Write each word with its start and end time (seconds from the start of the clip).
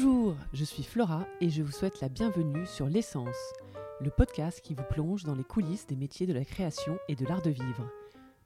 Bonjour, 0.00 0.36
je 0.52 0.62
suis 0.62 0.84
Flora 0.84 1.26
et 1.40 1.50
je 1.50 1.60
vous 1.60 1.72
souhaite 1.72 2.00
la 2.00 2.08
bienvenue 2.08 2.64
sur 2.66 2.86
L'essence, 2.86 3.52
le 4.00 4.10
podcast 4.10 4.60
qui 4.60 4.72
vous 4.72 4.84
plonge 4.88 5.24
dans 5.24 5.34
les 5.34 5.42
coulisses 5.42 5.88
des 5.88 5.96
métiers 5.96 6.28
de 6.28 6.32
la 6.32 6.44
création 6.44 7.00
et 7.08 7.16
de 7.16 7.26
l'art 7.26 7.42
de 7.42 7.50
vivre. 7.50 7.90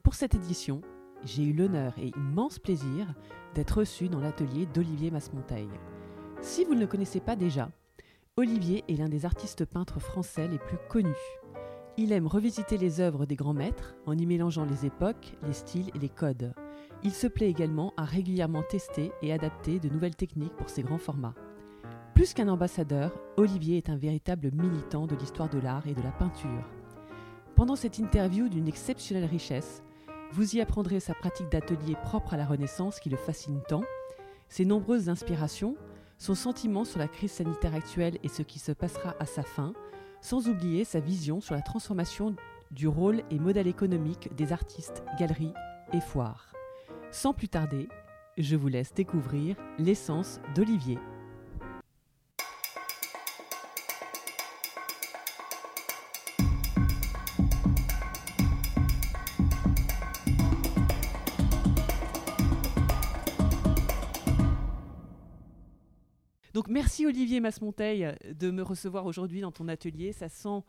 Pour 0.03 0.15
cette 0.15 0.35
édition, 0.35 0.81
j'ai 1.25 1.43
eu 1.43 1.53
l'honneur 1.53 1.93
et 1.99 2.11
immense 2.17 2.59
plaisir 2.59 3.07
d'être 3.55 3.81
reçu 3.81 4.09
dans 4.09 4.21
l'atelier 4.21 4.65
d'Olivier 4.65 5.11
Masmonteil. 5.11 5.69
Si 6.41 6.65
vous 6.65 6.75
ne 6.75 6.81
le 6.81 6.87
connaissez 6.87 7.21
pas 7.21 7.37
déjà, 7.37 7.69
Olivier 8.39 8.83
est 8.89 8.97
l'un 8.97 9.11
des 9.11 9.27
artistes 9.27 9.67
peintres 9.67 10.01
français 10.01 10.49
les 10.49 10.59
plus 10.59 10.79
connus. 10.89 11.13
Il 11.99 12.13
aime 12.13 12.29
revisiter 12.29 12.79
les 12.79 13.01
œuvres 13.01 13.27
des 13.27 13.37
grands 13.37 13.53
maîtres 13.53 13.95
en 14.07 14.17
y 14.17 14.25
mélangeant 14.25 14.65
les 14.65 14.87
époques, 14.87 15.35
les 15.47 15.53
styles 15.53 15.91
et 15.95 15.99
les 15.99 16.09
codes. 16.09 16.55
Il 17.05 17.13
se 17.13 17.27
plaît 17.27 17.51
également 17.51 17.93
à 17.97 18.05
régulièrement 18.05 18.63
tester 18.63 19.11
et 19.23 19.33
adapter 19.33 19.81
de 19.81 19.89
nouvelles 19.89 20.15
techniques 20.15 20.55
pour 20.57 20.71
ses 20.71 20.83
grands 20.83 20.99
formats. 20.99 21.35
Plus 22.15 22.33
qu'un 22.33 22.49
ambassadeur, 22.49 23.11
Olivier 23.37 23.79
est 23.79 23.91
un 23.91 23.97
véritable 23.97 24.53
militant 24.53 25.07
de 25.07 25.17
l'histoire 25.17 25.49
de 25.49 25.59
l'art 25.59 25.87
et 25.89 25.95
de 25.95 26.03
la 26.03 26.13
peinture. 26.13 26.71
Pendant 27.57 27.75
cette 27.75 27.99
interview 27.99 28.49
d'une 28.49 28.69
exceptionnelle 28.69 29.25
richesse, 29.25 29.83
vous 30.31 30.57
y 30.57 30.61
apprendrez 30.61 31.01
sa 31.01 31.15
pratique 31.15 31.51
d'atelier 31.51 31.97
propre 32.05 32.35
à 32.35 32.37
la 32.37 32.47
Renaissance 32.47 33.01
qui 33.01 33.11
le 33.11 33.17
fascine 33.17 33.61
tant, 33.69 33.83
ses 34.49 34.65
nombreuses 34.65 35.09
inspirations, 35.09 35.77
son 36.19 36.35
sentiment 36.35 36.85
sur 36.85 37.01
la 37.01 37.09
crise 37.09 37.33
sanitaire 37.33 37.75
actuelle 37.75 38.19
et 38.23 38.29
ce 38.29 38.43
qui 38.43 38.59
se 38.59 38.73
passera 38.73 39.17
à 39.19 39.27
sa 39.27 39.43
fin, 39.43 39.73
sans 40.21 40.49
oublier 40.49 40.85
sa 40.85 41.01
vision 41.01 41.41
sur 41.41 41.55
la 41.55 41.63
transformation 41.63 42.37
du 42.71 42.87
rôle 42.87 43.23
et 43.31 43.39
modèle 43.41 43.67
économique 43.67 44.35
des 44.37 44.53
artistes, 44.53 45.03
galeries 45.19 45.53
et 45.93 46.01
foires. 46.01 46.53
Sans 47.13 47.35
plus 47.35 47.49
tarder, 47.51 47.89
je 48.39 48.57
vous 48.57 48.69
laisse 48.69 48.95
découvrir 48.95 49.55
l'essence 49.79 50.41
d'Olivier. 50.55 50.99
Donc 66.55 66.69
merci 66.69 67.05
Olivier 67.05 67.41
Masmonteil 67.41 68.15
de 68.25 68.51
me 68.51 68.63
recevoir 68.63 69.05
aujourd'hui 69.05 69.43
dans 69.43 69.53
ton 69.53 69.69
atelier. 69.69 70.13
Ça 70.13 70.31
sent 70.31 70.63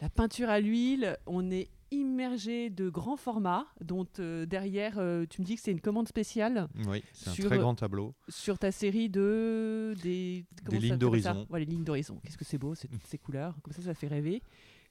la 0.00 0.08
peinture 0.08 0.48
à 0.48 0.58
l'huile. 0.58 1.16
On 1.26 1.52
est 1.52 1.68
immergé 1.94 2.70
de 2.70 2.88
grands 2.88 3.16
formats, 3.16 3.66
dont 3.80 4.06
euh, 4.18 4.46
derrière, 4.46 4.98
euh, 4.98 5.26
tu 5.28 5.40
me 5.40 5.46
dis 5.46 5.56
que 5.56 5.62
c'est 5.62 5.70
une 5.70 5.80
commande 5.80 6.08
spéciale. 6.08 6.68
Oui, 6.86 7.02
c'est 7.12 7.30
un 7.30 7.48
très 7.48 7.58
grand 7.58 7.74
tableau. 7.74 8.14
Sur 8.28 8.58
ta 8.58 8.72
série 8.72 9.08
de... 9.08 9.94
Des, 10.02 10.44
des 10.68 10.78
lignes 10.78 10.96
d'horizon. 10.96 11.46
Ouais, 11.50 11.60
les 11.60 11.66
lignes 11.66 11.84
d'horizon. 11.84 12.20
Qu'est-ce 12.22 12.38
que 12.38 12.44
c'est 12.44 12.58
beau, 12.58 12.74
ces, 12.74 12.88
ces 13.04 13.18
couleurs. 13.18 13.54
Comme 13.62 13.72
ça, 13.72 13.82
ça 13.82 13.94
fait 13.94 14.08
rêver. 14.08 14.42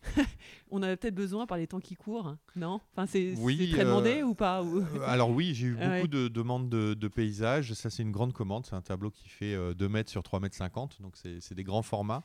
on 0.72 0.82
a 0.84 0.95
peut-être 0.98 1.16
besoin 1.16 1.45
par 1.45 1.58
les 1.58 1.68
temps 1.68 1.80
qui 1.80 1.95
courent, 1.95 2.36
non? 2.56 2.82
Enfin, 2.92 3.06
c'est 3.06 3.34
très 3.72 3.86
demandé 3.86 4.22
euh, 4.22 4.26
ou 4.26 4.36
pas 4.36 4.64
Alors 5.06 5.30
oui, 5.30 5.54
j'ai 5.54 5.67
eu 5.67 5.76
beaucoup 5.82 6.08
de 6.08 6.28
demandes 6.28 6.70
de, 6.70 7.08
paysages. 7.08 7.73
Ça, 7.73 7.90
c'est 7.90 8.04
une 8.04 8.12
grande 8.12 8.34
commande. 8.34 8.66
C'est 8.66 8.76
un 8.76 8.82
tableau 8.82 9.12
qui 9.12 9.30
fait 9.30 9.56
2 9.76 9.90
mètres 9.90 10.10
sur 10.10 10.23
3 10.23 10.40
mètres 10.40 10.56
50, 10.56 11.02
donc 11.02 11.16
c'est 11.16 11.54
des 11.54 11.64
grands 11.64 11.82
formats. 11.82 12.23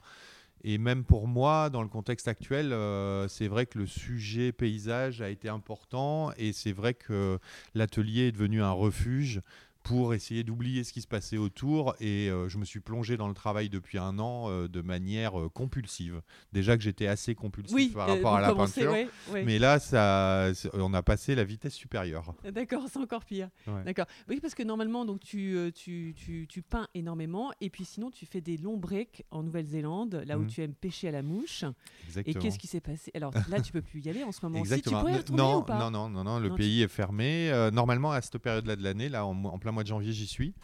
Et 0.64 0.78
même 0.78 1.04
pour 1.04 1.28
moi, 1.28 1.70
dans 1.70 1.82
le 1.82 1.88
contexte 1.88 2.28
actuel, 2.28 2.72
euh, 2.72 3.28
c'est 3.28 3.48
vrai 3.48 3.66
que 3.66 3.78
le 3.78 3.86
sujet 3.86 4.52
paysage 4.52 5.22
a 5.22 5.30
été 5.30 5.48
important 5.48 6.32
et 6.36 6.52
c'est 6.52 6.72
vrai 6.72 6.94
que 6.94 7.38
l'atelier 7.74 8.28
est 8.28 8.32
devenu 8.32 8.62
un 8.62 8.72
refuge 8.72 9.40
pour 9.88 10.12
essayer 10.12 10.44
d'oublier 10.44 10.84
ce 10.84 10.92
qui 10.92 11.00
se 11.00 11.06
passait 11.06 11.38
autour. 11.38 11.94
Et 11.98 12.28
euh, 12.28 12.48
je 12.48 12.58
me 12.58 12.64
suis 12.66 12.80
plongé 12.80 13.16
dans 13.16 13.26
le 13.26 13.34
travail 13.34 13.70
depuis 13.70 13.96
un 13.96 14.18
an 14.18 14.50
euh, 14.50 14.68
de 14.68 14.82
manière 14.82 15.40
euh, 15.40 15.48
compulsive. 15.48 16.20
Déjà 16.52 16.76
que 16.76 16.82
j'étais 16.82 17.06
assez 17.06 17.34
compulsif 17.34 17.94
par 17.94 18.08
rapport 18.08 18.36
à 18.36 18.42
la 18.42 18.54
peinture. 18.54 18.94
Mais 19.32 19.58
là, 19.58 19.78
ça, 19.78 20.50
on 20.74 20.92
a 20.92 21.02
passé 21.02 21.34
la 21.34 21.44
vitesse 21.44 21.72
supérieure. 21.72 22.34
D'accord, 22.52 22.84
c'est 22.92 22.98
encore 22.98 23.24
pire. 23.24 23.48
D'accord. 23.86 24.06
Oui, 24.28 24.40
parce 24.40 24.54
que 24.54 24.62
normalement, 24.62 25.06
donc, 25.06 25.20
tu, 25.20 25.56
tu, 25.74 26.14
tu, 26.14 26.46
tu, 26.46 26.62
peins 26.62 26.88
énormément. 26.94 27.50
Et 27.62 27.70
puis 27.70 27.84
sinon, 27.86 28.10
tu 28.10 28.26
fais 28.26 28.42
des 28.42 28.58
longs 28.58 28.76
breaks 28.76 29.24
en 29.30 29.42
Nouvelle-Zélande, 29.42 30.22
là 30.26 30.38
où 30.38 30.42
mhm. 30.42 30.48
tu 30.48 30.62
aimes 30.62 30.74
pêcher 30.74 31.08
à 31.08 31.12
la 31.12 31.22
mouche. 31.22 31.64
Exactement. 32.06 32.38
Et 32.38 32.42
qu'est-ce 32.42 32.58
qui 32.58 32.66
s'est 32.66 32.80
passé? 32.80 33.10
Alors 33.14 33.32
là, 33.48 33.60
tu 33.62 33.72
peux 33.72 33.82
plus 33.82 34.00
y 34.00 34.10
aller 34.10 34.24
en 34.24 34.32
ce 34.32 34.40
moment. 34.42 34.58
Exactement. 34.58 35.06
Si, 35.16 35.24
tu 35.24 35.32
non, 35.32 35.58
ou 35.58 35.62
pas? 35.62 35.78
non, 35.78 35.90
non, 35.90 36.10
non, 36.10 36.24
non, 36.24 36.38
le 36.38 36.54
pays 36.54 36.82
est 36.82 36.88
fermé. 36.88 37.50
normalement, 37.72 38.12
à 38.12 38.20
cette 38.20 38.38
période-là 38.38 38.76
de 38.76 38.82
l'année, 38.82 39.08
là, 39.08 39.24
en, 39.24 39.44
en 39.44 39.58
plein 39.58 39.72
mois 39.78 39.84
de 39.84 39.88
janvier, 39.88 40.12
j'y 40.12 40.26
suis. 40.26 40.54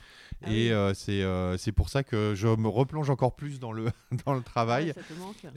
Ah 0.43 0.51
et 0.51 0.73
euh, 0.73 0.93
euh, 1.09 1.57
c'est 1.57 1.73
pour 1.73 1.89
ça 1.89 2.03
que 2.03 2.35
je 2.35 2.49
me 2.49 2.67
replonge 2.67 3.11
encore 3.11 3.37
plus 3.37 3.61
dans 3.61 3.71
le, 3.71 3.87
dans 4.27 4.35
le 4.35 4.43
travail. 4.43 4.93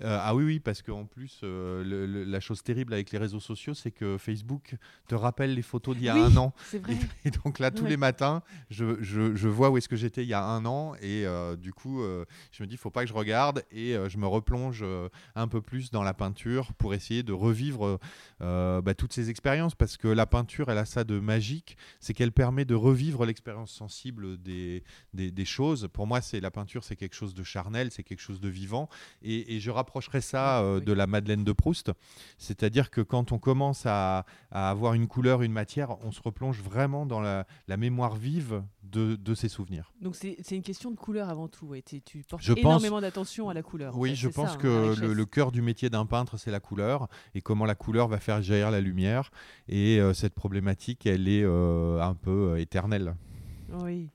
Euh, 0.04 0.20
ah 0.22 0.36
oui, 0.36 0.44
oui, 0.44 0.60
parce 0.60 0.84
qu'en 0.84 1.06
plus, 1.06 1.42
la 1.44 2.40
chose 2.40 2.62
terrible 2.62 2.94
avec 2.94 3.12
les 3.12 3.18
réseaux 3.18 3.40
sociaux, 3.40 3.74
c'est 3.74 3.90
que 3.90 4.18
Facebook 4.20 4.76
te 5.08 5.16
rappelle 5.16 5.56
les 5.56 5.64
photos 5.64 5.96
d'il 5.96 6.06
y 6.06 6.10
a 6.10 6.16
un 6.16 6.38
an. 6.38 6.54
Et, 7.26 7.32
donc 7.32 7.58
là, 7.58 7.72
tous 7.72 7.86
les 7.86 7.98
matins, 7.98 8.44
je, 8.70 9.02
je, 9.02 9.36
je 9.36 9.48
vois 9.48 9.72
où 9.72 9.78
est-ce 9.78 9.90
que 9.90 9.96
j'étais 9.96 10.24
il 10.24 10.30
y 10.30 10.34
a 10.34 10.44
un 10.44 10.66
an. 10.66 10.94
Et 11.02 11.26
du 11.58 11.74
coup, 11.74 12.04
je 12.52 12.64
me 12.64 12.68
dis, 12.68 12.76
il 12.76 12.78
faut 12.78 12.92
pas 12.92 13.02
que 13.02 13.10
je 13.10 13.14
regarde. 13.16 13.64
Et 13.72 13.96
je 14.08 14.18
me 14.18 14.28
replonge 14.28 14.86
un 15.36 15.48
peu 15.48 15.62
plus 15.62 15.90
dans 15.90 16.04
la 16.04 16.14
peinture 16.14 16.74
pour 16.74 16.94
essayer 16.94 17.24
de 17.24 17.34
revivre 17.34 18.00
bah, 18.40 18.94
toutes 18.96 19.14
ces 19.14 19.32
expériences. 19.32 19.74
Parce 19.74 19.98
que 19.98 20.08
la 20.08 20.28
peinture, 20.28 20.70
elle 20.70 20.78
a 20.78 20.86
ça 20.86 21.04
de 21.04 21.20
magique, 21.20 21.78
c'est 22.00 22.14
qu'elle 22.14 22.32
permet 22.32 22.66
de 22.66 22.76
revivre 22.76 23.26
l'expérience 23.26 23.47
sensible 23.66 24.42
des, 24.42 24.84
des, 25.14 25.46
choses. 25.46 25.88
Pour 25.92 26.08
moi, 26.08 26.22
c'est 26.22 26.40
la 26.40 26.52
peinture, 26.52 26.84
c'est 26.84 26.96
quelque 26.96 27.16
chose 27.16 27.34
de 27.34 27.44
charnel, 27.44 27.92
c'est 27.92 28.04
quelque 28.04 28.22
chose 28.22 28.40
de 28.40 28.50
vivant. 28.50 28.90
Et, 29.22 29.60
je 29.60 29.72
rapprocherais 29.72 30.22
ça 30.22 30.62
euh, 30.62 30.80
de 30.80 30.94
la 30.94 31.08
Madeleine 31.08 31.44
de 31.44 31.52
Proust. 31.52 31.92
C'est-à-dire 32.38 32.90
que 32.90 33.02
quand 33.02 33.32
on 33.32 33.40
commence 33.40 33.86
à, 33.86 34.26
à, 34.52 34.70
avoir 34.70 34.94
une 34.94 35.08
couleur, 35.08 35.42
une 35.42 35.52
matière, 35.52 35.98
on 36.04 36.12
se 36.12 36.22
replonge 36.22 36.62
vraiment 36.62 37.06
dans 37.06 37.20
la, 37.20 37.48
la 37.68 37.78
mémoire 37.78 38.16
vive 38.16 38.62
de, 38.92 39.16
de, 39.16 39.36
ses 39.36 39.50
souvenirs. 39.50 39.94
Donc 40.02 40.16
c'est 40.16 40.52
une 40.52 40.62
question 40.62 40.92
de 40.92 40.96
couleur 40.96 41.30
avant 41.30 41.48
tout. 41.48 41.68
Ouais. 41.68 41.82
Tu 41.82 42.24
portes 42.28 42.42
je 42.44 42.54
énormément 42.54 43.02
d'attention 43.02 43.50
à 43.50 43.54
la 43.54 43.64
couleur. 43.64 43.98
Oui, 43.98 44.16
je 44.16 44.28
pense 44.28 44.54
hein, 44.54 44.58
que 44.58 44.96
le, 45.00 45.26
cœur 45.26 45.52
du 45.52 45.62
métier 45.62 45.90
d'un 45.90 46.06
peintre, 46.06 46.38
c'est 46.38 46.52
la 46.52 46.60
couleur 46.60 47.08
et 47.36 47.42
comment 47.42 47.66
la 47.66 47.76
couleur 47.76 48.08
va 48.08 48.20
faire 48.20 48.42
jaillir 48.42 48.72
la 48.72 48.82
lumière. 48.82 49.32
Et 49.68 50.00
euh, 50.00 50.14
cette 50.14 50.34
problématique, 50.34 51.06
elle 51.06 51.28
est 51.28 51.44
euh, 51.44 52.02
un 52.02 52.16
peu 52.16 52.60
éternelle. 52.60 53.16
Oui. 53.70 54.10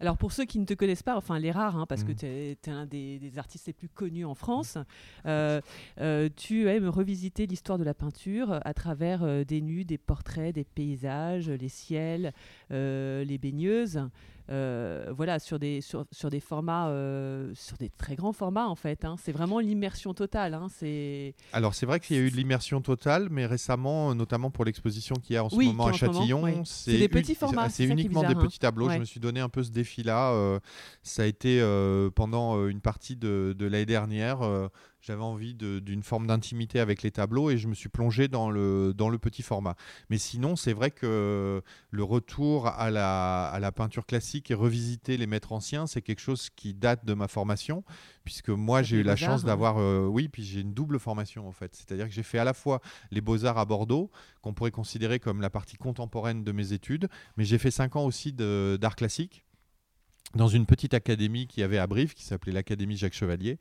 Alors 0.00 0.16
pour 0.16 0.32
ceux 0.32 0.44
qui 0.44 0.58
ne 0.58 0.64
te 0.64 0.74
connaissent 0.74 1.02
pas, 1.02 1.16
enfin 1.16 1.38
les 1.38 1.50
rares, 1.50 1.76
hein, 1.76 1.86
parce 1.86 2.04
que 2.04 2.12
mm. 2.12 2.16
tu 2.16 2.26
es, 2.26 2.50
es, 2.52 2.70
un 2.70 2.86
des, 2.86 3.38
artistes 3.38 3.66
les 3.66 3.72
plus 3.72 3.88
connus 3.88 4.24
en 4.24 4.34
France, 4.34 4.78
euh, 5.26 5.60
euh, 6.00 6.28
tu 6.34 6.68
aimes 6.68 6.88
revisiter 6.88 7.46
l'histoire 7.46 7.78
de 7.78 7.84
la 7.84 7.94
peinture 7.94 8.60
à 8.64 8.74
travers 8.74 9.22
euh, 9.22 9.44
des 9.44 9.60
nus, 9.60 9.84
des 9.84 9.98
portraits, 9.98 10.54
des 10.54 10.64
paysages, 10.64 11.48
les 11.48 11.68
ciels, 11.68 12.32
les 12.70 13.38
baigneuses. 13.40 14.02
Euh, 14.48 15.12
voilà, 15.16 15.38
sur 15.38 15.58
des, 15.58 15.80
sur, 15.80 16.04
sur 16.12 16.30
des 16.30 16.38
formats, 16.38 16.88
euh, 16.88 17.50
sur 17.54 17.76
des 17.78 17.88
très 17.90 18.14
grands 18.14 18.32
formats 18.32 18.68
en 18.68 18.76
fait. 18.76 19.04
Hein. 19.04 19.16
C'est 19.20 19.32
vraiment 19.32 19.58
l'immersion 19.58 20.14
totale. 20.14 20.54
Hein. 20.54 20.68
C'est... 20.70 21.34
Alors 21.52 21.74
c'est 21.74 21.86
vrai 21.86 21.98
qu'il 21.98 22.16
y 22.16 22.18
a 22.18 22.22
eu 22.22 22.30
de 22.30 22.36
l'immersion 22.36 22.80
totale, 22.80 23.28
mais 23.30 23.46
récemment, 23.46 24.14
notamment 24.14 24.50
pour 24.50 24.64
l'exposition 24.64 25.16
qu'il 25.16 25.34
y 25.34 25.36
a 25.36 25.44
en 25.44 25.48
ce 25.48 25.56
moment 25.56 25.86
à 25.86 25.92
Châtillon, 25.92 26.64
c'est, 26.64 26.96
des 26.96 27.08
petits 27.08 27.34
formats. 27.34 27.68
C'est, 27.70 27.84
uniquement 27.84 28.22
des 28.22 28.28
hein. 28.28 28.34
petits 28.34 28.60
tableaux. 28.60 28.88
Je 28.90 28.98
me 28.98 29.04
suis 29.04 29.20
donné 29.20 29.40
un 29.40 29.48
peu 29.48 29.64
ce 29.64 29.70
défi-là. 29.70 30.32
Euh, 30.32 30.60
ça 31.02 31.22
a 31.22 31.26
été 31.26 31.60
pendant 32.14 32.66
une 32.66 32.80
partie 32.80 33.16
de, 33.16 33.54
de 33.58 33.66
l'année 33.66 33.86
dernière 33.86 34.40
j'avais 35.06 35.22
envie 35.22 35.54
d'une 35.54 36.02
forme 36.02 36.26
d'intimité 36.26 36.80
avec 36.80 37.02
les 37.02 37.12
tableaux 37.12 37.50
et 37.50 37.58
je 37.58 37.68
me 37.68 37.74
suis 37.74 37.88
plongé 37.88 38.26
dans 38.26 38.50
le, 38.50 38.92
dans 38.92 39.08
le 39.08 39.18
petit 39.18 39.42
format. 39.42 39.76
Mais 40.10 40.18
sinon, 40.18 40.56
c'est 40.56 40.72
vrai 40.72 40.90
que 40.90 41.62
le 41.90 42.02
retour 42.02 42.66
à 42.66 42.90
la, 42.90 43.46
à 43.46 43.60
la 43.60 43.70
peinture 43.70 44.04
classique 44.04 44.50
et 44.50 44.54
revisiter 44.54 45.16
les 45.16 45.28
maîtres 45.28 45.52
anciens, 45.52 45.86
c'est 45.86 46.02
quelque 46.02 46.18
chose 46.18 46.50
qui 46.50 46.74
date 46.74 47.04
de 47.04 47.14
ma 47.14 47.28
formation, 47.28 47.84
puisque 48.24 48.48
moi 48.48 48.82
j'ai 48.82 48.96
eu 48.96 49.02
la 49.04 49.14
chance 49.14 49.44
hein. 49.44 49.46
d'avoir, 49.46 49.78
euh, 49.78 50.06
oui, 50.06 50.28
puis 50.28 50.42
j'ai 50.42 50.60
une 50.60 50.74
double 50.74 50.98
formation 50.98 51.46
en 51.46 51.52
fait. 51.52 51.76
C'est-à-dire 51.76 52.06
que 52.06 52.12
j'ai 52.12 52.24
fait 52.24 52.38
à 52.38 52.44
la 52.44 52.54
fois 52.54 52.80
les 53.12 53.20
beaux-arts 53.20 53.58
à 53.58 53.64
Bordeaux, 53.64 54.10
qu'on 54.42 54.54
pourrait 54.54 54.72
considérer 54.72 55.20
comme 55.20 55.40
la 55.40 55.50
partie 55.50 55.76
contemporaine 55.76 56.42
de 56.42 56.50
mes 56.50 56.72
études, 56.72 57.08
mais 57.36 57.44
j'ai 57.44 57.58
fait 57.58 57.70
cinq 57.70 57.94
ans 57.94 58.04
aussi 58.04 58.32
d'art 58.32 58.96
classique 58.96 59.44
dans 60.34 60.48
une 60.48 60.66
petite 60.66 60.94
académie 60.94 61.46
qui 61.46 61.62
avait 61.62 61.78
à 61.78 61.86
Brive, 61.86 62.14
qui 62.14 62.24
s'appelait 62.24 62.52
l'Académie 62.52 62.96
Jacques 62.96 63.14
Chevalier, 63.14 63.58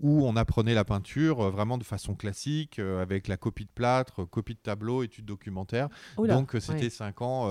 où 0.00 0.26
on 0.26 0.36
apprenait 0.36 0.74
la 0.74 0.84
peinture 0.84 1.40
euh, 1.40 1.50
vraiment 1.50 1.78
de 1.78 1.84
façon 1.84 2.14
classique, 2.14 2.78
euh, 2.78 3.00
avec 3.00 3.28
la 3.28 3.36
copie 3.36 3.64
de 3.64 3.70
plâtre, 3.70 4.24
copie 4.28 4.54
de 4.54 4.60
tableau, 4.60 5.02
études 5.02 5.24
documentaires. 5.24 5.88
Donc 6.18 6.54
euh, 6.54 6.60
c'était 6.60 6.90
cinq 6.90 7.22
ans, 7.22 7.46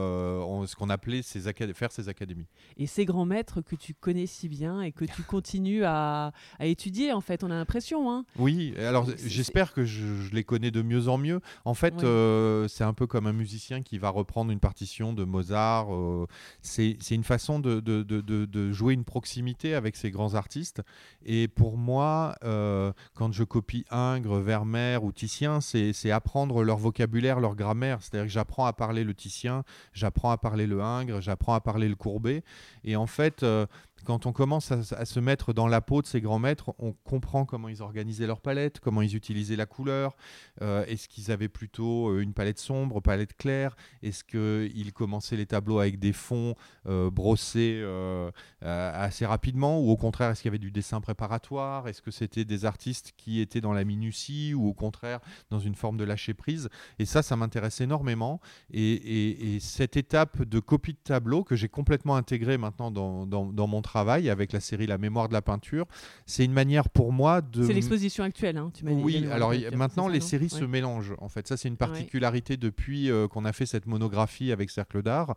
ce 0.66 0.76
qu'on 0.76 0.90
appelait 0.90 1.22
ces 1.22 1.42
faire 1.74 1.92
ces 1.92 2.10
académies. 2.10 2.48
Et 2.78 2.88
ces 2.88 3.06
grands 3.06 3.26
maîtres 3.26 3.62
que 3.62 3.76
tu 3.76 3.94
connais 3.94 4.26
si 4.26 4.50
bien 4.50 4.82
et 4.82 4.92
que 4.92 5.06
tu 5.06 5.24
continues 5.24 5.84
à, 5.86 6.32
étudier, 6.60 7.14
en 7.14 7.22
fait, 7.22 7.44
on 7.44 7.52
a 7.52 7.56
l'impression. 7.56 8.12
Hein. 8.12 8.26
Oui, 8.38 8.74
alors 8.78 9.08
j'espère 9.26 9.74
que 9.74 9.86
je, 9.86 10.34
les 10.34 10.44
connais 10.44 10.72
de 10.72 10.82
mieux 10.82 11.08
en 11.08 11.18
mieux. 11.18 11.40
En 11.64 11.74
fait, 11.74 11.94
c'est 12.68 12.84
un 12.84 12.94
peu 12.94 13.08
comme 13.08 13.28
un 13.28 13.34
musicien 13.34 13.82
qui 13.82 13.98
va 13.98 14.10
reprendre 14.10 14.52
une 14.52 14.60
partition 14.60 15.14
de 15.14 15.24
Mozart. 15.24 15.88
c'est 16.62 16.98
une 17.12 17.24
façon 17.24 17.60
de, 17.60 17.80
de, 17.80 18.04
de 18.04 18.22
de, 18.22 18.72
jouer 18.72 18.94
une 18.94 19.04
proximité 19.04 19.76
avec 19.76 19.96
ces 19.96 20.12
grands 20.12 20.36
artistes. 20.36 20.82
Et 21.26 21.48
pour 21.48 21.78
moi, 21.78 22.35
euh, 22.44 22.92
quand 23.16 23.32
je 23.32 23.44
copie 23.44 23.86
Ingres, 23.90 24.40
Vermeer 24.40 25.04
ou 25.04 25.12
Titien, 25.12 25.62
c'est 25.62 26.12
apprendre 26.12 26.64
leur 26.64 26.78
vocabulaire, 26.78 27.40
leur 27.40 27.56
grammaire. 27.56 28.00
C'est-à-dire 28.02 28.28
que 28.28 28.32
j'apprends 28.32 28.66
à 28.66 28.74
parler 28.74 29.04
le 29.04 29.14
Titien, 29.14 29.64
j'apprends 29.94 30.32
à 30.32 30.38
parler 30.38 30.68
le 30.68 30.82
Ingres, 30.82 31.22
j'apprends 31.22 31.54
à 31.54 31.62
parler 31.62 31.90
le 31.90 31.96
Courbet. 31.96 32.44
Et 32.84 32.96
en 32.96 33.08
fait, 33.08 33.44
euh, 33.44 33.66
quand 34.06 34.26
on 34.26 34.32
commence 34.32 34.72
à, 34.72 35.06
se 35.06 35.20
mettre 35.20 35.54
dans 35.54 35.68
la 35.68 35.82
peau 35.82 36.02
de 36.02 36.08
ces 36.08 36.22
grands 36.22 36.40
maîtres, 36.40 36.74
on 36.80 36.94
comprend 36.94 37.46
comment 37.46 37.68
ils 37.68 37.82
organisaient 37.82 38.28
leur 38.28 38.40
palette, 38.40 38.80
comment 38.80 39.02
ils 39.02 39.16
utilisaient 39.16 39.56
la 39.56 39.66
couleur. 39.66 40.16
Euh, 40.62 40.86
est-ce 40.86 41.10
qu'ils 41.10 41.32
avaient 41.32 41.50
plutôt 41.50 42.10
euh, 42.10 42.22
une 42.22 42.34
palette 42.34 42.60
sombre, 42.60 43.02
palette 43.02 43.36
claire 43.36 43.76
Est-ce 44.04 44.24
qu'ils 44.24 44.94
commençaient 44.94 45.36
les 45.36 45.46
tableaux 45.46 45.80
avec 45.80 46.00
des 46.00 46.14
fonds 46.14 46.56
euh, 46.88 47.10
brossés 47.10 47.84
assez 48.62 49.26
rapidement 49.26 49.82
Ou 49.82 49.90
au 49.90 49.98
contraire, 49.98 50.32
est-ce 50.32 50.42
qu'il 50.42 50.50
y 50.50 50.54
avait 50.54 50.60
du 50.60 50.72
dessin 50.72 51.02
préparatoire 51.02 51.88
Est-ce 51.88 52.02
que 52.02 52.12
c'était 52.12 52.46
des 52.46 52.66
artistes 52.66 53.14
qui 53.18 53.42
étaient 53.42 53.62
dans 53.62 53.74
la 53.74 53.84
minutie 53.84 54.54
ou 54.54 54.68
au 54.68 54.74
contraire 54.74 55.20
dans 55.50 55.60
une 55.60 55.76
forme 55.76 55.98
de 55.98 56.04
lâcher 56.04 56.34
prise? 56.34 56.70
Et 57.00 57.06
ça, 57.06 57.24
ça 57.24 57.36
m'intéresse 57.36 57.82
énormément. 57.82 58.40
Et, 58.72 59.58
cette 59.60 59.98
étape 59.98 60.44
de 60.44 60.60
copie 60.60 60.94
de 60.94 61.00
tableau 61.04 61.44
que 61.44 61.56
j'ai 61.56 61.70
complètement 61.70 62.16
intégrée 62.16 62.58
maintenant 62.58 62.92
dans, 62.92 63.68
mon 63.68 63.82
travail, 63.82 63.95
travail 63.96 64.30
avec 64.30 64.52
la 64.52 64.60
série 64.60 64.88
La 64.88 64.98
mémoire 64.98 65.30
de 65.30 65.34
la 65.34 65.42
peinture. 65.42 65.86
C'est 66.26 66.44
une 66.44 66.52
manière 66.52 66.90
pour 66.90 67.14
moi 67.14 67.42
de. 67.42 67.64
C'est 67.64 67.74
l'exposition 67.74 68.26
actuelle, 68.26 68.58
hein, 68.58 68.70
tu 68.74 68.84
m'as 68.84 68.92
dit. 68.92 69.02
Oui, 69.02 69.26
alors 69.32 69.54
maintenant 69.74 70.10
les 70.10 70.20
séries 70.20 70.50
se 70.50 70.66
mélangent. 70.66 71.16
En 71.20 71.30
fait, 71.30 71.48
ça 71.48 71.56
c'est 71.56 71.70
une 71.70 71.78
particularité 71.78 72.58
depuis 72.58 73.10
euh, 73.10 73.30
qu'on 73.30 73.46
a 73.46 73.54
fait 73.54 73.66
cette 73.66 73.86
monographie 73.86 74.52
avec 74.52 74.70
Cercle 74.70 75.02
d'Art. 75.02 75.36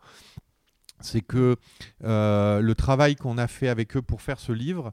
C'est 1.00 1.20
que 1.20 1.54
euh, 2.02 2.60
le 2.60 2.74
travail 2.74 3.14
qu'on 3.14 3.38
a 3.38 3.46
fait 3.46 3.68
avec 3.68 3.96
eux 3.96 4.02
pour 4.02 4.20
faire 4.20 4.40
ce 4.40 4.50
livre 4.50 4.92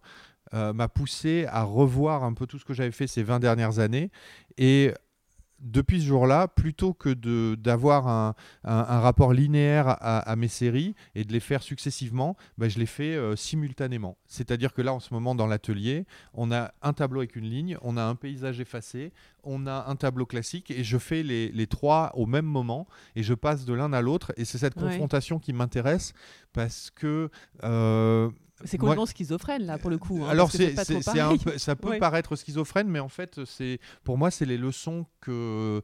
euh, 0.53 0.71
m'a 0.71 0.87
poussé 0.87 1.47
à 1.49 1.63
revoir 1.63 2.23
un 2.23 2.33
peu 2.33 2.45
tout 2.45 2.59
ce 2.59 2.65
que 2.65 2.75
j'avais 2.75 2.91
fait 2.91 3.07
ces 3.07 3.23
20 3.23 3.39
dernières 3.39 3.79
années 3.79 4.11
et 4.59 4.93
depuis 5.59 6.01
ce 6.01 6.07
jour-là, 6.07 6.47
plutôt 6.47 6.93
que 6.93 7.13
d'avoir 7.55 8.07
un, 8.07 8.35
un, 8.63 8.99
rapport 8.99 9.33
linéaire 9.33 9.97
à, 9.99 10.35
mes 10.35 10.47
séries 10.47 10.95
et 11.15 11.23
de 11.23 11.33
les 11.33 11.39
faire 11.39 11.63
successivement, 11.63 12.35
bah, 12.57 12.69
je 12.69 12.79
les 12.79 12.85
fais 12.85 13.15
euh, 13.15 13.35
simultanément. 13.35 14.17
C'est-à-dire 14.27 14.73
que 14.73 14.81
là, 14.81 14.93
en 14.93 14.99
ce 14.99 15.13
moment, 15.13 15.33
dans 15.35 15.47
l'atelier, 15.47 16.05
on 16.33 16.51
a 16.51 16.73
un 16.81 16.93
tableau 16.93 17.21
avec 17.21 17.35
une 17.35 17.49
ligne, 17.49 17.77
on 17.81 17.97
a 17.97 18.03
un 18.03 18.15
paysage 18.15 18.59
effacé, 18.59 19.11
on 19.43 19.65
a 19.67 19.85
un 19.87 19.95
tableau 19.95 20.25
classique 20.25 20.71
et 20.71 20.83
je 20.83 20.97
fais 20.97 21.23
les, 21.23 21.49
les 21.49 21.67
trois 21.67 22.11
au 22.15 22.25
même 22.25 22.45
moment 22.45 22.87
et 23.15 23.23
je 23.23 23.33
passe 23.33 23.65
de 23.65 23.73
l'un 23.73 23.93
à 23.93 24.01
l'autre. 24.01 24.33
Et 24.37 24.45
c'est 24.45 24.57
cette 24.57 24.75
confrontation 24.75 25.39
qui 25.39 25.53
m'intéresse 25.53 26.13
parce 26.53 26.91
que 26.91 27.29
euh, 27.63 28.29
c'est 28.63 28.77
complètement 28.77 29.05
schizophrène 29.05 29.65
là 29.65 29.77
pour 29.77 29.89
le 29.89 29.97
coup. 29.97 30.23
Hein, 30.23 30.29
alors 30.29 30.51
c'est, 30.51 30.75
ça 31.57 31.75
peut 31.75 31.97
paraître 31.99 32.35
schizophrène, 32.35 32.87
mais 32.87 32.99
en 32.99 33.09
fait 33.09 33.43
c'est 33.45 33.79
pour 34.03 34.17
moi 34.17 34.31
c'est 34.31 34.45
les 34.45 34.57
leçons 34.57 35.05
que 35.19 35.81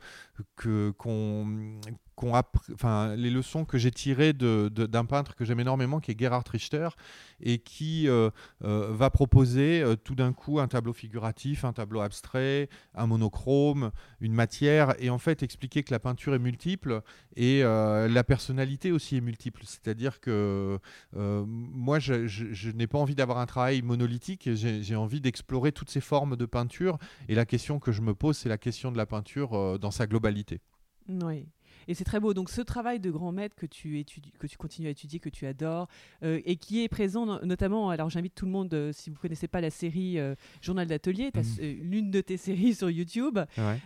que 0.56 0.91
qu'on 0.97 1.79
les 2.23 3.29
leçons 3.29 3.65
que 3.65 3.77
j'ai 3.77 3.91
tirées 3.91 4.33
d'un 4.33 5.06
peintre 5.06 5.35
que 5.35 5.45
j'aime 5.45 5.59
énormément, 5.59 6.00
qui 6.00 6.12
est 6.12 6.19
Gerhard 6.19 6.47
Richter, 6.47 6.89
et 7.41 7.59
qui 7.59 8.07
euh, 8.07 8.29
euh, 8.63 8.89
va 8.91 9.09
proposer 9.09 9.81
euh, 9.81 9.95
tout 9.95 10.15
d'un 10.15 10.33
coup 10.33 10.59
un 10.59 10.68
tableau 10.68 10.94
figuratif, 10.94 11.65
un 11.65 11.73
tableau 11.73 12.01
abstrait, 12.01 12.69
un 12.94 13.07
monochrome, 13.07 13.91
une 14.19 14.33
matière, 14.33 14.94
et 15.00 15.09
en 15.09 15.18
fait 15.18 15.44
expliquer 15.44 15.83
que 15.83 15.91
la 15.91 16.00
peinture 16.00 16.33
est 16.33 16.39
multiple 16.39 17.01
et 17.35 17.62
la 17.62 18.24
personnalité 18.24 18.91
aussi 18.91 19.17
est 19.17 19.21
multiple. 19.21 19.62
C'est-à-dire 19.65 20.19
que 20.19 20.79
moi, 21.13 22.00
je, 22.00 22.27
je 22.27 22.71
n'ai 22.71 22.88
pas 22.88 23.00
envie 23.00 23.15
d'avoir 23.15 23.39
un 23.39 23.45
travail 23.45 23.81
monolithique, 23.81 24.50
j'ai 24.53 24.95
envie 24.95 25.21
d'explorer 25.21 25.71
toutes 25.71 25.89
ces 25.89 26.01
formes 26.01 26.35
de 26.35 26.45
peinture, 26.45 26.97
et 27.29 27.35
la 27.35 27.45
question 27.45 27.79
que 27.79 27.91
je 27.91 28.01
me 28.01 28.13
pose, 28.13 28.38
c'est 28.38 28.50
la 28.50 28.57
question 28.57 28.91
de 28.91 28.97
la 28.97 29.06
peinture 29.06 29.79
dans 29.79 29.91
sa 29.91 30.07
globalité. 30.07 30.62
Oui. 31.07 31.47
Et 31.91 31.93
c'est 31.93 32.05
très 32.05 32.21
beau. 32.21 32.33
Donc 32.33 32.49
ce 32.49 32.61
travail 32.61 33.01
de 33.01 33.11
grand 33.11 33.33
maître 33.33 33.53
que 33.53 33.65
tu 33.65 33.99
étudies, 33.99 34.31
que 34.39 34.47
tu 34.47 34.57
continues 34.57 34.88
à 34.88 34.91
étudier, 34.91 35.19
que 35.19 35.27
tu 35.27 35.45
adores, 35.45 35.89
euh, 36.23 36.39
et 36.45 36.55
qui 36.55 36.85
est 36.85 36.88
présent 36.88 37.25
notamment. 37.43 37.89
Alors 37.89 38.09
j'invite 38.09 38.33
tout 38.33 38.45
le 38.45 38.51
monde, 38.51 38.73
euh, 38.73 38.93
si 38.93 39.09
vous 39.09 39.17
connaissez 39.19 39.49
pas 39.49 39.59
la 39.59 39.69
série 39.69 40.17
euh, 40.17 40.35
Journal 40.61 40.88
d'atelier, 40.88 41.31
mmh. 41.35 41.61
l'une 41.81 42.09
de 42.09 42.21
tes 42.21 42.38
séries 42.38 42.75
sur 42.75 42.89
YouTube, 42.89 43.39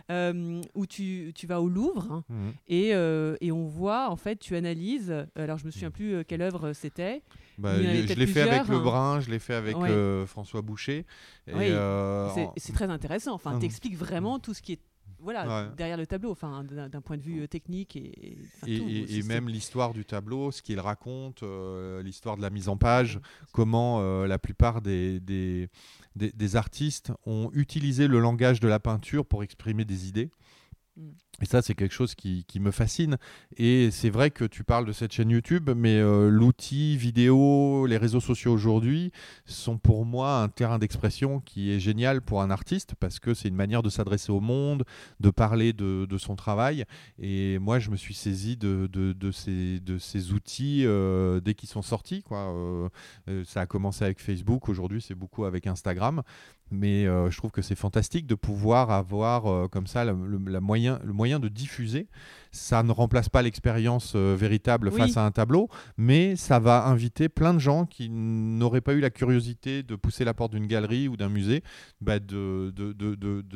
où 0.08 0.86
tu, 0.86 1.32
tu, 1.34 1.46
vas 1.48 1.60
au 1.60 1.68
Louvre 1.68 2.06
hein, 2.12 2.24
mmh. 2.28 2.48
et, 2.68 2.90
et, 3.40 3.50
on 3.50 3.66
voit 3.66 4.08
en 4.08 4.16
fait, 4.16 4.36
tu 4.36 4.54
analyses. 4.54 5.12
Alors 5.34 5.58
je 5.58 5.66
me 5.66 5.72
souviens 5.72 5.88
mmh. 5.88 5.92
plus 5.92 6.24
quelle 6.26 6.42
œuvre 6.42 6.74
c'était. 6.74 7.24
Bah, 7.58 7.76
je 7.76 8.14
l'ai 8.14 8.26
fait 8.28 8.42
avec 8.42 8.68
Lebrun, 8.68 9.18
je 9.18 9.32
l'ai 9.32 9.40
fait 9.40 9.54
avec 9.54 9.76
François 10.26 10.62
Boucher. 10.62 11.06
Oui, 11.52 11.72
c'est 12.56 12.72
très 12.72 12.88
intéressant. 12.88 13.34
Enfin, 13.34 13.58
tu 13.58 13.66
expliques 13.66 13.96
vraiment 13.96 14.38
tout 14.38 14.54
ce 14.54 14.62
qui 14.62 14.74
est 14.74 14.80
voilà, 15.26 15.72
derrière 15.76 15.96
le 15.96 16.06
tableau, 16.06 16.30
enfin, 16.30 16.62
d'un 16.62 17.00
point 17.00 17.16
de 17.16 17.22
vue 17.22 17.42
euh, 17.42 17.48
technique 17.48 17.96
et, 17.96 18.38
et, 18.68 19.22
même 19.24 19.48
l'histoire 19.48 19.92
du 19.92 20.04
tableau, 20.04 20.52
ce 20.52 20.62
qu'il 20.62 20.78
raconte, 20.78 21.42
euh, 21.42 22.00
l'histoire 22.00 22.36
de 22.36 22.42
la 22.42 22.50
mise 22.50 22.68
en 22.68 22.76
page, 22.76 23.18
comment 23.50 23.98
euh, 24.02 24.28
la 24.28 24.38
plupart 24.38 24.82
des, 24.82 25.18
des, 25.18 25.68
des, 26.14 26.54
artistes 26.54 27.10
ont 27.26 27.50
utilisé 27.54 28.06
le 28.06 28.20
langage 28.20 28.60
de 28.60 28.68
la 28.68 28.78
peinture 28.78 29.26
pour 29.26 29.42
exprimer 29.42 29.84
des 29.84 30.06
idées. 30.06 30.30
Et 31.42 31.44
ça, 31.44 31.60
c'est 31.60 31.74
quelque 31.74 31.92
chose 31.92 32.14
qui, 32.14 32.44
me 32.58 32.70
fascine. 32.70 33.18
Et 33.58 33.90
c'est 33.90 34.08
vrai 34.08 34.30
que 34.30 34.44
tu 34.44 34.64
parles 34.64 34.86
de 34.86 34.92
cette 34.92 35.12
chaîne 35.12 35.28
YouTube, 35.28 35.70
mais 35.76 35.98
euh, 36.00 36.30
l'outil 36.30 36.96
vidéo, 36.96 37.84
les 37.86 37.98
réseaux 37.98 38.20
sociaux 38.20 38.52
aujourd'hui 38.54 39.12
sont 39.44 39.76
pour 39.76 40.06
moi 40.06 40.38
un 40.40 40.48
terrain 40.48 40.78
d'expression 40.78 41.40
qui 41.40 41.70
est 41.70 41.78
génial 41.78 42.22
pour 42.22 42.40
un 42.40 42.50
artiste 42.50 42.94
parce 42.98 43.18
que 43.18 43.34
c'est 43.34 43.48
une 43.48 43.54
manière 43.54 43.82
de 43.82 43.90
s'adresser 43.90 44.32
au 44.32 44.40
monde, 44.40 44.84
de 45.20 45.28
parler 45.28 45.74
de, 45.74 46.06
son 46.16 46.34
travail. 46.34 46.84
Et 47.18 47.58
moi, 47.58 47.78
je 47.78 47.90
me 47.90 47.96
suis 47.96 48.14
saisi 48.14 48.56
de, 48.56 48.88
ces, 49.30 50.32
outils 50.32 50.86
euh, 50.86 51.40
dès 51.40 51.52
qu'ils 51.52 51.68
sont 51.68 51.82
sortis. 51.82 52.24
Euh, 52.32 52.88
ça 53.44 53.60
a 53.60 53.66
commencé 53.66 54.02
avec 54.04 54.20
Facebook, 54.20 54.70
aujourd'hui 54.70 55.02
c'est 55.02 55.14
beaucoup 55.14 55.44
avec 55.44 55.66
Instagram. 55.66 56.22
Mais 56.70 57.04
je 57.04 57.36
trouve 57.36 57.50
que 57.52 57.62
c'est 57.62 57.76
fantastique 57.76 58.26
de 58.26 58.34
pouvoir 58.34 58.90
avoir 58.90 59.68
comme 59.70 59.86
ça 59.86 60.04
le 60.04 60.60
moyen 60.60 60.98
de 61.38 61.48
diffuser. 61.48 62.08
Ça 62.56 62.82
ne 62.82 62.90
remplace 62.90 63.28
pas 63.28 63.42
l'expérience 63.42 64.14
euh, 64.16 64.34
véritable 64.34 64.90
face 64.90 65.16
à 65.16 65.24
un 65.24 65.30
tableau, 65.30 65.68
mais 65.98 66.36
ça 66.36 66.58
va 66.58 66.86
inviter 66.86 67.28
plein 67.28 67.52
de 67.52 67.58
gens 67.58 67.84
qui 67.84 68.08
n'auraient 68.08 68.80
pas 68.80 68.94
eu 68.94 69.00
la 69.00 69.10
curiosité 69.10 69.82
de 69.82 69.94
pousser 69.94 70.24
la 70.24 70.32
porte 70.32 70.52
d'une 70.52 70.66
galerie 70.66 71.06
ou 71.06 71.16
d'un 71.16 71.28
musée, 71.28 71.62
bah 72.00 72.18
de, 72.18 72.72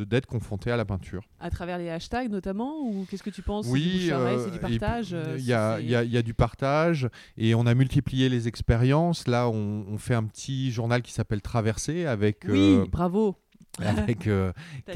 d'être 0.05 0.27
confrontés 0.27 0.71
à 0.71 0.77
la 0.77 0.85
peinture. 0.85 1.23
À 1.41 1.51
travers 1.51 1.79
les 1.79 1.89
hashtags 1.89 2.31
notamment, 2.31 2.81
ou 2.83 3.07
qu'est-ce 3.11 3.23
que 3.23 3.31
tu 3.31 3.43
penses? 3.43 3.67
Oui, 3.69 4.11
euh, 4.13 4.45
c'est 4.45 4.51
du 4.51 4.59
partage. 4.59 5.15
Euh, 5.15 5.37
il 5.39 5.45
y, 5.45 5.55
a, 5.55 5.81
y, 5.81 6.17
a, 6.17 6.23
du 6.23 6.35
partage 6.35 7.09
et 7.39 7.55
on 7.55 7.67
a 7.67 7.75
multiplié 7.75 8.29
les 8.29 8.49
expériences. 8.49 9.27
Là, 9.27 9.49
on, 9.49 9.87
on 9.89 9.99
fait 9.99 10.15
un 10.15 10.25
petit 10.25 10.71
journal 10.71 11.01
qui 11.01 11.13
s'appelle 11.13 11.41
Traversée 11.41 12.05
avec. 12.05 12.45
Oui, 12.47 12.79
bravo. 12.91 13.37
avec, 13.79 14.27
euh, 14.27 14.53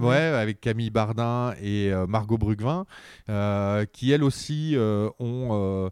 ouais, 0.00 0.16
avec 0.16 0.60
Camille 0.60 0.90
Bardin 0.90 1.54
et 1.60 1.92
euh, 1.92 2.06
Margot 2.06 2.38
Brugvin, 2.38 2.86
euh, 3.28 3.84
qui 3.86 4.12
elles 4.12 4.22
aussi 4.22 4.76
ont 4.78 5.90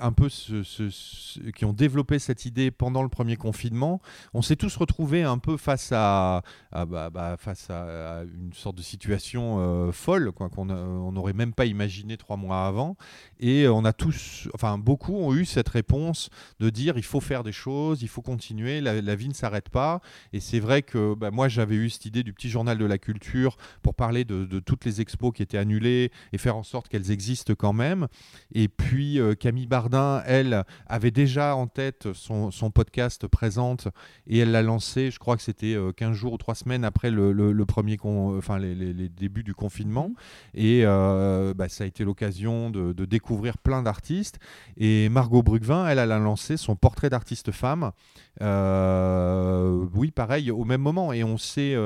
un 0.00 0.12
peu 0.12 0.28
ce, 0.28 1.50
qui 1.50 1.64
ont 1.64 1.72
développé 1.72 2.18
cette 2.18 2.44
idée 2.44 2.70
pendant 2.70 3.02
le 3.02 3.08
premier 3.08 3.36
confinement, 3.36 4.00
on 4.34 4.42
s'est 4.42 4.56
tous 4.56 4.76
retrouvés 4.76 5.22
un 5.22 5.38
peu 5.38 5.56
face 5.56 5.90
à, 5.92 6.42
bah, 6.72 7.10
bah, 7.10 7.36
face 7.38 7.70
à, 7.70 8.22
une 8.24 8.52
sorte 8.52 8.76
de 8.76 8.82
situation 8.82 9.56
euh, 9.58 9.92
folle 9.92 10.32
quoi 10.32 10.48
qu'on 10.48 10.66
n'aurait 10.66 11.32
même 11.32 11.54
pas 11.54 11.66
imaginé 11.66 12.16
trois 12.16 12.36
mois 12.36 12.66
avant. 12.66 12.96
Et 13.40 13.68
on 13.68 13.84
a 13.84 13.92
tous, 13.92 14.48
enfin 14.54 14.78
beaucoup 14.78 15.16
ont 15.16 15.34
eu 15.34 15.44
cette 15.44 15.68
réponse 15.68 16.30
de 16.60 16.70
dire 16.70 16.96
il 16.96 17.04
faut 17.04 17.20
faire 17.20 17.42
des 17.42 17.52
choses, 17.52 18.02
il 18.02 18.08
faut 18.08 18.22
continuer, 18.22 18.80
la, 18.80 19.14
vie 19.14 19.28
ne 19.28 19.34
s'arrête 19.34 19.68
pas. 19.68 20.00
Et 20.32 20.40
c'est 20.40 20.60
vrai 20.60 20.82
que 20.82 21.14
bah, 21.14 21.30
moi 21.30 21.48
j'avais 21.48 21.76
eu 21.76 21.90
cette 21.90 22.06
idée 22.06 22.22
du 22.22 22.32
petit 22.32 22.48
journal 22.48 22.78
de 22.78 22.84
la 22.84 22.98
culture 22.98 23.56
pour 23.82 23.94
parler 23.94 24.24
de, 24.24 24.44
de 24.44 24.60
toutes 24.60 24.84
les 24.84 25.00
expos 25.00 25.32
qui 25.32 25.42
étaient 25.42 25.58
annulées 25.58 26.10
et 26.32 26.38
faire 26.38 26.56
en 26.56 26.62
sorte 26.62 26.88
qu'elles 26.88 27.10
existent 27.10 27.54
quand 27.54 27.72
même. 27.72 28.08
Et 28.54 28.68
puis 28.68 29.18
Camille 29.38 29.66
Bardin, 29.66 30.22
elle, 30.26 30.64
avait 30.86 31.10
déjà 31.10 31.56
en 31.56 31.66
tête 31.66 32.08
son, 32.12 32.50
podcast 32.70 33.26
Présente 33.26 33.88
et 34.26 34.38
elle 34.38 34.50
l'a 34.50 34.62
lancé, 34.62 35.10
je 35.10 35.18
crois 35.18 35.36
que 35.36 35.42
c'était 35.42 35.76
15 35.96 36.10
euh, 36.10 36.12
jours 36.12 36.32
ou 36.34 36.38
3 36.38 36.54
semaines 36.54 36.84
après 36.84 37.10
le, 37.10 37.64
premier 37.64 37.96
enfin, 38.02 38.58
les, 38.58 39.08
débuts 39.08 39.42
du 39.42 39.54
confinement. 39.54 40.08
Mhm. 40.08 40.14
Et 40.54 40.82
euh, 40.84 41.54
bah, 41.54 41.68
ça 41.68 41.84
a 41.84 41.86
été 41.86 42.04
l'occasion 42.04 42.70
de, 42.70 42.92
découvrir 43.04 43.58
plein 43.58 43.82
d'artistes. 43.82 44.38
Et 44.76 45.08
Margot 45.08 45.42
Brugvin, 45.42 45.86
elle, 45.86 45.98
elle 45.98 46.12
a 46.12 46.18
lancé 46.18 46.56
son 46.56 46.76
portrait 46.76 47.10
d'artiste 47.10 47.50
femme. 47.52 47.92
oui, 48.40 50.10
pareil, 50.10 50.50
au 50.50 50.64
même 50.64 50.82
moment. 50.82 51.12
Et 51.12 51.24
on 51.24 51.38
s'est, 51.38 51.76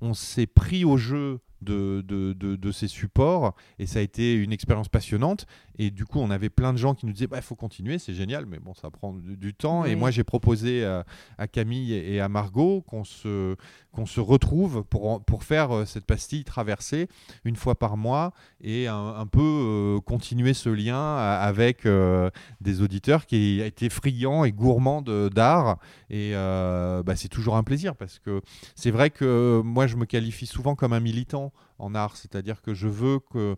on 0.00 0.14
s'est 0.14 0.46
pris 0.46 0.84
au 0.84 0.96
jeu 0.96 1.40
de, 1.62 2.02
de, 2.06 2.32
de, 2.32 2.72
ces 2.72 2.88
supports 2.88 3.54
et 3.78 3.86
ça 3.86 3.98
a 3.98 4.02
été 4.02 4.34
une 4.34 4.52
expérience 4.52 4.88
passionnante. 4.88 5.46
Et 5.78 5.90
du 5.90 6.04
coup, 6.04 6.18
on 6.18 6.30
avait 6.30 6.50
plein 6.50 6.72
de 6.72 6.78
gens 6.78 6.94
qui 6.94 7.06
nous 7.06 7.12
disaient 7.12 7.24
il 7.24 7.28
bah, 7.28 7.40
faut 7.40 7.54
continuer, 7.54 7.98
c'est 7.98 8.14
génial, 8.14 8.46
mais 8.46 8.58
bon, 8.58 8.74
ça 8.74 8.90
prend 8.90 9.14
du, 9.14 9.54
temps. 9.54 9.84
Et 9.84 9.94
moi, 9.94 10.10
j'ai 10.10 10.24
proposé 10.24 10.84
à, 10.84 11.04
à, 11.38 11.48
Camille 11.48 11.92
et 11.92 12.20
à 12.20 12.28
Margot 12.28 12.82
qu'on 12.82 13.04
se, 13.04 13.56
qu'on 13.92 14.06
se 14.06 14.20
retrouve 14.20 14.84
pour, 14.84 15.22
pour 15.24 15.44
faire 15.44 15.74
euh, 15.74 15.84
cette 15.84 16.04
pastille 16.04 16.44
traversée 16.44 17.08
une 17.44 17.56
fois 17.56 17.74
par 17.74 17.96
mois 17.96 18.32
et 18.60 18.86
un, 18.86 19.26
peu 19.26 19.40
euh, 19.40 20.00
continuer 20.00 20.54
ce 20.54 20.68
lien 20.68 21.16
avec 21.16 21.86
euh, 21.86 22.30
des 22.60 22.82
auditeurs 22.82 23.26
qui 23.26 23.60
été 23.60 23.88
friands 23.88 24.44
et 24.44 24.52
gourmands 24.52 25.02
d'art. 25.02 25.78
Et 26.08 26.32
bah, 26.32 27.16
c'est 27.16 27.28
toujours 27.28 27.56
un 27.56 27.62
plaisir 27.62 27.96
parce 27.96 28.18
que 28.18 28.40
c'est 28.74 28.90
vrai 28.90 29.10
que 29.10 29.60
moi, 29.64 29.86
je 29.86 29.96
me 29.96 30.04
qualifie 30.04 30.46
souvent 30.46 30.74
comme 30.74 30.92
un 30.92 31.00
militant 31.00 31.52
en 31.78 31.94
art, 31.94 32.16
c'est-à-dire 32.16 32.62
que 32.62 32.74
je 32.74 32.88
veux 32.88 33.18
que 33.18 33.56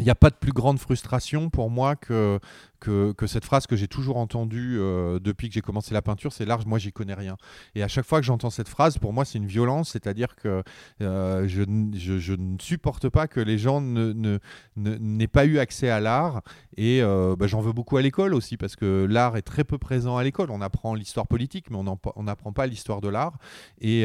il 0.00 0.04
n'y 0.04 0.10
a 0.10 0.16
pas 0.16 0.30
de 0.30 0.34
plus 0.34 0.52
grande 0.52 0.78
frustration 0.78 1.50
pour 1.50 1.70
moi 1.70 1.94
que, 1.94 2.40
que, 2.84 3.26
cette 3.26 3.44
phrase 3.44 3.66
que 3.66 3.76
j'ai 3.76 3.88
toujours 3.88 4.16
entendue 4.16 4.76
euh, 4.78 5.18
depuis 5.18 5.48
que 5.48 5.54
j'ai 5.54 5.60
commencé 5.60 5.94
la 5.94 6.02
peinture, 6.02 6.32
c'est 6.32 6.44
large, 6.44 6.66
moi 6.66 6.78
j'y 6.78 6.92
connais 6.92 7.14
rien. 7.14 7.36
Et 7.74 7.82
à 7.82 7.88
chaque 7.88 8.04
fois 8.04 8.20
que 8.20 8.26
j'entends 8.26 8.50
cette 8.50 8.68
phrase, 8.68 8.98
pour 8.98 9.12
moi 9.12 9.24
c'est 9.24 9.38
une 9.38 9.46
violence, 9.46 9.90
c'est-à-dire 9.90 10.36
que 10.36 10.62
euh, 11.00 11.48
je, 11.48 11.62
je, 11.94 12.34
ne 12.34 12.58
supporte 12.60 13.08
pas 13.08 13.26
que 13.26 13.40
les 13.40 13.58
gens 13.58 13.80
n'aient 13.80 14.14
ne, 14.14 14.38
ne, 14.76 15.26
pas 15.26 15.46
eu 15.46 15.58
accès 15.58 15.88
à 15.88 16.00
l'art. 16.00 16.42
Et 16.76 17.02
euh, 17.02 17.36
bah, 17.36 17.46
j'en 17.46 17.60
veux 17.60 17.72
beaucoup 17.72 17.96
à 17.96 18.02
l'école 18.02 18.34
aussi, 18.34 18.56
parce 18.56 18.76
que 18.76 19.06
l'art 19.08 19.36
est 19.36 19.42
très 19.42 19.64
peu 19.64 19.78
présent 19.78 20.16
à 20.16 20.24
l'école. 20.24 20.50
On 20.50 20.60
apprend 20.60 20.94
l'histoire 20.94 21.26
politique, 21.26 21.70
mais 21.70 21.78
on 21.78 22.22
n'apprend 22.22 22.52
pas 22.52 22.66
l'histoire 22.66 23.00
de 23.00 23.08
l'art. 23.08 23.38
Et 23.80 24.04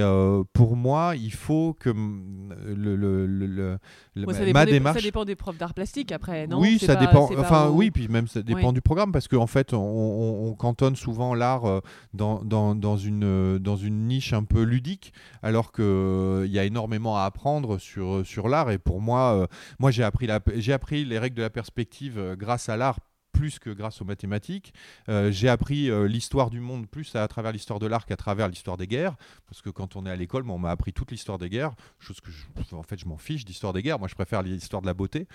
pour 0.53 0.75
moi, 0.75 1.13
il 1.15 1.33
faut 1.33 1.75
que 1.79 1.89
le, 1.89 2.95
le, 2.95 3.25
le, 3.25 3.79
ma 4.53 4.65
démarche... 4.65 4.97
ça 4.97 5.03
dépend 5.03 5.25
des 5.25 5.35
profs 5.35 5.57
d'art 5.57 5.73
plastique 5.73 6.11
après, 6.11 6.47
non? 6.47 6.59
Oui, 6.59 6.79
ça 6.79 6.95
dépend. 6.95 7.29
Enfin, 7.37 7.69
oui, 7.69 7.91
puis 7.91 8.07
même 8.07 8.27
ça 8.27 8.41
dépend 8.41 8.68
du 8.73 8.81
programme 8.81 9.11
parce 9.11 9.27
qu'en 9.27 9.43
en 9.43 9.47
fait, 9.47 9.73
on, 9.73 10.55
cantonne 10.57 10.95
souvent 10.95 11.33
l'art 11.33 11.65
euh, 11.65 11.79
euh, 12.19 13.59
dans 13.59 13.75
une 13.77 14.07
niche 14.07 14.33
un 14.33 14.43
peu 14.43 14.63
ludique, 14.63 15.13
alors 15.41 15.71
qu'il 15.71 15.83
euh, 15.85 16.45
il 16.45 16.51
y 16.51 16.59
a 16.59 16.65
énormément 16.65 17.17
à 17.17 17.23
apprendre 17.23 17.77
sur, 17.77 18.25
sur 18.25 18.49
l'art. 18.49 18.71
Et 18.71 18.77
pour 18.77 19.01
moi, 19.01 19.47
moi 19.79 19.91
j'ai 19.91 20.03
appris, 20.03 20.27
la, 20.27 20.39
appris 20.73 21.05
les 21.05 21.19
règles 21.19 21.35
de 21.35 21.41
la 21.41 21.49
perspective 21.49 22.35
grâce 22.37 22.69
à 22.69 22.77
l'art 22.77 22.99
plus 23.39 23.57
que 23.57 23.69
grâce 23.69 24.01
aux 24.01 24.05
mathématiques. 24.05 24.73
Euh, 25.07 25.31
j'ai 25.31 25.47
appris 25.47 25.89
euh, 25.89 26.09
l'histoire 26.09 26.49
du 26.49 26.59
monde 26.59 26.87
plus 26.87 27.15
à, 27.15 27.25
travers 27.29 27.53
l'histoire 27.53 27.79
de 27.79 27.87
l'art 27.87 28.05
qu'à 28.05 28.17
travers 28.17 28.49
l'histoire 28.49 28.75
des 28.75 28.85
guerres, 28.85 29.15
parce 29.47 29.61
que 29.61 29.69
quand 29.69 29.95
on 29.95 30.05
est 30.05 30.11
à 30.11 30.15
l'école, 30.17 30.43
on 30.49 30.57
m'a 30.57 30.71
appris 30.71 30.91
toute 30.91 31.09
l'histoire 31.09 31.37
des 31.37 31.49
guerres, 31.49 31.71
chose 31.99 32.19
que 32.19 32.31
je, 32.31 32.75
en 32.75 32.83
fait 32.83 32.99
je 32.99 33.05
m'en 33.05 33.15
fiche 33.15 33.45
d'histoire 33.45 33.71
des 33.71 33.81
guerres. 33.81 33.97
Moi, 33.97 34.09
je 34.09 34.15
préfère 34.15 34.41
l'histoire 34.41 34.81
de 34.81 34.87
la 34.87 34.93
beauté. 34.93 35.25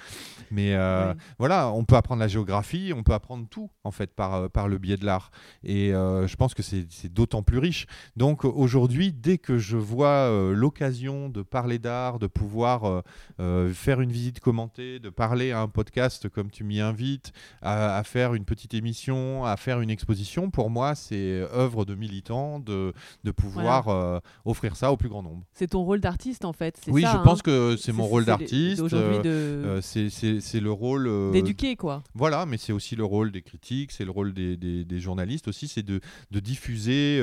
Mais 0.50 0.74
euh, 0.74 1.14
voilà, 1.38 1.70
on 1.70 1.86
peut 1.86 1.96
apprendre 1.96 2.20
la 2.20 2.28
géographie, 2.28 2.92
on 2.94 3.02
peut 3.02 3.14
apprendre 3.14 3.48
tout 3.48 3.70
en 3.84 3.90
fait 3.90 4.14
par 4.14 4.50
par 4.50 4.68
le 4.68 4.76
biais 4.76 4.98
de 4.98 5.06
l'art. 5.06 5.30
Et 5.62 5.88
je 5.92 6.36
pense 6.36 6.52
que 6.52 6.62
c'est 6.62 7.08
d'autant 7.10 7.42
plus 7.42 7.58
riche. 7.58 7.86
Donc 8.16 8.44
aujourd'hui, 8.44 9.14
dès 9.14 9.38
que 9.38 9.56
je 9.56 9.78
vois 9.78 10.28
l'occasion 10.52 11.30
de 11.30 11.40
parler 11.40 11.78
d'art, 11.78 12.18
de 12.18 12.26
pouvoir 12.26 13.02
faire 13.38 14.02
une 14.02 14.12
visite 14.12 14.40
commentée, 14.40 14.98
de 14.98 15.08
parler 15.08 15.52
à 15.52 15.60
un 15.60 15.68
podcast 15.68 16.28
comme 16.28 16.50
tu 16.50 16.64
m'y 16.64 16.80
invites, 16.80 17.32
à 17.62 17.93
à 17.96 18.04
faire 18.04 18.34
une 18.34 18.44
petite 18.44 18.74
émission, 18.74 19.44
à 19.44 19.56
faire 19.56 19.80
une 19.80 19.90
exposition, 19.90 20.50
pour 20.50 20.70
moi, 20.70 20.94
c'est 20.94 21.40
œuvre 21.52 21.84
de 21.84 21.94
militant 21.94 22.58
de, 22.58 22.92
de 23.24 23.30
pouvoir 23.30 23.88
euh, 23.88 24.18
offrir 24.44 24.76
ça 24.76 24.92
au 24.92 24.96
plus 24.96 25.08
grand 25.08 25.22
nombre. 25.22 25.44
C'est 25.52 25.68
ton 25.68 25.84
rôle 25.84 26.00
d'artiste, 26.00 26.44
en 26.44 26.52
fait. 26.52 26.80
Oui, 26.88 27.02
ça, 27.02 27.12
je 27.12 27.18
pense 27.18 27.38
hein. 27.38 27.42
que 27.44 27.76
c'est 27.76 27.92
mon 27.92 28.06
rôle 28.06 28.24
d'artiste. 28.24 28.82
Euh, 28.92 29.22
euh, 29.24 29.80
c'est 29.80 30.60
le 30.60 30.72
rôle. 30.72 31.32
D'éduquer, 31.32 31.76
quoi. 31.76 32.02
Voilà, 32.14 32.46
mais 32.46 32.56
c'est 32.56 32.72
aussi 32.72 32.96
le 32.96 33.04
rôle 33.04 33.32
des 33.32 33.42
critiques, 33.42 33.92
c'est 33.92 34.04
le 34.04 34.10
rôle 34.10 34.32
des, 34.32 34.56
des, 34.56 35.00
journalistes 35.00 35.48
aussi, 35.48 35.68
c'est 35.68 35.82
de, 35.82 36.00
de, 36.30 36.40
diffuser 36.40 37.20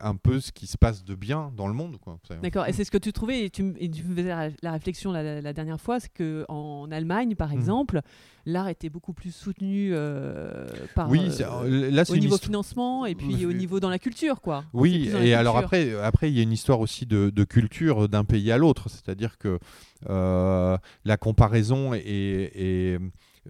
un 0.00 0.16
peu 0.16 0.40
ce 0.40 0.52
qui 0.52 0.66
se 0.66 0.78
passe 0.78 1.04
de 1.04 1.14
bien 1.14 1.52
dans 1.56 1.68
le 1.68 1.74
monde. 1.74 1.98
D'accord, 2.42 2.66
et 2.66 2.72
c'est 2.72 2.84
ce 2.84 2.90
que 2.90 2.98
tu 2.98 3.12
trouvais, 3.12 3.44
et 3.44 3.50
tu, 3.50 3.62
me 3.62 3.74
faisais 3.74 4.52
la 4.62 4.72
réflexion 4.72 5.12
la, 5.12 5.52
dernière 5.52 5.80
fois, 5.80 6.00
c'est 6.00 6.12
qu'en 6.12 6.90
Allemagne, 6.90 7.34
par 7.34 7.48
mmh. 7.48 7.58
L'art 8.46 8.68
était 8.68 8.88
beaucoup 8.88 9.12
plus 9.12 9.34
soutenu 9.34 9.90
euh, 9.92 10.66
par 10.94 11.08
oui, 11.10 11.20
euh, 11.40 11.90
là, 11.90 12.04
au 12.08 12.16
niveau 12.16 12.38
financement 12.38 13.06
et 13.06 13.14
puis 13.14 13.46
au 13.46 13.52
niveau 13.52 13.80
dans 13.80 13.90
la 13.90 13.98
culture 13.98 14.40
quoi. 14.40 14.64
Oui, 14.72 15.10
et 15.22 15.34
alors 15.34 15.56
après 15.56 15.94
après 16.02 16.30
il 16.30 16.36
y 16.36 16.40
a 16.40 16.42
une 16.42 16.52
histoire 16.52 16.80
aussi 16.80 17.06
de, 17.06 17.44
culture 17.44 18.08
d'un 18.08 18.24
pays 18.24 18.52
à 18.52 18.58
l'autre, 18.58 18.88
c'est-à-dire 18.88 19.38
que 19.38 19.58
euh, 20.08 20.76
la 21.04 21.16
comparaison 21.16 21.94
est, 21.94 22.98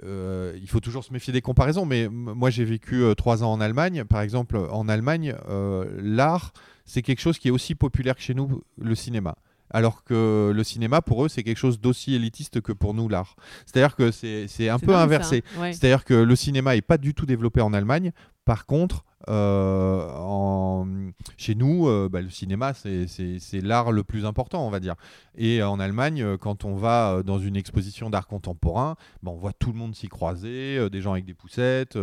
il 0.03 0.69
faut 0.69 0.81
toujours 0.81 1.05
se 1.05 1.13
méfier 1.13 1.33
des 1.33 1.43
comparaisons, 1.43 1.85
mais 1.85 2.09
moi 2.09 2.51
j'ai 2.51 2.65
vécu 2.65 3.03
trois 3.17 3.43
ans 3.43 3.53
en 3.53 3.61
Allemagne. 3.61 4.05
Par 4.05 4.21
exemple, 4.21 4.57
en 4.57 4.89
Allemagne, 4.89 5.35
l'art, 5.99 6.53
c'est 6.85 7.03
quelque 7.03 7.21
chose 7.21 7.39
qui 7.39 7.49
est 7.49 7.53
aussi 7.53 7.75
populaire 7.75 8.17
que 8.17 8.23
chez 8.23 8.35
nous, 8.35 8.63
le 8.79 8.95
cinéma 8.95 9.37
alors 9.71 10.05
que 10.05 10.53
le 10.55 10.65
cinéma, 10.65 11.03
pour 11.03 11.25
eux, 11.25 11.29
c'est 11.29 11.43
quelque 11.43 11.59
chose 11.59 11.81
d'aussi 11.81 12.15
élitiste 12.15 12.61
que 12.61 12.73
pour 12.73 12.95
nous, 12.95 13.09
l'art. 13.09 13.37
C'est-à-dire 13.67 13.97
que 13.97 14.11
c'est 14.11 14.69
un 14.69 14.79
peu 14.79 14.95
inversé. 14.95 15.43
C'est-à-dire 15.57 16.05
que 16.05 16.15
le 16.15 16.37
cinéma 16.37 16.75
n'est 16.75 16.83
pas 16.83 16.99
du 16.99 17.15
tout 17.15 17.27
développé 17.27 17.61
en 17.61 17.73
Allemagne. 17.73 18.13
Par 18.45 18.67
contre, 18.67 19.05
en... 19.29 20.87
Chez 21.37 21.55
nous, 21.55 21.89
euh, 21.89 22.09
bah, 22.11 22.21
le 22.21 22.31
cinéma, 22.31 22.73
c'est 22.75 23.61
l'art 23.63 23.93
le 23.93 24.05
plus 24.05 24.25
important, 24.25 24.67
on 24.67 24.71
va 24.71 24.81
dire. 24.81 24.95
Et 25.37 25.63
en 25.63 25.81
Allemagne, 25.81 26.23
euh, 26.23 26.37
quand 26.37 26.65
on 26.65 26.75
va 26.75 27.23
dans 27.25 27.39
une 27.39 27.57
exposition 27.57 28.11
d'art 28.11 28.27
contemporain, 28.27 28.97
bah, 29.23 29.31
on 29.33 29.37
voit 29.37 29.53
tout 29.53 29.73
le 29.73 29.79
monde 29.79 29.95
s'y 29.95 30.09
croiser, 30.09 30.89
des 30.91 31.01
gens 31.01 31.13
avec 31.13 31.25
des 31.25 31.35
poussettes, 31.35 31.99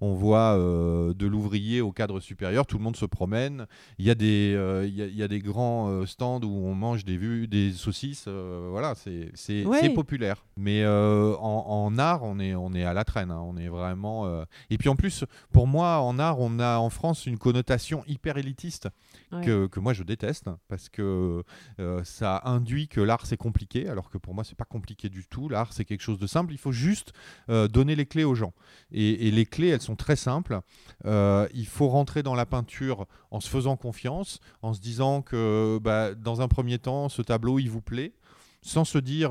on 0.00 0.14
voit 0.14 0.56
de 0.56 1.26
l'ouvrier 1.26 1.80
au 1.80 1.92
cadre 1.92 2.20
supérieur, 2.20 2.66
tout 2.66 2.78
le 2.78 2.84
monde 2.84 2.96
se 2.96 3.06
promène. 3.06 3.66
Il 3.98 4.04
y, 4.04 4.10
a 4.10 4.14
des, 4.14 4.56
il, 4.86 5.16
y 5.16 5.22
a, 5.22 5.28
des 5.28 5.40
grands 5.40 6.04
stands 6.06 6.40
où 6.42 6.66
on 6.66 6.74
mange 6.74 7.04
des, 7.04 7.16
vues, 7.16 7.46
des 7.46 7.72
saucisses, 7.72 8.28
voilà, 8.28 8.94
c'est 8.94 9.64
populaire. 9.94 10.44
Mais 10.56 10.84
en, 10.86 11.98
art, 11.98 12.22
on 12.22 12.38
est, 12.38 12.54
on 12.54 12.72
est 12.74 12.84
à 12.84 12.92
la 12.92 13.04
traîne, 13.04 13.30
hein. 13.30 13.42
on 13.44 13.56
est 13.56 13.68
vraiment... 13.68 14.26
Et 14.70 14.78
puis 14.78 14.88
en 14.88 14.96
plus, 14.96 15.24
pour 15.52 15.66
moi, 15.66 15.98
en 15.98 16.18
art, 16.18 16.40
on 16.40 16.58
a 16.58 16.65
en 16.74 16.90
France 16.90 17.26
une 17.26 17.38
connotation 17.38 18.04
hyper 18.06 18.36
élitiste 18.36 18.88
que, 19.30 19.80
moi 19.80 19.92
je 19.92 20.02
déteste 20.02 20.48
parce 20.68 20.88
que 20.88 21.44
euh, 21.80 22.04
ça 22.04 22.42
induit 22.44 22.88
que 22.88 23.00
l'art 23.00 23.26
c'est 23.26 23.36
compliqué 23.36 23.88
alors 23.88 24.10
que 24.10 24.18
pour 24.18 24.34
moi 24.34 24.44
c'est 24.44 24.56
pas 24.56 24.64
compliqué 24.64 25.08
du 25.08 25.26
tout. 25.26 25.48
L'art 25.48 25.72
c'est 25.72 25.84
quelque 25.84 26.02
chose 26.02 26.18
de 26.18 26.26
simple. 26.26 26.52
Il 26.52 26.58
faut 26.58 26.72
juste 26.72 27.12
euh, 27.50 27.68
donner 27.68 27.96
les 27.96 28.06
clés 28.06 28.24
aux 28.24 28.34
gens. 28.34 28.52
Et, 28.92 29.30
les 29.30 29.46
clés 29.46 29.68
elles 29.68 29.82
sont 29.82 29.96
très 29.96 30.16
simples. 30.16 30.60
Euh, 31.04 31.48
il 31.54 31.66
faut 31.66 31.88
rentrer 31.88 32.22
dans 32.22 32.34
la 32.34 32.46
peinture 32.46 33.06
en 33.30 33.40
se 33.40 33.48
faisant 33.48 33.76
confiance, 33.76 34.40
en 34.62 34.72
se 34.72 34.80
disant 34.80 35.22
que 35.22 35.78
bah, 35.82 36.14
dans 36.14 36.40
un 36.40 36.48
premier 36.48 36.78
temps 36.78 37.08
ce 37.08 37.22
tableau 37.22 37.58
il 37.58 37.70
vous 37.70 37.82
plaît 37.82 38.14
sans 38.62 38.84
se 38.84 38.98
dire 38.98 39.30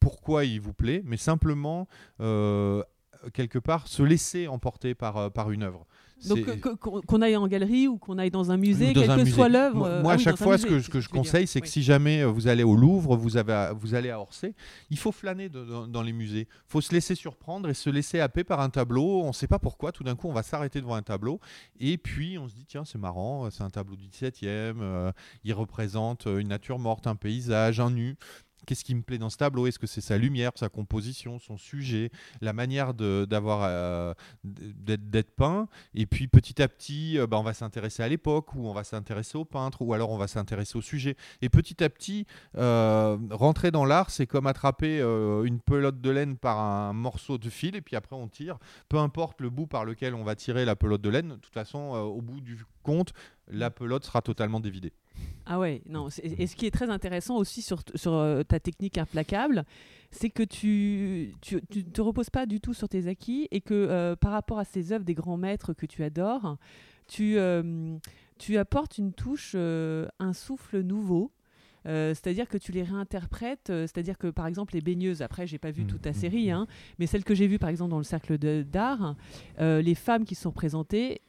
pourquoi 0.00 0.46
il 0.46 0.60
vous 0.60 0.72
plaît, 0.72 1.02
mais 1.04 1.18
simplement 1.18 1.88
quelque 2.18 3.58
part 3.58 3.86
se 3.88 4.02
laisser 4.02 4.46
emporter 4.48 4.94
par, 4.94 5.30
par 5.32 5.50
une 5.50 5.62
œuvre. 5.62 5.86
Donc 6.24 6.60
qu'on 7.06 7.22
aille 7.22 7.36
en 7.36 7.46
galerie 7.46 7.88
ou 7.88 7.98
qu'on 7.98 8.18
aille 8.18 8.30
dans 8.30 8.50
un 8.50 8.56
musée, 8.56 8.92
quelle 8.94 9.24
que 9.24 9.30
soit 9.30 9.48
l'œuvre. 9.48 9.76
Moi, 9.76 10.02
moi 10.02 10.12
ah 10.12 10.14
à 10.14 10.18
chaque 10.18 10.36
fois, 10.36 10.56
ce 10.56 10.66
que, 10.66 10.80
ce 10.80 10.88
que 10.88 11.00
je 11.00 11.08
conseille, 11.08 11.46
c'est 11.46 11.60
que 11.60 11.68
si 11.68 11.82
jamais 11.82 12.22
euh, 12.22 12.26
vous 12.26 12.48
allez 12.48 12.62
au 12.62 12.74
Louvre, 12.74 13.16
vous, 13.16 13.36
avez, 13.36 13.72
vous 13.78 13.94
allez 13.94 14.10
à 14.10 14.20
Orsay, 14.20 14.54
il 14.90 14.98
faut 14.98 15.12
flâner 15.12 15.48
dans, 15.48 16.02
les 16.02 16.12
musées. 16.12 16.48
Il 16.50 16.68
faut 16.70 16.80
se 16.80 16.92
laisser 16.92 17.14
surprendre 17.14 17.68
et 17.68 17.74
se 17.74 17.90
laisser 17.90 18.20
happer 18.20 18.44
par 18.44 18.60
un 18.60 18.70
tableau. 18.70 19.22
On 19.22 19.28
ne 19.28 19.32
sait 19.32 19.46
pas 19.46 19.58
pourquoi, 19.58 19.92
tout 19.92 20.04
d'un 20.04 20.16
coup, 20.16 20.28
on 20.28 20.32
va 20.32 20.42
s'arrêter 20.42 20.80
devant 20.80 20.94
un 20.94 21.02
tableau. 21.02 21.40
Et 21.80 21.98
puis, 21.98 22.38
on 22.38 22.48
se 22.48 22.54
dit, 22.54 22.64
tiens, 22.66 22.84
c'est 22.84 22.98
marrant, 22.98 23.50
c'est 23.50 23.62
un 23.62 23.70
tableau 23.70 23.96
du 23.96 24.06
17e, 24.06 24.76
euh, 24.80 25.12
il 25.44 25.52
représente 25.52 26.26
une 26.26 26.48
nature 26.48 26.78
morte, 26.78 27.06
un 27.06 27.16
paysage, 27.16 27.80
un 27.80 27.90
nu. 27.90 28.16
Qu'est-ce 28.66 28.84
qui 28.84 28.94
me 28.96 29.02
plaît 29.02 29.18
dans 29.18 29.30
ce 29.30 29.36
tableau? 29.36 29.66
Est-ce 29.66 29.78
que 29.78 29.86
c'est 29.86 30.00
sa 30.00 30.18
lumière, 30.18 30.50
sa 30.56 30.68
composition, 30.68 31.38
son 31.38 31.56
sujet, 31.56 32.10
la 32.40 32.52
manière 32.52 32.94
d'avoir 32.94 33.60
euh, 33.62 34.12
d'être 34.42 35.30
peint? 35.36 35.68
Et 35.94 36.06
puis 36.06 36.26
petit 36.26 36.60
à 36.60 36.66
petit, 36.66 37.16
euh, 37.16 37.28
bah, 37.28 37.38
on 37.38 37.44
va 37.44 37.54
s'intéresser 37.54 38.02
à 38.02 38.08
l'époque, 38.08 38.54
ou 38.54 38.66
on 38.66 38.72
va 38.72 38.82
s'intéresser 38.82 39.38
au 39.38 39.44
peintre, 39.44 39.82
ou 39.82 39.94
alors 39.94 40.10
on 40.10 40.18
va 40.18 40.26
s'intéresser 40.26 40.76
au 40.76 40.82
sujet. 40.82 41.16
Et 41.42 41.48
petit 41.48 41.82
à 41.84 41.88
petit, 41.88 42.26
euh, 42.56 43.16
rentrer 43.30 43.70
dans 43.70 43.84
l'art, 43.84 44.10
c'est 44.10 44.26
comme 44.26 44.48
attraper 44.48 44.98
une 44.98 45.60
pelote 45.60 46.00
de 46.00 46.10
laine 46.10 46.36
par 46.36 46.58
un 46.58 46.92
morceau 46.92 47.38
de 47.38 47.48
fil, 47.48 47.76
et 47.76 47.80
puis 47.80 47.94
après 47.94 48.16
on 48.16 48.26
tire. 48.26 48.58
Peu 48.88 48.98
importe 48.98 49.40
le 49.40 49.50
bout 49.50 49.66
par 49.68 49.84
lequel 49.84 50.14
on 50.14 50.24
va 50.24 50.34
tirer 50.34 50.64
la 50.64 50.74
pelote 50.74 51.00
de 51.00 51.08
laine, 51.08 51.28
de 51.28 51.36
toute 51.36 51.54
façon, 51.54 51.78
au 51.78 52.20
bout 52.20 52.40
du 52.40 52.64
compte, 52.82 53.12
la 53.48 53.70
pelote 53.70 54.04
sera 54.04 54.22
totalement 54.22 54.60
dévidée. 54.60 54.92
Ah 55.46 55.60
ouais, 55.60 55.80
non. 55.88 56.08
Et 56.22 56.46
ce 56.48 56.56
qui 56.56 56.66
est 56.66 56.72
très 56.72 56.90
intéressant 56.90 57.36
aussi 57.36 57.62
sur, 57.62 57.80
sur 57.94 58.14
euh, 58.14 58.42
ta 58.42 58.58
technique 58.58 58.98
implacable, 58.98 59.64
c'est 60.10 60.28
que 60.28 60.42
tu, 60.42 61.34
tu, 61.40 61.60
te 61.62 62.00
reposes 62.00 62.30
pas 62.30 62.46
du 62.46 62.60
tout 62.60 62.74
sur 62.74 62.88
tes 62.88 63.06
acquis 63.06 63.46
et 63.52 63.60
que 63.60 63.74
euh, 63.74 64.16
par 64.16 64.32
rapport 64.32 64.58
à 64.58 64.64
ces 64.64 64.92
œuvres 64.92 65.04
des 65.04 65.14
grands 65.14 65.36
maîtres 65.36 65.72
que 65.72 65.86
tu 65.86 66.02
adores, 66.02 66.56
tu, 67.06 67.38
euh, 67.38 67.96
tu 68.38 68.56
apportes 68.56 68.98
une 68.98 69.12
touche, 69.12 69.54
un 69.54 70.32
souffle 70.32 70.80
nouveau 70.80 71.30
c'est-à-dire 71.86 72.48
que 72.48 72.58
tu 72.58 72.72
les 72.72 72.82
réinterprètes, 72.82 73.66
c'est-à-dire 73.68 74.18
que 74.18 74.28
par 74.28 74.46
exemple 74.46 74.74
les 74.74 74.80
baigneuses, 74.80 75.22
après 75.22 75.46
j'ai 75.46 75.58
pas 75.58 75.70
vu 75.70 75.84
mmh, 75.84 75.86
toute 75.86 76.02
ta 76.02 76.10
mmh, 76.10 76.14
série, 76.14 76.48
mmh. 76.48 76.54
hein, 76.54 76.66
mais 76.98 77.06
celle 77.06 77.24
que 77.24 77.34
j'ai 77.34 77.46
vue 77.46 77.58
par 77.58 77.70
exemple 77.70 77.90
dans 77.90 77.98
le 77.98 78.04
cercle 78.04 78.38
d'art, 78.38 79.14
les 79.58 79.94
femmes 79.94 80.24
qui 80.24 80.34
sont 80.34 80.50
représentées 80.50 81.20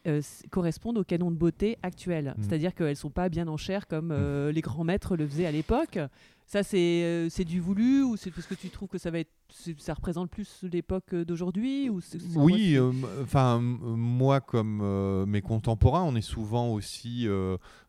correspondent 0.49 0.97
au 0.97 1.03
canon 1.03 1.31
de 1.31 1.35
beauté 1.35 1.77
actuel, 1.83 2.35
c'est-à-dire 2.41 2.73
qu'elles 2.73 2.95
sont 2.95 3.09
pas 3.09 3.29
bien 3.29 3.47
en 3.47 3.57
chair 3.57 3.87
comme 3.87 4.13
les 4.51 4.61
grands 4.61 4.83
maîtres 4.83 5.15
le 5.15 5.27
faisaient 5.27 5.45
à 5.45 5.51
l'époque. 5.51 5.99
Ça, 6.47 6.63
c'est 6.63 7.27
c'est 7.29 7.43
du 7.43 7.59
voulu 7.59 8.03
ou 8.03 8.17
c'est 8.17 8.31
parce 8.31 8.47
que 8.47 8.55
tu 8.55 8.69
trouves 8.69 8.87
que 8.87 8.97
ça 8.97 9.11
va 9.11 9.19
être 9.19 9.31
ça 9.77 9.93
représente 9.93 10.29
plus 10.29 10.63
l'époque 10.63 11.13
d'aujourd'hui 11.13 11.89
ou 11.89 12.01
Oui, 12.35 12.77
enfin 13.21 13.59
moi 13.61 14.41
comme 14.41 15.25
mes 15.25 15.41
contemporains, 15.41 16.03
on 16.03 16.15
est 16.15 16.21
souvent 16.21 16.69
aussi 16.69 17.27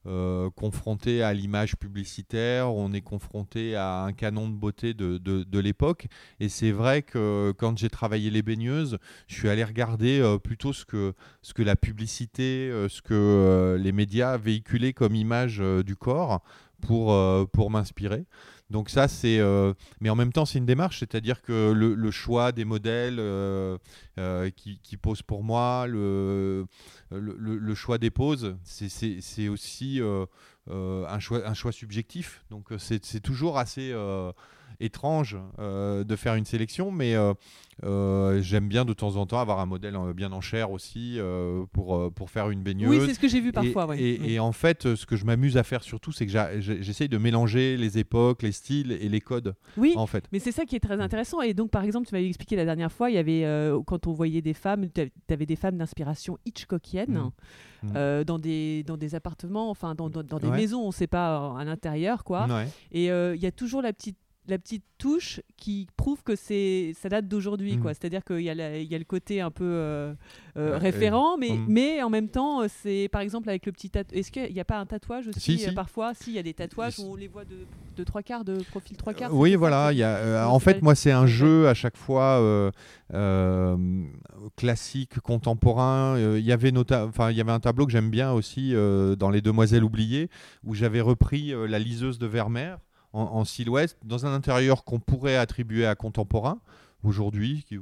euh, 0.09 0.49
confronté 0.51 1.23
à 1.23 1.35
l'image 1.35 1.77
publicitaire, 1.77 2.73
on 2.73 2.95
est 2.95 3.03
confronté 3.03 3.77
à 3.77 4.05
un 4.05 4.15
canon 4.15 4.49
de 4.49 4.55
beauté 4.55 4.95
de, 4.95 5.19
de, 5.19 5.59
l'époque. 5.59 6.07
Et 6.41 6.49
c'est 6.49 6.71
vrai 6.71 7.03
que 7.03 7.53
quand 7.59 7.77
j'ai 7.77 7.91
travaillé 7.91 8.31
les 8.31 8.41
baigneuses, 8.41 8.97
je 9.27 9.35
suis 9.35 9.51
allé 9.51 9.63
regarder 9.65 10.21
euh, 10.21 10.39
plutôt 10.39 10.73
ce 10.73 10.87
que, 10.87 11.13
ce 11.43 11.53
que 11.53 11.63
la 11.63 11.77
publicité, 11.77 12.71
euh, 12.71 12.89
ce 12.89 13.03
que 13.03 13.77
les 13.79 13.93
médias 13.93 14.39
véhiculaient 14.39 14.95
comme 14.95 15.15
image 15.15 15.63
du 15.85 15.97
corps 15.97 16.43
pour, 16.81 17.15
pour 17.51 17.71
m'inspirer. 17.71 18.25
Donc 18.71 18.91
ça, 18.91 19.09
c'est... 19.09 19.41
mais 20.01 20.11
en 20.11 20.15
même 20.17 20.33
temps, 20.33 20.45
c'est 20.45 20.59
une 20.59 20.67
démarche, 20.67 21.01
c'est-à-dire 21.01 21.43
que 21.43 21.73
le, 21.73 22.11
choix 22.11 22.53
des 22.53 22.65
modèles 22.65 23.21
qui, 24.57 24.81
qui 24.83 24.97
posent 24.97 25.23
pour 25.23 25.43
moi, 25.43 25.87
le, 25.89 26.67
le, 27.11 27.75
choix 27.75 27.99
des 27.99 28.11
poses, 28.11 28.57
c'est 28.65 29.49
aussi 29.49 30.01
un, 30.71 31.19
choix, 31.19 31.47
un 31.47 31.55
choix 31.55 31.73
subjectif. 31.73 32.45
Donc 32.51 32.69
c'est 32.79 33.21
toujours 33.21 33.59
assez 33.59 33.95
étrange 34.81 35.37
euh, 35.59 36.05
de 36.05 36.17
faire 36.17 36.35
une 36.35 36.45
sélection, 36.45 36.91
mais 36.91 37.15
euh, 37.15 37.35
euh, 37.85 38.41
j'aime 38.43 38.69
bien 38.69 38.85
de 38.85 38.93
temps 38.93 39.17
en 39.17 39.27
temps 39.27 39.41
avoir 39.41 39.61
un 39.61 39.67
modèle 39.67 39.97
bien 40.15 40.33
en 40.33 40.41
chair 40.41 40.71
aussi 40.71 41.19
pour, 41.73 42.13
pour 42.13 42.31
faire 42.31 42.51
une 42.51 42.63
baigneuse. 42.63 42.89
Oui, 42.89 43.01
c'est 43.07 43.15
ce 43.15 43.19
que 43.19 43.29
j'ai 43.29 43.41
vu 43.41 43.53
parfois. 43.53 43.97
Et, 43.97 44.35
et, 44.35 44.41
en 44.41 44.53
fait, 44.53 44.95
ce 44.95 45.07
que 45.07 45.17
je 45.17 45.25
m'amuse 45.25 45.57
à 45.57 45.63
faire 45.63 45.83
surtout, 45.83 46.13
c'est 46.13 46.27
que 46.27 46.61
j'essaye 46.61 47.09
de 47.09 47.19
mélanger 47.19 47.77
les 47.77 47.99
époques, 47.99 48.43
les 48.43 48.53
styles 48.53 48.93
et 48.93 49.09
les 49.09 49.21
codes. 49.21 49.55
Oui, 49.77 49.95
en 49.97 50.07
fait. 50.07 50.25
mais 50.33 50.39
c'est 50.39 50.53
ça 50.53 50.65
qui 50.65 50.77
est 50.77 50.81
très 50.81 51.01
intéressant. 51.01 51.41
Et 51.41 51.55
donc, 51.55 51.71
par 51.71 51.85
exemple, 51.85 52.07
tu 52.07 52.15
m'avais 52.15 52.29
expliqué 52.29 52.57
la 52.57 52.65
dernière 52.65 52.93
fois, 52.93 53.11
il 53.11 53.15
y 53.15 53.19
avait, 53.19 53.45
quand 53.87 54.07
on 54.07 54.13
voyait 54.13 54.43
des 54.43 54.55
femmes, 54.55 54.89
tu 54.91 55.11
avais 55.31 55.47
des 55.47 55.57
femmes 55.57 55.79
d'inspiration 55.79 56.39
Hitchcockienne. 56.45 57.09
Mmh. 57.09 57.31
Mmh. 57.81 58.25
dans, 58.25 58.41
des, 58.41 58.83
dans 58.83 58.97
des 58.97 59.15
appartements, 59.15 59.71
enfin 59.71 59.95
dans, 59.95 60.11
dans, 60.11 60.39
des 60.39 60.51
maisons, 60.51 60.81
on 60.83 60.89
ne 60.89 60.93
sait 60.93 61.07
pas 61.07 61.57
à 61.57 61.65
l'intérieur 61.65 62.25
quoi. 62.25 62.49
Et 62.91 63.07
il 63.07 63.41
y 63.41 63.47
a 63.47 63.53
toujours 63.53 63.83
la 63.83 63.93
petite 63.93 64.19
la 64.49 64.59
petite 64.59 64.85
touche 64.97 65.41
qui 65.57 65.87
prouve 65.97 66.23
que 66.23 66.35
c'est 66.35 66.93
ça 66.99 67.09
date 67.09 67.29
d'aujourd'hui 67.29 67.79
quoi 67.79 67.93
mm. 67.93 67.95
c'est 67.95 68.07
à 68.07 68.09
dire 68.09 68.25
qu'il 68.25 68.41
y, 68.41 68.51
a 68.51 68.79
il 68.79 68.91
y 68.91 68.95
a 68.95 68.99
le 68.99 69.05
côté 69.05 69.41
un 69.41 69.51
peu 69.51 69.65
euh, 69.65 70.15
euh, 70.57 70.79
référent 70.79 71.37
mais, 71.37 71.51
mm. 71.51 71.67
mais 71.69 72.03
en 72.03 72.11
même 72.11 72.29
temps 72.29 72.63
euh, 72.63 72.67
c'est 72.83 73.09
par 73.13 73.21
exemple 73.21 73.49
avec 73.49 73.67
le 73.67 73.73
petit 73.73 73.91
tatouage 73.91 74.19
est-ce 74.19 74.33
qu'il 74.33 74.53
n'y 74.53 74.61
a 74.61 74.65
pas 74.65 74.79
un 74.79 74.87
tatouage 74.87 75.29
aussi 75.29 75.67
parfois? 75.75 76.15
Si 76.15 76.31
il 76.31 76.37
y 76.37 76.39
a 76.39 76.43
des 76.43 76.55
tatouages 76.55 76.99
où 76.99 77.13
on 77.13 77.15
les 77.15 77.29
voit 77.29 77.45
de, 77.45 77.67
de 77.97 78.05
trois 78.05 78.23
quarts 78.23 78.45
de 78.45 78.57
profil 78.71 78.97
trois 78.97 79.15
quarts 79.15 79.33
oui 79.35 79.55
voilà 79.55 79.93
il 79.93 79.99
y 79.99 80.03
a, 80.03 80.49
en 80.49 80.59
fait 80.59 80.83
moi 80.83 80.95
c'est 80.95 81.13
un 81.13 81.27
jeu 81.27 81.69
à 81.69 81.75
chaque 81.75 81.97
fois 81.97 82.73
classique 84.57 85.21
contemporain. 85.21 86.19
Il 86.37 86.45
y 86.45 86.53
avait 86.53 86.73
enfin 86.77 87.31
il 87.31 87.37
y 87.37 87.41
avait 87.41 87.53
un 87.53 87.61
tableau 87.61 87.87
que 87.87 87.93
j'aime 87.93 88.11
bien 88.11 88.33
aussi 88.33 88.73
dans 88.73 89.31
les 89.31 89.41
demoiselles 89.41 89.85
oubliées 89.85 90.29
où 90.65 90.75
j'avais 90.75 91.01
repris 91.01 91.53
la 91.69 91.79
liseuse 91.79 92.19
de 92.19 92.27
Vermeer 92.27 92.77
en, 93.13 93.45
silhouette, 93.45 93.97
dans 94.05 94.27
un 94.27 94.35
intérieur 94.35 94.85
qu'on 94.85 95.01
pourrait 95.01 95.37
attribuer 95.37 95.87
à 95.87 95.95
contemporain 95.95 96.61
aujourd'hui, 97.05 97.65
qui, 97.69 97.79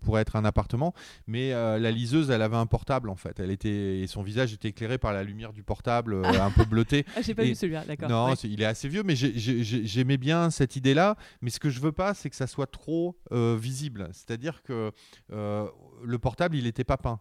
pourrait 0.00 0.22
être 0.22 0.36
un 0.36 0.44
appartement. 0.44 0.94
Mais 1.26 1.52
euh, 1.52 1.78
la 1.78 1.90
liseuse, 1.90 2.30
elle 2.30 2.42
avait 2.42 2.56
un 2.56 2.66
portable 2.66 3.10
en 3.10 3.16
fait. 3.16 3.38
Elle 3.38 3.50
était 3.50 4.00
et 4.00 4.06
son 4.06 4.22
visage 4.22 4.52
était 4.52 4.68
écliré 4.68 4.98
par 4.98 5.12
la 5.12 5.24
lumière 5.24 5.52
du 5.52 5.62
portable, 5.62 6.14
euh, 6.14 6.24
un 6.24 6.50
peu 6.50 6.64
bleuté. 6.64 7.04
Ah, 7.16 7.22
j'ai 7.22 7.34
pas 7.34 7.44
vu 7.44 7.54
celui-là, 7.54 7.84
d'accord. 7.86 8.10
Non, 8.10 8.34
il 8.44 8.60
est 8.60 8.66
assez 8.66 8.88
vieux, 8.88 9.02
mais 9.02 9.16
j'aimais 9.16 10.18
bien 10.18 10.50
cette 10.50 10.76
idée-là. 10.76 11.16
Mais 11.40 11.50
ce 11.50 11.58
que 11.58 11.70
je 11.70 11.80
veux 11.80 11.92
pas, 11.92 12.12
c'est 12.14 12.28
que 12.28 12.36
ça 12.36 12.46
soit 12.46 12.66
trop 12.66 13.16
euh, 13.32 13.56
visible. 13.58 14.08
C'est-à-dire 14.12 14.62
que 14.62 14.92
le 15.30 16.18
portable, 16.18 16.56
il 16.56 16.64
n'était 16.64 16.84
pas 16.84 16.96
peint. 16.96 17.20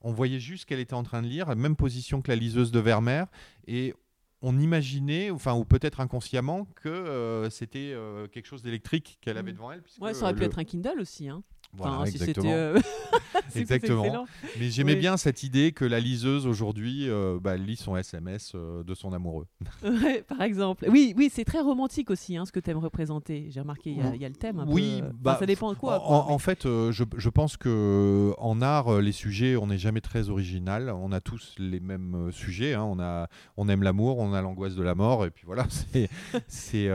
On 0.00 0.12
voyait 0.12 0.40
juste 0.40 0.66
qu'elle 0.66 0.78
était 0.78 0.94
en 0.94 1.02
train 1.02 1.22
de 1.22 1.26
lire, 1.26 1.54
même 1.56 1.76
position 1.76 2.22
que 2.22 2.30
la 2.30 2.36
liseuse 2.36 2.70
de 2.70 2.78
Vermeer, 2.78 3.24
et 3.66 3.94
on 4.42 4.58
imaginait, 4.58 5.30
enfin, 5.30 5.54
ou 5.54 5.64
peut-être 5.64 6.00
inconsciemment, 6.00 6.66
que 6.76 6.88
euh, 6.88 7.50
c'était 7.50 7.92
euh, 7.92 8.28
quelque 8.28 8.46
chose 8.46 8.62
d'électrique 8.62 9.18
qu'elle 9.20 9.38
avait 9.38 9.52
mm. 9.52 9.56
devant 9.56 9.72
elle. 9.72 9.82
Ouais, 10.00 10.14
ça 10.14 10.24
aurait 10.24 10.34
pu 10.34 10.44
être 10.44 10.58
un 10.58 10.64
Kindle 10.64 11.00
aussi. 11.00 11.28
Hein. 11.28 11.42
Voilà, 11.76 12.06
exactement. 12.06 12.52
Euh, 12.52 12.78
exactement. 13.54 14.26
Mais 14.58 14.70
j'aimais 14.70 14.96
bien 14.96 15.16
cette 15.16 15.42
idée 15.42 15.72
que 15.72 15.84
la 15.84 16.00
liseuse 16.00 16.46
aujourd'hui 16.46 17.08
euh, 17.08 17.38
bah, 17.40 17.56
lit 17.56 17.76
son 17.76 17.96
SMS 17.96 18.52
euh, 18.54 18.82
de 18.82 18.94
son 18.94 19.12
amoureux. 19.12 19.46
par 20.28 20.42
exemple. 20.42 20.86
Oui, 20.88 21.14
oui, 21.16 21.30
c'est 21.32 21.44
très 21.44 21.60
romantique 21.60 22.10
aussi 22.10 22.36
hein, 22.36 22.44
ce 22.44 22.52
que 22.52 22.60
tu 22.60 22.70
aimes 22.70 22.78
représenter. 22.78 23.46
J'ai 23.50 23.60
remarqué, 23.60 23.90
il 23.90 24.20
y, 24.20 24.24
a 24.24 24.28
le 24.28 24.34
thème. 24.34 24.60
Un 24.60 24.66
oui, 24.68 25.02
peu, 25.02 25.08
bah, 25.20 25.36
ça 25.38 25.46
dépend 25.46 25.72
de 25.72 25.78
quoi. 25.78 26.02
En, 26.02 26.38
fait, 26.38 26.64
je, 26.64 27.04
je, 27.16 27.28
pense 27.28 27.56
que 27.56 28.32
en 28.38 28.62
art, 28.62 29.00
les 29.00 29.12
sujets, 29.12 29.56
on 29.56 29.66
n'est 29.66 29.78
jamais 29.78 30.00
très 30.00 30.30
original. 30.30 30.90
On 30.90 31.12
a 31.12 31.20
tous 31.20 31.54
les 31.58 31.80
mêmes 31.80 32.30
sujets. 32.32 32.74
Hein. 32.74 32.84
On, 32.84 32.98
a, 33.00 33.28
on 33.56 33.68
aime 33.68 33.82
l'amour, 33.82 34.18
on 34.18 34.32
a 34.32 34.40
l'angoisse 34.40 34.74
de 34.74 34.82
la 34.82 34.94
mort, 34.94 35.26
et 35.26 35.30
puis 35.30 35.44
voilà. 35.46 35.66
C'est, 36.48 36.88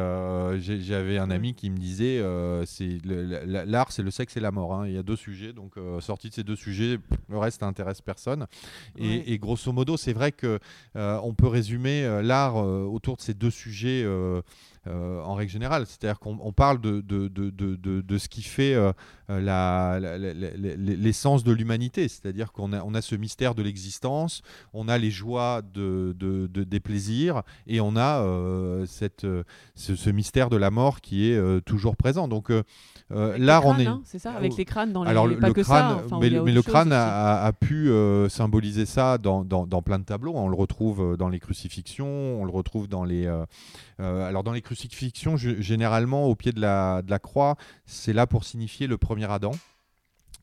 j'avais 0.59 1.17
un 1.17 1.29
ami 1.29 1.53
qui 1.53 1.69
me 1.69 1.77
disait, 1.77 2.23
c'est 2.65 2.97
l'art, 3.05 3.91
c'est 3.91 4.03
le 4.03 4.11
sexe 4.11 4.37
et 4.37 4.39
la 4.39 4.51
mort. 4.51 4.70
Hein. 4.71 4.87
Il 4.87 4.93
y 4.93 4.97
a 4.97 5.03
deux 5.03 5.15
sujets, 5.15 5.53
donc 5.53 5.77
euh, 5.77 5.99
sorti 5.99 6.29
de 6.29 6.33
ces 6.33 6.43
deux 6.43 6.55
sujets, 6.55 6.99
le 7.29 7.37
reste 7.37 7.61
n'intéresse 7.61 8.01
personne. 8.01 8.47
Et, 8.97 9.37
grosso 9.37 9.71
modo, 9.71 9.97
c'est 9.97 10.13
vrai 10.13 10.31
que 10.31 10.59
euh, 10.95 11.19
on 11.23 11.33
peut 11.33 11.47
résumer 11.47 12.03
euh, 12.03 12.21
l'art 12.21 12.55
autour 12.55 13.17
de 13.17 13.21
ces 13.21 13.33
deux 13.33 13.51
sujets. 13.51 14.05
en 14.87 15.35
règle 15.35 15.51
générale. 15.51 15.85
C'est-à-dire 15.85 16.19
qu'on 16.19 16.53
parle 16.53 16.81
de, 16.81 17.01
de, 17.01 17.27
de, 17.27 17.49
de, 18.01 18.17
ce 18.17 18.27
qui 18.27 18.41
fait 18.41 18.75
l'essence 19.39 21.43
de 21.43 21.51
l'humanité. 21.51 22.07
C'est-à-dire 22.07 22.51
qu'on 22.51 22.73
a, 22.73 22.83
on 22.83 22.93
a 22.93 23.01
ce 23.01 23.15
mystère 23.15 23.55
de 23.55 23.63
l'existence, 23.63 24.41
on 24.73 24.87
a 24.87 24.97
les 24.97 25.11
joies 25.11 25.61
de, 25.73 26.15
des 26.47 26.79
plaisirs, 26.79 27.43
et 27.67 27.81
on 27.81 27.95
a 27.95 28.25
cette, 28.85 29.25
ce, 29.75 30.09
mystère 30.09 30.49
de 30.49 30.57
la 30.57 30.71
mort 30.71 31.01
qui 31.01 31.29
est 31.29 31.61
toujours 31.65 31.95
présent. 31.95 32.27
Donc 32.27 32.51
l'art, 33.09 33.65
on 33.65 33.77
est... 33.77 33.87
Hein, 33.87 34.01
c'est 34.03 34.19
ça, 34.19 34.33
avec 34.33 34.55
les 34.57 34.65
crânes 34.65 34.93
dans 34.93 35.03
les 35.03 35.09
Alors, 35.09 35.27
pas 35.39 35.47
le 35.47 35.53
que 35.53 35.61
crâne, 35.61 35.97
ça, 36.09 36.17
mais, 36.19 36.29
le 36.29 36.61
crâne 36.61 36.91
a, 36.91 37.51
pu 37.53 37.89
euh, 37.89 38.29
symboliser 38.29 38.85
ça 38.85 39.17
dans, 39.17 39.43
dans, 39.43 39.81
plein 39.81 39.99
de 39.99 40.03
tableaux. 40.03 40.33
On 40.35 40.47
le 40.47 40.55
retrouve 40.55 41.01
euh, 41.01 41.17
dans 41.17 41.29
les 41.29 41.39
crucifixions, 41.39 42.41
on 42.41 42.45
le 42.45 42.51
retrouve 42.51 42.87
dans 42.87 43.03
les. 43.03 43.25
Euh, 43.25 44.27
alors 44.27 44.43
dans 44.43 44.51
les 44.51 44.61
crucifixions, 44.61 45.37
généralement 45.37 46.25
au 46.25 46.35
pied 46.35 46.51
de 46.51 46.59
la, 46.59 47.01
de 47.01 47.11
la 47.11 47.19
croix, 47.19 47.55
c'est 47.85 48.13
là 48.13 48.25
pour 48.25 48.43
signifier 48.43 48.87
le 48.87 48.97
premier 48.97 49.20
Adam 49.29 49.51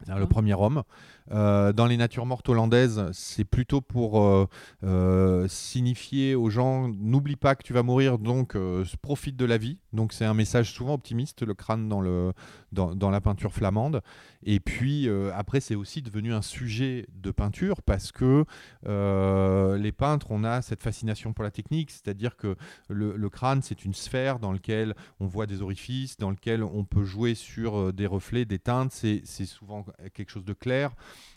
le 0.06 0.26
premier 0.26 0.54
homme. 0.54 0.82
Euh, 1.30 1.72
dans 1.72 1.86
les 1.86 1.96
natures 1.96 2.26
mortes 2.26 2.48
hollandaises, 2.48 3.04
c'est 3.12 3.44
plutôt 3.44 3.80
pour 3.80 4.22
euh, 4.22 4.46
euh, 4.84 5.46
signifier 5.48 6.34
aux 6.34 6.50
gens 6.50 6.88
n'oublie 6.88 7.36
pas 7.36 7.54
que 7.54 7.62
tu 7.62 7.72
vas 7.72 7.82
mourir, 7.82 8.18
donc 8.18 8.56
profite 9.02 9.36
de 9.36 9.44
la 9.44 9.58
vie. 9.58 9.78
Donc 9.92 10.12
c'est 10.12 10.24
un 10.24 10.34
message 10.34 10.72
souvent 10.72 10.94
optimiste, 10.94 11.42
le 11.42 11.54
crâne 11.54 11.88
dans, 11.88 13.10
la 13.10 13.20
peinture 13.20 13.52
flamande. 13.52 14.02
Et 14.42 14.60
puis 14.60 15.08
après, 15.34 15.60
c'est 15.60 15.74
aussi 15.74 16.02
devenu 16.02 16.32
un 16.32 16.42
sujet 16.42 17.06
de 17.14 17.30
peinture 17.30 17.82
parce 17.82 18.12
que 18.12 18.44
les 18.84 19.92
peintres, 19.92 20.28
on 20.30 20.44
a 20.44 20.62
cette 20.62 20.82
fascination 20.82 21.32
pour 21.32 21.44
la 21.44 21.50
technique, 21.50 21.90
c'est-à-dire 21.90 22.36
que 22.36 22.56
le, 22.88 23.16
le 23.16 23.30
crâne, 23.30 23.62
c'est 23.62 23.84
une 23.84 23.94
sphère 23.94 24.38
dans 24.38 24.52
laquelle 24.52 24.94
on 25.20 25.26
voit 25.26 25.46
des 25.46 25.62
orifices, 25.62 26.16
dans 26.16 26.30
lequel 26.30 26.62
on 26.62 26.84
peut 26.84 27.04
jouer 27.04 27.34
sur 27.34 27.92
des 27.92 28.06
reflets, 28.06 28.44
des 28.44 28.58
teintes. 28.58 28.92
C'est 28.92 29.46
souvent 29.46 29.84
quelque 30.14 30.30
chose 30.30 30.44
de 30.44 30.52
clair. 30.52 30.94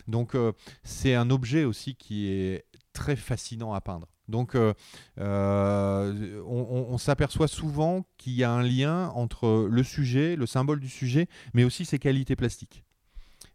Donc 0.08 0.34
euh, 0.34 0.52
c'est 0.82 1.14
un 1.14 1.30
objet 1.30 1.64
aussi 1.64 1.94
qui 1.94 2.28
est 2.28 2.64
très 2.92 3.16
fascinant 3.16 3.72
à 3.72 3.80
peindre. 3.80 4.08
Donc 4.28 4.54
euh, 4.54 4.72
euh, 5.18 6.42
on, 6.46 6.96
s'aperçoit 6.98 7.48
souvent 7.48 8.06
qu'il 8.16 8.34
y 8.34 8.44
a 8.44 8.50
un 8.50 8.62
lien 8.62 9.10
entre 9.10 9.68
le 9.70 9.82
sujet, 9.82 10.36
le 10.36 10.46
symbole 10.46 10.80
du 10.80 10.88
sujet, 10.88 11.28
mais 11.54 11.64
aussi 11.64 11.84
ses 11.84 11.98
qualités 11.98 12.36
plastiques. 12.36 12.84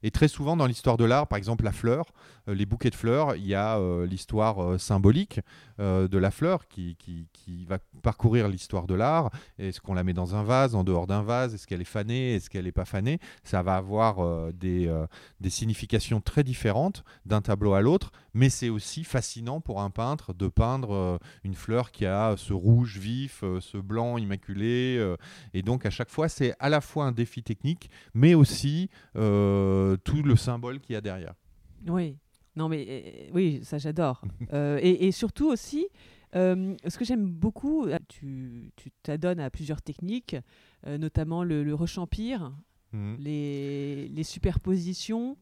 Et 0.04 0.12
très 0.12 0.28
souvent 0.28 0.56
dans 0.56 0.66
l'histoire 0.66 0.98
de 0.98 1.06
l'art, 1.06 1.28
par 1.28 1.38
exemple 1.38 1.64
la 1.64 1.72
fleur, 1.72 2.06
euh, 2.48 2.56
les 2.56 2.66
bouquets 2.66 2.90
de 2.90 2.96
fleurs, 2.96 3.36
il 3.36 3.46
y 3.46 3.56
a 3.56 3.78
euh, 3.78 4.06
l'histoire 4.06 4.64
euh, 4.64 4.78
symbolique 4.78 5.40
de 5.80 6.18
la 6.18 6.32
fleur 6.32 6.68
qui, 6.68 6.98
qui, 6.98 7.66
va 7.66 7.78
parcourir 8.02 8.48
l'histoire 8.48 8.88
de 8.88 8.96
l'art. 8.96 9.30
Est-ce 9.60 9.80
qu'on 9.80 9.94
la 9.94 10.04
met 10.04 10.14
dans 10.14 10.36
un 10.36 10.42
vase, 10.42 10.74
en 10.74 10.84
dehors 10.84 11.06
d'un 11.06 11.22
vase? 11.22 11.54
Est-ce 11.54 11.68
qu'elle 11.68 11.82
est 11.82 11.86
fanée? 11.86 12.34
Est-ce 12.34 12.50
qu'elle 12.50 12.66
n'est 12.66 12.72
pas 12.72 12.84
fanée? 12.84 13.20
Ça 13.44 13.62
va 13.62 13.76
avoir 13.76 14.52
des, 14.54 14.92
des 15.40 15.50
significations 15.52 16.20
très 16.20 16.44
différentes 16.44 17.04
d'un 17.28 17.42
tableau 17.42 17.74
à 17.74 17.82
l'autre, 17.82 18.12
mais 18.34 18.50
c'est 18.50 18.70
aussi 18.70 19.04
fascinant 19.04 19.62
pour 19.62 19.80
un 19.80 19.92
peintre 19.92 20.34
de 20.34 20.48
peindre 20.48 21.20
une 21.44 21.54
fleur 21.54 21.92
qui 21.92 22.08
a 22.08 22.34
ce 22.38 22.54
rouge 22.54 22.98
vif, 22.98 23.44
ce 23.60 23.78
blanc 23.78 24.18
immaculé. 24.18 25.16
et 25.54 25.62
donc 25.62 25.86
à 25.86 25.92
chaque 25.92 26.10
fois, 26.10 26.28
c'est 26.28 26.56
à 26.60 26.70
la 26.70 26.82
fois 26.82 27.06
un 27.06 27.12
défi 27.12 27.44
technique, 27.44 27.92
mais 28.16 28.34
aussi 28.34 28.90
tout 29.96 30.24
le 30.24 30.36
symbole 30.36 30.80
qu'il 30.80 30.94
y 30.94 30.98
a 30.98 31.02
derrière. 31.02 31.34
Oui, 31.88 32.18
non, 32.58 32.68
mais 32.70 32.86
euh, 32.90 33.30
oui, 33.34 33.62
ça 33.64 33.78
j'adore. 33.78 34.22
Euh, 34.54 34.80
et, 34.82 35.12
surtout 35.12 35.48
aussi, 35.48 35.88
euh, 36.36 36.76
ce 36.88 36.98
que 36.98 37.04
j'aime 37.06 37.28
beaucoup, 37.30 37.88
tu 38.08 38.72
t'adonnes 39.04 39.40
à 39.40 39.50
plusieurs 39.50 39.82
techniques, 39.82 40.38
notamment 40.86 41.44
le, 41.44 41.64
le 41.64 41.74
rechampir, 41.74 42.54
mmh. 42.94 43.16
les, 43.20 44.08
les, 44.08 44.24
superpositions. 44.24 45.38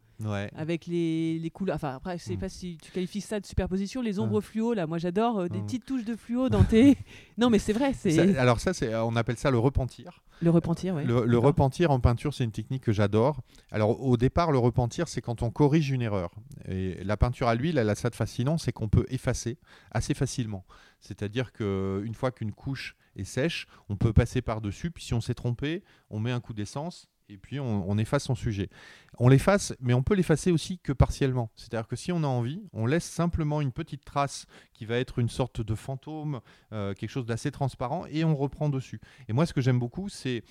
Avec 0.55 0.85
les, 0.85 1.39
les, 1.39 1.49
couleurs. 1.49 1.75
Enfin, 1.75 1.95
après, 1.95 2.17
je 2.17 2.23
sais 2.23 2.35
mmh. 2.35 2.39
pas 2.39 2.49
si 2.49 2.77
tu 2.81 2.91
qualifies 2.91 3.21
ça 3.21 3.39
de 3.39 3.45
superposition. 3.45 4.01
Les 4.01 4.19
ombres 4.19 4.41
fluo, 4.41 4.73
là, 4.73 4.87
moi 4.87 4.97
j'adore 4.97 5.49
des 5.49 5.59
mmh. 5.59 5.65
petites 5.65 5.85
touches 5.85 6.05
de 6.05 6.15
fluo 6.15 6.49
dans 6.49 6.63
tes. 6.63 6.97
non, 7.37 7.49
mais 7.49 7.59
c'est 7.59 7.73
vrai. 7.73 7.93
alors, 8.37 8.59
ça, 8.59 8.71
on 9.05 9.15
appelle 9.15 9.37
ça 9.37 9.51
le 9.51 9.59
repentir. 9.59 10.23
Le 10.41 10.49
repentir, 10.49 10.95
oui. 10.95 11.05
Le, 11.05 11.37
repentir 11.37 11.91
en 11.91 11.99
peinture, 11.99 12.33
c'est 12.33 12.43
une 12.43 12.51
technique 12.51 12.83
que 12.83 12.91
j'adore. 12.91 13.41
Alors 13.71 14.01
au 14.01 14.17
départ, 14.17 14.51
le 14.51 14.57
repentir, 14.57 15.07
c'est 15.07 15.21
quand 15.21 15.41
on 15.41 15.49
corrige 15.49 15.91
une 15.91 16.01
erreur. 16.01 16.31
Et 16.67 17.03
la 17.03 17.17
peinture 17.17 17.47
à 17.47 17.55
l'huile, 17.55 17.77
elle 17.77 17.89
a 17.89 17.95
ça 17.95 18.09
de 18.09 18.15
fascinant, 18.15 18.57
c'est 18.57 18.71
qu'on 18.71 18.89
peut 18.89 19.05
effacer 19.09 19.57
assez 19.91 20.13
facilement. 20.13 20.65
C'est-à-dire 20.99 21.53
qu'une 21.53 22.15
fois 22.15 22.31
qu'une 22.31 22.51
couche 22.51 22.95
est 23.15 23.23
sèche, 23.23 23.67
on 23.89 23.95
peut 23.95 24.13
passer 24.13 24.41
par-dessus, 24.41 24.91
puis 24.91 25.03
si 25.03 25.13
on 25.13 25.21
s'est 25.21 25.35
trompé, 25.35 25.83
on 26.09 26.19
met 26.19 26.31
un 26.31 26.41
coup 26.41 26.53
d'essence 26.53 27.07
et 27.29 27.37
puis 27.37 27.59
on, 27.59 27.97
efface 27.97 28.23
son 28.23 28.35
sujet. 28.35 28.69
On 29.17 29.29
l'efface, 29.29 29.73
mais 29.79 29.93
on 29.93 30.03
peut 30.03 30.13
l'effacer 30.13 30.51
aussi 30.51 30.79
que 30.79 30.91
partiellement. 30.91 31.49
C'est-à-dire 31.55 31.87
que 31.87 31.95
si 31.95 32.11
on 32.11 32.23
a 32.23 32.27
envie, 32.27 32.61
on 32.73 32.85
laisse 32.85 33.05
simplement 33.05 33.61
une 33.61 33.71
petite 33.71 34.03
trace 34.03 34.45
qui 34.73 34.85
va 34.85 34.97
être 34.97 35.19
une 35.19 35.29
sorte 35.29 35.61
de 35.61 35.75
fantôme, 35.75 36.41
euh, 36.73 36.93
quelque 36.93 37.09
chose 37.09 37.25
d'assez 37.25 37.51
transparent, 37.51 38.05
et 38.07 38.23
on 38.23 38.35
reprend 38.35 38.69
dessus. 38.69 38.99
Et 39.27 39.33
moi, 39.33 39.45
ce 39.45 39.53
que 39.53 39.61
j'aime 39.61 39.79
beaucoup, 39.79 40.09
c'est 40.09 40.43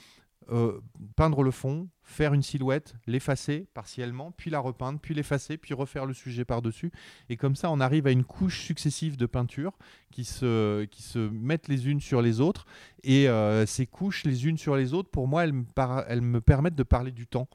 euh, 0.51 0.81
peindre 1.17 1.43
le 1.43 1.51
fond, 1.51 1.89
faire 2.03 2.35
une 2.35 2.43
silhouette, 2.43 2.95
l'effacer 3.07 3.67
partiellement, 3.73 4.33
puis 4.33 4.51
la 4.51 4.61
repeindre, 4.61 4.99
puis 5.01 5.15
l'effacer, 5.15 5.57
puis 5.57 5.75
refaire 5.75 6.07
le 6.07 6.13
sujet 6.13 6.45
par-dessus. 6.45 6.93
Et 7.29 7.37
comme 7.37 7.57
ça, 7.57 7.71
on 7.71 7.81
arrive 7.81 8.07
à 8.07 8.11
une 8.11 8.25
couche 8.25 8.61
successive 8.61 9.17
de 9.17 9.27
peinture 9.27 9.73
qui 10.11 10.25
se, 10.25 10.85
qui 10.85 11.19
mettent 11.33 11.69
les 11.69 11.89
unes 11.89 12.01
sur 12.01 12.21
les 12.21 12.41
autres. 12.41 12.67
Et 13.03 13.29
euh, 13.29 13.65
ces 13.67 13.87
couches, 13.87 14.25
les 14.25 14.47
unes 14.47 14.59
sur 14.59 14.77
les 14.77 14.93
autres, 14.93 15.11
pour 15.11 15.29
moi, 15.29 15.47
me, 15.47 15.65
elles 16.09 16.21
me 16.21 16.41
permettent 16.41 16.77
de 16.77 16.83
parler 16.83 17.11
du 17.11 17.27
temps. 17.27 17.49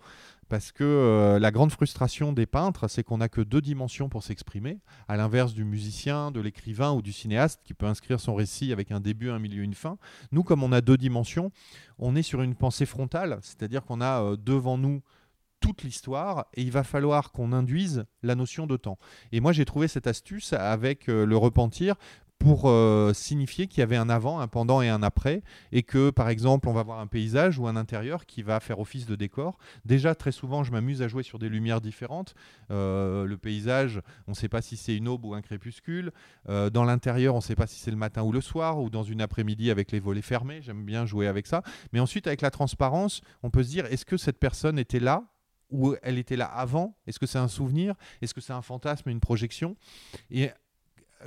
Parce 0.49 0.71
que 0.71 0.83
euh, 0.83 1.39
la 1.39 1.51
grande 1.51 1.71
frustration 1.71 2.33
des 2.33 2.47
peintres, 2.47 2.87
c'est 2.87 3.03
qu'on 3.03 3.19
n'a 3.19 3.29
que 3.29 3.41
deux 3.41 3.61
dimensions 3.61 4.09
pour 4.09 4.23
s'exprimer, 4.23 4.79
à 5.07 5.15
l'inverse 5.15 5.53
du 5.53 5.63
musicien, 5.63 6.31
de 6.31 6.41
l'écrivain 6.41 6.91
ou 6.91 7.03
du 7.03 7.13
cinéaste 7.13 7.61
qui 7.63 7.75
peut 7.75 7.85
inscrire 7.85 8.19
son 8.19 8.33
récit 8.33 8.73
avec 8.73 8.91
un 8.91 8.99
début, 8.99 9.29
un 9.29 9.37
milieu, 9.37 9.61
une 9.61 9.75
fin. 9.75 9.97
Nous, 10.31 10.43
comme 10.43 10.63
on 10.63 10.71
a 10.71 10.81
deux 10.81 10.97
dimensions, 10.97 11.51
on 11.99 12.15
est 12.15 12.23
sur 12.23 12.41
une 12.41 12.55
pensée 12.55 12.87
frontale, 12.87 13.37
c'est-à-dire 13.43 13.85
qu'on 13.85 14.01
a 14.01 14.23
euh, 14.23 14.37
devant 14.37 14.79
nous 14.79 15.01
toute 15.59 15.83
l'histoire 15.83 16.45
et 16.53 16.61
il 16.61 16.71
va 16.71 16.83
falloir 16.83 17.31
qu'on 17.31 17.51
induise 17.51 18.05
la 18.23 18.33
notion 18.35 18.65
de 18.65 18.77
temps. 18.77 18.97
Et 19.31 19.41
moi 19.41 19.51
j'ai 19.51 19.65
trouvé 19.65 19.87
cette 19.87 20.07
astuce 20.07 20.53
avec 20.53 21.09
euh, 21.09 21.25
le 21.25 21.37
repentir 21.37 21.95
pour 22.39 22.63
euh, 22.65 23.13
signifier 23.13 23.67
qu'il 23.67 23.81
y 23.81 23.83
avait 23.83 23.97
un 23.97 24.09
avant, 24.09 24.39
un 24.39 24.47
pendant 24.47 24.81
et 24.81 24.87
un 24.87 25.03
après, 25.03 25.43
et 25.73 25.83
que 25.83 26.09
par 26.09 26.29
exemple 26.29 26.69
on 26.69 26.73
va 26.73 26.83
voir 26.83 26.99
un 26.99 27.07
paysage 27.07 27.59
ou 27.59 27.67
un 27.67 27.75
intérieur 27.75 28.25
qui 28.25 28.43
va 28.43 28.61
faire 28.61 28.79
office 28.79 29.05
de 29.05 29.15
décor. 29.15 29.57
Déjà 29.83 30.15
très 30.15 30.31
souvent 30.31 30.63
je 30.63 30.71
m'amuse 30.71 31.01
à 31.01 31.09
jouer 31.09 31.23
sur 31.23 31.37
des 31.37 31.49
lumières 31.49 31.81
différentes. 31.81 32.33
Euh, 32.71 33.25
le 33.25 33.37
paysage, 33.37 34.01
on 34.27 34.31
ne 34.31 34.35
sait 34.35 34.47
pas 34.47 34.61
si 34.61 34.77
c'est 34.77 34.95
une 34.95 35.09
aube 35.09 35.25
ou 35.25 35.33
un 35.33 35.41
crépuscule. 35.41 36.11
Euh, 36.47 36.69
dans 36.69 36.85
l'intérieur, 36.85 37.35
on 37.35 37.39
ne 37.39 37.43
sait 37.43 37.55
pas 37.55 37.67
si 37.67 37.77
c'est 37.77 37.91
le 37.91 37.97
matin 37.97 38.23
ou 38.23 38.31
le 38.31 38.41
soir, 38.41 38.79
ou 38.79 38.89
dans 38.89 39.03
une 39.03 39.21
après-midi 39.21 39.69
avec 39.69 39.91
les 39.91 39.99
volets 39.99 40.21
fermés. 40.21 40.61
J'aime 40.61 40.85
bien 40.85 41.05
jouer 41.05 41.27
avec 41.27 41.45
ça. 41.45 41.61
Mais 41.91 41.99
ensuite 41.99 42.25
avec 42.25 42.41
la 42.41 42.51
transparence, 42.51 43.21
on 43.43 43.49
peut 43.49 43.63
se 43.63 43.69
dire 43.69 43.85
est-ce 43.87 44.05
que 44.05 44.15
cette 44.15 44.39
personne 44.39 44.79
était 44.79 45.01
là 45.01 45.25
ou 45.71 45.95
elle 46.01 46.17
était 46.17 46.37
là 46.37 46.45
avant? 46.45 46.95
Est-ce 47.05 47.19
que 47.19 47.25
c'est 47.25 47.37
un 47.37 47.49
souvenir? 47.49 47.95
Est-ce 48.21 48.33
que 48.33 48.41
c'est 48.41 48.53
un 48.53 48.61
fantasme, 48.61 49.09
une 49.09 49.19
projection? 49.19 49.75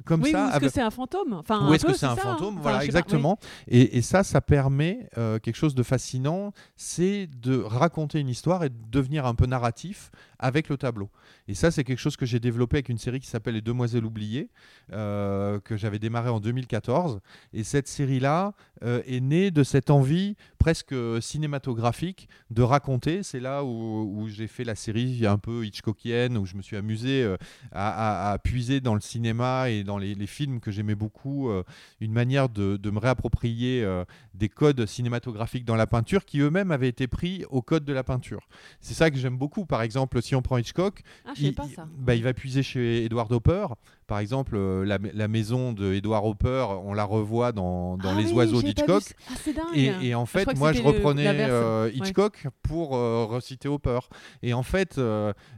Comme 0.05 0.23
oui, 0.23 0.33
ça. 0.33 0.47
Ou 0.47 0.49
est-ce 0.51 0.59
que 0.61 0.69
c'est 0.69 0.81
un 0.81 0.91
fantôme? 0.91 1.35
Enfin, 1.35 1.69
Ou 1.69 1.75
est-ce 1.75 1.87
que 1.87 1.93
c'est 1.95 2.07
un 2.07 2.17
fantôme? 2.17 2.59
Voilà, 2.61 2.85
exactement. 2.85 3.39
et, 3.69 3.99
et, 3.99 4.03
ça, 4.03 4.23
ça 4.23 4.41
permet 4.41 5.09
euh, 5.19 5.39
quelque 5.39 5.57
chose 5.57 5.75
de 5.75 5.83
fascinant, 5.83 6.53
c'est 6.77 7.27
de 7.27 7.61
raconter 7.61 8.21
une 8.21 8.29
histoire 8.29 8.65
et 8.65 8.71
de 8.71 8.77
devenir 8.91 9.27
un 9.27 9.35
peu 9.35 9.47
narratif 9.47 10.11
avec 10.39 10.69
le 10.69 10.77
tableau. 10.77 11.11
Et 11.49 11.55
ça, 11.55 11.71
c'est 11.71 11.85
quelque 11.85 11.99
chose 11.99 12.17
que 12.17 12.27
j'ai 12.27 12.41
développé 12.41 12.77
avec 12.77 12.89
une 12.89 12.99
série 12.99 13.21
qui 13.21 13.27
s'appelle 13.27 13.55
Les 13.55 13.61
Demoiselles 13.61 14.05
oubliées, 14.05 14.49
euh, 14.93 15.61
que 15.61 15.77
j'avais 15.77 15.99
démarré 15.99 16.31
en 16.31 16.41
2014. 16.41 17.21
Et 17.53 17.65
cette 17.65 17.89
série-là 17.89 18.55
euh, 18.83 19.03
est 19.07 19.21
née 19.21 19.51
de 19.51 19.63
cette 19.63 19.91
envie 19.91 20.37
presque 20.59 20.95
cinématographique 21.21 22.29
de 22.51 22.63
raconter. 22.63 23.23
C'est 23.23 23.41
là 23.41 23.65
où, 23.65 24.29
j'ai 24.29 24.47
fait 24.47 24.65
la 24.65 24.75
série 24.75 25.27
un 25.27 25.39
peu 25.39 25.67
Hitchcockienne, 25.67 26.39
où 26.39 26.47
je 26.47 26.57
me 26.57 26.63
suis 26.63 26.77
amusé 26.77 27.37
à, 27.73 28.33
à, 28.33 28.39
puiser 28.39 28.81
dans 28.81 28.95
le 28.95 29.01
cinéma 29.01 29.71
et 29.71 29.85
dans 29.85 29.99
les, 29.99 30.27
films 30.27 30.61
que 30.61 30.71
j'aimais 30.71 30.95
beaucoup, 30.95 31.51
euh, 31.51 31.63
une 32.01 32.13
manière 32.13 32.49
de, 32.49 32.79
me 32.91 32.99
réapproprier 32.99 33.83
euh, 33.83 34.05
des 34.35 34.49
codes 34.49 34.87
cinématographiques 34.87 35.65
dans 35.65 35.77
la 35.77 35.87
peinture 35.87 36.25
qui 36.25 36.41
eux-mêmes 36.41 36.71
avaient 36.71 36.89
été 36.89 37.07
pris 37.07 37.45
au 37.51 37.63
code 37.63 37.85
de 37.85 37.93
la 37.93 38.05
peinture. 38.05 38.49
C'est 38.81 38.95
ça 38.95 39.11
que 39.11 39.17
j'aime 39.17 39.37
beaucoup. 39.37 39.67
Par 39.67 39.83
exemple, 39.83 40.21
si 40.23 40.35
on 40.35 40.43
prend 40.43 40.59
Hitchcock, 40.59 41.03
ah, 41.33 41.41
il, 41.41 41.55
bah, 41.99 42.15
il 42.15 42.23
va 42.23 42.33
puiser 42.35 42.63
chez 42.63 43.05
Edward 43.05 43.33
Hopper 43.33 43.67
par 44.13 44.19
exemple, 44.19 44.57
euh, 44.57 44.85
la, 44.85 45.27
maison 45.27 45.73
de 45.73 45.95
Edward 45.95 46.27
Hopper, 46.27 46.67
on 46.85 46.93
la 46.93 47.05
revoit 47.05 47.53
dans, 47.53 47.97
ah 48.05 48.15
Les 48.15 48.31
Oiseaux 48.31 48.61
d'Hitchcock. 48.61 49.05
Ah, 49.27 49.33
et, 49.75 50.15
en 50.15 50.27
fait, 50.27 50.55
moi, 50.59 50.75
je 50.75 50.83
reprenais 50.83 51.29
euh, 51.49 51.91
Hitchcock 51.95 52.47
pour 52.63 52.95
euh, 52.95 53.25
reciter 53.25 53.69
Hopper. 53.69 54.01
Et 54.43 54.53
en 54.53 54.63
fait, 54.63 55.01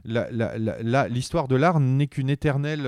l'histoire 0.05 1.49
de 1.49 1.55
l'art 1.57 1.81
n'est 1.81 2.07
qu'une 2.07 2.29
éternelle 2.29 2.87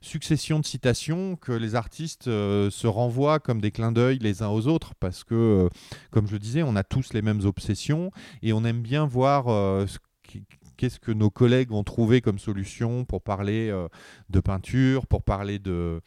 succession 0.00 0.58
de 0.58 0.64
citations 0.64 1.36
que 1.36 1.52
les 1.52 1.76
artistes 1.76 2.24
se 2.24 2.86
renvoient 2.88 3.38
comme 3.38 3.60
des 3.60 3.70
clins 3.70 3.92
d'œil 3.92 4.18
les 4.18 4.42
uns 4.42 4.48
aux 4.48 4.66
autres. 4.66 4.94
Parce 4.98 5.22
que, 5.22 5.68
comme 6.10 6.26
je 6.26 6.32
le 6.32 6.40
disais, 6.40 6.64
on 6.64 6.74
a 6.74 6.82
tous 6.82 7.12
les 7.12 7.22
mêmes 7.22 7.44
obsessions 7.44 8.10
et 8.42 8.52
on 8.52 8.64
aime 8.64 8.82
bien 8.82 9.06
voir 9.06 9.44
ce 9.86 9.98
qu'est-ce 10.76 11.00
que 11.00 11.12
nos 11.12 11.30
collègues 11.30 11.72
ont 11.72 11.84
trouvé 11.84 12.20
comme 12.20 12.38
solution 12.38 13.04
pour 13.04 13.22
parler 13.22 13.70
euh, 13.70 13.88
de 14.30 14.40
peinture, 14.40 15.06
pour 15.06 15.22
parler 15.22 15.58
de, 15.58 16.00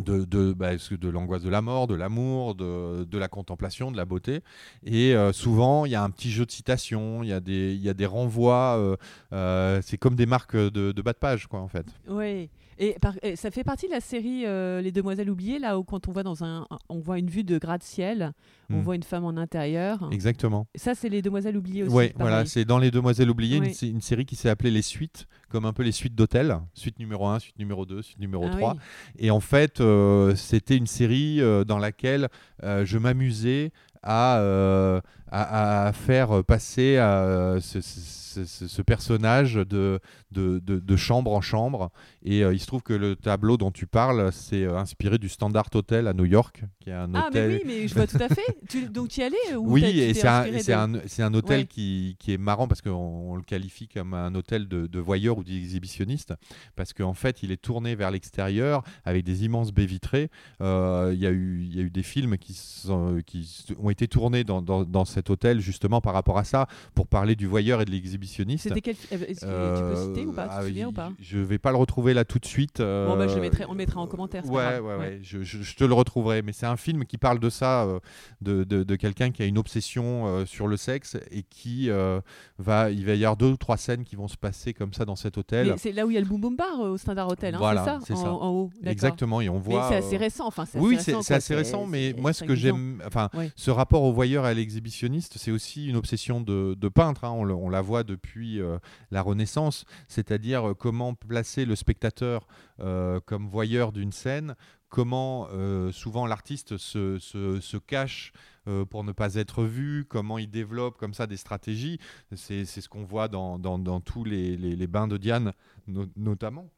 de, 0.00 0.24
de, 0.24 0.52
bah, 0.52 0.70
de 0.76 1.08
l'angoisse 1.08 1.42
de 1.42 1.50
la 1.50 1.62
mort, 1.62 1.86
de 1.86 1.94
l'amour, 1.94 2.54
de, 2.54 3.04
de, 3.04 3.18
la 3.18 3.28
contemplation, 3.28 3.90
de 3.90 3.96
la 3.96 4.04
beauté. 4.04 4.40
Et 4.84 5.14
euh, 5.14 5.32
souvent, 5.32 5.86
il 5.86 5.92
y 5.92 5.94
a 5.94 6.02
un 6.02 6.10
petit 6.10 6.30
jeu 6.30 6.46
de 6.46 6.50
citation, 6.50 7.22
il 7.22 7.28
y, 7.28 7.32
a 7.32 7.40
des, 7.40 7.74
y 7.74 7.88
a 7.88 7.94
des 7.94 8.06
renvois. 8.06 8.96
Euh, 9.32 9.80
c'est 9.82 9.98
comme 9.98 10.14
des 10.14 10.26
marques 10.26 10.56
de, 10.56 10.92
de 10.92 11.02
bas 11.02 11.12
de 11.12 11.18
page, 11.18 11.46
quoi, 11.46 11.60
en 11.60 11.68
fait. 11.68 11.86
Oui. 12.08 12.50
Et, 12.80 12.96
ça 13.36 13.50
fait 13.50 13.62
partie 13.62 13.86
de 13.86 13.92
la 13.92 14.00
série 14.00 14.46
euh, 14.46 14.80
Les 14.80 14.90
Demoiselles 14.90 15.28
oubliées, 15.28 15.58
là 15.58 15.78
où 15.78 15.84
quand 15.84 16.08
on 16.08 16.12
voit 16.12 16.22
dans 16.22 16.44
un, 16.44 16.66
on 16.88 16.98
voit 16.98 17.18
une 17.18 17.28
vue 17.28 17.44
de 17.44 17.58
gratte-ciel, 17.58 18.32
on 18.70 18.78
hmm. 18.78 18.80
voit 18.80 18.96
une 18.96 19.02
femme 19.02 19.26
en 19.26 19.36
intérieur. 19.36 20.08
Exactement. 20.10 20.66
Ça, 20.74 20.94
c'est 20.94 21.10
Les 21.10 21.20
Demoiselles 21.20 21.58
oubliées 21.58 21.82
aussi. 21.82 21.94
Oui, 21.94 22.12
voilà, 22.16 22.46
c'est 22.46 22.64
dans 22.64 22.78
Les 22.78 22.90
Demoiselles 22.90 23.28
oubliées, 23.28 23.58
une, 23.58 24.00
série 24.00 24.24
qui 24.24 24.34
s'est 24.34 24.48
appelée 24.48 24.70
Les 24.70 24.80
Suites, 24.80 25.26
comme 25.50 25.64
un 25.66 25.72
peu 25.72 25.82
les 25.82 25.92
suites 25.92 26.14
d'hôtel, 26.14 26.56
suite 26.74 26.98
numéro 26.98 27.26
1, 27.26 27.40
suite 27.40 27.58
numéro 27.58 27.84
2, 27.84 28.02
suite 28.02 28.18
numéro 28.18 28.48
3. 28.48 28.76
Ah 28.76 28.82
Et 29.18 29.30
en 29.30 29.40
fait, 29.40 29.80
euh, 29.80 30.34
c'était 30.36 30.76
une 30.76 30.86
série 30.86 31.40
euh, 31.40 31.64
dans 31.64 31.78
laquelle 31.78 32.28
je 32.62 32.98
m'amusais 32.98 33.72
à, 34.02 34.40
à, 35.30 35.92
faire 35.94 36.44
passer 36.44 36.96
à, 36.98 37.56
ce 37.60 37.80
ce, 38.46 38.82
personnage 38.82 39.54
de, 39.54 40.00
de, 40.30 40.96
chambre 40.96 41.32
en 41.32 41.40
chambre. 41.40 41.90
Et 42.24 42.44
euh, 42.44 42.52
il 42.52 42.60
se 42.60 42.66
trouve 42.66 42.82
que 42.82 42.92
le 42.92 43.16
tableau 43.16 43.56
dont 43.56 43.70
tu 43.70 43.86
parles, 43.86 44.30
c'est 44.32 44.64
euh, 44.64 44.76
inspiré 44.76 45.18
du 45.18 45.28
Standard 45.28 45.66
Hotel 45.74 46.06
à 46.06 46.12
New 46.12 46.24
York, 46.24 46.62
qui 46.80 46.90
est 46.90 46.94
un 46.94 47.14
ah, 47.14 47.26
hôtel. 47.26 47.50
mais 47.50 47.56
oui, 47.56 47.62
mais 47.66 47.88
je 47.88 47.94
vois 47.94 48.06
tout 48.06 48.18
à 48.20 48.28
fait. 48.28 48.56
tu, 48.68 48.88
donc 48.88 49.08
tu 49.08 49.20
y 49.20 49.22
allais 49.22 49.36
Oui, 49.56 49.84
et 49.84 50.14
c'est 50.14 50.26
un, 50.26 50.94
un, 51.18 51.34
hôtel 51.34 51.66
qui, 51.66 52.16
qui, 52.18 52.32
est 52.32 52.38
marrant 52.38 52.68
parce 52.68 52.82
qu'on 52.82 53.36
le 53.36 53.42
qualifie 53.42 53.88
comme 53.88 54.14
un 54.14 54.34
hôtel 54.34 54.68
de, 54.68 54.86
de 54.86 54.98
voyeurs 54.98 55.38
ou 55.38 55.44
d'exhibitionnistes, 55.44 56.34
parce 56.76 56.92
qu'en 56.92 57.14
fait, 57.14 57.42
il 57.42 57.52
est 57.52 57.60
tourné 57.60 57.94
vers 57.94 58.10
l'extérieur 58.10 58.82
avec 59.04 59.24
des 59.24 59.44
immenses 59.44 59.72
baies 59.72 59.86
vitrées. 59.86 60.30
Euh, 60.60 61.10
il 61.14 61.20
y, 61.20 61.26
a 61.26 61.30
eu, 61.30 61.64
y 61.64 61.80
a 61.80 61.82
eu 61.82 61.90
des 61.90 62.02
films 62.02 62.36
qui, 62.38 62.54
sont, 62.54 63.20
qui 63.26 63.66
ont 63.78 63.90
été 63.90 64.08
tournés 64.08 64.44
dans, 64.44 64.62
dans, 64.62 65.04
cet 65.20 65.28
hôtel 65.30 65.60
justement 65.60 66.00
par 66.00 66.14
rapport 66.14 66.38
à 66.38 66.44
ça 66.44 66.66
pour 66.94 67.06
parler 67.06 67.36
du 67.36 67.46
voyeur 67.46 67.82
et 67.82 67.84
de 67.84 67.90
l'exhibitionniste. 67.90 68.64
C'était 68.68 68.80
quel 68.80 68.96
euh, 69.12 69.76
tu 69.76 69.82
peux 69.82 69.96
citer 70.14 70.26
ou 70.26 70.32
pas? 70.32 70.44
Tu 70.44 70.48
te 70.48 70.54
ah, 70.54 70.62
souviens 70.66 70.88
ou 70.88 70.92
pas? 70.92 71.12
Je 71.20 71.38
vais 71.38 71.58
pas 71.58 71.70
le 71.72 71.76
retrouver 71.76 72.14
là 72.14 72.24
tout 72.24 72.38
de 72.38 72.46
suite. 72.46 72.78
Bon, 72.78 73.16
bah, 73.16 73.28
je 73.28 73.34
le 73.34 73.42
mettrai, 73.42 73.64
on 73.66 73.72
le 73.72 73.76
mettra 73.76 74.00
en 74.00 74.06
commentaire. 74.06 74.44
Ouais, 74.50 74.78
ouais, 74.78 74.96
ouais, 74.96 75.18
Je, 75.22 75.42
je- 75.42 75.62
je 75.62 75.76
te 75.76 75.84
le 75.84 75.92
retrouverai. 75.92 76.40
Mais 76.42 76.52
c'est 76.52 76.66
un 76.66 76.76
film 76.78 77.04
qui 77.04 77.18
parle 77.18 77.38
de 77.38 77.50
ça, 77.50 77.82
euh, 77.84 77.98
de, 78.40 78.64
de- 78.64 78.82
de 78.82 78.96
quelqu'un 78.96 79.30
qui 79.30 79.42
a 79.42 79.46
une 79.46 79.58
obsession 79.58 80.26
euh, 80.26 80.46
sur 80.46 80.66
le 80.66 80.76
sexe 80.78 81.16
et 81.30 81.42
qui 81.42 81.90
euh, 81.90 82.20
va, 82.58 82.90
il 82.90 83.04
va 83.04 83.14
y 83.14 83.24
avoir 83.24 83.36
deux 83.36 83.50
ou 83.50 83.56
trois 83.58 83.76
scènes 83.76 84.04
qui 84.04 84.16
vont 84.16 84.28
se 84.28 84.36
passer 84.38 84.72
comme 84.72 84.94
ça 84.94 85.04
dans 85.04 85.16
cet 85.16 85.36
hôtel. 85.36 85.74
C'est 85.76 85.92
là 85.92 86.06
où 86.06 86.10
il 86.10 86.14
y 86.14 86.16
a 86.16 86.20
le 86.20 86.26
Boom 86.26 86.40
Boom 86.40 86.56
Bar 86.56 86.80
euh, 86.80 86.90
au 86.90 86.96
Standard 86.96 87.28
Hotel, 87.28 87.54
hein, 87.54 87.58
Voilà, 87.58 87.98
c'est 88.06 88.14
ça, 88.14 88.20
en, 88.20 88.24
ça. 88.24 88.32
en 88.32 88.48
haut. 88.50 88.70
Exactement. 88.84 89.40
Et 89.42 89.48
on 89.48 89.58
voit. 89.58 89.88
c'est 89.88 89.96
euh, 89.96 89.98
assez 89.98 90.16
récent, 90.16 90.46
enfin. 90.46 90.64
c'est 90.64 90.78
Oui, 90.78 90.96
assez 90.96 91.14
c'est 91.22 91.34
assez 91.34 91.54
récent, 91.54 91.86
mais 91.86 92.14
moi, 92.16 92.32
ce 92.32 92.44
que 92.44 92.52
5-10 92.52 92.52
ans. 92.52 92.56
j'aime, 92.56 93.02
enfin, 93.06 93.28
ce 93.56 93.70
rapport 93.70 94.02
au 94.04 94.12
voyeur 94.12 94.46
et 94.46 94.50
à 94.50 94.54
l'exhibitionniste, 94.54 95.00
c'est 95.20 95.50
aussi 95.50 95.88
une 95.88 95.96
obsession 95.96 96.40
de, 96.40 96.88
peintre. 96.88 97.24
hein. 97.24 97.30
On, 97.30 97.68
la 97.68 97.80
voit 97.80 98.04
depuis 98.04 98.60
euh, 98.60 98.78
la 99.10 99.22
Renaissance, 99.22 99.84
c'est-à-dire 100.08 100.70
euh, 100.70 100.74
comment 100.74 101.14
placer 101.14 101.64
le 101.64 101.76
spectateur 101.76 102.46
euh, 102.80 103.20
comme 103.24 103.48
voyeur 103.48 103.92
d'une 103.92 104.12
scène, 104.12 104.54
comment 104.88 105.48
souvent 105.92 106.26
l'artiste 106.26 106.76
se, 106.76 107.76
cache 107.78 108.32
pour 108.90 109.04
ne 109.04 109.12
pas 109.12 109.36
être 109.36 109.62
vu, 109.64 110.04
comment 110.04 110.36
il 110.36 110.50
développe 110.50 110.98
comme 110.98 111.14
ça 111.14 111.28
des 111.28 111.36
stratégies. 111.36 112.00
C'est 112.34 112.64
ce 112.64 112.88
qu'on 112.88 113.04
voit 113.04 113.28
dans, 113.28 114.00
tous 114.00 114.24
les, 114.24 114.86
bains 114.88 115.06
de 115.06 115.16
Diane, 115.16 115.52
no- 115.86 116.06
notamment 116.16 116.68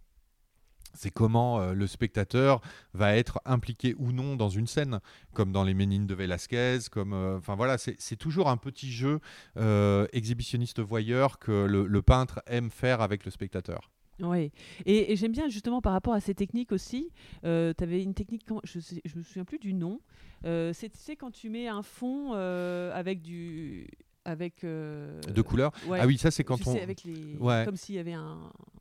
c'est 0.94 1.10
comment 1.10 1.60
euh, 1.60 1.74
le 1.74 1.86
spectateur 1.86 2.60
va 2.94 3.16
être 3.16 3.40
impliqué 3.44 3.94
ou 3.98 4.12
non 4.12 4.36
dans 4.36 4.48
une 4.48 4.66
scène, 4.66 5.00
comme 5.34 5.52
dans 5.52 5.64
les 5.64 5.74
Ménines 5.74 6.06
de 6.06 6.14
Velázquez, 6.14 6.78
comme, 6.90 7.12
euh, 7.12 7.38
voilà, 7.38 7.78
c'est 7.78 8.16
toujours 8.16 8.48
un 8.48 8.56
petit 8.56 8.90
jeu 8.90 9.20
euh, 9.56 10.06
exhibitionniste-voyeur 10.12 11.38
que 11.38 11.66
le, 11.66 12.02
peintre 12.02 12.42
aime 12.46 12.70
faire 12.70 13.00
avec 13.00 13.24
le 13.24 13.30
spectateur. 13.30 13.90
Oui, 14.20 14.52
et, 14.86 15.16
j'aime 15.16 15.32
bien 15.32 15.48
justement 15.48 15.80
par 15.80 15.92
rapport 15.92 16.14
à 16.14 16.20
ces 16.20 16.34
techniques 16.34 16.72
aussi. 16.72 17.10
tu 17.42 17.48
avais 17.48 18.02
une 18.02 18.14
technique, 18.14 18.44
je 18.64 18.78
ne 18.78 19.18
me 19.18 19.22
souviens 19.22 19.44
plus 19.44 19.58
du 19.58 19.72
nom. 19.72 20.00
Euh, 20.44 20.72
c'est 20.74 21.16
quand 21.16 21.30
tu 21.30 21.48
mets 21.48 21.68
un 21.68 21.82
fond 21.82 22.32
euh, 22.34 22.90
avec 22.94 23.22
du. 23.22 23.88
Avec, 24.24 24.62
euh, 24.62 25.20
De 25.22 25.42
couleurs. 25.42 25.72
ouais, 25.88 25.98
Ah 26.00 26.06
oui, 26.06 26.16
ça 26.16 26.30
c'est 26.30 26.44
quand 26.44 26.56
tu 26.56 26.68
on. 26.68 26.72
sais, 26.74 26.80
avec 26.80 27.02
les, 27.02 27.36
Ouais. 27.40 27.64
comme 27.64 27.76
s'il 27.76 27.96
y 27.96 27.98
avait 27.98 28.12
un, 28.12 28.38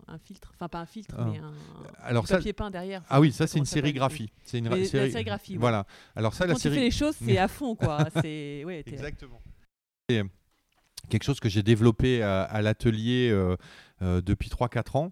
un 0.08 0.18
filtre, 0.20 0.52
enfin 0.54 0.68
pas 0.68 0.80
un 0.80 0.86
filtre, 0.86 1.16
Ah. 1.18 1.26
mais 1.32 1.40
un, 1.40 1.52
Alors 2.04 2.24
du 2.24 2.28
ça- 2.30 2.36
papier 2.38 2.54
peint 2.54 2.70
derrière. 2.70 3.02
Ah 3.10 3.20
oui, 3.20 3.32
ça 3.32 3.48
c'est 3.48 3.58
une 3.58 3.66
sérigraphie. 3.66 4.32
C'est 4.44 4.60
une 4.60 4.70
Mais 4.70 4.82
la 4.82 4.86
séri- 4.86 5.12
sérigraphie, 5.12 5.54
ouais. 5.54 5.60
Voilà. 5.60 5.88
Alors 6.16 6.36
ça, 6.36 6.46
Quand 6.46 6.50
la 6.52 6.56
tu 6.58 6.62
fais 6.62 6.70
série. 6.76 6.82
les 6.86 6.92
choses, 6.92 7.16
c'est 7.16 7.38
à 7.40 7.48
fond, 7.48 7.76
quoi. 7.76 8.06
c'est 8.22 8.64
ouais, 8.66 8.84
Exactement. 8.86 9.42
C'est 10.10 10.24
quelque 11.10 11.24
chose 11.24 11.40
que 11.40 11.50
j'ai 11.50 11.64
développé 11.64 12.22
à, 12.22 12.44
à 12.44 12.62
l'atelier 12.62 13.30
euh, 13.32 13.56
euh, 14.04 14.22
depuis 14.22 14.50
3-4 14.50 14.96
ans. 14.98 15.12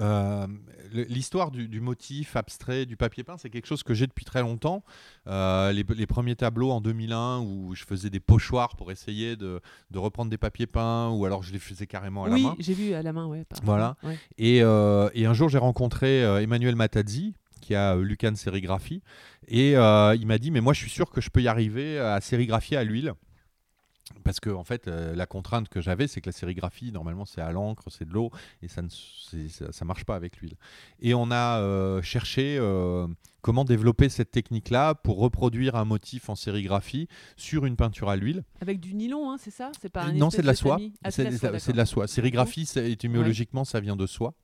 Euh, 0.00 0.46
L'histoire 0.92 1.50
du, 1.50 1.68
du 1.68 1.80
motif 1.80 2.36
abstrait 2.36 2.86
du 2.86 2.96
papier 2.96 3.24
peint, 3.24 3.36
c'est 3.36 3.50
quelque 3.50 3.66
chose 3.66 3.82
que 3.82 3.94
j'ai 3.94 4.06
depuis 4.06 4.24
très 4.24 4.40
longtemps. 4.40 4.82
Euh, 5.26 5.72
les, 5.72 5.84
les 5.94 6.06
premiers 6.06 6.36
tableaux 6.36 6.70
en 6.70 6.80
2001 6.80 7.40
où 7.40 7.74
je 7.74 7.84
faisais 7.84 8.10
des 8.10 8.20
pochoirs 8.20 8.76
pour 8.76 8.92
essayer 8.92 9.34
de, 9.36 9.60
de 9.90 9.98
reprendre 9.98 10.30
des 10.30 10.38
papiers 10.38 10.66
peints 10.66 11.10
ou 11.10 11.24
alors 11.26 11.42
je 11.42 11.52
les 11.52 11.58
faisais 11.58 11.86
carrément 11.86 12.24
à 12.24 12.30
oui, 12.30 12.42
la 12.42 12.48
main. 12.50 12.56
j'ai 12.60 12.74
vu 12.74 12.94
à 12.94 13.02
la 13.02 13.12
main, 13.12 13.26
ouais. 13.26 13.44
parfois, 13.44 13.64
Voilà. 13.66 13.96
ouais. 14.04 14.18
Et, 14.38 14.62
euh, 14.62 15.10
et 15.14 15.26
un 15.26 15.34
jour, 15.34 15.48
j'ai 15.48 15.58
rencontré 15.58 16.20
Emmanuel 16.42 16.76
Matazzi, 16.76 17.34
qui 17.60 17.74
a 17.74 17.96
Lucan 17.96 18.34
Sérigraphie, 18.36 19.02
et 19.48 19.72
il 19.72 20.26
m'a 20.26 20.38
dit, 20.38 20.50
mais 20.50 20.60
moi, 20.60 20.72
je 20.74 20.78
suis 20.80 20.90
sûr 20.90 21.10
que 21.10 21.20
je 21.20 21.30
peux 21.30 21.42
y 21.42 21.48
arriver 21.48 21.98
à 21.98 22.20
sérigraphier 22.20 22.76
à 22.76 22.84
l'huile. 22.84 23.14
Parce 24.22 24.40
que 24.40 24.50
en 24.50 24.64
fait, 24.64 24.86
euh, 24.86 25.14
la 25.14 25.26
contrainte 25.26 25.68
que 25.68 25.80
j'avais, 25.80 26.06
c'est 26.06 26.20
que 26.20 26.28
la 26.28 26.32
sérigraphie, 26.32 26.92
normalement, 26.92 27.24
c'est 27.24 27.40
à 27.40 27.52
l'encre, 27.52 27.84
c'est 27.90 28.06
de 28.06 28.12
l'eau, 28.12 28.30
et 28.62 28.68
ça 28.68 28.82
ne 28.82 28.88
ça, 28.88 29.72
ça 29.72 29.84
marche 29.84 30.04
pas 30.04 30.14
avec 30.14 30.38
l'huile. 30.38 30.56
Et 31.00 31.14
on 31.14 31.30
a 31.30 31.60
euh, 31.60 32.02
cherché 32.02 32.56
euh, 32.58 33.06
comment 33.40 33.64
développer 33.64 34.08
cette 34.08 34.30
technique-là 34.30 34.94
pour 34.94 35.18
reproduire 35.18 35.74
un 35.76 35.84
motif 35.84 36.28
en 36.28 36.34
sérigraphie 36.34 37.08
sur 37.36 37.66
une 37.66 37.76
peinture 37.76 38.10
à 38.10 38.16
l'huile. 38.16 38.44
Avec 38.60 38.80
du 38.80 38.94
nylon, 38.94 39.30
hein, 39.30 39.36
c'est 39.38 39.50
ça? 39.50 39.72
C'est 39.80 39.90
pas 39.90 40.04
un 40.04 40.12
Non, 40.12 40.30
c'est 40.30 40.42
de 40.42 40.46
la 40.46 40.54
soie. 40.54 40.78
Ah, 41.02 41.10
c'est 41.10 41.24
de 41.24 41.30
la 41.30 41.38
soie, 41.38 41.58
c'est 41.58 41.72
de 41.72 41.76
la 41.76 41.86
soie. 41.86 42.06
Sérigraphie, 42.06 42.68
étymologiquement, 42.76 43.64
ça 43.64 43.80
vient 43.80 43.96
de 43.96 44.06
soie, 44.06 44.34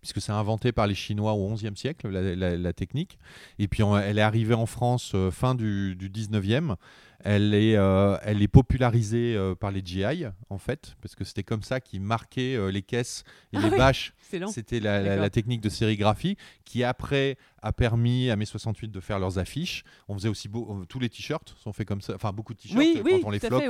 puisque 0.00 0.20
c'est 0.20 0.32
inventé 0.32 0.72
par 0.72 0.86
les 0.86 0.94
Chinois 0.94 1.32
au 1.34 1.52
XIe 1.54 1.70
siècle, 1.76 2.08
la, 2.08 2.34
la- 2.34 2.56
la 2.56 2.72
technique. 2.72 3.18
Et 3.58 3.68
puis, 3.68 3.82
on- 3.82 3.96
elle 3.98 4.18
est 4.18 4.22
arrivée 4.22 4.54
en 4.54 4.66
France 4.66 5.12
euh, 5.14 5.30
fin 5.30 5.54
du, 5.54 5.96
du 5.96 6.08
19e. 6.10 6.76
Elle 7.20 7.54
est, 7.54 7.76
euh, 7.76 8.18
elle 8.22 8.42
est 8.42 8.46
popularisée 8.48 9.34
euh, 9.34 9.54
par 9.54 9.70
les 9.70 9.82
GI, 9.84 10.26
en 10.50 10.58
fait, 10.58 10.94
parce 11.00 11.14
que 11.16 11.24
c'était 11.24 11.42
comme 11.42 11.62
ça 11.62 11.80
qu'ils 11.80 12.02
marquaient 12.02 12.58
les 12.70 12.82
caisses 12.82 13.24
et 13.52 13.56
Ah 13.56 13.62
les 13.62 13.70
oui. 13.70 13.76
bâches. 13.78 14.12
C'était 14.48 14.80
la, 14.80 15.30
technique 15.30 15.60
de 15.60 15.68
sérigraphie 15.68 16.36
qui, 16.64 16.82
après, 16.84 17.38
a 17.62 17.72
permis 17.72 18.28
à 18.28 18.36
mai 18.36 18.44
68 18.44 18.90
de 18.90 19.00
faire 19.00 19.18
leurs 19.18 19.38
affiches. 19.38 19.82
On 20.08 20.14
faisait 20.14 20.28
aussi 20.28 20.48
beau- 20.48 20.84
tous 20.88 20.98
les 20.98 21.08
t-shirts 21.08 21.54
sont 21.58 21.72
faits 21.72 21.86
comme 21.88 22.00
ça. 22.02 22.14
Enfin, 22.16 22.32
beaucoup 22.32 22.52
de 22.52 22.58
t-shirts, 22.58 22.78
Oui, 22.78 22.96
euh, 22.98 23.02
oui, 23.04 23.20
quand 23.22 23.28
on 23.28 23.30
les 23.30 23.38
floque, 23.38 23.62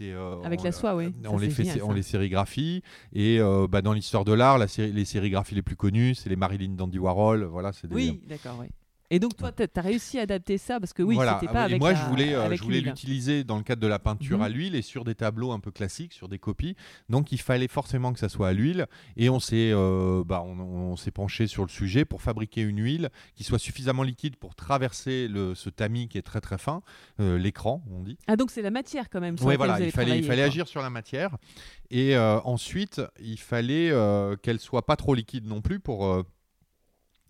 euh, 0.00 0.04
c'est- 0.06 0.12
euh, 0.12 0.42
Avec 0.46 0.60
on- 0.60 0.64
la 0.64 0.72
soie, 0.72 0.94
oui. 0.96 1.12
On 1.26 1.38
Ça, 1.38 1.44
les 1.44 1.50
fait, 1.50 1.64
génial, 1.64 1.82
on 1.84 1.92
les 1.92 2.02
sérigraphie 2.02 2.82
et 3.12 3.38
euh, 3.40 3.66
bah, 3.68 3.82
dans 3.82 3.92
l'histoire 3.92 4.24
de 4.24 4.32
l'art, 4.32 4.58
la 4.58 4.66
les 4.78 5.04
sérigraphies 5.04 5.54
les 5.54 5.62
plus 5.62 5.76
connues, 5.76 6.14
c'est 6.14 6.28
les 6.28 6.36
Marilyn 6.36 6.70
d'Andy 6.74 6.98
Warhol. 6.98 7.44
Voilà, 7.44 7.72
c'est 7.72 7.88
des- 7.88 7.94
Oui, 7.94 8.20
d'accord, 8.28 8.56
oui. 8.60 8.66
Et 9.10 9.18
donc 9.20 9.36
toi, 9.36 9.50
tu 9.52 9.62
as 9.62 9.80
réussi 9.80 10.18
à 10.18 10.22
adapter 10.22 10.58
ça 10.58 10.78
parce 10.80 10.92
que 10.92 11.02
oui, 11.02 11.14
Voilà. 11.14 11.38
c'était 11.40 11.46
Ah 11.50 11.52
pas 11.54 11.60
et 11.62 11.64
avec 11.64 11.80
moi, 11.80 11.92
la- 11.92 11.98
je 11.98 12.04
voulais, 12.10 12.34
euh, 12.34 12.54
je 12.54 12.62
voulais 12.62 12.80
l'utiliser 12.82 13.42
dans 13.42 13.56
le 13.56 13.62
cadre 13.62 13.80
de 13.80 13.86
la 13.86 13.98
peinture 13.98 14.38
Mhm. 14.38 14.44
à 14.44 14.48
l'huile 14.50 14.74
et 14.74 14.82
sur 14.82 15.04
des 15.04 15.14
tableaux 15.14 15.50
un 15.52 15.60
peu 15.60 15.70
classiques, 15.70 16.12
sur 16.12 16.28
des 16.28 16.38
copies. 16.38 16.76
Donc, 17.08 17.32
il 17.32 17.40
fallait 17.40 17.68
forcément 17.68 18.12
que 18.12 18.18
ça 18.18 18.28
soit 18.28 18.48
à 18.48 18.52
l'huile. 18.52 18.86
Et 19.16 19.30
on 19.30 19.40
s'est, 19.40 19.70
euh, 19.72 20.22
bah, 20.26 20.42
on, 20.44 20.58
on 20.60 20.96
s'est 20.96 21.10
penché 21.10 21.46
sur 21.46 21.62
le 21.62 21.70
sujet 21.70 22.04
pour 22.04 22.20
fabriquer 22.20 22.60
une 22.60 22.82
huile 22.82 23.08
qui 23.34 23.44
soit 23.44 23.58
suffisamment 23.58 24.02
liquide 24.02 24.36
pour 24.36 24.54
traverser 24.54 25.26
le, 25.28 25.54
ce 25.54 25.70
tamis 25.70 26.08
qui 26.08 26.18
est 26.18 26.22
très 26.22 26.40
très 26.42 26.58
fin, 26.58 26.82
euh, 27.20 27.38
l'écran, 27.38 27.82
on 27.90 28.02
dit. 28.02 28.18
Ah 28.26 28.36
donc 28.36 28.50
c'est 28.50 28.62
la 28.62 28.70
matière 28.70 29.08
quand 29.08 29.20
même. 29.20 29.36
Oui, 29.40 29.56
voilà, 29.56 29.80
il 29.80 29.90
fallait, 29.90 30.18
il 30.18 30.24
fallait 30.24 30.42
quoi. 30.42 30.46
agir 30.48 30.68
sur 30.68 30.82
la 30.82 30.90
matière. 30.90 31.36
Et 31.90 32.14
euh, 32.14 32.40
ensuite, 32.44 33.00
il 33.20 33.38
fallait 33.38 33.90
qu'elle 34.42 34.60
soit 34.60 34.84
pas 34.84 34.96
trop 34.96 35.14
liquide 35.14 35.46
non 35.46 35.62
plus 35.62 35.80
pour 35.80 36.24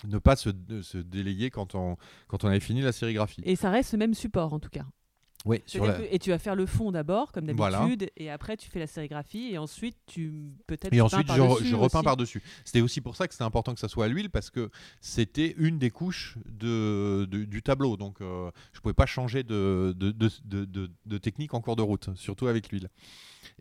ne 0.06 0.18
pas 0.18 0.36
se, 0.36 0.50
se 0.82 0.98
délayer 0.98 1.50
quand 1.50 1.74
on, 1.74 1.96
quand 2.28 2.44
on 2.44 2.48
avait 2.48 2.60
fini 2.60 2.82
la 2.82 2.92
sérigraphie. 2.92 3.42
Et 3.44 3.56
ça 3.56 3.70
reste 3.70 3.92
le 3.92 3.98
même 3.98 4.14
support 4.14 4.52
en 4.52 4.58
tout 4.60 4.70
cas. 4.70 4.84
Oui, 5.44 5.62
sur 5.66 5.86
la... 5.86 6.00
Et 6.12 6.18
tu 6.18 6.30
vas 6.30 6.38
faire 6.40 6.56
le 6.56 6.66
fond 6.66 6.90
d'abord, 6.90 7.30
comme 7.30 7.48
Voilà. 7.52 7.78
d'habitude, 7.78 8.10
et 8.16 8.28
après 8.28 8.56
tu 8.56 8.68
fais 8.68 8.80
la 8.80 8.88
sérigraphie, 8.88 9.50
et 9.52 9.58
ensuite 9.58 9.96
tu 10.06 10.50
peut-être. 10.66 10.92
Et 10.92 11.00
ensuite, 11.00 11.28
je, 11.32 11.64
je 11.64 11.76
repeins 11.76 12.02
par-dessus. 12.02 12.42
C'était 12.64 12.80
aussi 12.80 13.00
pour 13.00 13.14
ça 13.14 13.28
que 13.28 13.34
c'était 13.34 13.44
important 13.44 13.72
que 13.72 13.78
ça 13.78 13.86
soit 13.86 14.06
à 14.06 14.08
l'huile, 14.08 14.30
parce 14.30 14.50
que 14.50 14.68
c'était 15.00 15.54
une 15.56 15.78
des 15.78 15.90
couches 15.90 16.38
de, 16.44 17.24
de- 17.30 17.44
du 17.44 17.62
tableau. 17.62 17.96
Donc, 17.96 18.20
euh, 18.20 18.50
je 18.72 18.78
ne 18.78 18.82
pouvais 18.82 18.94
pas 18.94 19.06
changer 19.06 19.44
de, 19.44 19.94
de, 19.96 20.10
de- 20.10 20.28
de- 20.44 20.64
de- 20.64 20.90
de 21.06 21.18
technique 21.18 21.54
en 21.54 21.60
cours 21.60 21.76
de 21.76 21.82
route, 21.82 22.10
surtout 22.16 22.48
avec 22.48 22.70
l'huile. 22.72 22.88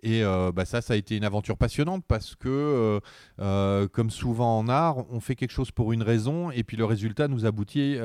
Et 0.04 0.23
euh, 0.23 0.52
bah, 0.52 0.65
ça, 0.65 0.82
ça 0.82 0.93
a 0.93 0.95
été 0.97 1.15
une 1.17 1.23
aventure 1.23 1.58
passionnante 1.58 2.04
parce 2.08 2.36
que, 2.36 2.47
euh, 2.50 3.00
euh, 3.39 3.88
comme 3.88 4.10
souvent 4.10 4.58
en 4.60 4.67
art, 4.69 4.97
on 5.12 5.19
fait 5.19 5.36
quelque 5.36 5.52
chose 5.52 5.71
pour 5.71 5.93
une 5.93 6.04
raison 6.04 6.52
et 6.52 6.63
puis 6.63 6.78
le 6.78 6.86
résultat 6.86 7.28
nous 7.28 7.45
aboutit 7.45 7.95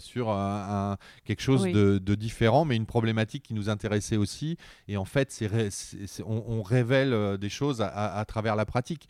sur 0.00 0.30
un, 0.30 0.92
un- 0.92 0.96
quelque 1.24 1.42
chose 1.42 1.62
Oui. 1.62 1.72
de, 1.72 1.98
de 1.98 2.14
différent, 2.14 2.64
mais 2.64 2.76
une 2.76 2.86
problématique 2.86 3.42
qui 3.44 3.54
nous 3.54 3.68
intéressait 3.68 4.16
aussi. 4.16 4.56
Et 4.88 4.96
en 4.96 5.04
fait, 5.04 5.30
c'est- 5.30 6.22
on, 6.26 6.44
on 6.48 6.62
révèle 6.62 7.38
des 7.38 7.48
choses 7.48 7.80
à, 7.80 7.88
à- 7.88 8.18
à 8.20 8.24
travers 8.24 8.56
la 8.56 8.66
pratique. 8.66 9.08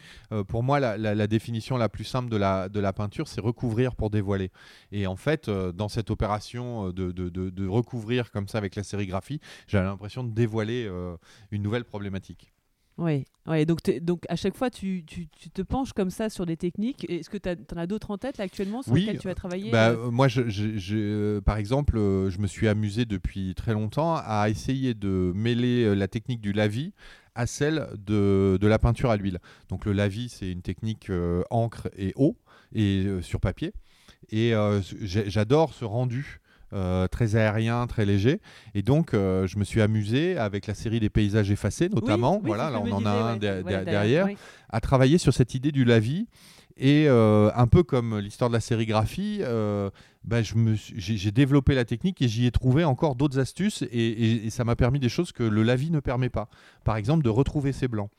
Pour 0.49 0.63
moi, 0.63 0.81
la, 0.81 0.97
la- 0.99 1.15
la 1.15 1.27
définition 1.27 1.77
la 1.77 1.89
plus 1.89 2.05
simple 2.05 2.29
de 2.31 2.37
la, 2.37 2.69
de 2.69 2.81
la 2.81 2.93
peinture, 2.93 3.29
c'est 3.29 3.41
recouvrir 3.41 3.95
pour 3.97 4.11
dévoiler. 4.11 4.51
Et 4.93 5.07
en 5.07 5.17
fait, 5.17 5.49
dans 5.51 5.89
cette 5.89 6.11
opération 6.11 6.91
de, 6.91 7.11
de- 7.13 7.67
recouvrir 7.69 8.31
comme 8.31 8.49
ça 8.49 8.59
avec 8.59 8.75
la 8.75 8.83
sérigraphie, 8.83 9.41
j'avais 9.69 9.87
l'impression 9.87 10.25
de 10.25 10.31
dévoiler 10.31 10.91
une 11.51 11.63
nouvelle 11.63 11.85
problématique. 11.85 12.10
Oui, 12.99 13.25
ouais, 13.47 13.65
donc, 13.65 13.79
donc 14.03 14.25
à 14.29 14.37
chaque 14.37 14.55
fois 14.57 14.69
tu, 14.69 15.05
tu, 15.07 15.27
tu 15.29 15.49
te 15.49 15.63
penches 15.63 15.95
comme 15.95 16.11
ça 16.11 16.29
sur 16.29 16.45
des 16.45 16.59
techniques. 16.59 17.09
Est-ce 17.09 17.31
que 17.31 17.39
tu 17.39 17.49
en 17.49 17.77
as 17.79 17.87
d'autres 17.87 18.11
en 18.11 18.19
tête 18.19 18.37
là, 18.37 18.45
actuellement 18.45 18.83
sur 18.83 18.93
Oui, 18.93 19.01
lesquelles 19.01 19.21
tu 19.21 19.29
vas 19.29 19.35
travailler 19.35 19.71
Bah, 19.73 19.89
euh 19.91 19.97
euh, 20.07 20.11
moi, 20.11 20.29
je, 20.29 20.49
je- 20.51 20.77
je- 20.77 20.97
euh, 20.97 21.41
par 21.41 21.57
exemple, 21.57 21.97
euh, 21.97 22.29
je 22.29 22.39
me 22.41 22.47
suis 22.47 22.69
amusé 22.69 23.07
depuis 23.07 23.55
très 23.55 23.73
longtemps 23.73 24.17
à 24.23 24.51
essayer 24.51 24.93
de 24.93 25.33
mêler 25.35 25.85
euh, 25.85 25.95
la 25.95 26.09
technique 26.09 26.43
du 26.43 26.53
lavis 26.53 26.93
à 27.35 27.47
celle 27.47 27.87
de, 28.07 28.59
de 28.61 28.67
la 28.67 28.79
peinture 28.79 29.11
à 29.11 29.17
l'huile. 29.17 29.39
Donc 29.71 29.87
le 29.87 29.93
lavis, 29.93 30.29
c'est 30.29 30.51
une 30.51 30.63
technique 30.63 31.09
euh, 31.09 31.43
encre 31.49 31.89
et 31.97 32.13
eau 32.17 32.37
et 32.75 33.05
euh, 33.07 33.23
sur 33.23 33.41
papier. 33.41 33.73
Et 34.29 34.55
euh, 34.55 34.81
j'adore 35.01 35.73
ce 35.73 35.87
rendu. 35.87 36.41
Euh, 36.73 37.09
très 37.09 37.37
aérien, 37.37 37.87
très 37.87 38.07
léger. 38.07 38.41
Et 38.75 38.83
donc, 38.83 39.13
euh, 39.13 39.47
je 39.47 39.59
me 39.59 39.65
suis 39.65 39.81
amusé 39.81 40.37
avec 40.37 40.67
la 40.67 40.75
série 40.75 41.01
des 41.01 41.11
paysages 41.11 41.51
effacés, 41.51 41.89
notamment. 41.89 42.37
oui, 42.37 42.47
voilà, 42.47 42.71
là, 42.71 42.81
on 42.81 42.93
en 42.93 43.05
a 43.05 43.11
un 43.11 43.39
ouais. 43.39 43.85
derrière 43.85 44.29
à 44.69 44.81
travailler 44.81 45.19
sur 45.19 45.35
cette 45.35 45.55
idée 45.55 45.73
du 45.73 45.85
lavis 45.85 46.29
Et 46.77 47.09
un 47.09 47.67
peu 47.67 47.83
comme 47.83 48.19
l'histoire 48.19 48.51
de 48.51 48.55
la 48.55 48.61
sérigraphie, 48.61 49.43
bah, 50.25 50.43
j'ai 50.43 51.33
développé 51.33 51.75
la 51.75 51.85
technique 51.85 52.23
et 52.23 52.29
j'y 52.29 52.47
ai 52.47 52.51
trouvé 52.51 52.85
encore 52.85 53.17
d'autres 53.17 53.39
astuces 53.39 53.83
et, 53.91 54.49
ça 54.51 54.65
m'a 54.65 54.77
permis 54.77 55.01
des 55.01 55.09
choses 55.09 55.33
que 55.33 55.43
le 55.43 55.63
lavis 55.63 55.91
ne 55.91 56.01
permet 56.01 56.31
pas. 56.31 56.49
Par 56.85 56.97
exemple, 56.97 57.25
de 57.25 57.31
retrouver 57.31 57.73
ses 57.73 57.89
blancs. 57.89 58.11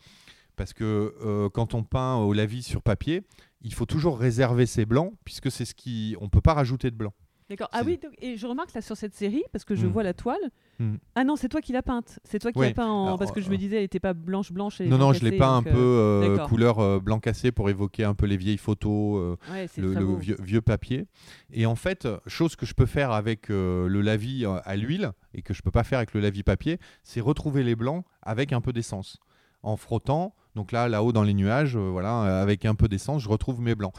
Parce 0.57 0.73
que 0.73 1.47
quand 1.53 1.73
on 1.73 1.83
peint 1.83 2.17
au 2.17 2.33
lavis 2.33 2.63
sur 2.63 2.81
papier, 2.81 3.23
il 3.63 3.73
faut 3.73 3.85
toujours 3.85 4.19
réserver 4.19 4.65
ses 4.65 4.85
blancs 4.85 5.13
puisque 5.23 5.51
c'est 5.51 5.65
ce 5.65 5.73
qui, 5.73 6.15
on 6.19 6.29
peut 6.29 6.41
pas 6.41 6.53
rajouter 6.53 6.91
de 6.91 6.95
blanc. 6.95 7.13
D'accord. 7.51 7.67
Ah 7.73 7.81
oui, 7.85 7.99
et 8.21 8.37
je 8.37 8.47
remarque 8.47 8.73
là 8.73 8.81
sur 8.81 8.95
cette 8.95 9.13
série, 9.13 9.43
parce 9.51 9.65
que 9.65 9.75
je 9.75 9.85
hmm. 9.85 9.89
vois 9.89 10.03
la 10.03 10.13
toile. 10.13 10.39
Hmm. 10.79 10.95
Ah 11.15 11.25
non, 11.25 11.35
c'est 11.35 11.49
toi 11.49 11.59
qui 11.59 11.73
l'as 11.73 11.81
peinte. 11.81 12.19
C'est 12.23 12.39
toi 12.39 12.53
qui 12.53 12.59
l'as 12.59 12.71
peint 12.71 12.87
en... 12.87 13.17
parce 13.17 13.33
que 13.33 13.41
je 13.41 13.49
me 13.49 13.55
euh, 13.55 13.57
disais, 13.57 13.75
elle 13.75 13.81
n'était 13.81 13.99
pas 13.99 14.13
blanche 14.13 14.53
blanche. 14.53 14.79
non 14.79 14.97
non, 14.97 15.11
je 15.11 15.21
l'ai 15.25 15.37
peint 15.37 15.57
un 15.57 15.63
peu 15.63 15.71
euh, 15.75 16.37
euh, 16.37 16.47
couleur 16.47 17.01
blanc 17.01 17.19
cassé 17.19 17.51
pour 17.51 17.69
évoquer 17.69 18.05
un 18.05 18.13
peu 18.13 18.25
les 18.25 18.37
vieilles 18.37 18.57
photos, 18.57 19.37
le, 19.77 20.17
vieux, 20.41 20.61
papier. 20.61 21.07
Et 21.51 21.65
en 21.65 21.75
fait, 21.75 22.07
chose 22.25 22.55
que 22.55 22.65
je 22.65 22.73
peux 22.73 22.85
faire 22.85 23.11
avec 23.11 23.49
le 23.49 24.01
lavis 24.01 24.45
à 24.45 24.77
l'huile 24.77 25.11
et 25.33 25.41
que 25.41 25.53
je 25.53 25.61
peux 25.61 25.71
pas 25.71 25.83
faire 25.83 25.97
avec 25.97 26.13
le 26.13 26.21
lavis 26.21 26.43
papier, 26.43 26.79
c'est 27.03 27.19
retrouver 27.19 27.63
les 27.63 27.75
blancs 27.75 28.05
avec 28.21 28.53
un 28.53 28.61
peu 28.61 28.71
d'essence 28.71 29.19
en 29.61 29.75
frottant. 29.75 30.35
Donc 30.55 30.71
là, 30.71 30.87
là-haut 30.87 31.11
dans 31.11 31.23
les 31.23 31.33
nuages, 31.33 31.75
voilà, 31.75 32.41
avec 32.41 32.63
un 32.63 32.75
peu 32.75 32.87
d'essence, 32.87 33.21
je 33.21 33.29
retrouve 33.29 33.59
mes 33.59 33.75
blancs. 33.75 33.93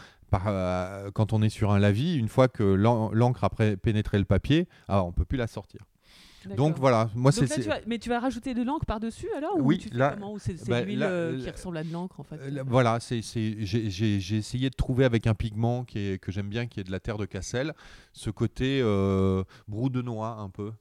Euh, 0.46 1.10
quand 1.12 1.32
on 1.32 1.42
est 1.42 1.48
sur 1.48 1.72
un 1.72 1.78
lavis, 1.78 2.16
une 2.16 2.28
fois 2.28 2.48
que 2.48 2.62
l'encre 2.62 3.44
a 3.44 3.50
pénétré 3.76 4.18
le 4.18 4.24
papier, 4.24 4.68
ah, 4.88 5.04
on 5.04 5.08
ne 5.08 5.12
peut 5.12 5.24
plus 5.24 5.38
la 5.38 5.46
sortir. 5.46 5.80
Donc 6.56 6.78
voilà, 6.78 7.10
moi 7.14 7.32
c'est. 7.32 7.46
Mais 7.86 7.98
tu 7.98 8.08
vas 8.08 8.20
rajouter 8.20 8.54
de 8.54 8.62
l'encre 8.62 8.86
par-dessus 8.86 9.28
alors 9.36 9.56
Oui, 9.58 9.86
ou 9.92 9.96
là. 9.96 10.16
C'est 10.38 10.68
bah, 10.68 10.82
l'huile 10.82 11.02
euh, 11.02 11.42
qui 11.42 11.50
ressemble 11.50 11.76
à 11.76 11.84
de 11.84 11.92
l'encre 11.92 12.20
en 12.20 12.22
fait 12.24 12.36
euh, 12.36 12.64
Voilà, 12.66 12.98
j'ai 13.00 13.16
essayé 14.36 14.70
de 14.70 14.74
trouver 14.74 15.04
avec 15.04 15.26
un 15.26 15.34
pigment 15.34 15.84
qui 15.84 15.98
est, 15.98 16.18
que 16.18 16.32
j'aime 16.32 16.48
bien, 16.48 16.66
qui 16.66 16.80
est 16.80 16.84
de 16.84 16.90
la 16.90 17.00
terre 17.00 17.18
de 17.18 17.26
Cassel, 17.26 17.74
ce 18.12 18.30
côté 18.30 18.80
euh, 18.82 19.44
brou 19.68 19.88
de 19.88 20.02
noix 20.02 20.38
un 20.38 20.50
peu. 20.50 20.72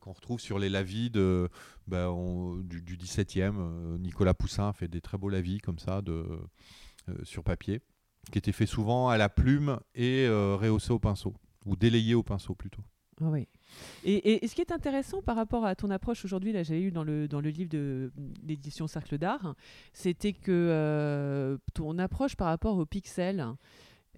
qu'on 0.00 0.12
retrouve 0.12 0.40
sur 0.40 0.58
les 0.58 0.68
lavis 0.68 1.10
de, 1.10 1.48
bah, 1.86 2.08
du, 2.62 2.82
du, 2.82 2.96
17e. 2.96 3.98
Nicolas 3.98 4.34
Poussin 4.34 4.72
fait 4.72 4.88
des 4.88 5.00
très 5.00 5.18
beaux 5.18 5.28
lavis 5.28 5.58
comme 5.58 5.78
ça 5.78 6.02
de, 6.02 6.24
sur 7.24 7.42
papier 7.42 7.80
qui 8.30 8.38
était 8.38 8.52
fait 8.52 8.66
souvent 8.66 9.08
à 9.08 9.16
la 9.16 9.28
plume 9.28 9.78
et 9.94 10.26
euh, 10.26 10.56
rehaussé 10.56 10.92
au 10.92 10.98
pinceau, 10.98 11.34
ou 11.64 11.76
délayé 11.76 12.14
au 12.14 12.22
pinceau 12.22 12.54
plutôt. 12.54 12.82
Ah 13.22 13.28
oui. 13.30 13.48
Et, 14.04 14.44
et, 14.44 14.46
ce 14.46 14.54
qui 14.54 14.60
est 14.60 14.72
intéressant 14.72 15.22
par 15.22 15.36
rapport 15.36 15.64
à 15.64 15.74
ton 15.74 15.90
approche 15.90 16.24
aujourd'hui, 16.24 16.52
là 16.52 16.62
j'ai 16.62 16.80
eu 16.82 16.90
dans 16.90 17.02
le, 17.02 17.28
dans 17.28 17.40
le 17.40 17.48
livre 17.48 17.70
de 17.70 18.12
l'édition 18.46 18.86
Cercle 18.86 19.16
d'Art, 19.16 19.54
c'était 19.94 20.34
que 20.34 20.52
euh, 20.52 21.56
ton 21.72 21.98
approche 21.98 22.36
par 22.36 22.48
rapport 22.48 22.76
au 22.76 22.84
pixel, 22.84 23.46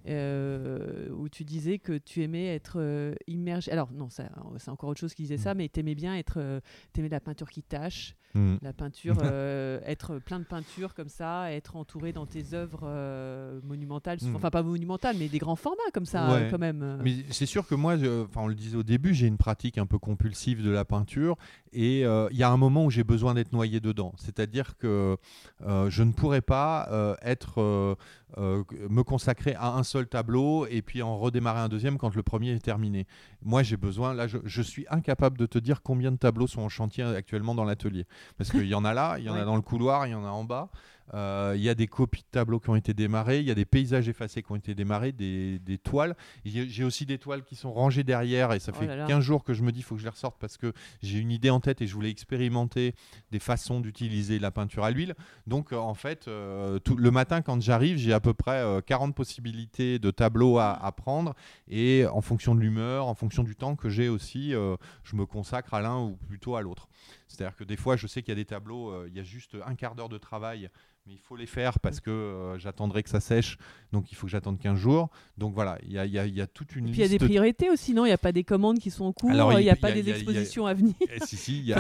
euh, 0.06 1.08
où 1.10 1.28
tu 1.28 1.44
disais 1.44 1.78
que 1.78 1.98
tu 1.98 2.22
aimais 2.22 2.46
être 2.54 3.14
immergé. 3.26 3.70
Alors 3.72 3.92
non, 3.92 4.08
c'est 4.10 4.68
encore 4.68 4.90
autre 4.90 5.00
chose 5.00 5.14
qui 5.14 5.22
disait 5.22 5.36
ça, 5.36 5.54
mm. 5.54 5.58
mais 5.58 5.68
tu 5.68 5.80
aimais 5.80 5.94
bien 5.94 6.16
être, 6.16 6.60
tu 6.92 7.00
aimais 7.00 7.08
la 7.08 7.20
peinture 7.20 7.50
qui 7.50 7.62
tâche, 7.62 8.16
Mm. 8.34 8.56
La 8.62 8.72
peinture, 8.72 9.16
euh, 9.22 9.80
être 9.84 10.18
plein 10.18 10.38
de 10.38 10.44
peinture 10.44 10.94
comme 10.94 11.08
ça, 11.08 11.52
être 11.52 11.76
entouré 11.76 12.12
dans 12.12 12.26
tes 12.26 12.54
œuvres 12.54 12.82
euh, 12.84 13.60
monumentales, 13.64 14.18
mm. 14.20 14.36
enfin 14.36 14.50
pas 14.50 14.62
monumentales, 14.62 15.16
mais 15.18 15.28
des 15.28 15.38
grands 15.38 15.56
formats 15.56 15.78
comme 15.92 16.06
ça 16.06 16.30
euh, 16.30 16.50
quand 16.50 16.58
même. 16.58 17.00
Mais 17.02 17.14
c'est 17.30 17.46
sûr 17.46 17.66
que 17.66 17.74
moi, 17.74 17.94
enfin 17.94 18.42
on 18.42 18.48
le 18.48 18.54
disait 18.54 18.76
au 18.76 18.82
début, 18.82 19.14
j'ai 19.14 19.26
une 19.26 19.38
pratique 19.38 19.78
un 19.78 19.86
peu 19.86 19.98
compulsive 19.98 20.62
de 20.62 20.70
la 20.70 20.84
peinture 20.84 21.36
et 21.72 22.00
il 22.00 22.36
y 22.36 22.42
a 22.42 22.50
un 22.50 22.56
moment 22.56 22.84
où 22.84 22.90
j'ai 22.90 23.04
besoin 23.04 23.34
d'être 23.34 23.52
noyé 23.52 23.80
dedans. 23.80 24.12
C'est-à-dire 24.16 24.76
que 24.76 25.16
je 25.60 26.02
ne 26.02 26.12
pourrais 26.12 26.42
pas 26.42 27.16
être 27.22 27.96
me 28.36 29.02
consacrer 29.02 29.54
à 29.54 29.72
un 29.72 29.82
seul 29.82 30.06
tableau 30.06 30.66
et 30.66 30.82
puis 30.82 31.02
en 31.02 31.18
redémarrer 31.18 31.60
un 31.60 31.68
deuxième 31.68 31.98
quand 31.98 32.14
le 32.14 32.22
premier 32.22 32.52
est 32.52 32.64
terminé. 32.64 33.06
Moi, 33.42 33.62
j'ai 33.62 33.76
besoin, 33.76 34.14
là, 34.14 34.26
je, 34.26 34.38
je 34.44 34.62
suis 34.62 34.86
incapable 34.90 35.38
de 35.38 35.46
te 35.46 35.58
dire 35.58 35.82
combien 35.82 36.12
de 36.12 36.16
tableaux 36.16 36.46
sont 36.46 36.62
en 36.62 36.68
chantier 36.68 37.04
actuellement 37.04 37.54
dans 37.54 37.64
l'atelier. 37.64 38.06
Parce 38.36 38.50
qu'il 38.50 38.66
y 38.66 38.74
en 38.74 38.84
a 38.84 38.94
là, 38.94 39.16
il 39.18 39.24
y 39.24 39.30
en 39.30 39.34
a 39.34 39.44
dans 39.44 39.56
le 39.56 39.62
couloir, 39.62 40.06
il 40.06 40.10
y 40.10 40.14
en 40.14 40.24
a 40.24 40.30
en 40.30 40.44
bas. 40.44 40.70
Euh, 41.14 41.54
il 41.56 41.62
y 41.62 41.68
a 41.68 41.74
des 41.74 41.86
copies 41.86 42.22
de 42.22 42.28
tableaux 42.30 42.60
qui 42.60 42.70
ont 42.70 42.76
été 42.76 42.94
démarrés, 42.94 43.40
il 43.40 43.46
y 43.46 43.50
a 43.50 43.54
des 43.54 43.64
paysages 43.64 44.08
effacés 44.08 44.42
qui 44.42 44.52
ont 44.52 44.56
été 44.56 44.74
démarrés, 44.74 45.12
des, 45.12 45.78
toiles. 45.82 46.16
J'ai 46.44 46.84
aussi 46.84 47.06
des 47.06 47.18
toiles 47.18 47.44
qui 47.44 47.56
sont 47.56 47.72
rangées 47.72 48.04
derrière 48.04 48.52
et 48.52 48.58
ça 48.58 48.72
oh 48.74 48.78
fait 48.78 48.86
15 48.86 49.22
jours 49.22 49.44
que 49.44 49.54
je 49.54 49.62
me 49.62 49.72
dis 49.72 49.80
il 49.80 49.82
faut 49.82 49.94
que 49.94 50.00
je 50.00 50.06
les 50.06 50.10
ressorte 50.10 50.36
parce 50.40 50.56
que 50.56 50.72
j'ai 51.02 51.18
une 51.18 51.30
idée 51.30 51.50
en 51.50 51.60
tête 51.60 51.80
et 51.80 51.86
je 51.86 51.94
voulais 51.94 52.10
expérimenter 52.10 52.94
des 53.30 53.38
façons 53.38 53.80
d'utiliser 53.80 54.38
la 54.38 54.50
peinture 54.50 54.84
à 54.84 54.90
l'huile. 54.90 55.14
Donc 55.46 55.72
en 55.72 55.94
fait, 55.94 56.28
euh, 56.28 56.78
tout, 56.78 56.96
le 56.96 57.10
matin 57.10 57.42
quand 57.42 57.60
j'arrive, 57.60 57.96
j'ai 57.96 58.12
à 58.12 58.20
peu 58.20 58.34
près 58.34 58.64
40 58.86 59.10
euh, 59.10 59.12
possibilités 59.12 59.98
de 59.98 60.10
tableaux 60.10 60.58
à, 60.58 60.72
à, 60.72 60.92
prendre 60.92 61.34
et 61.68 62.06
en 62.06 62.20
fonction 62.20 62.54
de 62.54 62.60
l'humeur, 62.60 63.06
en 63.06 63.14
fonction 63.14 63.42
du 63.42 63.54
temps 63.54 63.76
que 63.76 63.88
j'ai 63.88 64.08
aussi, 64.08 64.50
je 64.50 65.16
me 65.16 65.26
consacre 65.26 65.74
à 65.74 65.80
l'un 65.80 65.98
ou 65.98 66.16
plutôt 66.28 66.56
à 66.56 66.62
l'autre. 66.62 66.88
C'est-à-dire 67.28 67.56
que 67.56 67.64
des 67.64 67.76
fois, 67.76 67.96
je 67.96 68.06
sais 68.06 68.22
qu'il 68.22 68.30
y 68.30 68.32
a 68.32 68.36
des 68.36 68.44
tableaux, 68.44 69.06
il 69.06 69.14
y 69.14 69.20
a 69.20 69.22
juste 69.22 69.56
un 69.64 69.74
quart 69.74 69.94
d'heure 69.94 70.08
de 70.08 70.18
travail 70.18 70.70
mais 71.08 71.14
il 71.14 71.20
faut 71.20 71.36
les 71.36 71.46
faire 71.46 71.78
parce 71.78 72.00
que 72.00 72.10
euh, 72.10 72.58
j'attendrai 72.58 73.02
que 73.02 73.08
ça 73.08 73.20
sèche, 73.20 73.56
donc 73.92 74.12
il 74.12 74.14
faut 74.14 74.26
que 74.26 74.30
j'attende 74.30 74.58
15 74.58 74.76
jours. 74.76 75.08
Donc 75.38 75.54
voilà, 75.54 75.78
il 75.82 75.92
y 75.92 75.98
a, 75.98 76.04
y, 76.04 76.30
y 76.30 76.40
a, 76.40 76.46
toute 76.46 76.76
une 76.76 76.88
Et 76.88 76.90
puis 76.90 77.00
il 77.00 77.02
y 77.02 77.06
a 77.06 77.08
des 77.08 77.18
priorités 77.18 77.70
aussi, 77.70 77.94
non 77.94 78.04
Il 78.04 78.08
n'y 78.08 78.14
a 78.14 78.18
pas 78.18 78.32
des 78.32 78.44
commandes 78.44 78.78
qui 78.78 78.90
sont 78.90 79.06
en 79.06 79.12
cours, 79.12 79.30
il 79.30 79.62
n'y 79.62 79.70
a, 79.70 79.76
pas 79.76 79.92
des 79.92 80.08
expositions 80.10 80.66
à 80.66 80.74
venir. 80.74 80.94
si, 81.24 81.36
si, 81.36 81.58
il 81.58 81.66
y, 81.66 81.72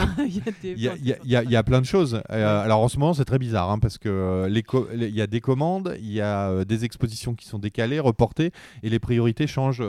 a 1.56 1.62
plein 1.62 1.80
de 1.80 1.86
choses. 1.86 2.22
Euh, 2.30 2.62
alors 2.62 2.80
en 2.80 2.88
ce 2.88 2.98
moment, 2.98 3.12
c'est 3.12 3.26
très 3.26 3.38
bizarre 3.38 3.70
hein, 3.70 3.78
parce 3.78 3.98
que 3.98 4.48
il 4.48 5.14
y 5.14 5.20
a 5.20 5.26
des 5.26 5.40
commandes, 5.40 5.94
il 5.98 6.12
y 6.12 6.20
a 6.20 6.50
euh, 6.50 6.64
des 6.64 6.84
expositions 6.84 7.34
qui 7.34 7.46
sont 7.46 7.58
décalées, 7.58 8.00
reportées, 8.00 8.52
et 8.82 8.88
les 8.88 8.98
priorités 8.98 9.46
changent 9.46 9.82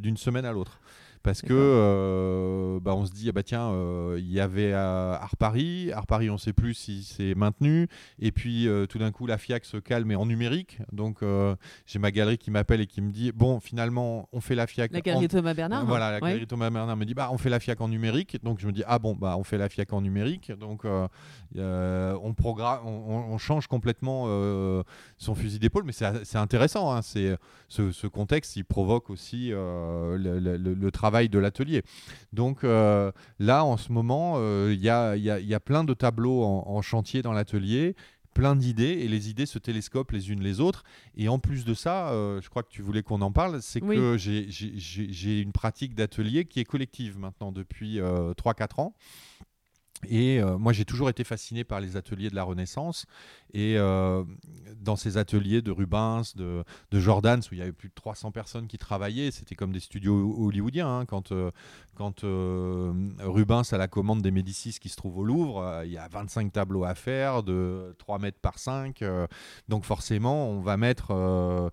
d'une 0.00 0.16
semaine 0.16 0.44
à 0.44 0.52
l'autre 0.52 0.80
parce 1.22 1.42
que 1.42 1.52
euh, 1.52 2.80
bah, 2.80 2.94
on 2.94 3.04
se 3.04 3.12
dit 3.12 3.28
ah 3.28 3.32
bah 3.32 3.42
tiens 3.42 3.70
euh, 3.70 4.16
il 4.18 4.30
y 4.32 4.40
avait 4.40 4.72
Art 4.72 5.36
Paris. 5.36 5.92
Art 5.92 6.06
Paris 6.06 6.30
on 6.30 6.38
sait 6.38 6.54
plus 6.54 6.74
si 6.74 7.02
c'est 7.02 7.34
maintenu. 7.34 7.88
Et 8.18 8.32
puis 8.32 8.66
euh, 8.66 8.86
tout 8.86 8.98
d'un 8.98 9.10
coup 9.12 9.26
la 9.26 9.36
FIAC 9.36 9.66
se 9.66 9.76
calme 9.76 10.08
mais 10.08 10.14
en 10.14 10.24
numérique. 10.24 10.78
Donc 10.92 11.18
j'ai 11.86 11.98
ma 11.98 12.10
galerie 12.10 12.38
qui 12.38 12.50
m'appelle 12.50 12.80
et 12.80 12.86
qui 12.86 13.02
me 13.02 13.10
dit 13.10 13.32
bon 13.32 13.60
finalement 13.60 14.28
on 14.32 14.40
fait 14.40 14.54
la 14.54 14.66
FIAC 14.66 14.92
la 14.92 15.00
galerie 15.02 15.28
Thomas 15.28 15.54
Bernard 15.54 15.84
voilà 15.84 16.10
la 16.10 16.20
galerie 16.20 16.46
Thomas 16.46 16.70
Bernard 16.70 16.96
me 16.96 17.04
dit 17.04 17.14
bah 17.14 17.28
on 17.32 17.38
fait 17.38 17.50
la 17.50 17.60
FIAC 17.60 17.80
en 17.80 17.88
numérique. 17.88 18.38
Donc 18.42 18.60
je 18.60 18.66
me 18.66 18.72
dis 18.72 18.82
ah 18.86 18.98
bon 18.98 19.14
bah 19.14 19.36
on 19.38 19.44
fait 19.44 19.58
la 19.58 19.68
FIAC 19.68 19.92
en 19.92 20.00
numérique. 20.00 20.52
Donc 20.52 20.86
on 20.86 22.34
programme 22.34 22.86
on, 22.86 23.36
change 23.38 23.66
complètement 23.66 24.24
son 25.18 25.34
fusil 25.34 25.58
d'épaule. 25.58 25.84
Mais 25.84 25.92
c'est 25.92 26.38
intéressant 26.38 26.92
hein. 26.94 27.02
c'est 27.02 27.36
ce, 27.68 28.06
contexte 28.06 28.56
il 28.56 28.64
provoque 28.64 29.10
aussi 29.10 29.50
le, 29.50 30.38
le 30.56 30.90
travail 30.90 31.09
de 31.10 31.38
l'atelier. 31.38 31.82
Donc 32.32 32.64
euh, 32.64 33.12
là, 33.38 33.64
en 33.64 33.76
ce 33.76 33.92
moment, 33.92 34.34
euh, 34.36 34.72
il 34.72 34.80
y, 34.80 34.88
a, 34.88 35.60
plein 35.60 35.84
de 35.84 35.94
tableaux 35.94 36.42
en, 36.42 36.82
chantier 36.82 37.22
dans 37.22 37.32
l'atelier 37.32 37.94
plein 38.32 38.54
d'idées 38.54 38.84
et 38.84 39.08
les 39.08 39.28
idées 39.28 39.44
se 39.44 39.58
télescopent 39.58 40.12
les 40.12 40.30
unes 40.30 40.40
les 40.40 40.60
autres. 40.60 40.84
Et 41.16 41.28
en 41.28 41.40
plus 41.40 41.64
de 41.64 41.74
ça, 41.74 42.10
euh, 42.10 42.40
je 42.40 42.48
crois 42.48 42.62
que 42.62 42.70
tu 42.70 42.80
voulais 42.80 43.02
qu'on 43.02 43.20
en 43.22 43.32
parle, 43.32 43.60
c'est 43.60 43.80
que 43.80 44.16
j'ai 44.16 45.40
une 45.40 45.52
pratique 45.52 45.94
d'atelier 45.94 46.44
qui 46.44 46.60
est 46.60 46.64
collective 46.64 47.18
maintenant 47.18 47.50
depuis 47.50 47.98
3-4 47.98 48.80
ans. 48.80 48.94
Et 50.08 50.40
moi, 50.58 50.72
j'ai 50.72 50.84
toujours 50.84 51.10
été 51.10 51.24
fasciné 51.24 51.64
par 51.64 51.80
les 51.80 51.96
ateliers 51.96 52.30
de 52.30 52.36
la 52.36 52.44
Renaissance. 52.44 53.04
Et 53.52 53.76
euh, 53.78 54.24
dans 54.80 54.96
ces 54.96 55.16
ateliers 55.16 55.62
de 55.62 55.70
Rubens, 55.70 56.34
de, 56.36 56.64
de 56.90 57.00
Jordans, 57.00 57.40
où 57.50 57.54
il 57.54 57.58
y 57.58 57.62
avait 57.62 57.72
plus 57.72 57.88
de 57.88 57.94
300 57.94 58.30
personnes 58.30 58.66
qui 58.66 58.78
travaillaient, 58.78 59.30
c'était 59.30 59.54
comme 59.54 59.72
des 59.72 59.80
studios 59.80 60.36
hollywoodiens. 60.38 61.00
Hein. 61.00 61.06
quand 61.06 61.32
euh, 61.32 61.50
quand 61.94 62.24
euh, 62.24 62.92
Rubens 63.18 63.72
a 63.72 63.76
la 63.76 63.88
commande 63.88 64.22
des 64.22 64.30
Médicis 64.30 64.78
qui 64.80 64.88
se 64.88 64.96
trouve 64.96 65.18
au 65.18 65.24
Louvre, 65.24 65.82
il 65.84 65.92
y 65.92 65.98
a 65.98 66.08
25 66.08 66.50
tableaux 66.50 66.84
à 66.84 66.94
faire 66.94 67.42
de 67.42 67.94
3 67.98 68.18
mètres 68.18 68.38
par 68.40 68.58
5. 68.58 69.04
donc 69.68 69.84
forcément, 69.84 70.48
on 70.48 70.60
va 70.60 70.78
mettre 70.78 71.70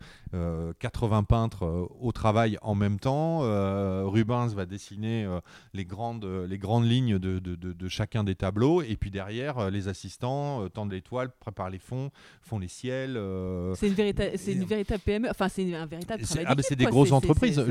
80 0.80 1.24
peintres 1.24 1.88
au 2.02 2.12
travail 2.12 2.58
en 2.62 2.76
même 2.76 3.00
temps. 3.00 3.40
Rubens 4.10 4.54
va 4.54 4.66
dessiner 4.66 5.26
les, 5.74 5.86
grandes, 5.86 6.26
les 6.26 6.58
grandes 6.58 6.86
lignes 6.86 7.20
de, 7.20 7.40
de, 7.40 7.56
de, 7.56 7.88
chacun 7.88 8.26
des 8.26 8.36
tableaux. 8.36 8.82
Et 8.82 8.98
puis 8.98 9.12
derrière, 9.12 9.72
les 9.72 9.88
assistants 9.88 10.68
tendent 10.68 10.92
l'étoile, 10.92 11.32
préparent 11.40 11.67
les 11.70 11.80
fonds, 11.80 12.12
font 12.42 12.60
les 12.60 12.68
ciels. 12.68 13.18
Euh, 13.18 13.76
c'est 13.76 13.88
une, 13.88 14.62
une 14.62 14.66
véritable 14.66 15.02
PME, 15.02 15.30
enfin 15.30 15.50
c'est 15.50 15.74
un 15.76 15.86
véritable 15.86 16.24
travail 16.24 16.46
Ah, 16.48 16.56
c'est 16.62 16.76
des 16.76 16.86
grosses 16.86 17.12
entreprises. 17.12 17.64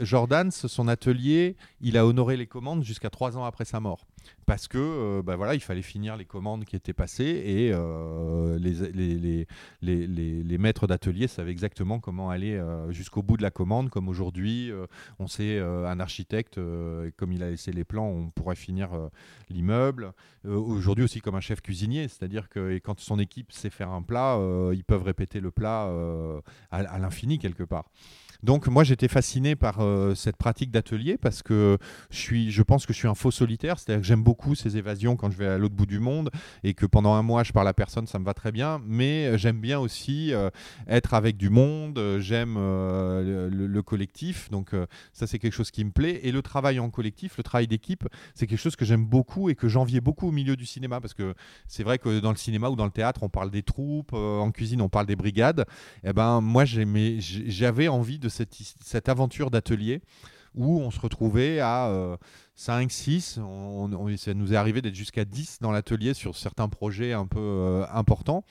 Jordan, 0.00 0.50
son 0.50 0.88
atelier, 0.88 1.56
il 1.80 1.96
a 1.96 2.06
honoré 2.06 2.36
les 2.36 2.46
commandes 2.46 2.84
jusqu'à 2.84 3.10
trois 3.10 3.36
ans 3.36 3.44
après 3.44 3.64
sa 3.64 3.80
mort. 3.80 4.06
Parce 4.44 4.66
que 4.66 4.78
euh, 4.78 5.22
bah 5.22 5.36
voilà, 5.36 5.54
il 5.54 5.60
fallait 5.60 5.82
finir 5.82 6.16
les 6.16 6.24
commandes 6.24 6.64
qui 6.64 6.74
étaient 6.76 6.92
passées 6.92 7.24
et 7.24 7.70
euh, 7.72 8.58
les, 8.58 8.92
les, 8.92 9.46
les, 9.82 10.42
les, 10.42 10.58
maîtres 10.58 10.86
d'atelier 10.86 11.28
savaient 11.28 11.52
exactement 11.52 12.00
comment 12.00 12.30
aller 12.30 12.60
jusqu'au 12.90 13.22
bout 13.22 13.36
de 13.36 13.42
la 13.42 13.50
commande. 13.50 13.90
Comme 13.90 14.08
aujourd'hui, 14.08 14.72
on 15.18 15.26
sait 15.26 15.60
un 15.60 16.00
architecte, 16.00 16.58
comme 17.16 17.32
il 17.32 17.42
a 17.42 17.50
laissé 17.50 17.72
les 17.72 17.84
plans, 17.84 18.06
on 18.06 18.30
pourrait 18.30 18.56
finir 18.56 18.90
l'immeuble. 19.50 20.12
Aujourd'hui 20.44 21.04
aussi 21.04 21.20
comme 21.20 21.34
un 21.34 21.40
chef 21.40 21.60
cuisinier, 21.60 22.08
c'est-à-dire 22.08 22.48
que 22.48 22.78
quand 22.78 22.98
son 23.00 23.18
équipe 23.26 23.52
sait 23.52 23.70
faire 23.70 23.90
un 23.90 24.02
plat, 24.02 24.38
ils 24.72 24.84
peuvent 24.84 25.02
répéter 25.02 25.40
le 25.40 25.50
plat 25.50 25.90
à 26.70 26.98
l'infini 26.98 27.38
quelque 27.38 27.64
part. 27.64 27.90
Donc 28.42 28.66
moi 28.68 28.84
j'étais 28.84 29.08
fasciné 29.08 29.56
par 29.56 29.80
euh, 29.80 30.14
cette 30.14 30.36
pratique 30.36 30.70
d'atelier 30.70 31.16
parce 31.16 31.42
que 31.42 31.78
je, 32.10 32.16
suis, 32.16 32.50
je 32.50 32.62
pense 32.62 32.86
que 32.86 32.92
je 32.92 32.98
suis 32.98 33.08
un 33.08 33.14
faux 33.14 33.30
solitaire, 33.30 33.78
c'est-à-dire 33.78 34.02
que 34.02 34.06
j'aime 34.06 34.22
beaucoup 34.22 34.54
ces 34.54 34.76
évasions 34.76 35.16
quand 35.16 35.30
je 35.30 35.36
vais 35.36 35.46
à 35.46 35.58
l'autre 35.58 35.74
bout 35.74 35.86
du 35.86 35.98
monde 35.98 36.30
et 36.64 36.74
que 36.74 36.86
pendant 36.86 37.14
un 37.14 37.22
mois 37.22 37.42
je 37.44 37.52
parle 37.52 37.68
à 37.68 37.74
personne, 37.74 38.06
ça 38.06 38.18
me 38.18 38.24
va 38.24 38.34
très 38.34 38.52
bien, 38.52 38.80
mais 38.86 39.26
euh, 39.26 39.38
j'aime 39.38 39.60
bien 39.60 39.78
aussi 39.78 40.32
euh, 40.32 40.50
être 40.88 41.14
avec 41.14 41.36
du 41.36 41.50
monde, 41.50 42.00
j'aime 42.18 42.56
le, 42.56 43.82
collectif, 43.82 44.50
donc 44.50 44.72
ça 45.12 45.26
c'est 45.26 45.38
quelque 45.38 45.52
chose 45.52 45.70
qui 45.70 45.84
me 45.84 45.90
plaît, 45.90 46.20
et 46.24 46.32
le 46.32 46.42
travail 46.42 46.80
en 46.80 46.90
collectif, 46.90 47.36
le 47.36 47.44
travail 47.44 47.68
d'équipe, 47.68 48.08
c'est 48.34 48.46
quelque 48.46 48.58
chose 48.58 48.74
que 48.74 48.84
j'aime 48.84 49.04
beaucoup 49.04 49.48
et 49.48 49.54
que 49.54 49.68
j'enviais 49.68 50.00
beaucoup 50.00 50.28
au 50.28 50.32
milieu 50.32 50.56
du 50.56 50.66
cinéma. 50.66 51.00
Parce 51.00 51.14
que 51.14 51.34
c'est 51.68 51.84
vrai 51.84 51.98
que 51.98 52.18
dans 52.20 52.30
le 52.30 52.36
cinéma 52.36 52.68
ou 52.68 52.76
dans 52.76 52.84
le 52.84 52.90
théâtre 52.90 53.22
on 53.22 53.28
parle 53.28 53.50
des 53.50 53.62
troupes, 53.62 54.12
en 54.12 54.50
cuisine 54.50 54.80
on 54.80 54.88
parle 54.88 55.06
des 55.06 55.14
brigades, 55.14 55.60
et 56.02 56.08
eh 56.08 56.12
ben 56.12 56.40
moi 56.40 56.64
j'avais 56.64 57.88
envie 57.88 58.18
de 58.18 58.25
cette, 58.28 59.08
aventure 59.08 59.50
d'atelier 59.50 60.02
où 60.54 60.80
on 60.80 60.90
se 60.90 60.98
retrouvait 61.00 61.60
à 61.60 62.18
5, 62.54 62.84
euh, 62.84 62.88
6, 62.88 63.38
on, 63.42 64.16
ça 64.16 64.32
nous 64.32 64.54
est 64.54 64.56
arrivé 64.56 64.80
d'être 64.80 64.94
jusqu'à 64.94 65.24
10 65.26 65.58
dans 65.60 65.70
l'atelier 65.70 66.14
sur 66.14 66.34
certains 66.34 66.68
projets 66.68 67.12
un 67.12 67.26
peu 67.26 67.38
euh, 67.38 67.84
importants. 67.92 68.44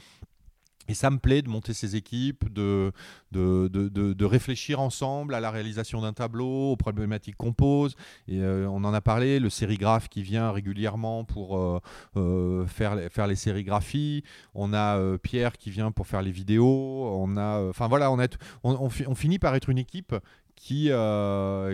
Et 0.88 0.94
ça 0.94 1.10
me 1.10 1.18
plaît 1.18 1.42
de 1.42 1.50
monter 1.50 1.74
ces 1.74 1.96
équipes, 1.96 2.52
de, 2.52 2.92
de, 3.32 3.68
de, 3.68 4.26
réfléchir 4.26 4.80
ensemble 4.80 5.34
à 5.34 5.40
la 5.40 5.52
réalisation 5.52 6.02
d'un 6.02 6.14
tableau, 6.14 6.72
aux 6.72 6.78
problématiques 6.78 7.36
qu'on 7.36 7.54
pose. 7.54 7.96
Et, 8.28 8.40
euh, 8.40 8.68
on 8.70 8.84
en 8.84 8.94
a 8.94 9.02
parlé, 9.02 9.40
le 9.40 9.50
sérigraphe 9.50 10.10
qui 10.10 10.22
vient 10.22 10.52
régulièrement 10.52 11.24
pour 11.24 11.58
euh, 11.58 11.80
euh, 12.18 12.68
faire, 12.68 12.98
faire 13.12 13.28
les 13.28 13.36
sérigraphies. 13.36 14.24
On 14.54 14.74
a 14.74 15.18
Pierre 15.18 15.58
qui 15.58 15.72
vient 15.72 15.92
pour 15.92 16.08
faire 16.08 16.22
les 16.22 16.32
vidéos. 16.32 17.10
On 17.14 17.38
a, 17.38 17.70
enfin 17.70 17.88
voilà, 17.88 18.12
on, 18.12 18.20
on, 18.64 18.90
on, 19.08 19.16
finit 19.16 19.40
par 19.40 19.56
être 19.56 19.70
une 19.70 19.78
équipe 19.78 20.16
qui, 20.56 20.90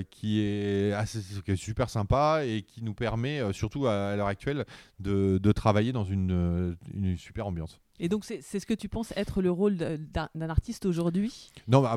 qui, 0.09 0.39
est 0.39 1.55
super 1.55 1.89
sympa 1.89 2.41
et 2.45 2.64
qui 2.64 2.84
nous 2.84 2.93
permet, 2.93 3.41
surtout 3.53 3.88
à, 3.88 4.16
l'heure 4.16 4.28
actuelle, 4.28 4.66
de, 4.99 5.38
de, 5.38 5.51
travailler 5.51 5.91
dans 5.91 6.05
une, 6.05 6.78
une 6.93 7.18
super 7.18 7.47
ambiance. 7.47 7.80
Et 8.04 8.10
donc, 8.10 8.26
c'est 8.26 8.41
ce 8.60 8.66
que 8.66 8.74
tu 8.74 8.89
penses 8.89 9.14
être 9.16 9.43
le 9.43 9.52
rôle 9.52 9.78
d'un 9.78 10.49
artiste 10.49 10.88
aujourd'hui? 10.88 11.52
Non, 11.68 11.84
bah, 11.84 11.95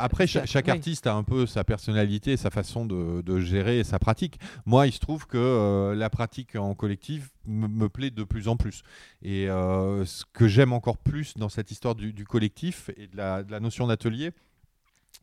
après, 0.00 0.28
chaque, 0.28 0.68
artiste 0.68 1.08
a 1.08 1.14
un 1.14 1.24
peu 1.24 1.46
sa 1.46 1.64
personnalité, 1.64 2.36
sa 2.36 2.50
façon 2.50 2.86
de, 2.86 3.40
gérer 3.40 3.82
sa 3.82 3.98
pratique. 3.98 4.38
Moi, 4.66 4.86
il 4.86 4.92
se 4.92 5.00
trouve 5.00 5.26
que 5.26 5.36
euh, 5.36 5.96
la 5.96 6.10
pratique 6.10 6.54
en 6.54 6.76
collectif 6.76 7.30
me 7.44 7.88
plaît 7.88 8.10
de 8.10 8.22
plus 8.22 8.46
en 8.46 8.56
plus. 8.56 8.82
Et 9.20 9.50
euh, 9.50 10.04
ce 10.04 10.24
que 10.32 10.46
j'aime 10.46 10.72
encore 10.72 10.96
plus 10.96 11.34
dans 11.36 11.48
cette 11.48 11.72
histoire 11.72 11.96
du, 11.96 12.24
collectif 12.24 12.90
et 12.96 13.08
de 13.08 13.16
la, 13.16 13.42
de 13.42 13.50
la 13.50 13.58
notion 13.58 13.88
d'atelier, 13.88 14.30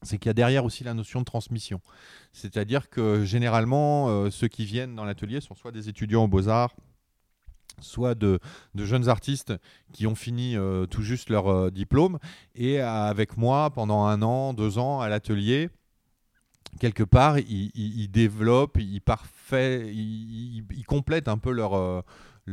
c'est 0.04 0.18
qu'il 0.18 0.28
y 0.28 0.32
a 0.32 0.34
derrière 0.34 0.66
aussi 0.66 0.84
la 0.84 0.94
notion 0.94 1.22
de 1.22 1.26
transmission. 1.26 1.80
C'est-à-dire 2.34 2.90
que 2.90 3.24
généralement, 3.24 4.10
euh, 4.10 4.30
ceux 4.30 4.50
qui 4.50 4.66
viennent 4.66 4.96
dans 4.96 5.06
l'atelier 5.06 5.40
sont 5.40 5.56
soit 5.56 5.72
des 5.72 5.88
étudiants 5.88 6.26
aux 6.26 6.28
beaux-arts, 6.28 6.76
soit 7.82 8.16
de, 8.16 8.40
jeunes 8.76 9.10
artistes 9.10 9.54
qui 9.94 10.08
ont 10.08 10.16
fini 10.16 10.56
euh, 10.56 10.86
tout 10.86 11.02
juste 11.02 11.30
leur 11.30 11.48
euh, 11.48 11.72
diplôme 11.72 12.20
et 12.56 12.80
avec 12.80 13.38
moi 13.38 13.70
pendant 13.70 14.06
un 14.06 14.22
an, 14.22 14.54
deux 14.54 14.78
ans 14.78 15.02
à 15.02 15.10
l'atelier. 15.10 15.70
Quelque 16.80 17.04
part, 17.04 17.40
ils, 17.40 18.12
développent, 18.12 18.78
ils, 18.80 19.02
parfait, 19.02 19.92
ils, 19.92 20.64
complètent 20.88 21.28
un 21.28 21.40
peu 21.40 21.52
leur, 21.52 22.04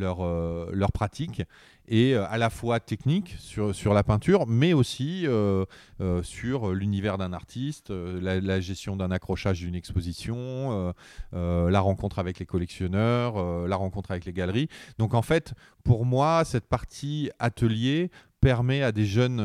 euh, 0.02 0.66
leur, 0.66 0.72
leur 0.72 0.92
pratique 0.92 1.42
et 1.88 2.14
euh, 2.14 2.26
à 2.28 2.38
la 2.38 2.50
fois 2.50 2.80
technique 2.80 3.36
sur, 3.38 3.74
sur 3.74 3.94
la 3.94 4.02
peinture, 4.02 4.46
mais 4.46 4.72
aussi 4.72 5.26
euh, 5.26 5.64
euh, 6.00 6.22
sur 6.22 6.72
l'univers 6.72 7.18
d'un 7.18 7.32
artiste, 7.32 7.90
la, 7.90 8.60
gestion 8.60 8.96
d'un 8.96 9.10
accrochage 9.10 9.60
d'une 9.60 9.74
exposition, 9.74 10.94
la 11.32 11.80
rencontre 11.80 12.18
avec 12.18 12.38
les 12.38 12.46
collectionneurs, 12.46 13.66
la 13.66 13.76
rencontre 13.76 14.10
avec 14.10 14.24
les 14.24 14.32
galeries. 14.32 14.68
Donc 14.98 15.14
en 15.14 15.22
fait, 15.22 15.54
pour 15.84 16.04
moi, 16.04 16.44
cette 16.44 16.66
partie 16.66 17.30
atelier 17.38 18.10
permet 18.40 18.82
à 18.82 18.92
des 18.92 19.04
jeunes 19.04 19.40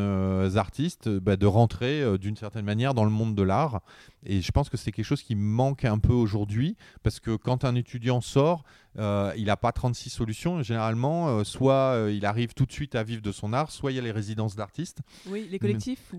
artistes 0.55 1.09
bah, 1.09 1.35
de 1.35 1.45
rentrer 1.45 2.17
d'une 2.17 2.35
certaine 2.35 2.65
manière 2.65 2.93
dans 2.93 3.05
le 3.05 3.11
monde 3.11 3.35
de 3.35 3.43
l'art. 3.43 3.81
Et 4.25 4.41
je 4.41 4.51
pense 4.51 4.69
que 4.69 4.77
c'est 4.77 4.91
quelque 4.91 5.05
chose 5.05 5.23
qui 5.23 5.35
manque 5.35 5.85
un 5.85 5.99
peu 5.99 6.13
aujourd'hui, 6.13 6.77
parce 7.03 7.19
que 7.19 7.35
quand 7.35 7.65
un 7.65 7.75
étudiant 7.75 8.21
sort, 8.21 8.63
il 8.97 9.45
n'a 9.45 9.57
pas 9.57 9.71
36 9.71 10.09
solutions. 10.09 10.63
Généralement, 10.63 11.43
soit 11.43 12.09
il 12.11 12.25
a 12.25 12.31
arrive 12.31 12.53
tout 12.53 12.65
de 12.65 12.71
suite 12.71 12.95
à 12.95 13.03
vivre 13.03 13.21
de 13.21 13.31
son 13.31 13.53
art, 13.53 13.71
soit 13.71 13.91
il 13.91 13.95
y 13.95 13.99
a 13.99 14.01
les 14.01 14.11
résidences 14.11 14.55
d'artistes. 14.55 14.99
Oui, 15.27 15.47
les 15.51 15.59
collectifs. 15.59 16.13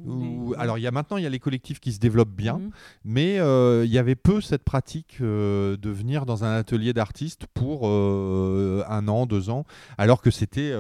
Alors 0.57 0.79
il 0.79 0.83
y 0.83 0.87
a 0.87 0.91
maintenant 0.91 1.17
il 1.17 1.25
y 1.25 1.27
a 1.27 1.31
les 1.31 1.41
collectifs 1.41 1.81
qui 1.81 1.93
se 1.93 1.99
développent 1.99 2.37
bien, 2.37 2.59
mhm. 2.59 2.71
mais 3.05 3.41
euh, 3.41 3.85
il 3.85 3.91
y 3.91 3.99
avait 3.99 4.15
peu 4.15 4.41
cette 4.41 4.63
pratique 4.63 5.17
euh, 5.21 5.77
de 5.77 5.91
venir 5.91 6.27
dans 6.27 6.45
un 6.45 6.55
atelier 6.55 6.93
d'artiste 6.93 7.47
pour 7.55 7.89
euh, 7.89 8.85
un 8.89 9.09
an, 9.09 9.27
deux 9.27 9.51
ans, 9.51 9.65
alors 9.99 10.21
que 10.21 10.31
c'était 10.31 10.73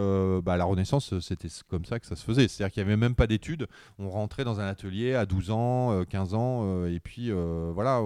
bah, 0.42 0.56
la 0.56 0.64
Renaissance, 0.64 1.18
c'était 1.20 1.48
comme 1.68 1.84
ça 1.84 1.98
que 1.98 2.06
ça 2.06 2.14
se 2.14 2.24
faisait. 2.24 2.46
C'est-à-dire 2.46 2.72
qu'il 2.72 2.82
n'y 2.82 2.90
avait 2.90 3.00
même 3.00 3.14
pas 3.14 3.26
d'études, 3.26 3.66
on 3.98 4.10
rentrait 4.10 4.44
dans 4.44 4.60
un 4.60 4.66
atelier 4.66 5.14
à 5.14 5.24
12 5.24 5.50
ans, 5.50 6.04
15 6.04 6.34
ans, 6.34 6.86
et 6.86 7.00
puis 7.00 7.30
voilà, 7.74 8.02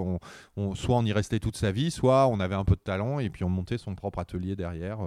on, 0.56 0.74
soit 0.74 0.96
on 0.96 1.04
y 1.04 1.12
restait 1.12 1.40
toute 1.40 1.56
sa 1.56 1.72
vie, 1.72 1.90
soit 1.90 2.28
on 2.28 2.38
avait 2.38 2.54
un 2.54 2.64
peu 2.64 2.76
de 2.76 2.80
talent 2.80 3.18
et 3.18 3.30
puis 3.30 3.42
on 3.42 3.48
montait 3.48 3.75
son 3.78 3.94
propre 3.94 4.18
atelier 4.18 4.56
derrière. 4.56 4.98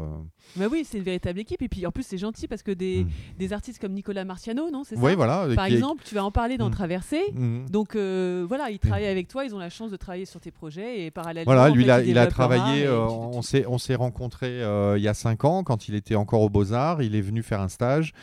Bah 0.56 0.66
oui, 0.72 0.84
c'est 0.86 0.98
une 0.98 1.04
véritable 1.04 1.40
équipe. 1.40 1.62
Et 1.62 1.70
puis 1.70 1.86
en 1.86 1.92
plus, 1.92 2.04
c'est 2.04 2.18
gentil 2.18 2.48
parce 2.48 2.64
que 2.64 2.72
des, 2.72 3.04
mm. 3.04 3.10
des, 3.38 3.54
artistes 3.54 3.80
comme 3.80 3.94
Nicolas 3.94 4.26
Marciano, 4.26 4.70
non 4.72 4.84
c'est 4.84 4.96
ça 4.96 5.02
Oui, 5.02 5.16
voilà. 5.16 5.48
Par 5.56 5.66
exemple, 5.66 6.04
tu 6.06 6.16
vas 6.16 6.24
en 6.24 6.32
parler 6.32 6.58
dans 6.58 6.70
mm. 6.70 6.74
Traversée. 6.74 7.24
Mm. 7.34 7.66
Donc 7.70 7.96
euh, 7.96 8.46
voilà, 8.48 8.70
ils 8.70 8.80
travaillent 8.80 9.08
avec 9.08 9.28
toi, 9.28 9.46
ils 9.46 9.56
ont 9.56 9.60
la 9.60 9.70
chance 9.70 9.92
de 9.92 9.98
travailler 9.98 10.26
sur 10.26 10.40
tes 10.40 10.52
projets 10.52 11.06
et 11.06 11.12
parallèlement. 11.12 11.52
Voilà, 11.52 11.70
lui, 11.70 11.84
il 11.84 12.18
a, 12.18 12.28
travaillé. 12.28 12.86
Euh, 12.86 13.06
on 13.08 13.42
s'est 13.42 13.96
rencontrés 13.96 14.62
euh, 14.62 14.98
il 14.98 15.04
y 15.04 15.08
a 15.08 15.14
cinq 15.14 15.46
ans 15.46 15.64
quand 15.64 15.88
il 15.88 15.96
était 15.96 16.16
encore 16.16 16.42
aux 16.42 16.50
Beaux-Arts. 16.50 17.02
Il 17.02 17.16
est 17.16 17.22
venu 17.22 17.44
faire 17.44 17.62
un 17.62 17.70
stage. 17.70 18.14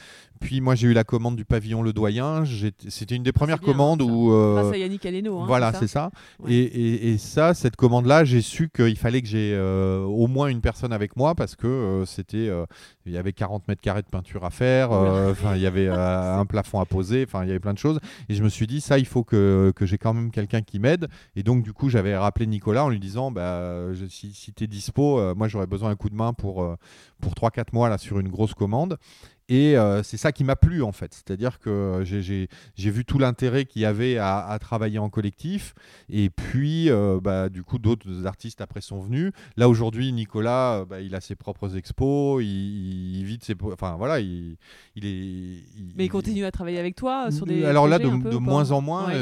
Puis 0.40 0.60
moi 0.60 0.74
j'ai 0.74 0.88
eu 0.88 0.92
la 0.92 1.04
commande 1.04 1.36
du 1.36 1.44
pavillon 1.44 1.82
Le 1.82 1.92
Doyen. 1.92 2.44
C'était 2.88 3.14
une 3.14 3.22
des 3.22 3.32
premières 3.32 3.60
commandes 3.60 4.02
où. 4.02 4.32
Euh, 4.32 4.54
Grâce 4.54 4.74
à 4.74 4.78
Yannick 4.78 5.04
Aleno. 5.06 5.40
Hein, 5.40 5.44
voilà, 5.46 5.72
c'est 5.72 5.86
ça. 5.86 6.10
Et, 6.48 7.12
et, 7.12 7.18
ça, 7.18 7.54
cette 7.54 7.76
commande-là, 7.76 8.24
j'ai 8.24 8.42
su 8.42 8.68
qu'il 8.68 8.96
fallait 8.96 9.22
que 9.22 9.28
j'ai 9.28 9.52
euh, 9.54 10.02
au 10.02 10.26
moins 10.26 10.48
une 10.48 10.60
personne 10.60 10.92
avec 10.92 11.16
moi 11.16 11.34
parce 11.34 11.56
que 11.56 11.66
euh, 11.66 12.04
c'était, 12.04 12.50
il 13.06 13.12
y 13.12 13.18
avait 13.18 13.32
40 13.32 13.68
mètres 13.68 13.80
carrés 13.80 14.02
de 14.02 14.08
peinture 14.08 14.44
à 14.44 14.50
faire. 14.50 14.90
Enfin, 14.92 15.56
il 15.56 15.62
y 15.62 15.66
avait 15.66 15.88
un 15.92 16.44
plafond 16.46 16.80
à 16.80 16.84
poser. 16.84 17.24
Enfin, 17.26 17.44
il 17.44 17.48
y 17.48 17.50
avait 17.50 17.60
plein 17.60 17.74
de 17.74 17.78
choses. 17.78 18.00
Et 18.28 18.34
je 18.34 18.42
me 18.42 18.48
suis 18.48 18.66
dit 18.66 18.80
ça, 18.80 18.98
il 18.98 19.06
faut 19.06 19.24
que, 19.24 19.72
que 19.74 19.86
j'ai 19.86 19.98
quand 19.98 20.14
même 20.14 20.30
quelqu'un 20.30 20.62
qui 20.62 20.78
m'aide. 20.78 21.08
Et 21.34 21.42
donc 21.42 21.62
du 21.62 21.72
coup, 21.72 21.88
j'avais 21.88 22.16
rappelé 22.16 22.46
Nicolas 22.46 22.84
en 22.84 22.88
lui 22.88 23.00
disant, 23.00 23.30
bah, 23.30 23.88
si, 24.08 24.32
si 24.32 24.52
tu 24.52 24.64
es 24.64 24.66
dispo, 24.66 25.34
moi 25.34 25.48
j'aurais 25.48 25.66
besoin 25.66 25.90
d'un 25.90 25.96
coup 25.96 26.10
de 26.10 26.14
main 26.14 26.32
pour 26.32 26.76
pour 27.20 27.32
3-4 27.32 27.66
mois 27.72 27.88
là 27.88 27.98
sur 27.98 28.18
une 28.18 28.28
grosse 28.28 28.54
commande. 28.54 28.98
Et 29.48 29.76
euh, 29.76 30.02
c'est 30.02 30.16
ça 30.16 30.32
qui 30.32 30.42
m'a 30.42 30.56
plu 30.56 30.82
en 30.82 30.90
fait. 30.90 31.14
C'est-à-dire 31.14 31.60
que 31.60 32.02
j'ai 32.04 32.90
vu 32.90 33.04
tout 33.04 33.18
l'intérêt 33.18 33.64
qu'il 33.64 33.82
y 33.82 33.84
avait 33.84 34.18
à, 34.18 34.56
travailler 34.60 34.98
en 34.98 35.08
collectif. 35.08 35.74
Et 36.08 36.30
puis, 36.30 36.90
euh, 36.90 37.20
bah, 37.22 37.48
du 37.48 37.62
coup, 37.62 37.78
d'autres 37.78 38.26
artistes 38.26 38.60
après 38.60 38.80
sont 38.80 39.00
venus. 39.00 39.32
Là 39.56 39.68
aujourd'hui, 39.68 40.12
Nicolas, 40.12 40.78
euh, 40.78 40.84
bah, 40.84 41.00
il 41.00 41.14
a 41.14 41.20
ses 41.20 41.36
propres 41.36 41.76
expos. 41.76 42.42
Il, 42.42 43.22
vide 43.24 43.44
ses. 43.44 43.54
Enfin 43.72 43.94
voilà, 43.96 44.18
il, 44.18 44.56
il 44.96 45.06
est. 45.06 45.62
Mais 45.96 46.06
il 46.06 46.10
continue 46.10 46.44
à 46.44 46.50
travailler 46.50 46.78
avec 46.78 46.96
toi 46.96 47.30
sur 47.30 47.46
des. 47.46 47.64
Alors 47.64 47.86
là, 47.86 47.98
de, 48.00 48.08
moins 48.08 48.72
en 48.72 48.80
moins. 48.80 49.12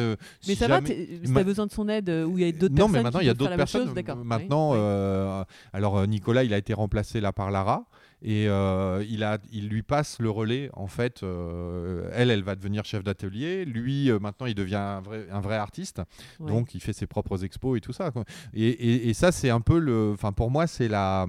mais 0.49 0.55
ça 0.55 0.69
va, 0.69 0.81
tu 0.81 0.93
as 1.37 1.45
besoin 1.45 1.67
de 1.67 1.73
son 1.73 1.89
aide 1.89 2.09
ou 2.09 2.39
il 2.39 2.45
y 2.45 2.49
a 2.49 2.53
d'autres 2.53 2.75
personnes 2.75 2.79
Non, 2.79 2.89
mais 2.89 3.03
maintenant, 3.03 3.21
il 3.21 3.27
y 3.27 3.31
a 3.31 3.35
d'autres 3.35 3.57
personnes. 3.57 3.93
Maintenant, 4.25 5.45
alors 5.75 6.07
Nicolas, 6.07 6.45
il 6.45 6.55
a 6.55 6.59
été 6.59 6.73
remplacé 6.73 7.21
là 7.21 7.33
par 7.33 7.51
Lara. 7.51 7.87
Et 8.27 8.49
euh, 8.49 9.05
il, 9.07 9.23
a, 9.23 9.37
il 9.53 9.69
lui 9.69 9.83
passe 9.83 10.19
le 10.19 10.31
relais, 10.31 10.71
en 10.73 10.87
fait. 10.87 11.23
Euh, 11.23 12.09
elle, 12.15 12.31
elle 12.31 12.43
va 12.43 12.55
devenir 12.57 12.87
chef 12.87 13.05
d'atelier. 13.05 13.67
Lui, 13.67 14.11
euh, 14.11 14.19
maintenant, 14.19 14.47
il 14.47 14.55
devient 14.55 14.77
un 14.77 15.03
vrai, 15.03 15.27
un 15.31 15.41
vrai 15.41 15.57
artiste. 15.57 16.01
Donc, 16.41 16.75
il 16.75 16.81
fait 16.81 16.95
ses 16.95 17.07
propres 17.07 17.45
expos 17.45 17.77
et 17.77 17.83
tout 17.83 17.93
ça. 17.93 18.13
Et, 18.55 19.11
et, 19.11 19.15
ça, 19.15 19.31
c'est 19.31 19.51
un 19.51 19.61
peu 19.61 19.79
le. 19.79 20.13
Enfin, 20.15 20.33
pour 20.33 20.51
moi, 20.51 20.67
c'est 20.67 20.89
la. 20.89 21.27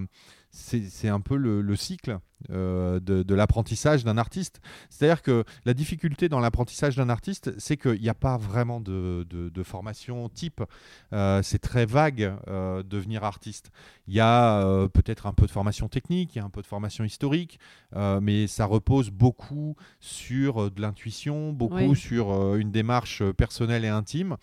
C'est 0.51 1.09
un 1.09 1.19
peu 1.19 1.35
le, 1.35 1.61
le 1.61 1.75
cycle 1.75 2.17
euh, 2.51 2.99
de, 2.99 3.33
l'apprentissage 3.33 4.03
d'un 4.03 4.17
artiste. 4.17 4.61
C'est-à-dire 4.89 5.21
que 5.21 5.43
la 5.65 5.73
difficulté 5.73 6.29
dans 6.29 6.39
l'apprentissage 6.39 6.95
d'un 6.95 7.09
artiste, 7.09 7.51
c'est 7.57 7.75
qu'il 7.75 7.99
n'y 7.99 8.09
a 8.09 8.13
pas 8.13 8.37
vraiment 8.37 8.79
de, 8.79 9.25
formation 9.63 10.29
type. 10.29 10.61
Euh, 11.11 11.41
c'est 11.41 11.59
très 11.59 11.85
vague 11.85 12.35
euh, 12.47 12.83
devenir 12.83 13.23
artiste. 13.23 13.71
Il 14.07 14.13
y 14.13 14.19
a 14.19 14.87
peut-être 14.93 15.25
un 15.25 15.33
peu 15.33 15.47
de 15.47 15.51
formation 15.51 15.87
technique, 15.87 16.35
il 16.35 16.39
y 16.39 16.41
a 16.41 16.45
un 16.45 16.49
peu 16.49 16.61
de 16.61 16.67
formation 16.67 17.03
historique, 17.03 17.59
mais 17.95 18.45
ça 18.45 18.65
repose 18.65 19.09
beaucoup 19.09 19.75
sur 19.99 20.69
de 20.69 20.81
l'intuition, 20.81 21.51
beaucoup 21.51 21.95
sur 21.95 22.55
une 22.55 22.71
démarche 22.71 23.23
personnelle 23.31 23.83
et 23.85 23.89
intime. 23.89 24.37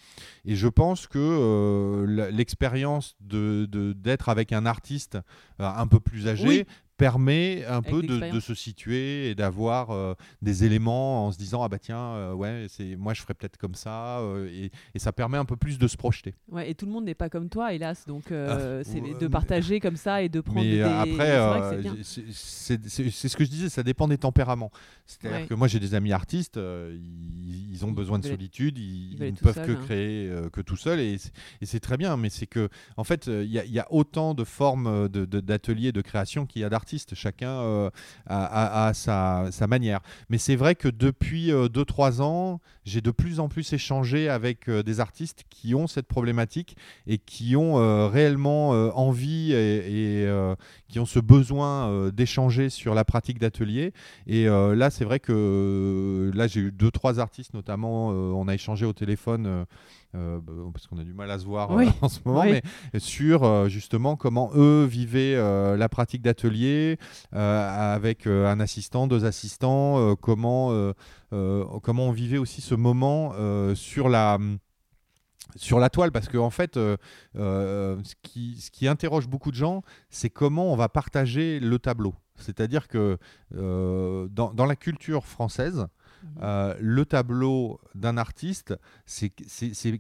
Et 0.45 0.57
je 0.57 0.67
pense 0.67 1.07
que 1.07 2.05
l'expérience 2.33 3.15
d'être 3.21 4.29
avec 4.29 4.53
un 4.53 4.67
artiste 4.67 5.19
un 5.61 5.87
peu 5.87 6.01
plus 6.01 6.27
âgé, 6.27 6.67
permet 7.03 7.65
un 7.65 7.83
peu 7.83 8.01
de, 8.01 8.39
se 8.39 8.55
situer 8.55 9.31
et 9.31 9.35
d'avoir 9.35 9.91
euh, 9.91 10.15
des 10.41 10.63
éléments 10.63 11.27
en 11.27 11.33
se 11.33 11.39
disant 11.39 11.65
ah 11.65 11.69
bah 11.69 11.81
tiens 11.81 11.99
euh, 11.99 12.33
ouais 12.33 12.67
c'est 12.69 12.95
moi 12.95 13.13
je 13.13 13.23
ferais 13.23 13.35
peut-être 13.35 13.57
comme 13.57 13.75
ça 13.75 14.21
euh, 14.21 14.49
et, 14.49 14.71
et, 14.95 14.99
ça 15.01 15.13
permet 15.13 15.37
un 15.37 15.45
peu 15.45 15.57
plus 15.57 15.79
de 15.79 15.89
se 15.89 15.97
projeter. 15.97 16.35
Ouais 16.49 16.71
et 16.71 16.75
tout 16.77 16.87
le 16.87 16.93
monde 16.93 17.05
n'est 17.05 17.17
pas 17.17 17.29
comme 17.29 17.49
toi 17.49 17.73
hélas 17.75 18.07
donc 18.07 18.31
ah, 18.31 18.85
c'est 18.85 19.01
de 19.01 19.27
partager 19.27 19.81
comme 19.81 19.97
ça 19.97 20.23
et 20.23 20.29
de 20.29 20.41
prendre 20.41 20.61
mais 20.61 20.77
des 20.77 20.83
après 20.83 21.83
c'est 22.33 22.79
ce 22.79 23.37
que 23.37 23.45
je 23.45 23.51
disais 23.51 23.69
ça 23.69 23.83
dépend 23.83 24.07
des 24.07 24.19
tempéraments. 24.19 24.71
C'est-à-dire 25.07 25.49
que 25.49 25.55
moi 25.55 25.67
j'ai 25.67 25.81
des 25.81 25.95
amis 25.95 26.13
artistes 26.13 26.59
ils, 26.59 27.85
ont 27.85 27.91
besoin 27.91 28.21
de 28.21 28.27
solitude 28.27 28.79
ils, 28.79 29.17
ne 29.19 29.31
peuvent 29.33 29.67
que 29.67 29.73
hein. 29.73 29.81
créer 29.85 30.33
que 30.53 30.61
tout 30.61 30.77
seul 30.77 31.01
et, 31.01 31.17
c'est 31.63 31.81
très 31.81 31.97
bien 31.97 32.17
mais 32.17 32.31
c'est 32.31 32.47
que 32.47 32.69
en 32.97 33.03
fait 33.05 33.27
il 33.27 33.51
y, 33.51 33.59
y, 33.59 33.81
a 33.81 33.87
autant 33.91 34.35
de 34.35 34.45
formes 34.45 35.09
d'ateliers 35.09 35.91
de, 35.91 36.01
de 36.01 36.03
création 36.03 36.47
qu'il 36.47 36.63
y 36.63 36.65
a 36.65 36.69
d'artistes 36.69 36.92
chacun 37.15 37.49
euh, 37.49 37.91
a, 38.27 38.93
sa, 38.95 39.67
manière. 39.67 40.01
Mais 40.29 40.39
c'est 40.39 40.57
vrai 40.57 40.75
que 40.75 40.89
depuis 40.89 41.51
2-3 41.51 42.21
euh, 42.21 42.23
ans, 42.23 42.61
j'ai 42.85 43.01
de 43.01 43.11
plus 43.11 43.41
en 43.41 43.49
plus 43.49 43.73
échangé 43.73 44.29
avec 44.29 44.69
euh, 44.69 44.83
des 44.83 45.01
artistes 45.01 45.45
qui 45.51 45.75
ont 45.75 45.87
cette 45.87 46.07
problématique 46.07 46.77
et 47.07 47.19
qui 47.19 47.57
ont 47.57 47.75
réellement 48.09 48.71
envie 48.97 49.53
et, 49.53 50.29
qui 50.89 50.99
ont 50.99 51.07
ce 51.07 51.19
besoin 51.19 52.11
d'échanger 52.11 52.71
sur 52.71 52.95
la 52.95 53.05
pratique 53.05 53.39
d'atelier. 53.39 53.93
Et 54.27 54.47
là, 54.47 54.91
c'est 54.91 55.05
vrai 55.05 55.21
que 55.21 56.31
là, 56.35 56.47
j'ai 56.47 56.61
eu 56.61 56.71
2-3 56.71 57.19
artistes, 57.19 57.55
notamment, 57.55 58.09
on 58.09 58.49
a 58.49 58.55
échangé 58.55 58.85
au 58.87 58.93
téléphone. 58.93 59.67
Euh, 60.15 60.41
bah, 60.43 60.53
parce 60.75 60.87
qu'on 60.87 60.99
a 60.99 61.05
du 61.05 61.15
mal 61.15 61.31
à 61.31 61.39
se 61.39 61.47
voir 61.47 61.71
euh, 61.73 61.87
en 62.03 62.09
ce 62.11 62.21
moment, 62.27 62.45
mais 62.45 62.63
sur 62.99 63.45
euh, 63.45 63.69
justement 63.69 64.15
comment 64.15 64.51
eux 64.55 64.85
vivaient 64.85 65.37
la 65.77 65.89
pratique 65.89 66.23
d'atelier 66.23 66.99
avec 67.33 68.27
un 68.27 68.61
assistant, 68.61 69.07
deux 69.07 69.25
assistants, 69.25 70.15
comment, 70.17 70.93
comment 71.83 72.07
on 72.07 72.13
vivait 72.13 72.39
aussi 72.39 72.61
ce 72.61 72.75
moment 72.75 73.35
sur 73.75 74.09
la 74.09 74.39
sur 75.57 75.79
la 75.79 75.91
toile, 75.91 76.13
parce 76.13 76.29
qu'en 76.29 76.47
en 76.47 76.51
fait, 76.51 76.77
ce, 76.77 78.15
qui, 78.23 78.61
ce 78.61 78.71
qui 78.71 78.89
interroge 78.89 79.29
beaucoup 79.29 79.51
de 79.51 79.57
gens, 79.57 79.83
c'est 80.09 80.31
comment 80.31 80.73
on 80.73 80.77
va 80.77 80.89
partager 80.89 81.61
le 81.61 81.79
tableau. 81.79 82.15
C'est-à-dire 82.37 82.89
que 82.89 83.19
dans, 83.51 84.29
dans, 84.55 84.67
la 84.67 84.77
culture 84.77 85.27
française, 85.27 85.87
Mhm. 86.23 86.31
Euh, 86.43 86.75
le 86.81 87.05
tableau 87.05 87.81
d'un 87.95 88.17
artiste, 88.17 88.75
c'est 89.07 89.31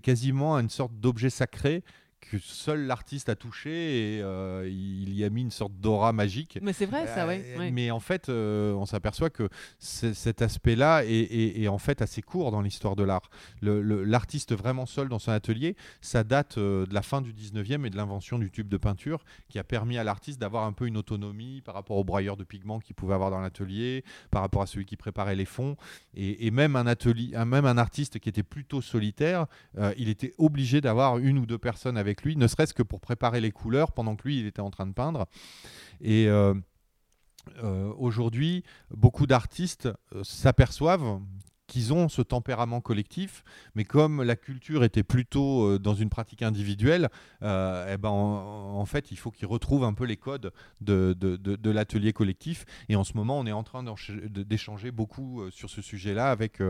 quasiment 0.00 0.58
une 0.58 0.70
sorte 0.70 0.94
d'objet 0.94 1.30
sacré 1.30 1.82
que 2.30 2.38
seul 2.38 2.86
l'artiste 2.86 3.28
a 3.28 3.34
touché 3.34 3.70
et 4.16 4.22
euh, 4.22 4.68
il 4.68 5.14
y 5.14 5.24
a 5.24 5.30
mis 5.30 5.42
une 5.42 5.50
sorte 5.50 5.72
d'aura 5.80 6.12
magique. 6.12 6.58
Mais 6.62 6.72
c'est 6.72 6.86
vrai, 6.86 7.06
ça, 7.06 7.26
ouais. 7.26 7.44
Euh, 7.58 7.70
mais 7.72 7.90
en 7.90 8.00
fait, 8.00 8.28
euh, 8.28 8.72
on 8.74 8.86
s'aperçoit 8.86 9.28
que 9.28 9.48
cet 9.78 10.40
aspect-là 10.40 11.02
est, 11.04 11.68
en 11.68 11.78
fait 11.78 12.00
assez 12.00 12.22
court 12.22 12.50
dans 12.50 12.60
l'histoire 12.60 12.96
de 12.96 13.02
l'art. 13.02 13.28
L'artiste 13.60 14.54
vraiment 14.54 14.86
seul 14.86 15.08
dans 15.08 15.18
son 15.18 15.32
atelier, 15.32 15.76
ça 16.00 16.24
date 16.24 16.58
de 16.58 16.92
la 16.92 17.02
fin 17.02 17.20
du 17.20 17.32
19e 17.32 17.86
et 17.86 17.90
de 17.90 17.96
l'invention 17.96 18.38
du 18.38 18.50
tube 18.50 18.68
de 18.68 18.76
peinture 18.76 19.24
qui 19.48 19.58
a 19.58 19.64
permis 19.64 19.98
à 19.98 20.04
l'artiste 20.04 20.40
d'avoir 20.40 20.64
un 20.64 20.72
peu 20.72 20.86
une 20.86 20.96
autonomie 20.96 21.60
par 21.62 21.74
rapport 21.74 21.96
au 21.96 22.04
broyeur 22.04 22.36
de 22.36 22.44
pigments 22.44 22.78
qu'il 22.78 22.94
pouvait 22.94 23.14
avoir 23.14 23.30
dans 23.30 23.40
l'atelier, 23.40 24.04
par 24.30 24.42
rapport 24.42 24.62
à 24.62 24.66
celui 24.66 24.84
qui 24.84 24.96
préparait 24.96 25.36
les 25.36 25.44
fonds. 25.44 25.76
Et, 26.14 26.50
même, 26.50 26.76
un 26.76 26.86
atelier, 26.86 27.36
même 27.44 27.64
un 27.64 27.78
artiste 27.78 28.18
qui 28.18 28.28
était 28.28 28.42
plutôt 28.42 28.80
solitaire, 28.80 29.46
il 29.96 30.08
était 30.08 30.32
obligé 30.38 30.80
d'avoir 30.80 31.18
une 31.18 31.38
ou 31.38 31.46
deux 31.46 31.58
personnes 31.58 31.96
avec 31.96 32.11
lui, 32.20 32.36
ne 32.36 32.46
serait-ce 32.46 32.74
que 32.74 32.82
pour 32.82 33.00
préparer 33.00 33.40
les 33.40 33.50
couleurs 33.50 33.92
pendant 33.92 34.16
que 34.16 34.24
lui, 34.24 34.40
il 34.40 34.46
était 34.46 34.60
en 34.60 34.70
train 34.70 34.86
de 34.86 34.92
peindre. 34.92 35.26
Et 36.00 36.26
euh, 36.28 36.54
euh, 37.62 37.92
aujourd'hui, 37.96 38.64
beaucoup 38.90 39.26
d'artistes 39.26 39.88
euh, 40.14 40.22
s'aperçoivent 40.24 41.20
qu'ils 41.66 41.94
ont 41.94 42.10
ce 42.10 42.20
tempérament 42.20 42.82
collectif, 42.82 43.44
mais 43.74 43.84
comme 43.84 44.22
la 44.22 44.36
culture 44.36 44.84
était 44.84 45.02
plutôt 45.02 45.78
dans 45.78 45.94
une 45.94 46.10
pratique 46.10 46.42
individuelle, 46.42 47.08
eh 47.40 47.96
ben 47.98 48.10
en, 48.10 48.84
fait, 48.84 49.10
il 49.10 49.16
faut 49.16 49.30
qu'ils 49.30 49.46
retrouvent 49.46 49.84
un 49.84 49.94
peu 49.94 50.04
les 50.04 50.18
codes 50.18 50.52
de, 50.82 51.16
l'atelier 51.70 52.12
collectif. 52.12 52.66
Et 52.90 52.96
en 52.96 53.04
ce 53.04 53.16
moment, 53.16 53.38
on 53.38 53.46
est 53.46 53.52
en 53.52 53.62
train 53.62 53.82
d'échanger 54.28 54.90
beaucoup 54.90 55.48
sur 55.50 55.70
ce 55.70 55.80
sujet-là 55.80 56.30
avec 56.30 56.60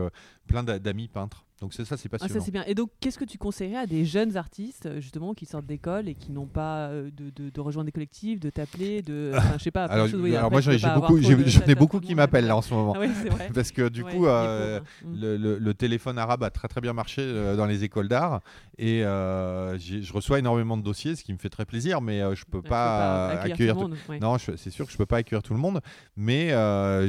plein 0.47 0.63
d'amis 0.63 1.09
peintres. 1.09 1.43
Donc 1.61 1.73
ça, 1.73 1.83
c'est 1.85 2.09
passionnant. 2.09 2.33
Ah, 2.35 2.39
ça 2.39 2.45
c'est 2.45 2.51
bien. 2.51 2.63
Et 2.67 2.75
donc, 2.75 2.89
qu'est-ce 2.99 3.17
que 3.17 3.25
tu 3.25 3.37
conseillerais 3.37 3.77
à 3.77 3.85
des 3.85 4.05
jeunes 4.05 4.35
artistes 4.37 4.89
justement 4.99 5.33
qui 5.33 5.45
sortent 5.45 5.65
d'école 5.65 6.09
et 6.09 6.15
qui 6.15 6.31
n'ont 6.31 6.45
pas 6.45 6.87
euh, 6.87 7.09
de, 7.11 7.49
de, 7.49 7.61
rejoindre 7.61 7.85
des 7.85 7.91
collectifs, 7.91 8.39
de 8.39 8.49
t'appeler, 8.49 9.01
de, 9.01 9.31
enfin, 9.37 9.57
je 9.57 9.63
sais 9.63 9.71
pas. 9.71 9.85
alors, 9.85 10.07
alors 10.07 10.51
moi 10.51 10.61
j'ai 10.61 10.77
beaucoup, 10.93 11.19
j'en 11.21 11.65
ai 11.65 11.75
beaucoup 11.75 11.99
qui 11.99 12.15
m'appellent 12.15 12.47
là 12.47 12.57
en 12.57 12.61
ce 12.61 12.73
moment. 12.73 12.95
Ah 13.03 13.29
vrai. 13.29 13.49
Parce 13.53 13.71
que 13.71 13.89
du 13.89 14.03
coup, 14.03 14.27
euh, 14.27 14.79
mm. 15.03 15.21
le, 15.21 15.57
le, 15.59 15.73
téléphone 15.73 16.17
arabe 16.17 16.43
a 16.43 16.49
très 16.49 16.67
très 16.67 16.81
bien 16.81 16.93
marché 16.93 17.21
euh, 17.21 17.55
dans 17.55 17.65
les 17.65 17.83
écoles 17.83 18.07
d'art 18.07 18.41
et 18.77 19.01
je 19.01 20.13
reçois 20.13 20.39
énormément 20.39 20.77
de 20.77 20.83
dossiers, 20.83 21.15
ce 21.15 21.23
qui 21.23 21.33
me 21.33 21.37
fait 21.37 21.49
très 21.49 21.65
plaisir, 21.65 22.01
mais 22.01 22.19
je 22.35 22.45
peux 22.45 22.61
pas, 22.61 23.29
accueillir. 23.29 23.77
Tout 23.77 23.91
Non, 24.21 24.37
c'est 24.37 24.69
sûr 24.69 24.85
que 24.85 24.91
je 24.91 24.97
peux 24.97 25.05
pas 25.05 25.17
accueillir 25.17 25.43
tout 25.43 25.53
le 25.53 25.59
monde, 25.59 25.81
mais 26.15 26.49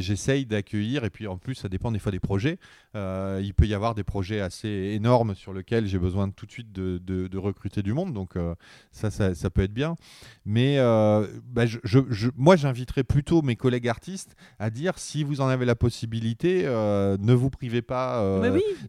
j'essaye 0.00 0.46
d'accueillir 0.46 1.04
et 1.04 1.10
puis 1.10 1.26
en 1.26 1.38
plus 1.38 1.54
ça 1.54 1.68
dépend 1.68 1.90
des 1.90 1.98
fois 1.98 2.12
des 2.12 2.20
projets. 2.20 2.58
il 2.94 3.52
peut 3.56 3.66
y 3.66 3.74
avoir 3.74 3.94
des 3.94 4.04
projets 4.04 4.33
assez 4.40 4.68
énorme 4.68 5.34
sur 5.34 5.52
lequel 5.52 5.86
j'ai 5.86 5.98
besoin 5.98 6.30
tout 6.30 6.46
de 6.46 6.50
suite 6.50 6.72
de, 6.72 6.98
de, 6.98 7.38
recruter 7.38 7.82
du 7.82 7.92
monde. 7.92 8.12
Donc 8.12 8.36
euh, 8.36 8.54
ça, 8.92 9.10
ça, 9.10 9.50
peut 9.50 9.62
être 9.62 9.74
bien. 9.74 9.96
Mais 10.44 10.78
euh, 10.78 11.26
bah, 11.44 11.66
je, 11.66 11.78
je, 11.82 12.28
moi, 12.36 12.56
j'inviterais 12.56 13.04
plutôt 13.04 13.42
mes 13.42 13.56
collègues 13.56 13.88
artistes 13.88 14.36
à 14.58 14.70
dire 14.70 14.98
si 14.98 15.24
vous 15.24 15.40
en 15.40 15.48
avez 15.48 15.64
la 15.64 15.74
possibilité, 15.74 16.62
euh, 16.64 17.16
ne 17.20 17.34
vous 17.34 17.50
privez 17.50 17.82
pas 17.82 18.40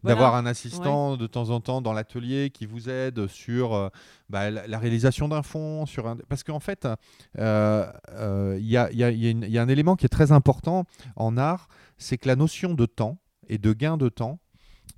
d'avoir 0.04 0.34
un 0.34 0.46
assistant 0.46 1.16
de 1.16 1.26
temps 1.26 1.50
en 1.50 1.60
temps 1.60 1.80
dans 1.80 1.92
l'atelier 1.92 2.50
qui 2.50 2.66
vous 2.66 2.88
aide 2.88 3.26
sur 3.26 3.90
bah, 4.28 4.50
la, 4.50 4.78
réalisation 4.78 5.28
d'un 5.28 5.42
fond. 5.42 5.86
Sur 5.86 6.06
un... 6.06 6.16
Parce 6.28 6.44
qu'en 6.44 6.60
fait, 6.60 6.86
il 7.36 7.42
y 7.42 8.76
a, 8.76 8.92
y, 8.92 9.04
a, 9.04 9.10
y 9.10 9.58
a 9.58 9.62
un 9.62 9.68
élément 9.68 9.96
qui 9.96 10.06
est 10.06 10.10
très 10.10 10.32
important 10.32 10.84
en 11.16 11.36
art, 11.36 11.68
c'est 11.98 12.18
que 12.18 12.28
la 12.28 12.36
notion 12.36 12.74
de 12.74 12.86
temps 12.86 13.18
et 13.48 13.58
de 13.58 13.72
gain 13.72 13.96
de 13.96 14.08
temps 14.08 14.38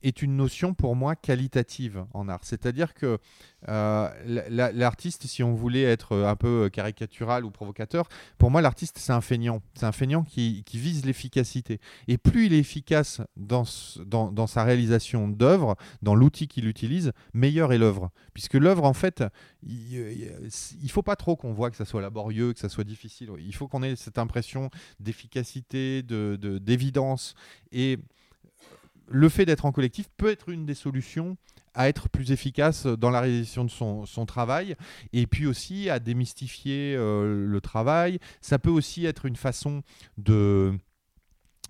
est 0.03 0.23
une 0.23 0.37
notion 0.37 0.75
pour 0.75 0.97
moi 0.97 1.17
qualitative 1.17 2.05
en 2.15 2.29
art. 2.29 2.41
C'est-à-dire 2.43 2.95
que 2.95 3.19
euh, 3.69 4.09
l'artiste, 4.49 5.27
si 5.27 5.43
on 5.43 5.55
voulait 5.55 5.83
être 5.83 6.17
un 6.17 6.37
peu 6.37 6.69
caricatural 6.73 7.45
ou 7.45 7.51
provocateur, 7.51 8.09
pour 8.39 8.51
moi 8.51 8.61
l'artiste 8.61 8.99
c'est 8.99 9.13
un 9.13 9.21
feignant. 9.21 9.63
C'est 9.75 9.87
un 9.87 9.93
feignant 9.93 10.23
qui, 10.23 10.65
vise 10.75 11.05
l'efficacité. 11.05 11.81
Et 12.07 12.19
plus 12.19 12.47
il 12.47 12.53
est 12.53 12.59
efficace 12.59 13.21
dans, 13.37 13.65
dans, 14.07 14.47
sa 14.47 14.65
réalisation 14.65 15.29
d'œuvre, 15.29 15.77
dans 16.03 16.15
l'outil 16.15 16.47
qu'il 16.47 16.69
utilise, 16.69 17.13
meilleure 17.35 17.73
est 17.73 17.79
l'œuvre. 17.79 18.11
Puisque 18.33 18.55
l'œuvre, 18.55 18.85
en 18.85 18.93
fait, 18.93 19.25
il 19.63 20.31
ne 20.83 20.89
faut 20.89 21.03
pas 21.03 21.17
trop 21.17 21.37
qu'on 21.37 21.53
voit 21.53 21.71
que 21.71 21.77
ça 21.77 21.85
soit 21.85 22.01
laborieux, 22.01 22.53
que 22.53 22.61
ça 22.61 22.69
soit 22.69 22.85
difficile. 22.85 23.31
Il 23.39 23.55
faut 23.55 23.67
qu'on 23.67 23.83
ait 23.83 23.97
cette 23.97 24.19
impression 24.19 24.71
d'efficacité, 25.01 26.03
d'évidence. 26.03 27.35
De, 27.73 27.79
et 27.79 27.99
le 29.11 29.29
fait 29.29 29.47
d'être 29.47 29.65
en 29.65 29.73
collectif 29.73 30.09
peut 30.17 30.31
être 30.31 30.49
une 30.49 30.67
des 30.67 30.75
solutions 30.75 31.37
à 31.75 31.89
être 31.89 32.09
plus 32.09 32.33
efficace 32.33 32.87
dans 32.87 33.11
la 33.11 33.21
réalisation 33.21 33.65
de 33.65 33.71
son, 33.71 34.27
travail 34.27 34.75
et 35.13 35.27
puis 35.27 35.47
aussi 35.47 35.89
à 35.91 36.01
démystifier 36.01 36.97
euh, 36.97 37.47
le 37.47 37.61
travail. 37.61 38.19
Ça 38.41 38.59
peut 38.59 38.71
aussi 38.71 39.07
être 39.07 39.27
une 39.27 39.37
façon 39.37 39.83
de, 40.17 40.75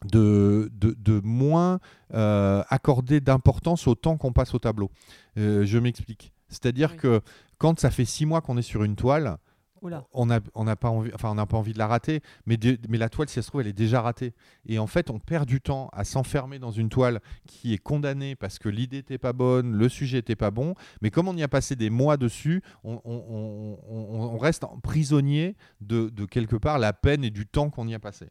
de, 0.04 0.70
de, 0.72 1.20
moins 1.22 1.78
euh, 2.14 2.62
accorder 2.68 3.20
d'importance 3.20 3.86
au 3.86 3.94
temps 3.94 4.16
qu'on 4.16 4.32
passe 4.32 4.54
au 4.54 4.58
tableau. 4.58 4.90
Euh, 5.36 5.66
je 5.66 5.78
m'explique. 5.78 6.32
C'est-à-dire 6.48 6.96
que 6.96 7.20
quand 7.58 7.78
ça 7.78 7.90
fait 7.90 8.06
six 8.06 8.24
mois 8.24 8.40
qu'on 8.40 8.56
est 8.56 8.62
sur 8.62 8.84
une 8.84 8.96
toile, 8.96 9.36
on 9.82 10.26
n'a 10.26 10.40
on 10.54 10.64
pas, 10.76 10.88
envie, 10.88 11.10
on 11.22 11.34
de 11.34 11.78
la 11.78 11.86
rater, 11.86 12.20
mais, 12.46 12.58
la 12.88 13.08
toile, 13.08 13.28
si 13.28 13.38
elle 13.38 13.42
se 13.42 13.48
trouve, 13.48 13.60
elle 13.60 13.68
est 13.68 13.72
déjà 13.72 14.00
ratée. 14.00 14.34
Et 14.66 14.78
en 14.78 14.86
fait, 14.86 15.10
on 15.10 15.18
perd 15.18 15.46
du 15.46 15.60
temps 15.60 15.88
à 15.92 16.04
s'enfermer 16.04 16.58
dans 16.58 16.70
une 16.70 16.88
toile 16.88 17.20
qui 17.46 17.74
est 17.74 17.78
condamnée 17.78 18.36
parce 18.36 18.58
que 18.58 18.68
l'idée 18.68 18.98
n'était 18.98 19.18
pas 19.18 19.32
bonne, 19.32 19.72
le 19.72 19.88
sujet 19.88 20.18
n'était 20.18 20.36
pas 20.36 20.50
bon. 20.50 20.74
Mais 21.02 21.10
comme 21.10 21.28
on 21.28 21.36
y 21.36 21.42
a 21.42 21.48
passé 21.48 21.76
des 21.76 21.90
mois 21.90 22.16
dessus, 22.16 22.62
on, 22.84 24.38
reste 24.38 24.64
prisonnier 24.82 25.56
de, 25.80 26.10
quelque 26.26 26.56
part 26.56 26.78
la 26.78 26.92
peine 26.92 27.24
et 27.24 27.30
du 27.30 27.46
temps 27.46 27.70
qu'on 27.70 27.88
y 27.88 27.94
a 27.94 27.98
passé. 27.98 28.26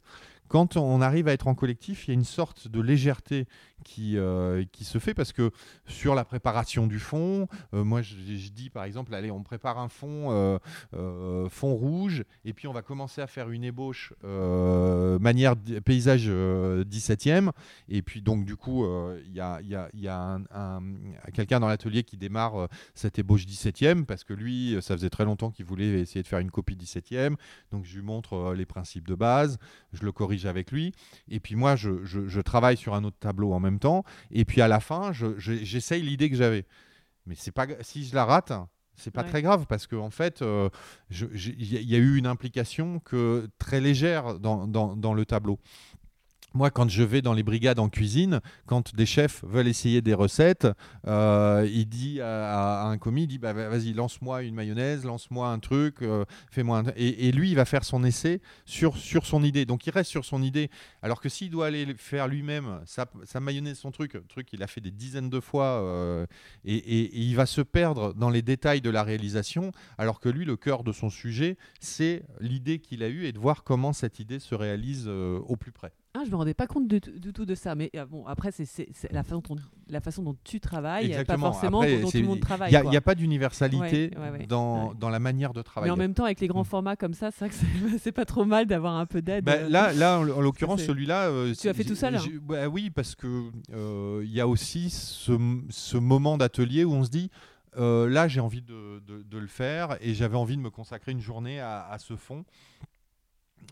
Quand 0.48 0.78
on 0.78 1.02
arrive 1.02 1.28
à 1.28 1.34
être 1.34 1.48
en 1.48 1.56
collectif, 1.56 2.08
il 2.08 2.12
y 2.12 2.12
a 2.12 2.14
une 2.14 2.24
sorte 2.24 2.68
de 2.68 2.82
légèreté 2.82 3.48
qui, 3.84 4.18
euh, 4.18 4.66
qui 4.72 4.84
se 4.84 5.00
fait 5.00 5.14
parce 5.14 5.32
que 5.32 5.52
sur 5.86 6.16
la 6.16 6.26
préparation 6.26 6.88
du 6.88 7.00
fond, 7.00 7.48
euh, 7.74 7.84
moi 7.84 8.02
je, 8.02 8.16
dis 8.16 8.70
par 8.70 8.84
exemple, 8.84 9.14
allez, 9.14 9.32
on 9.32 9.44
prépare 9.44 9.80
un 9.80 9.88
fond, 9.88 10.60
euh, 10.94 11.50
fond 11.50 11.74
rouge, 11.74 12.26
et 12.44 12.54
puis 12.54 12.68
on 12.68 12.74
va 12.74 12.82
commencer 12.82 13.22
à 13.22 13.28
faire 13.28 13.50
une 13.50 13.64
ébauche 13.64 14.14
manière 14.24 15.56
paysage 15.86 16.30
17e, 16.30 17.52
et 17.90 18.02
puis 18.02 18.22
donc 18.22 18.46
du 18.46 18.56
coup, 18.56 18.86
il 19.26 19.34
y 19.34 19.40
a, 19.40 19.62
y 19.62 19.76
a, 19.76 19.90
y 19.94 20.08
a 20.08 20.40
un, 20.54 20.82
quelqu'un 21.34 21.60
dans 21.60 21.68
l'atelier 21.68 22.04
qui 22.04 22.18
démarre 22.18 22.68
cette 22.94 23.20
ébauche 23.20 23.46
17e 23.46 24.06
parce 24.06 24.24
que 24.24 24.34
lui, 24.34 24.78
ça 24.82 24.96
faisait 24.96 25.10
très 25.10 25.26
longtemps 25.26 25.52
qu'il 25.52 25.66
voulait 25.66 26.02
essayer 26.02 26.24
de 26.24 26.28
faire 26.28 26.40
une 26.40 26.52
copie 26.52 26.76
17e, 26.76 27.36
donc 27.72 27.86
je 27.86 27.96
lui 27.96 28.04
montre 28.04 28.54
les 28.54 28.66
principes 28.66 29.08
de 29.08 29.16
base, 29.16 29.58
je 29.94 30.04
le 30.04 30.12
corrige 30.12 30.37
avec 30.46 30.72
lui, 30.72 30.94
et 31.30 31.40
puis 31.40 31.56
moi 31.56 31.76
je, 31.76 32.04
je, 32.06 32.28
je 32.28 32.42
travaille 32.42 32.78
sur 32.78 32.94
un 32.94 33.04
autre 33.04 33.18
tableau 33.20 33.54
en 33.54 33.60
même 33.60 33.80
temps. 33.80 34.04
Et 34.32 34.46
puis 34.46 34.62
à 34.62 34.68
la 34.68 34.80
fin, 34.80 35.12
j'essaye 35.38 36.02
l'idée 36.02 36.30
que 36.30 36.36
j'avais. 36.36 36.66
Mais 37.26 37.36
c'est 37.36 37.52
pas 37.52 37.68
si 37.82 38.06
je 38.06 38.16
la 38.16 38.26
rate, 38.26 38.54
c'est 38.96 39.12
pas 39.12 39.24
très 39.24 39.42
grave 39.42 39.66
parce 39.68 39.86
qu'en 39.86 40.06
en 40.06 40.10
fait, 40.10 40.42
euh, 40.42 40.70
il 41.12 41.92
y, 41.92 41.96
a 41.96 42.00
eu 42.00 42.18
une 42.18 42.26
implication 42.26 43.00
que 43.00 43.48
très 43.60 43.80
légère 43.80 44.40
dans, 44.40 44.68
dans 44.68 45.14
le 45.14 45.26
tableau 45.26 45.60
moi, 46.54 46.72
quand 46.72 46.90
je 46.90 47.04
vais 47.04 47.22
dans 47.22 47.34
les 47.34 47.44
brigades 47.44 47.80
en 47.80 47.90
cuisine, 47.90 48.42
quand 48.66 48.96
des 48.96 49.06
chefs 49.06 49.44
veulent 49.46 49.68
essayer 49.68 50.02
des 50.02 50.14
recettes, 50.14 50.68
euh, 51.06 51.68
il 51.72 51.88
dit 51.88 52.22
à, 52.22 52.86
un 52.86 52.98
commis, 52.98 53.24
il 53.24 53.28
dit 53.28 53.38
bah, 53.38 53.54
vas-y, 53.54 53.94
lance-moi 53.94 54.44
une 54.44 54.56
mayonnaise, 54.56 55.06
lance-moi 55.06 55.50
un 55.50 55.60
truc, 55.60 56.02
euh, 56.02 56.26
fais-moi 56.50 56.80
un... 56.80 56.84
Et, 56.96 57.28
et, 57.28 57.32
lui, 57.32 57.50
il 57.52 57.56
va 57.56 57.66
faire 57.66 57.84
son 57.84 58.04
essai 58.04 58.42
sur, 58.66 58.98
sur 58.98 59.26
son 59.26 59.44
idée. 59.44 59.66
Donc, 59.66 59.86
il 59.88 59.92
reste 59.92 60.10
sur 60.10 60.26
son 60.26 60.42
idée. 60.42 60.70
Alors 61.02 61.22
que 61.22 61.30
s'il 61.30 61.50
doit 61.50 61.68
aller 61.68 61.94
faire 61.96 62.28
lui-même 62.28 62.82
sa, 62.86 63.08
mayonnaise, 63.40 63.78
son 63.78 63.92
truc, 63.92 64.18
truc 64.28 64.48
qu'il 64.48 64.64
a 64.64 64.68
fait 64.68 64.82
des 64.82 64.92
dizaines 64.92 65.30
de 65.30 65.40
fois, 65.40 65.82
euh, 65.84 66.26
et, 66.66 66.76
et, 66.76 67.20
il 67.20 67.36
va 67.36 67.46
se 67.46 67.62
perdre 67.62 68.14
dans 68.14 68.30
les 68.30 68.42
détails 68.42 68.82
de 68.82 68.90
la 68.90 69.04
réalisation, 69.04 69.72
alors 69.98 70.20
que 70.20 70.30
lui, 70.30 70.46
le 70.46 70.56
cœur 70.56 70.84
de 70.84 70.92
son 70.92 71.10
sujet, 71.10 71.58
c'est 71.80 72.24
l'idée 72.40 72.80
qu'il 72.80 73.04
a 73.04 73.10
eue 73.10 73.26
et 73.26 73.32
de 73.32 73.40
voir 73.40 73.64
comment 73.64 73.94
cette 73.94 74.20
idée 74.20 74.40
se 74.40 74.56
réalise 74.56 75.08
au 75.08 75.56
plus 75.56 75.72
près. 75.72 75.92
Ah, 76.14 76.24
je 76.26 76.32
me 76.32 76.36
rendais 76.36 76.54
pas 76.54 76.66
compte 76.66 76.88
du, 76.88 77.00
tout 77.00 77.46
de 77.46 77.54
ça. 77.56 77.76
Mais 77.76 77.92
euh, 77.96 78.06
bon, 78.06 78.26
après, 78.26 78.52
c'est 78.52 78.66
la, 79.12 79.24
façon 79.24 79.42
dont, 79.48 79.56
la 79.88 80.02
façon 80.02 80.24
dont 80.24 80.36
tu 80.44 80.60
travailles, 80.60 81.24
pas 81.26 81.38
forcément 81.38 81.84
dont 81.84 82.10
tout 82.10 82.18
le 82.18 82.24
monde 82.24 82.40
travaille. 82.40 82.74
Il 82.74 82.90
n'y 82.90 82.98
a, 82.98 83.02
pas 83.02 83.14
d'universalité 83.14 84.12
dans, 84.48 84.94
dans, 84.94 85.10
la 85.10 85.20
manière 85.20 85.54
de 85.54 85.62
travailler. 85.62 85.92
Mais 85.92 85.94
en 85.94 85.98
même 85.98 86.14
temps, 86.14 86.26
avec 86.26 86.40
les 86.40 86.48
grands 86.48 86.64
formats 86.64 86.96
comme 86.96 87.14
ça, 87.14 87.30
c'est 88.00 88.12
pas 88.12 88.26
trop 88.26 88.46
mal 88.46 88.66
d'avoir 88.66 88.96
un 88.96 89.06
peu 89.06 89.22
d'aide. 89.22 89.44
Bah, 89.44 89.68
là, 89.70 89.94
là, 89.94 90.20
en, 90.20 90.24
l'occurrence, 90.24 90.82
celui-là. 90.84 91.30
Euh, 91.30 91.54
tu 91.54 91.70
as 91.70 91.74
fait 91.74 91.84
tout 91.84 91.96
seul 91.96 92.16
hein 92.16 92.22
bah, 92.42 92.68
Oui, 92.68 92.90
parce 92.90 93.16
que 93.16 93.52
euh, 93.74 94.24
y 94.26 94.42
a 94.42 94.48
aussi 94.48 94.90
ce, 94.90 95.34
ce 95.70 95.98
moment 95.98 96.38
d'atelier 96.38 96.84
où 96.84 96.94
on 96.94 97.04
se 97.04 97.10
dit. 97.10 97.30
là, 97.76 98.28
j'ai 98.28 98.40
envie 98.40 98.64
de, 98.64 99.02
de, 99.06 99.38
le 99.38 99.48
faire 99.48 99.98
et 100.02 100.16
j'avais 100.16 100.38
envie 100.38 100.58
de 100.58 100.62
me 100.62 100.72
consacrer 100.72 101.12
une 101.12 101.22
journée 101.22 101.60
à, 101.60 101.88
à 101.88 102.00
ce 102.00 102.16
fond. 102.16 102.44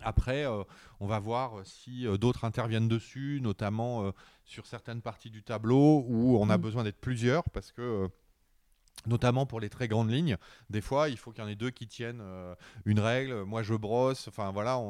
Après, 0.06 0.46
euh, 0.46 0.64
on 1.00 1.08
va 1.08 1.20
voir 1.20 1.54
si 1.64 2.08
euh, 2.08 2.18
d'autres 2.18 2.46
interviennent 2.46 2.88
dessus, 2.88 3.40
notamment 3.42 4.06
euh, 4.06 4.12
sur 4.46 4.68
certaines 4.68 5.02
parties 5.02 5.32
du 5.32 5.42
tableau 5.42 6.06
où 6.08 6.38
on 6.40 6.50
a 6.50 6.58
mm. 6.58 6.62
besoin 6.62 6.84
d'être 6.84 7.00
plusieurs 7.00 7.44
parce 7.50 7.72
que 7.72 8.08
notamment 9.08 9.46
pour 9.46 9.60
les 9.60 9.70
très 9.70 9.88
grandes 9.88 10.10
lignes. 10.10 10.38
Des 10.70 10.82
fois, 10.82 11.10
il 11.10 11.18
faut 11.18 11.32
qu'il 11.32 11.44
y 11.44 11.46
en 11.46 11.50
ait 11.50 11.56
deux 11.56 11.70
qui 11.70 11.86
tiennent 11.86 12.24
une 12.86 13.00
règle. 13.00 13.44
Moi, 13.44 13.62
je 13.62 13.76
brosse. 13.76 14.28
Enfin, 14.28 14.52
voilà, 14.52 14.82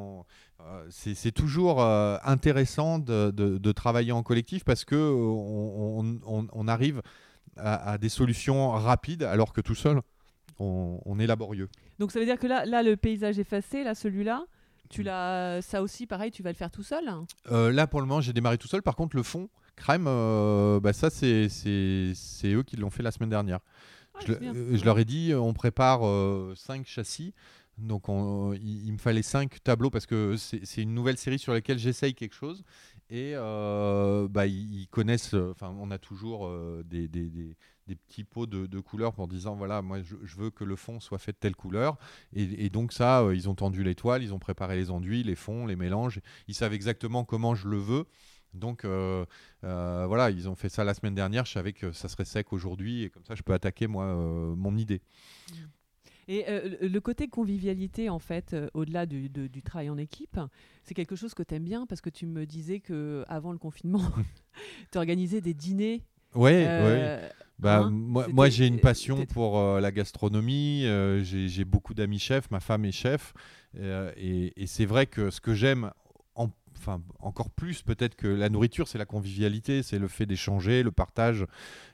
c'est 0.89 1.34
toujours 1.34 1.84
intéressant 1.84 2.98
de, 3.00 3.72
travailler 3.74 4.14
en 4.14 4.24
collectif 4.24 4.64
parce 4.64 4.86
que 4.86 4.96
on, 4.96 6.68
arrive 6.70 7.02
à, 7.58 7.98
des 7.98 8.08
solutions 8.08 8.70
rapides, 8.70 9.24
alors 9.24 9.52
que 9.52 9.60
tout 9.60 9.76
seul, 9.76 10.00
on, 10.60 11.20
est 11.20 11.28
laborieux. 11.28 11.68
Donc, 12.00 12.14
ça 12.14 12.20
veut 12.20 12.26
dire 12.26 12.39
que 12.39 12.48
là, 12.48 12.66
là 12.66 12.84
le 12.84 12.96
paysage 12.96 13.38
effacé, 13.38 13.84
là, 13.84 13.96
celui-là, 13.96 14.46
tu 14.90 15.04
l'as, 15.04 15.62
ça 15.62 15.82
aussi, 15.82 16.08
pareil, 16.08 16.32
tu 16.32 16.44
vas 16.44 16.52
le 16.52 16.56
faire 16.56 16.72
tout 16.72 16.84
seul 16.84 17.06
euh, 17.52 17.72
Là, 17.72 17.88
pour 17.88 18.02
le 18.02 18.08
moment, 18.08 18.22
j'ai 18.22 18.34
démarré 18.34 18.58
tout 18.58 18.68
seul. 18.68 18.82
Par 18.82 18.96
contre, 18.96 19.16
le 19.16 19.24
fond, 19.24 19.50
crème, 19.76 20.06
euh, 20.08 20.80
bah, 20.80 20.94
ça, 20.94 21.10
c'est, 21.10 21.50
c'est, 21.50 22.54
eux 22.54 22.64
qui 22.64 22.78
l'ont 22.78 22.90
fait 22.90 23.04
la 23.04 23.12
semaine 23.12 23.30
dernière. 23.30 23.60
Ah, 24.14 24.20
je, 24.26 24.86
leur 24.86 25.00
ai 25.00 25.06
dit, 25.06 25.34
on 25.34 25.54
prépare 25.54 26.00
5 26.00 26.06
euh, 26.06 26.84
châssis. 26.86 27.34
Donc, 27.78 28.06
il, 28.08 28.94
me 28.94 28.98
fallait 28.98 29.22
5 29.22 29.62
tableaux 29.64 29.90
parce 29.90 30.06
que 30.06 30.38
c'est, 30.38 30.82
une 30.82 30.94
nouvelle 30.94 31.18
série 31.18 31.40
sur 31.40 31.52
laquelle 31.52 31.78
j'essaye 31.78 32.14
quelque 32.14 32.36
chose. 32.36 32.64
Et 33.10 33.34
bah, 33.36 34.46
ils, 34.48 34.88
connaissent, 34.90 35.34
enfin, 35.34 35.76
on 35.80 35.92
a 35.92 35.98
toujours 35.98 36.50
des, 36.86 37.08
des, 37.08 37.30
des 37.30 37.58
des 37.88 37.96
petits 37.96 38.24
pots 38.24 38.46
de, 38.46 38.80
couleurs 38.80 39.14
pour 39.14 39.28
disant 39.28 39.56
voilà, 39.56 39.82
moi 39.82 40.00
je, 40.02 40.36
veux 40.38 40.50
que 40.50 40.64
le 40.64 40.76
fond 40.76 41.00
soit 41.00 41.20
fait 41.20 41.34
de 41.34 41.38
telle 41.38 41.56
couleur. 41.56 41.98
Et, 42.34 42.70
donc, 42.70 42.94
ça, 42.94 43.22
euh, 43.22 43.36
ils 43.36 43.50
ont 43.50 43.56
tendu 43.56 43.84
l'étoile, 43.84 44.24
ils 44.24 44.34
ont 44.34 44.40
préparé 44.40 44.76
les 44.76 44.92
enduits, 44.92 45.24
les 45.24 45.36
fonds, 45.36 45.66
les 45.66 45.76
mélanges. 45.76 46.20
Ils 46.48 46.56
savent 46.56 46.74
exactement 46.74 47.24
comment 47.26 47.56
je 47.56 47.68
le 47.68 47.78
veux. 47.78 48.06
Donc 48.54 48.86
euh, 48.86 49.26
euh, 49.66 50.06
voilà, 50.08 50.32
ils 50.32 50.48
ont 50.48 50.56
fait 50.56 50.70
ça 50.70 50.84
la 50.86 50.94
semaine 50.94 51.16
dernière. 51.16 51.46
Je 51.46 51.52
savais 51.52 51.74
que 51.74 51.92
ça 51.92 52.08
serait 52.08 52.26
sec 52.26 52.54
aujourd'hui 52.54 53.04
et 53.04 53.10
comme 53.10 53.26
ça, 53.26 53.36
je 53.36 53.44
peux 53.44 53.54
attaquer 53.54 53.88
moi 53.88 54.16
mon 54.56 54.78
idée. 54.78 55.02
Et 56.28 56.44
le 56.82 57.00
côté 57.00 57.28
convivialité, 57.28 58.10
en 58.10 58.18
fait, 58.18 58.56
au-delà 58.74 59.06
du, 59.06 59.30
du, 59.30 59.62
travail 59.62 59.92
en 59.92 59.98
équipe, 59.98 60.40
c'est 60.84 60.96
quelque 60.96 61.16
chose 61.16 61.36
que 61.36 61.44
tu 61.44 61.54
aimes 61.54 61.66
bien 61.66 61.86
parce 61.86 62.02
que 62.02 62.10
tu 62.10 62.26
me 62.26 62.46
disais 62.48 62.80
que 62.80 63.24
avant 63.28 63.52
le 63.52 63.60
confinement, 63.60 64.02
tu 64.92 64.98
organisais 64.98 65.42
des 65.42 65.54
dîners. 65.54 66.02
Ouais, 66.34 66.66
ouais. 66.66 67.32
Bah, 67.58 67.84
hein, 67.84 67.89
moi, 67.89 68.28
moi 68.32 68.49
j'ai 68.49 68.68
une 68.68 68.80
passion 68.80 69.26
pour 69.26 69.60
euh, 69.60 69.80
la 69.80 69.91
gastronomie. 69.91 70.86
Euh, 70.86 71.24
j'ai 71.24 71.66
beaucoup 71.66 71.93
d'amis 71.93 72.20
chefs. 72.20 72.49
Ma 72.51 72.60
femme 72.60 72.86
est 72.86 72.91
chef. 72.91 73.34
Euh, 73.78 74.12
et, 74.18 74.68
c'est 74.68 74.86
vrai 74.86 75.06
que 75.06 75.30
ce 75.30 75.41
que 75.41 75.53
j'aime, 75.53 75.91
enfin, 76.78 77.01
encore 77.19 77.49
plus 77.49 77.82
peut-être 77.82 78.15
que 78.15 78.28
la 78.28 78.49
nourriture, 78.49 78.88
c'est 78.88 78.97
la 78.97 79.05
convivialité, 79.05 79.84
c'est 79.84 79.99
le 79.99 80.07
fait 80.07 80.26
d'échanger, 80.26 80.84
le 80.84 80.91
partage. 80.91 81.45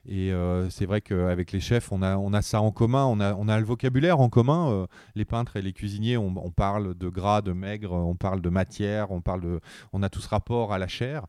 Et 0.08 0.32
c'est 0.70 0.86
vrai 0.86 1.02
qu'avec 1.02 1.52
les 1.52 1.60
chefs, 1.60 1.92
on 1.92 2.02
a, 2.02 2.18
on 2.18 2.34
a 2.34 2.42
ça 2.42 2.62
en 2.62 2.72
commun. 2.72 3.06
On 3.06 3.20
a, 3.20 3.36
on 3.36 3.48
a 3.48 3.60
le 3.60 3.66
vocabulaire 3.66 4.20
en 4.20 4.30
commun. 4.30 4.88
les 5.16 5.26
peintres 5.26 5.58
et 5.58 5.62
les 5.62 5.74
cuisiniers, 5.74 6.18
on, 6.18 6.52
parle 6.52 6.96
de 6.98 7.10
gras, 7.10 7.42
de 7.42 7.52
maigre, 7.52 7.94
on 7.94 8.16
parle 8.16 8.42
de 8.42 8.50
matière, 8.50 9.12
on, 9.12 9.22
parle 9.22 9.42
de, 9.42 9.60
on 9.94 10.02
a 10.02 10.10
tout 10.10 10.22
ce 10.22 10.30
rapport 10.30 10.74
à 10.74 10.80
la 10.80 10.88
chair. 10.88 11.28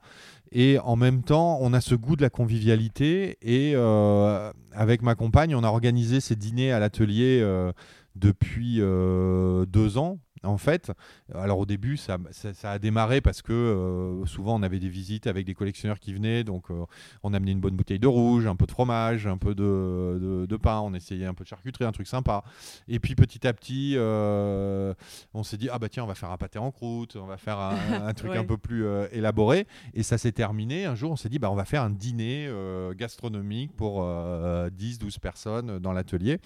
Et 0.52 0.78
en 0.78 0.96
même 0.96 1.22
temps, 1.22 1.58
on 1.62 1.72
a 1.72 1.80
ce 1.80 1.94
goût 1.94 2.14
de 2.14 2.22
la 2.22 2.30
convivialité. 2.30 3.38
Et 3.40 3.72
euh, 3.74 4.52
avec 4.72 5.02
ma 5.02 5.14
compagne, 5.14 5.54
on 5.54 5.64
a 5.64 5.68
organisé 5.68 6.20
ces 6.20 6.36
dîners 6.36 6.72
à 6.72 6.78
l'atelier 6.78 7.40
euh, 7.42 7.72
depuis 8.16 8.76
euh, 8.80 9.64
deux 9.66 9.96
ans 9.96 10.18
en 10.44 10.58
fait, 10.58 10.90
alors 11.34 11.60
au 11.60 11.66
début, 11.66 11.96
ça, 11.96 12.18
a 12.64 12.78
démarré 12.78 13.20
parce 13.20 13.42
que 13.42 13.52
euh, 13.52 14.26
souvent 14.26 14.58
on 14.58 14.62
avait 14.62 14.80
des 14.80 14.88
visites 14.88 15.26
avec 15.26 15.46
des 15.46 15.54
collectionneurs 15.54 16.00
qui 16.00 16.12
venaient, 16.12 16.42
donc 16.42 16.70
euh, 16.70 16.84
on 17.22 17.32
amenait 17.32 17.52
une 17.52 17.60
bonne 17.60 17.76
bouteille 17.76 17.98
de 17.98 18.08
rouge, 18.08 18.46
un 18.46 18.56
peu 18.56 18.66
de 18.66 18.72
fromage, 18.72 19.26
un 19.26 19.38
peu 19.38 19.54
de, 19.54 20.56
pain, 20.56 20.80
on 20.80 20.94
essayait 20.94 21.26
un 21.26 21.34
peu 21.34 21.44
de 21.44 21.48
charcuterie, 21.48 21.84
un 21.84 21.92
truc 21.92 22.06
sympa. 22.06 22.44
Et 22.88 22.98
puis 22.98 23.14
petit 23.14 23.46
à 23.46 23.52
petit, 23.52 23.94
euh, 23.96 24.94
on 25.34 25.42
s'est 25.42 25.56
dit, 25.56 25.68
ah 25.70 25.78
bah 25.78 25.88
tiens, 25.88 26.04
on 26.04 26.06
va 26.06 26.14
faire 26.14 26.30
un 26.30 26.36
pâté 26.36 26.58
en 26.58 26.70
croûte, 26.70 27.16
on 27.16 27.26
va 27.26 27.36
faire 27.36 27.58
un, 27.58 28.12
truc 28.14 28.32
un 28.32 28.44
peu 28.44 28.56
plus 28.56 28.84
élaboré. 29.12 29.66
Et 29.94 30.02
ça 30.02 30.18
s'est 30.18 30.32
terminé. 30.32 30.86
Un 30.86 30.94
jour, 30.94 31.12
on 31.12 31.16
s'est 31.16 31.28
dit, 31.28 31.38
bah 31.38 31.50
on 31.50 31.56
va 31.56 31.64
faire 31.64 31.82
un 31.82 31.90
dîner 31.90 32.50
gastronomique 32.96 33.72
pour 33.76 34.02
10-12 34.02 35.18
personnes 35.20 35.78
dans 35.78 35.92
l'atelier. 35.92 36.38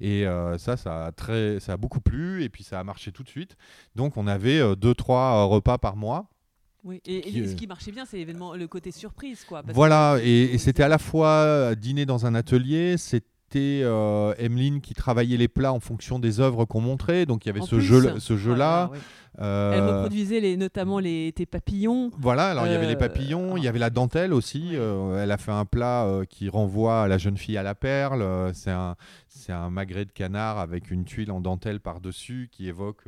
Et 0.00 0.24
ça, 0.58 0.76
ça 0.76 1.06
a, 1.06 1.12
très, 1.12 1.60
ça 1.60 1.74
a 1.74 1.76
beaucoup 1.76 2.00
plu, 2.00 2.42
et 2.42 2.48
puis 2.48 2.64
ça 2.64 2.80
a 2.80 2.84
marché 2.84 3.12
tout 3.12 3.22
de 3.22 3.28
suite. 3.28 3.41
Donc 3.94 4.16
on 4.16 4.26
avait 4.26 4.60
2-3 4.60 4.64
euh, 4.64 4.74
euh, 4.74 5.44
repas 5.44 5.78
par 5.78 5.96
mois. 5.96 6.28
Oui, 6.84 7.00
et, 7.06 7.46
ce 7.46 7.54
qui 7.54 7.68
marchait 7.68 7.92
bien, 7.92 8.04
c'est 8.04 8.16
l'événement, 8.16 8.54
le 8.54 8.66
côté 8.66 8.90
surprise, 8.90 9.44
quoi. 9.44 9.62
voilà, 9.72 10.18
et, 10.20 10.58
c'était 10.58 10.82
à 10.82 10.88
la 10.88 10.98
fois 10.98 11.76
dîner 11.76 12.06
dans 12.06 12.26
un 12.26 12.34
atelier, 12.34 12.96
c'était 12.98 13.82
euh, 13.84 14.34
Emeline 14.36 14.80
qui 14.80 14.92
travaillait 14.92 15.36
les 15.36 15.46
plats 15.46 15.72
en 15.72 15.78
fonction 15.78 16.18
des 16.18 16.40
œuvres 16.40 16.64
qu'on 16.64 16.80
montrait, 16.80 17.24
donc 17.24 17.44
il 17.44 17.48
y 17.48 17.50
avait 17.50 17.60
ce 17.60 17.78
jeu, 17.78 18.18
ce 18.18 18.36
jeu-là. 18.36 18.90
Euh, 19.40 19.72
Elle 19.72 19.94
reproduisait 19.94 20.40
les, 20.40 20.56
notamment 20.56 20.98
les, 20.98 21.32
tes 21.34 21.46
papillons. 21.46 22.10
Voilà, 22.18 22.50
alors 22.50 22.66
il 22.66 22.72
y 22.72 22.74
avait 22.74 22.86
les 22.86 22.94
euh, 22.94 22.98
papillons, 22.98 23.56
il 23.56 23.64
y 23.64 23.68
avait 23.68 23.78
la 23.78 23.90
dentelle 23.90 24.32
aussi. 24.32 24.70
Euh, 24.74 25.22
elle 25.22 25.30
a 25.30 25.38
fait 25.38 25.52
un 25.52 25.64
plat 25.64 26.06
qui 26.28 26.48
renvoie 26.48 27.02
à 27.02 27.08
la 27.08 27.18
jeune 27.18 27.38
fille 27.38 27.56
à 27.56 27.62
la 27.62 27.74
perle. 27.74 28.52
c'est 28.54 28.70
un, 28.70 28.96
c'est 29.28 29.52
un 29.52 29.70
magret 29.70 30.04
de 30.04 30.12
canard 30.12 30.58
avec 30.58 30.90
une 30.90 31.04
tuile 31.04 31.32
en 31.32 31.40
dentelle 31.40 31.80
par-dessus 31.80 32.48
qui 32.52 32.68
évoque 32.68 33.04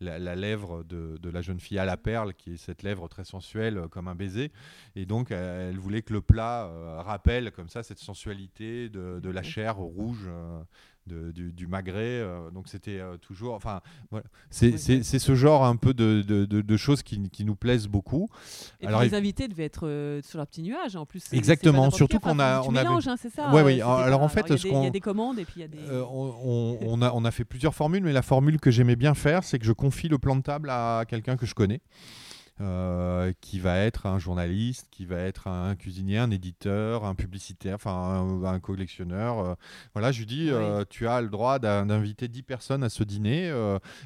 la, 0.00 0.34
lèvre 0.34 0.82
de, 0.84 1.18
de, 1.20 1.30
la 1.30 1.42
jeune 1.42 1.60
fille 1.60 1.78
à 1.78 1.84
la 1.84 1.96
perle, 1.96 2.32
qui 2.34 2.54
est 2.54 2.56
cette 2.56 2.82
lèvre 2.82 3.08
très 3.08 3.24
sensuelle 3.24 3.82
comme 3.90 4.08
un 4.08 4.14
baiser. 4.14 4.52
Et 4.94 5.04
donc, 5.04 5.30
elle 5.30 5.78
voulait 5.78 6.02
que 6.02 6.14
le 6.14 6.22
plat 6.22 6.70
rappelle 6.98 7.52
comme 7.52 7.68
ça 7.68 7.82
cette 7.82 7.98
sensualité 7.98 8.88
de, 8.88 9.20
de 9.20 9.30
la 9.30 9.42
chair 9.42 9.76
rouge 9.76 10.28
du, 11.06 11.52
du, 11.52 11.66
Maghré. 11.66 12.22
donc 12.52 12.68
c'était 12.68 13.00
toujours. 13.20 13.54
Enfin, 13.54 13.80
voilà. 14.10 14.26
c'est 14.50 14.78
ce 14.78 15.34
genre 15.34 15.64
un 15.64 15.76
peu 15.76 15.94
de, 15.94 16.22
de, 16.22 16.76
choses 16.76 17.02
qui, 17.02 17.28
qui, 17.30 17.44
nous 17.44 17.56
plaisent 17.56 17.88
beaucoup. 17.88 18.28
Et 18.80 18.86
Alors, 18.86 19.02
les 19.02 19.14
invités 19.14 19.48
devaient 19.48 19.64
être 19.64 20.20
sur 20.22 20.38
leur 20.38 20.46
petit 20.46 20.62
nuage 20.62 20.96
en 20.96 21.06
plus. 21.06 21.32
Exactement, 21.32 21.90
surtout 21.90 22.18
qu'on 22.18 22.38
a. 22.38 22.62
on 22.62 22.70
mélanges, 22.72 23.08
hein, 23.08 23.16
c'est 23.20 23.32
ça. 23.32 23.52
Ouais, 23.52 23.62
oui. 23.62 23.80
Alors 23.80 24.22
en 24.22 24.28
fait, 24.28 24.46
il 24.48 24.72
y, 24.72 24.86
a 24.86 24.90
des 24.90 25.00
commandes 25.00 25.38
et 25.38 25.44
puis 25.44 25.54
il 25.56 25.60
y 25.60 25.64
a 25.64 25.68
des. 25.68 25.78
on, 25.90 26.78
on, 26.82 27.02
a, 27.02 27.12
on 27.12 27.24
a 27.24 27.30
fait 27.30 27.44
plusieurs 27.44 27.74
formules, 27.74 28.02
mais 28.02 28.12
la 28.12 28.22
formule 28.22 28.60
que 28.60 28.70
j'aimais 28.70 28.96
bien 28.96 29.14
faire, 29.14 29.44
c'est 29.44 29.58
que 29.58 29.64
je 29.64 29.72
confie 29.72 30.08
le 30.08 30.18
plan 30.18 30.36
de 30.36 30.42
table 30.42 30.70
à 30.70 31.04
quelqu'un 31.08 31.36
que 31.36 31.46
je 31.46 31.54
connais. 31.54 31.80
Euh, 32.62 33.34
qui 33.42 33.58
va 33.58 33.76
être 33.80 34.06
un 34.06 34.18
journaliste, 34.18 34.88
qui 34.90 35.04
va 35.04 35.18
être 35.18 35.46
un 35.46 35.76
cuisinier, 35.76 36.16
un 36.16 36.30
éditeur, 36.30 37.04
un 37.04 37.14
publicitaire, 37.14 37.74
enfin 37.74 38.26
un, 38.44 38.60
collectionneur. 38.60 39.38
Euh. 39.40 39.54
voilà, 39.92 40.10
je 40.10 40.20
lui 40.20 40.26
dis, 40.26 40.48
euh, 40.48 40.82
tu 40.88 41.06
as 41.06 41.20
le 41.20 41.28
droit 41.28 41.58
d'inviter 41.58 42.28
10 42.28 42.42
personnes 42.44 42.82
à 42.82 42.88
ce 42.88 43.04
dîner. 43.04 43.52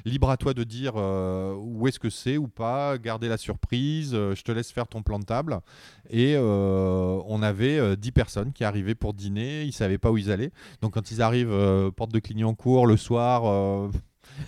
libre 0.03 0.29
à 0.29 0.35
toi 0.35 0.53
de 0.53 0.65
dire 0.65 0.95
où 0.95 1.87
est-ce 1.87 1.99
que 1.99 2.09
c'est 2.09 2.35
ou 2.35 2.49
pas, 2.49 2.97
garder 2.97 3.29
la 3.29 3.37
surprise, 3.37 4.11
je 4.11 4.41
te 4.41 4.51
laisse 4.51 4.71
faire 4.71 4.87
ton 4.87 5.01
plan 5.01 5.19
de 5.19 5.25
table. 5.25 5.61
Et 6.09 6.35
on 6.37 7.41
avait 7.41 7.95
10 7.95 8.11
personnes 8.11 8.51
qui 8.51 8.65
arrivaient 8.65 8.95
pour 8.95 9.13
dîner, 9.13 9.61
ils 9.63 9.67
ne 9.67 9.71
savaient 9.71 9.97
pas 9.97 10.11
où 10.11 10.17
ils 10.17 10.29
allaient. 10.29 10.51
Donc 10.81 10.95
quand 10.95 11.09
ils 11.11 11.21
arrivent, 11.21 11.91
porte 11.95 12.11
de 12.11 12.19
Clignancourt 12.19 12.85
le 12.85 12.97
soir 12.97 13.89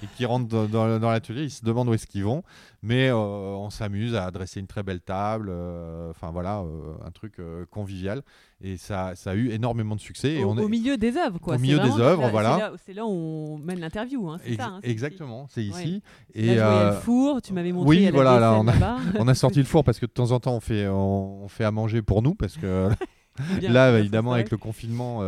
et 0.02 0.08
qui 0.16 0.26
rentrent 0.26 0.68
dans, 0.68 1.12
l'atelier, 1.12 1.44
ils 1.44 1.52
se 1.52 1.64
demandent 1.64 1.90
où 1.90 1.94
est-ce 1.94 2.08
qu'ils 2.08 2.24
vont. 2.24 2.44
Mais 2.82 3.08
euh, 3.08 3.16
on 3.16 3.70
s'amuse 3.70 4.14
à 4.16 4.30
dresser 4.32 4.60
une 4.60 4.68
très 4.68 4.84
belle 4.84 5.00
table, 5.00 5.48
euh, 5.50 6.10
enfin 6.10 6.32
voilà, 6.32 6.60
euh, 6.60 6.94
un 7.06 7.12
truc 7.12 7.38
convivial. 7.72 8.22
Et 8.62 8.78
ça, 8.78 9.14
ça, 9.16 9.32
a 9.32 9.36
eu 9.36 9.52
énormément 9.52 9.96
de 9.96 10.02
succès. 10.02 10.34
Et 10.34 10.44
au, 10.44 10.58
est... 10.58 10.68
milieu 10.68 10.98
des 10.98 11.18
œuvres, 11.18 11.40
quoi. 11.40 11.56
Au 11.56 11.60
milieu 11.60 11.80
des 11.80 12.00
œuvres, 12.00 12.30
voilà. 12.30 12.74
C'est 12.86 12.94
là, 12.94 13.06
où 13.06 13.10
on 13.10 13.58
mène 13.58 13.80
l'interview, 13.80 14.30
hein, 14.30 14.38
c'est 14.44 14.56
ça. 14.56 14.66
Hein, 14.66 14.80
exactement, 14.84 15.48
c'est 15.50 15.64
ici. 15.64 16.02
Et 16.34 16.56
là, 16.56 16.92
le 16.92 16.98
four, 16.98 17.42
tu 17.42 17.54
m'avais 17.54 17.72
montré. 17.72 17.90
Oui, 17.90 18.10
voilà, 18.12 18.40
là, 18.40 18.54
on, 18.60 18.68
a, 18.68 18.74
on 19.20 19.28
a 19.28 19.36
sorti 19.36 19.60
le 19.60 19.66
four 19.66 19.84
parce 19.84 20.00
que 20.00 20.06
de 20.06 20.12
temps 20.12 20.32
en 20.32 20.40
temps, 20.40 20.56
on 20.56 20.60
fait, 20.60 20.88
on, 20.88 21.44
on 21.44 21.48
fait 21.48 21.64
à 21.64 21.72
manger 21.72 22.02
pour 22.02 22.22
nous 22.22 22.36
parce 22.36 22.58
que. 22.58 22.90
Là, 23.62 23.98
évidemment, 23.98 24.34
avec 24.34 24.52
le 24.52 24.58
confinement, 24.58 25.22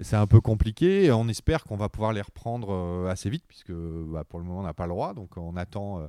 c'est 0.00 0.16
un, 0.16 0.26
peu 0.26 0.40
compliqué. 0.40 1.10
On 1.12 1.28
espère 1.28 1.64
qu'on 1.64 1.76
va 1.76 1.88
pouvoir 1.88 2.12
les 2.12 2.20
reprendre 2.20 2.68
euh, 2.70 3.10
assez 3.10 3.30
vite, 3.30 3.44
puisque 3.48 3.72
bah, 3.72 4.24
pour 4.24 4.38
le 4.38 4.44
moment, 4.44 4.60
on 4.60 4.64
n'a 4.64 4.74
pas 4.74 4.84
le 4.84 4.90
droit. 4.90 5.14
Donc, 5.14 5.36
on 5.36 5.56
attend 5.56 6.00
euh, 6.00 6.06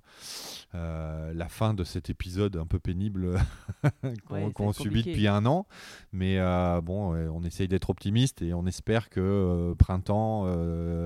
euh, 0.76 1.34
la 1.34 1.48
fin 1.48 1.74
de 1.74 1.84
cet 1.84 2.10
épisode 2.10 2.58
un 2.58 2.66
peu 2.66 2.80
pénible 2.80 3.38
qu'on 4.54 4.74
subit 4.74 5.04
depuis 5.04 5.28
un 5.28 5.46
an. 5.46 5.68
Mais 6.12 6.38
bon, 6.82 7.16
on 7.16 7.44
essaye 7.44 7.68
d'être 7.68 7.90
optimiste 7.90 8.42
et 8.42 8.54
on 8.54 8.66
espère 8.66 9.10
que 9.10 9.74
printemps, 9.78 10.46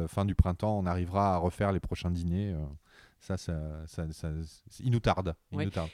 fin 0.07 0.25
du 0.25 0.35
printemps, 0.35 0.79
on 0.79 0.85
arrivera 0.85 1.35
à 1.35 1.37
refaire 1.37 1.71
les 1.71 1.79
prochains 1.79 2.11
dîners. 2.11 2.55
Ça, 3.21 3.35
ça, 3.37 3.59
ça, 3.85 4.31
il 4.79 4.91
nous 4.91 5.01
tarde. 5.01 5.35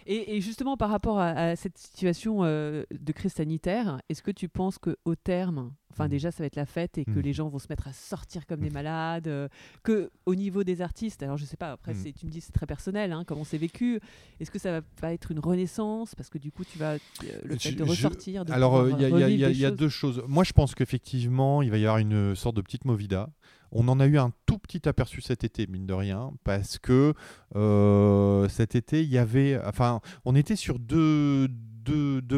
Et, 0.06 0.42
justement, 0.42 0.78
par 0.78 0.90
rapport 0.90 1.20
à, 1.20 1.56
cette 1.56 1.78
situation 1.78 2.44
euh, 2.44 2.84
de 2.92 3.12
crise 3.12 3.34
sanitaire, 3.34 4.00
est-ce 4.10 4.22
que 4.22 4.32
tu 4.32 4.48
penses 4.48 4.78
qu'au 4.78 5.16
terme, 5.16 5.74
enfin 5.92 6.06
mmh. 6.06 6.10
déjà, 6.10 6.32
ça 6.32 6.44
va 6.44 6.48
être 6.48 6.56
la 6.56 6.68
fête 6.68 7.00
et 7.00 7.06
que 7.06 7.12
mmh. 7.12 7.22
les 7.22 7.34
gens 7.34 7.50
vont 7.50 7.58
se 7.58 7.66
mettre 7.68 7.88
à 7.88 7.94
sortir 7.94 8.46
comme 8.46 8.60
des 8.60 8.70
malades, 8.70 9.28
euh, 9.28 9.48
que 9.84 10.12
au 10.28 10.36
niveau 10.36 10.64
des 10.64 10.82
artistes, 10.82 11.24
alors 11.24 11.38
je 11.38 11.46
sais 11.46 11.58
pas, 11.58 11.72
après, 11.72 11.94
mmh. 11.94 12.14
tu 12.14 12.26
me 12.28 12.32
dis 12.32 12.42
c'est 12.42 12.52
très 12.52 12.68
personnel, 12.68 13.12
hein, 13.12 13.24
comment 13.26 13.44
c'est 13.44 13.58
vécu, 13.58 14.00
est-ce 14.40 14.52
que 14.52 14.60
ça 14.60 14.82
va 15.02 15.14
être 15.14 15.32
une 15.32 15.40
renaissance? 15.40 16.14
Parce 16.14 16.30
que 16.30 16.38
du 16.38 16.52
coup, 16.52 16.64
tu 16.64 16.78
vas, 16.78 16.94
euh, 16.94 17.00
le 17.44 17.58
fait 17.58 17.72
de 17.72 17.84
ressortir. 17.84 18.46
De 18.46 18.54
alors, 18.54 18.88
il 18.88 19.00
y 19.00 19.66
a, 19.66 19.72
deux 19.72 19.90
choses. 19.90 20.24
Moi, 20.28 20.44
je 20.44 20.54
pense 20.54 20.76
qu'effectivement, 20.76 21.64
il 21.64 21.72
va 21.72 21.78
y 21.78 21.86
avoir 21.86 21.98
une 21.98 22.36
sorte 22.36 22.56
de 22.56 22.62
petite 22.62 22.86
movida. 22.86 23.32
On 23.78 23.90
en 23.90 24.00
a 24.00 24.08
eu 24.08 24.18
un 24.18 24.32
tout 24.46 24.58
petit 24.58 24.88
aperçu 24.88 25.20
cet 25.20 25.44
été, 25.44 25.68
mine 25.68 25.86
de 25.86 25.94
rien, 25.94 26.32
parce 26.46 26.80
que 26.80 27.14
euh, 27.58 28.48
cet 28.48 28.74
été, 28.74 29.04
il 29.04 29.10
y 29.10 29.18
avait. 29.18 29.60
Enfin, 29.66 30.00
on 30.24 30.34
était 30.34 30.56
sur 30.56 30.80
deux, 30.80 31.50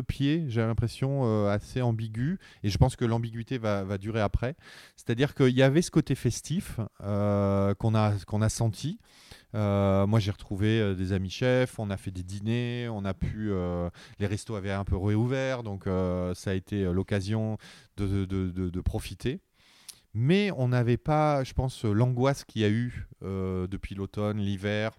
pieds, 0.08 0.46
j'ai 0.48 0.62
l'impression, 0.62 1.26
euh, 1.26 1.48
assez 1.50 1.84
ambigu. 1.84 2.40
Et 2.64 2.70
je 2.70 2.78
pense 2.80 2.96
que 2.96 3.06
l'ambiguïté 3.06 3.60
va, 3.60 4.00
durer 4.00 4.20
après. 4.20 4.56
C'est-à-dire 4.96 5.36
qu'il 5.36 5.56
y 5.56 5.62
avait 5.62 5.84
ce 5.84 5.92
côté 5.92 6.16
festif 6.16 6.80
euh, 7.04 7.76
qu'on 7.76 7.94
a, 7.94 8.50
senti. 8.50 8.98
moi, 9.54 10.18
j'ai 10.18 10.32
retrouvé 10.32 10.96
des 10.96 11.14
amis 11.14 11.30
chefs, 11.30 11.78
on 11.78 11.92
a 11.92 11.98
fait 11.98 12.10
des 12.12 12.24
dîners, 12.24 12.90
on 12.90 13.06
a 13.06 13.14
pu. 13.14 13.52
les 14.18 14.26
restos 14.26 14.56
avaient 14.56 14.72
un 14.72 14.86
peu 14.86 14.98
réouvert, 14.98 15.62
donc 15.62 15.84
ça 16.34 16.50
a 16.50 16.54
été 16.56 16.86
l'occasion 16.86 17.60
de, 17.96 18.82
profiter 18.82 19.40
mais 20.14 20.52
on 20.58 20.70
n'avait 20.70 20.98
pas, 20.98 21.44
je 21.44 21.54
pense, 21.54 21.84
l'angoisse 21.84 22.44
qu'il 22.44 22.62
y 22.62 22.66
a 22.66 22.70
eu 22.70 23.08
euh, 23.24 23.68
depuis 23.68 23.96
l'automne, 23.96 24.40
l'hiver, 24.40 24.92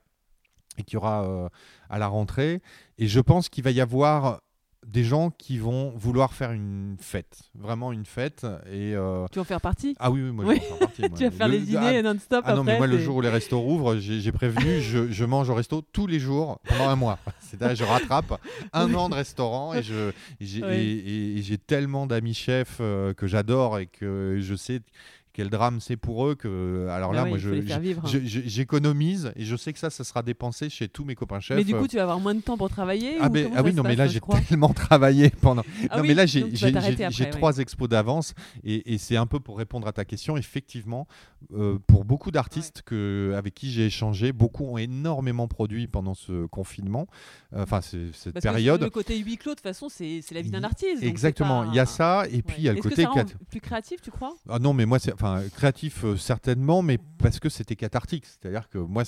et 0.78 0.84
qu'il 0.84 0.94
y 0.94 0.96
aura 0.96 1.24
euh, 1.24 1.48
à 1.90 1.98
la 1.98 2.06
rentrée. 2.06 2.62
Et 2.98 3.08
je 3.08 3.20
pense 3.20 3.48
qu'il 3.48 3.64
va 3.64 3.70
y 3.70 3.80
avoir 3.80 4.40
des 4.86 5.04
gens 5.04 5.30
qui 5.30 5.58
vont 5.58 5.92
vouloir 5.96 6.32
faire 6.32 6.52
une 6.52 6.96
fête, 7.00 7.50
vraiment 7.54 7.92
une 7.92 8.06
fête. 8.06 8.46
Et 8.70 8.94
euh, 8.94 9.26
Tu 9.30 9.38
vas 9.38 9.42
en 9.42 9.44
faire 9.44 9.60
partie? 9.60 9.94
Ah 9.98 10.10
oui, 10.10 10.22
oui, 10.22 10.30
moi 10.30 10.44
je 10.44 10.50
vais 10.50 10.56
en 10.56 10.60
faire 10.60 10.78
partie. 10.78 11.02
tu 11.16 11.24
vas 11.24 11.30
faire 11.30 11.48
les 11.48 11.60
dîners 11.60 12.02
non-stop 12.02 12.44
Ah 12.46 12.54
non, 12.54 12.64
mais 12.64 12.78
moi 12.78 12.86
le 12.86 12.98
jour 12.98 13.16
où 13.16 13.20
les 13.20 13.28
restos 13.28 13.60
rouvrent, 13.60 13.96
j'ai 13.98 14.32
prévenu, 14.32 14.80
je, 14.80 15.10
je, 15.10 15.24
mange 15.24 15.50
au 15.50 15.54
resto 15.54 15.82
tous 15.92 16.06
les 16.06 16.18
jours 16.18 16.60
pendant 16.64 16.88
un 16.88 16.96
mois. 16.96 17.18
C'est-à-dire 17.40 17.76
je 17.76 17.84
rattrape 17.84 18.40
un 18.72 18.94
an 18.94 19.08
de 19.08 19.14
restaurant 19.14 19.74
et 19.74 19.82
j'ai 19.82 21.58
tellement 21.58 22.06
d'amis 22.06 22.34
chefs 22.34 22.78
euh, 22.80 23.14
que 23.14 23.26
j'adore 23.26 23.78
et 23.78 23.86
que 23.86 24.38
je 24.40 24.54
sais 24.54 24.80
quel 25.38 25.50
drame 25.50 25.80
c'est 25.80 25.96
pour 25.96 26.26
eux 26.26 26.34
que 26.34 26.88
alors 26.90 27.12
là 27.12 27.22
bah 27.22 27.28
moi 27.28 27.38
je 27.38 27.50
hein. 27.50 28.20
j'économise 28.24 29.30
et 29.36 29.44
je 29.44 29.54
sais 29.54 29.72
que 29.72 29.78
ça 29.78 29.88
ça 29.88 30.02
sera 30.02 30.24
dépensé 30.24 30.68
chez 30.68 30.88
tous 30.88 31.04
mes 31.04 31.14
copains 31.14 31.38
chefs 31.38 31.56
mais 31.56 31.62
du 31.62 31.76
coup 31.76 31.86
tu 31.86 31.94
vas 31.94 32.02
avoir 32.02 32.18
moins 32.18 32.34
de 32.34 32.40
temps 32.40 32.56
pour 32.56 32.68
travailler 32.68 33.18
ah, 33.20 33.28
ah 33.54 33.62
oui 33.62 33.72
non 33.72 33.84
mais 33.84 33.94
là 33.94 34.08
j'ai 34.08 34.20
tellement 34.48 34.74
travaillé 34.74 35.30
pendant 35.30 35.62
ah 35.90 35.98
non 35.98 36.02
mais 36.02 36.14
là 36.14 36.26
j'ai 36.26 37.30
trois 37.30 37.58
expos 37.58 37.88
d'avance 37.88 38.34
et, 38.64 38.94
et 38.94 38.98
c'est 38.98 39.16
un 39.16 39.26
peu 39.26 39.38
pour 39.38 39.58
répondre 39.58 39.86
à 39.86 39.92
ta 39.92 40.04
question. 40.04 40.36
Effectivement 40.36 41.06
euh, 41.54 41.78
pour 41.86 42.04
beaucoup 42.04 42.32
d'artistes 42.32 42.82
que 42.82 43.32
avec 43.36 43.54
qui 43.54 43.70
j'ai 43.70 43.86
échangé 43.86 44.32
beaucoup 44.32 44.64
ont 44.64 44.76
énormément 44.76 45.46
produit 45.46 45.86
pendant 45.86 46.14
ce 46.14 46.46
confinement 46.46 47.06
euh, 47.52 47.62
enfin 47.62 47.80
cette 47.80 48.32
Parce 48.32 48.42
période. 48.42 48.80
que 48.80 48.84
le 48.84 48.90
côté 48.90 49.16
huis 49.18 49.36
clos 49.36 49.52
de 49.52 49.56
toute 49.56 49.62
façon 49.62 49.88
c'est 49.88 50.22
la 50.32 50.42
vie 50.42 50.50
d'un 50.50 50.64
artiste 50.64 51.02
exactement 51.02 51.64
il 51.64 51.74
y 51.74 51.78
a 51.78 51.86
ça 51.86 52.24
et 52.30 52.42
puis 52.42 52.56
il 52.58 52.64
y 52.64 52.68
a 52.68 52.72
le 52.72 52.80
côté 52.80 53.06
plus 53.50 53.60
créatif 53.60 54.00
tu 54.02 54.10
crois? 54.10 54.34
Ah 54.48 54.58
non 54.58 54.72
mais 54.72 54.84
moi 54.84 54.98
c'est 54.98 55.12
créatif 55.54 56.04
euh, 56.04 56.16
certainement, 56.16 56.82
mais 56.82 56.98
parce 57.18 57.38
que 57.40 57.48
c'était 57.48 57.76
cathartique. 57.76 58.24
C'est-à-dire 58.26 58.68
que 58.68 58.78
moi, 58.78 59.02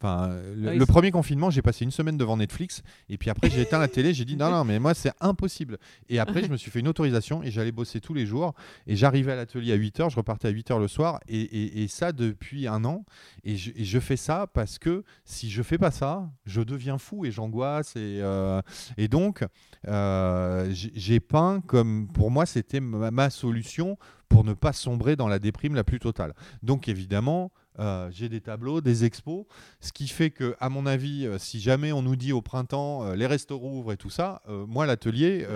enfin, 0.00 0.36
le, 0.54 0.84
premier 0.86 1.10
confinement, 1.10 1.50
j'ai 1.50 1.62
passé 1.62 1.84
une 1.84 1.90
semaine 1.90 2.16
devant 2.16 2.36
Netflix, 2.36 2.82
et 3.08 3.18
puis 3.18 3.30
après 3.30 3.50
j'ai 3.50 3.62
éteint 3.62 3.78
la 3.78 3.88
télé, 3.88 4.14
j'ai 4.14 4.24
dit 4.24 4.36
non, 4.36 4.50
non, 4.50 4.64
mais 4.64 4.78
moi 4.78 4.94
c'est 4.94 5.12
impossible. 5.20 5.78
Et 6.08 6.18
après, 6.18 6.42
je 6.42 6.48
me 6.48 6.56
suis 6.56 6.70
fait 6.70 6.80
une 6.80 6.88
autorisation 6.88 7.42
et 7.42 7.50
j'allais 7.50 7.72
bosser 7.72 8.00
tous 8.00 8.14
les 8.14 8.26
jours. 8.26 8.54
Et 8.86 8.96
j'arrivais 8.96 9.32
à 9.32 9.36
l'atelier 9.36 9.72
à 9.72 9.76
8h, 9.76 10.10
je 10.10 10.16
repartais 10.16 10.48
à 10.48 10.52
8h 10.52 10.78
le 10.78 10.88
soir, 10.88 11.20
et, 11.28 11.86
ça 11.88 12.12
depuis 12.12 12.66
un 12.66 12.84
an. 12.84 13.04
Et 13.44 13.56
je, 13.56 14.00
fais 14.00 14.16
ça 14.16 14.46
parce 14.52 14.78
que 14.78 15.04
si 15.24 15.50
je 15.50 15.62
fais 15.62 15.78
pas 15.78 15.90
ça, 15.90 16.28
je 16.44 16.60
deviens 16.60 16.98
fou 16.98 17.24
et 17.24 17.30
j'angoisse. 17.30 17.96
Et, 17.96 18.20
euh, 18.20 18.60
et 18.96 19.08
donc, 19.08 19.44
euh, 19.88 20.68
j'ai 20.72 21.20
peint 21.20 21.60
comme 21.66 22.08
pour 22.08 22.30
moi, 22.30 22.46
c'était 22.46 22.80
ma 22.80 23.30
solution 23.30 23.96
pour 24.28 24.44
ne 24.44 24.54
pas 24.54 24.72
sombrer 24.72 25.16
dans 25.16 25.28
la 25.28 25.38
déprime 25.38 25.74
la 25.74 25.84
plus 25.84 25.98
totale. 25.98 26.34
Donc 26.62 26.88
évidemment, 26.88 27.52
euh, 27.78 28.08
j'ai 28.10 28.28
des 28.28 28.40
tableaux, 28.40 28.80
des 28.80 29.04
expos, 29.04 29.44
ce 29.80 29.92
qui 29.92 30.08
fait 30.08 30.30
que, 30.30 30.56
à 30.60 30.68
mon 30.68 30.86
avis, 30.86 31.26
euh, 31.26 31.38
si 31.38 31.60
jamais 31.60 31.92
on 31.92 32.00
nous 32.00 32.16
dit 32.16 32.32
au 32.32 32.40
printemps 32.40 33.04
euh, 33.04 33.14
les 33.14 33.26
restos 33.26 33.58
rouvrent 33.58 33.92
et 33.92 33.96
tout 33.96 34.08
ça, 34.10 34.42
moi 34.48 34.86
l'atelier, 34.86 35.46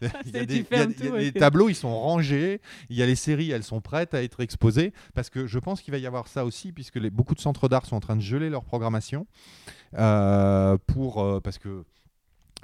les 0.00 1.32
tableaux 1.32 1.68
ils 1.68 1.74
sont 1.74 1.98
rangés, 1.98 2.60
il 2.88 2.96
y 2.96 3.02
a 3.02 3.06
les 3.06 3.16
séries, 3.16 3.50
elles 3.50 3.64
sont 3.64 3.80
prêtes 3.80 4.14
à 4.14 4.22
être 4.22 4.40
exposées, 4.40 4.92
parce 5.14 5.28
que 5.28 5.46
je 5.46 5.58
pense 5.58 5.82
qu'il 5.82 5.92
va 5.92 5.98
y 5.98 6.06
avoir 6.06 6.26
ça 6.26 6.44
aussi, 6.44 6.72
puisque 6.72 6.96
les, 6.96 7.10
beaucoup 7.10 7.34
de 7.34 7.40
centres 7.40 7.68
d'art 7.68 7.84
sont 7.84 7.96
en 7.96 8.00
train 8.00 8.16
de 8.16 8.22
geler 8.22 8.48
leur 8.48 8.64
programmation 8.64 9.26
pour 10.86 11.42
parce 11.42 11.58
que 11.58 11.84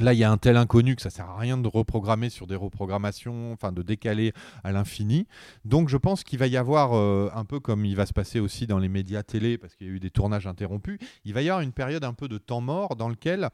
Là, 0.01 0.13
il 0.13 0.19
y 0.19 0.25
a 0.25 0.31
un 0.31 0.37
tel 0.37 0.57
inconnu 0.57 0.95
que 0.95 1.03
ça 1.03 1.11
sert 1.11 1.29
à 1.29 1.37
rien 1.37 1.59
de 1.59 1.67
reprogrammer 1.67 2.31
sur 2.31 2.47
des 2.47 2.55
reprogrammations, 2.55 3.53
enfin 3.53 3.73
de 3.73 3.83
décaler 3.83 4.33
à 4.63 4.71
l'infini. 4.71 5.27
Donc, 5.65 5.89
je 5.89 5.97
pense 5.97 6.23
qu'il 6.23 6.39
va 6.39 6.47
y 6.47 6.57
avoir 6.57 6.97
euh, 6.97 7.31
un 7.35 7.45
peu 7.45 7.59
comme 7.59 7.85
il 7.85 7.97
va 7.97 8.07
se 8.07 8.13
passer 8.13 8.39
aussi 8.39 8.69
dans 8.69 8.79
les 8.79 8.89
médias 8.89 9.25
télé, 9.25 9.59
parce 9.59 9.75
qu'il 9.75 9.89
y 9.89 9.91
a 9.91 9.93
eu 9.93 10.01
des 10.01 10.11
tournages 10.11 10.47
interrompus. 10.47 10.99
Il 11.25 11.35
va 11.35 11.43
y 11.43 11.49
avoir 11.49 11.63
une 11.63 11.73
période 11.73 12.05
un 12.05 12.15
peu 12.15 12.29
de 12.29 12.39
temps 12.39 12.61
mort 12.61 12.95
dans 12.95 13.09
lequel 13.09 13.49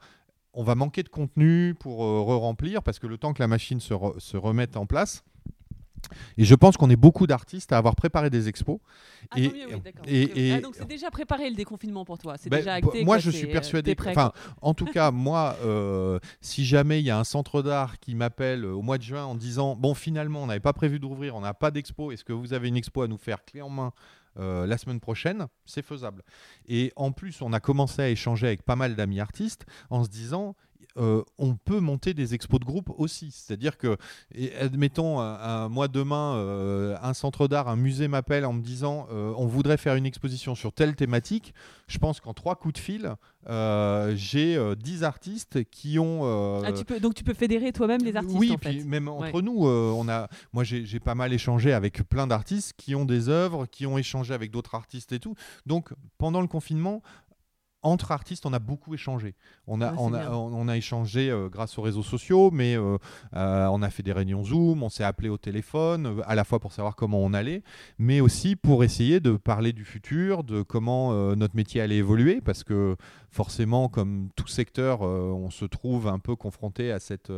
on 0.53 0.63
va 0.63 0.75
manquer 0.75 1.01
de 1.01 1.09
contenu 1.09 1.73
pour 1.79 2.03
euh, 2.03 2.21
re-remplir, 2.21 2.83
parce 2.83 2.99
que 2.99 3.07
le 3.07 3.17
temps 3.17 3.33
que 3.33 3.41
la 3.41 3.47
machine 3.47 3.79
se, 3.79 3.95
se 4.19 4.37
remette 4.37 4.77
en 4.77 4.85
place, 4.85 5.23
Et 6.37 6.45
je 6.45 6.55
pense 6.55 6.77
qu'on 6.77 6.89
est 6.89 6.95
beaucoup 6.95 7.27
d'artistes 7.27 7.71
à 7.71 7.77
avoir 7.77 7.95
préparé 7.95 8.29
des 8.29 8.47
expos. 8.47 8.79
Ah, 9.31 9.39
et, 9.39 10.47
et, 10.47 10.53
ah, 10.53 10.61
donc 10.61 10.75
c'est 10.75 10.87
déjà 10.87 11.09
préparé 11.09 11.49
le 11.49 11.55
déconfinement 11.55 12.05
pour 12.05 12.17
toi, 12.17 12.35
c'est 12.37 12.49
ben, 12.49 12.57
déjà 12.57 12.73
acté. 12.73 13.03
Moi, 13.03 13.17
je 13.17 13.31
suis 13.31 13.47
euh, 13.47 13.51
persuadé. 13.51 13.95
Enfin, 14.07 14.31
en 14.61 14.73
tout 14.73 14.85
cas, 14.85 15.11
moi, 15.11 15.57
euh, 15.63 16.19
si 16.41 16.65
jamais 16.65 16.99
il 16.99 17.05
y 17.05 17.09
a 17.09 17.17
un 17.17 17.23
centre 17.23 17.61
d'art 17.61 17.99
qui 17.99 18.15
m'appelle 18.15 18.65
au 18.65 18.81
mois 18.81 18.97
de 18.97 19.03
juin 19.03 19.25
en 19.25 19.35
disant 19.35 19.75
bon, 19.75 19.93
finalement, 19.93 20.43
on 20.43 20.47
n'avait 20.47 20.59
pas 20.59 20.73
prévu 20.73 20.99
d'ouvrir, 20.99 21.35
on 21.35 21.41
n'a 21.41 21.53
pas 21.53 21.71
d'expo. 21.71 22.11
Est-ce 22.11 22.23
que 22.23 22.33
vous 22.33 22.53
avez 22.53 22.67
une 22.67 22.77
expo 22.77 23.01
à 23.01 23.07
nous 23.07 23.17
faire 23.17 23.43
clé 23.45 23.61
en 23.61 23.69
main 23.69 23.93
euh, 24.37 24.67
la 24.67 24.77
semaine 24.77 24.99
prochaine, 24.99 25.47
c'est 25.65 25.81
faisable. 25.81 26.21
Et 26.67 26.91
en 26.97 27.13
plus, 27.13 27.41
on 27.41 27.53
a 27.53 27.61
commencé 27.61 28.01
à 28.01 28.09
échanger 28.09 28.47
avec 28.47 28.63
pas 28.63 28.75
mal 28.75 28.95
d'amis 28.95 29.21
artistes 29.21 29.65
en 29.89 30.03
se 30.03 30.09
disant, 30.09 30.55
euh, 30.97 31.23
on 31.37 31.55
peut 31.55 31.79
monter 31.79 32.13
des 32.13 32.33
expos 32.33 32.59
de 32.59 32.65
groupe 32.65 32.91
aussi. 32.97 33.31
C'est-à-dire 33.31 33.77
que, 33.77 33.97
admettons, 34.59 35.15
moi 35.69 35.87
demain, 35.87 36.35
euh, 36.35 36.95
un 37.01 37.13
centre 37.13 37.47
d'art, 37.47 37.67
un 37.67 37.75
musée 37.75 38.07
m'appelle 38.07 38.45
en 38.45 38.53
me 38.53 38.61
disant 38.61 39.07
euh, 39.11 39.33
on 39.37 39.45
voudrait 39.45 39.77
faire 39.77 39.95
une 39.95 40.05
exposition 40.05 40.55
sur 40.55 40.71
telle 40.71 40.95
thématique. 40.95 41.53
Je 41.87 41.97
pense 41.97 42.21
qu'en 42.21 42.33
trois 42.33 42.55
coups 42.55 42.75
de 42.75 42.79
fil, 42.79 43.15
j'ai 44.15 44.75
10 44.75 45.03
artistes 45.03 45.63
qui 45.69 45.99
ont. 45.99 46.63
Ah, 46.63 46.71
tu 46.71 46.85
peux, 46.85 46.99
donc 46.99 47.13
tu 47.13 47.23
peux 47.23 47.33
fédérer 47.33 47.73
toi-même 47.73 48.01
les 48.01 48.15
artistes 48.15 48.37
Oui, 48.37 48.51
en 48.51 48.57
puis 48.57 48.83
même 48.85 49.07
entre 49.07 49.41
nous, 49.41 49.67
on 49.67 50.07
a, 50.07 50.29
moi 50.53 50.63
j'ai 50.63 50.99
pas 50.99 51.15
mal 51.15 51.33
échangé 51.33 51.73
avec 51.73 52.03
plein 52.07 52.27
d'artistes 52.27 52.73
qui 52.77 52.95
ont 52.95 53.05
des 53.05 53.29
œuvres, 53.29 53.65
qui 53.65 53.85
ont 53.85 53.97
échangé 53.97 54.33
avec 54.33 54.51
d'autres 54.51 54.75
artistes 54.75 55.11
et 55.11 55.19
tout. 55.19 55.35
Donc 55.65 55.89
pendant 56.17 56.41
le 56.41 56.47
confinement, 56.47 57.01
entre 57.85 58.11
artistes, 58.11 58.47
on 58.47 58.53
a 58.53 58.59
beaucoup 58.59 58.95
échangé. 58.95 59.35
On 59.67 59.79
a, 59.79 59.93
on, 59.93 60.11
a 60.13 60.31
on, 60.31 60.67
a, 60.67 60.75
échangé 60.75 61.29
euh, 61.29 61.49
grâce 61.49 61.77
aux 61.77 61.83
réseaux 61.83 62.01
sociaux, 62.01 62.49
mais 62.51 62.75
euh, 62.75 62.97
euh, 63.35 63.67
on 63.67 63.83
a 63.83 63.91
fait 63.91 64.01
des 64.01 64.11
réunions 64.11 64.43
Zoom, 64.43 64.81
on 64.81 64.89
s'est 64.89 65.03
appelé 65.03 65.29
au 65.29 65.37
téléphone, 65.37 66.23
à 66.25 66.33
la 66.33 66.43
fois 66.43 66.59
pour 66.59 66.73
savoir 66.73 66.95
comment 66.95 67.19
on 67.19 67.31
allait, 67.31 67.61
mais 67.99 68.21
aussi 68.21 68.55
pour 68.55 68.83
essayer 68.83 69.19
de 69.19 69.33
parler 69.33 69.71
du 69.71 69.85
futur, 69.85 70.43
de 70.43 70.63
comment 70.63 71.13
notre 71.35 71.55
métier 71.55 71.79
allait 71.79 71.97
évoluer, 71.97 72.41
parce 72.41 72.63
que 72.63 72.95
forcément, 73.29 73.87
comme 73.87 74.29
tout 74.35 74.47
secteur, 74.47 75.01
on 75.01 75.51
se 75.51 75.65
trouve 75.65 76.07
un 76.07 76.19
peu 76.19 76.35
confronté 76.35 76.91
à 76.91 76.99
cette, 76.99 77.31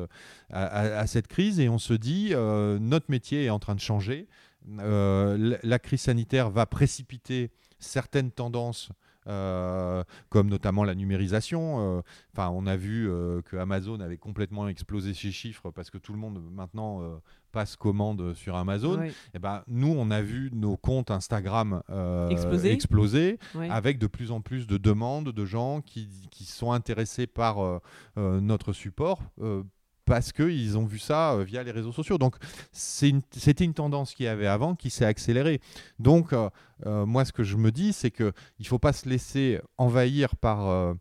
à, 0.50 1.06
cette 1.08 1.28
crise 1.28 1.60
et 1.60 1.68
on 1.68 1.78
se 1.78 1.94
dit, 1.94 2.34
notre 2.34 3.12
métier 3.12 3.46
est 3.46 3.50
en 3.50 3.60
train 3.60 3.76
de 3.76 3.82
changer. 3.82 4.28
la 4.66 5.80
crise 5.80 6.02
sanitaire 6.02 6.50
va 6.50 6.66
précipiter 6.66 7.52
certaines 7.80 8.32
tendances 8.32 8.92
euh, 9.28 10.04
comme 10.30 10.50
notamment 10.50 10.84
la 10.84 10.96
numérisation. 10.96 11.98
Euh, 11.98 12.02
enfin, 12.34 12.50
on 12.50 12.66
a 12.66 12.76
vu 12.76 13.10
euh, 13.10 13.42
que 13.42 13.58
Amazon 13.58 14.00
avait 14.00 14.18
complètement 14.18 14.68
explosé 14.68 15.14
ses 15.14 15.32
chiffres 15.32 15.72
parce 15.72 15.90
que 15.90 15.98
tout 15.98 16.14
le 16.14 16.20
monde 16.20 16.42
maintenant 16.52 17.02
passe 17.52 17.76
commande 17.76 18.34
sur 18.34 18.56
Amazon. 18.56 19.02
Et 19.04 19.12
eh 19.34 19.40
ben, 19.40 19.64
nous, 19.68 19.94
on 19.98 20.12
a 20.12 20.22
vu 20.22 20.50
nos 20.54 20.78
comptes 20.78 21.12
Instagram 21.12 21.82
exploser, 22.30 23.40
avec 23.70 24.00
de 24.00 24.08
plus 24.08 24.32
en 24.32 24.42
plus 24.42 24.68
de 24.68 24.78
demandes 24.78 25.32
de 25.32 25.46
gens 25.46 25.82
qui, 25.82 26.10
qui 26.32 26.46
sont 26.46 26.72
intéressés 26.72 27.28
par 27.28 27.82
notre 28.16 28.74
support 28.74 29.22
parce 30.08 30.32
qu'ils 30.32 30.78
ont 30.78 30.86
vu 30.86 30.98
ça 30.98 31.34
euh, 31.34 31.44
via 31.44 31.62
les 31.62 31.72
réseaux 31.72 31.92
sociaux. 31.92 32.18
Donc 32.18 32.38
c'était 32.72 33.66
une, 33.66 33.74
tendance 33.74 34.16
qu'il 34.16 34.26
y 34.26 34.30
avait 34.30 34.48
avant 34.48 34.74
qui 34.74 34.90
s'est 34.90 35.06
accélérée. 35.06 35.62
Donc 36.00 36.34
euh, 36.34 36.50
euh, 36.86 37.06
moi 37.06 37.26
ce 37.26 37.34
que 37.34 37.44
je 37.44 37.58
me 37.58 37.72
dis 37.72 37.94
c'est 37.94 38.10
qu'il 38.10 38.34
ne 38.60 38.66
faut 38.66 38.80
pas 38.80 38.94
se 38.94 39.08
laisser 39.08 39.60
envahir 39.78 40.36
par 40.38 40.96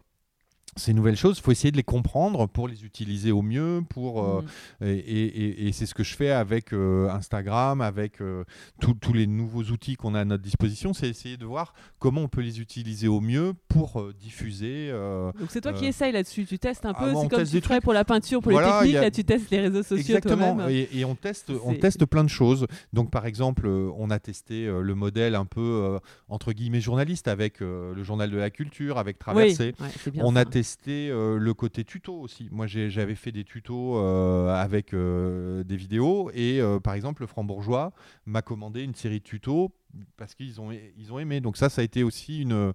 ces 0.76 0.92
nouvelles 0.92 1.16
choses, 1.16 1.38
il 1.38 1.42
faut 1.42 1.52
essayer 1.52 1.70
de 1.70 1.76
les 1.76 1.82
comprendre 1.82 2.46
pour 2.46 2.68
les 2.68 2.84
utiliser 2.84 3.32
au 3.32 3.42
mieux. 3.42 3.82
Pour, 3.88 4.22
euh, 4.22 4.42
mm. 4.80 4.84
et, 4.86 5.70
c'est 5.72 5.86
ce 5.86 5.94
que 5.94 6.04
je 6.04 6.14
fais 6.14 6.30
avec 6.30 6.72
euh, 6.72 7.08
Instagram, 7.08 7.80
avec 7.80 8.20
euh, 8.20 8.44
tous 8.80 9.12
les 9.12 9.26
nouveaux 9.26 9.62
outils 9.64 9.96
qu'on 9.96 10.14
a 10.14 10.20
à 10.20 10.24
notre 10.24 10.42
disposition, 10.42 10.92
c'est 10.92 11.08
essayer 11.08 11.36
de 11.36 11.46
voir 11.46 11.74
comment 11.98 12.22
on 12.22 12.28
peut 12.28 12.42
les 12.42 12.60
utiliser 12.60 13.08
au 13.08 13.20
mieux 13.20 13.54
pour 13.68 14.12
diffuser. 14.20 14.90
Donc 15.38 15.50
c'est 15.50 15.60
toi 15.60 15.72
qui 15.72 15.86
essayes 15.86 16.12
là-dessus, 16.12 16.44
tu 16.44 16.58
testes 16.58 16.84
un 16.84 16.92
ah 16.94 17.04
peu, 17.04 17.14
c'est 17.20 17.28
comme 17.28 17.44
tu 17.44 17.60
ferais 17.60 17.80
pour 17.80 17.92
la 17.92 18.04
peinture, 18.04 18.40
pour 18.42 18.52
les 18.52 18.64
techniques, 18.64 18.94
là 18.94 19.10
tu 19.10 19.24
testes 19.24 19.50
les 19.50 19.60
réseaux 19.60 19.82
sociaux 19.82 20.16
Exactement, 20.16 20.68
et, 20.68 21.04
on, 21.04 21.14
teste, 21.14 21.52
on 21.64 21.74
teste 21.74 22.04
plein 22.04 22.24
de 22.24 22.28
choses. 22.28 22.66
Donc 22.92 23.10
par 23.10 23.26
exemple, 23.26 23.66
on 23.66 24.10
a 24.10 24.18
testé 24.18 24.66
le 24.66 24.94
modèle 24.94 25.34
un 25.34 25.46
peu 25.46 25.98
entre 26.28 26.52
guillemets 26.52 26.80
journaliste 26.80 27.28
avec 27.28 27.60
le 27.60 28.02
journal 28.02 28.30
de 28.30 28.36
la 28.36 28.50
culture, 28.50 28.98
avec 28.98 29.18
Traversée. 29.18 29.74
on 30.18 30.36
a 30.36 30.44
testé 30.44 30.65
euh, 30.88 31.38
le 31.38 31.54
côté 31.54 31.84
tuto 31.84 32.14
aussi. 32.14 32.48
Moi, 32.50 32.66
j'avais 32.66 33.14
fait 33.14 33.32
des 33.32 33.44
tutos 33.44 33.98
euh, 33.98 34.54
avec 34.54 34.94
euh, 34.94 35.64
des 35.64 35.76
vidéos 35.76 36.30
et 36.34 36.60
par 36.82 36.94
exemple, 36.94 37.22
le 37.22 37.26
Franc-Bourgeois 37.26 37.92
m'a 38.26 38.42
commandé 38.42 38.82
une 38.82 38.94
série 38.94 39.18
de 39.18 39.24
tutos 39.24 39.72
parce 40.16 40.34
qu'ils 40.34 40.60
ont, 40.60 40.70
ils 40.72 41.12
ont 41.12 41.18
aimé. 41.18 41.40
Donc 41.40 41.56
ça, 41.56 41.68
ça 41.68 41.80
a 41.80 41.84
été 41.84 42.02
aussi 42.02 42.42
une, 42.42 42.72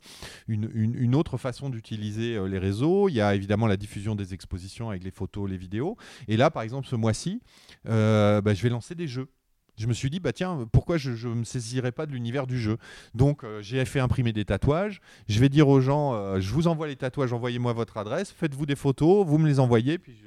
une, 0.48 1.16
autre 1.16 1.38
façon 1.38 1.70
d'utiliser 1.70 2.40
les 2.48 2.58
réseaux. 2.58 3.10
Il 3.10 3.16
y 3.16 3.22
a 3.22 3.36
évidemment 3.36 3.68
la 3.68 3.78
diffusion 3.78 4.16
des 4.16 4.34
expositions 4.34 4.90
avec 4.90 5.04
les 5.04 5.12
photos, 5.12 5.50
les 5.50 5.58
vidéos. 5.58 5.98
Et 6.28 6.38
là, 6.38 6.50
par 6.50 6.64
exemple, 6.64 6.88
ce 6.88 6.96
mois-ci, 6.96 7.42
bah, 7.86 8.54
je 8.54 8.62
vais 8.62 8.70
lancer 8.70 8.96
des 8.96 9.08
jeux 9.08 9.30
je 9.78 9.88
me 9.88 9.94
suis 9.94 10.10
dit, 10.10 10.20
bah 10.20 10.34
tiens, 10.34 10.68
pourquoi 10.72 10.98
je 10.98 11.28
ne 11.28 11.34
me 11.34 11.44
saisirais 11.44 11.92
pas 11.92 12.06
de 12.06 12.12
l'univers 12.12 12.46
du 12.46 12.60
jeu? 12.60 12.78
Donc 13.16 13.44
euh, 13.44 13.62
j'ai 13.62 13.84
fait 13.86 14.00
imprimer 14.00 14.34
des 14.34 14.46
tatouages. 14.46 15.02
Je 15.28 15.40
vais 15.40 15.50
dire 15.50 15.68
aux 15.68 15.82
gens, 15.82 16.14
euh, 16.14 16.40
je 16.40 16.54
vous 16.54 16.68
envoie 16.68 16.88
les 16.88 16.96
tatouages, 16.96 17.34
envoyez-moi 17.34 17.74
votre 17.74 17.98
adresse, 17.98 18.32
faites-vous 18.32 18.66
des 18.66 18.76
photos, 18.76 19.26
vous 19.26 19.38
me 19.38 19.48
les 19.48 19.60
envoyez, 19.60 19.98
puis 19.98 20.22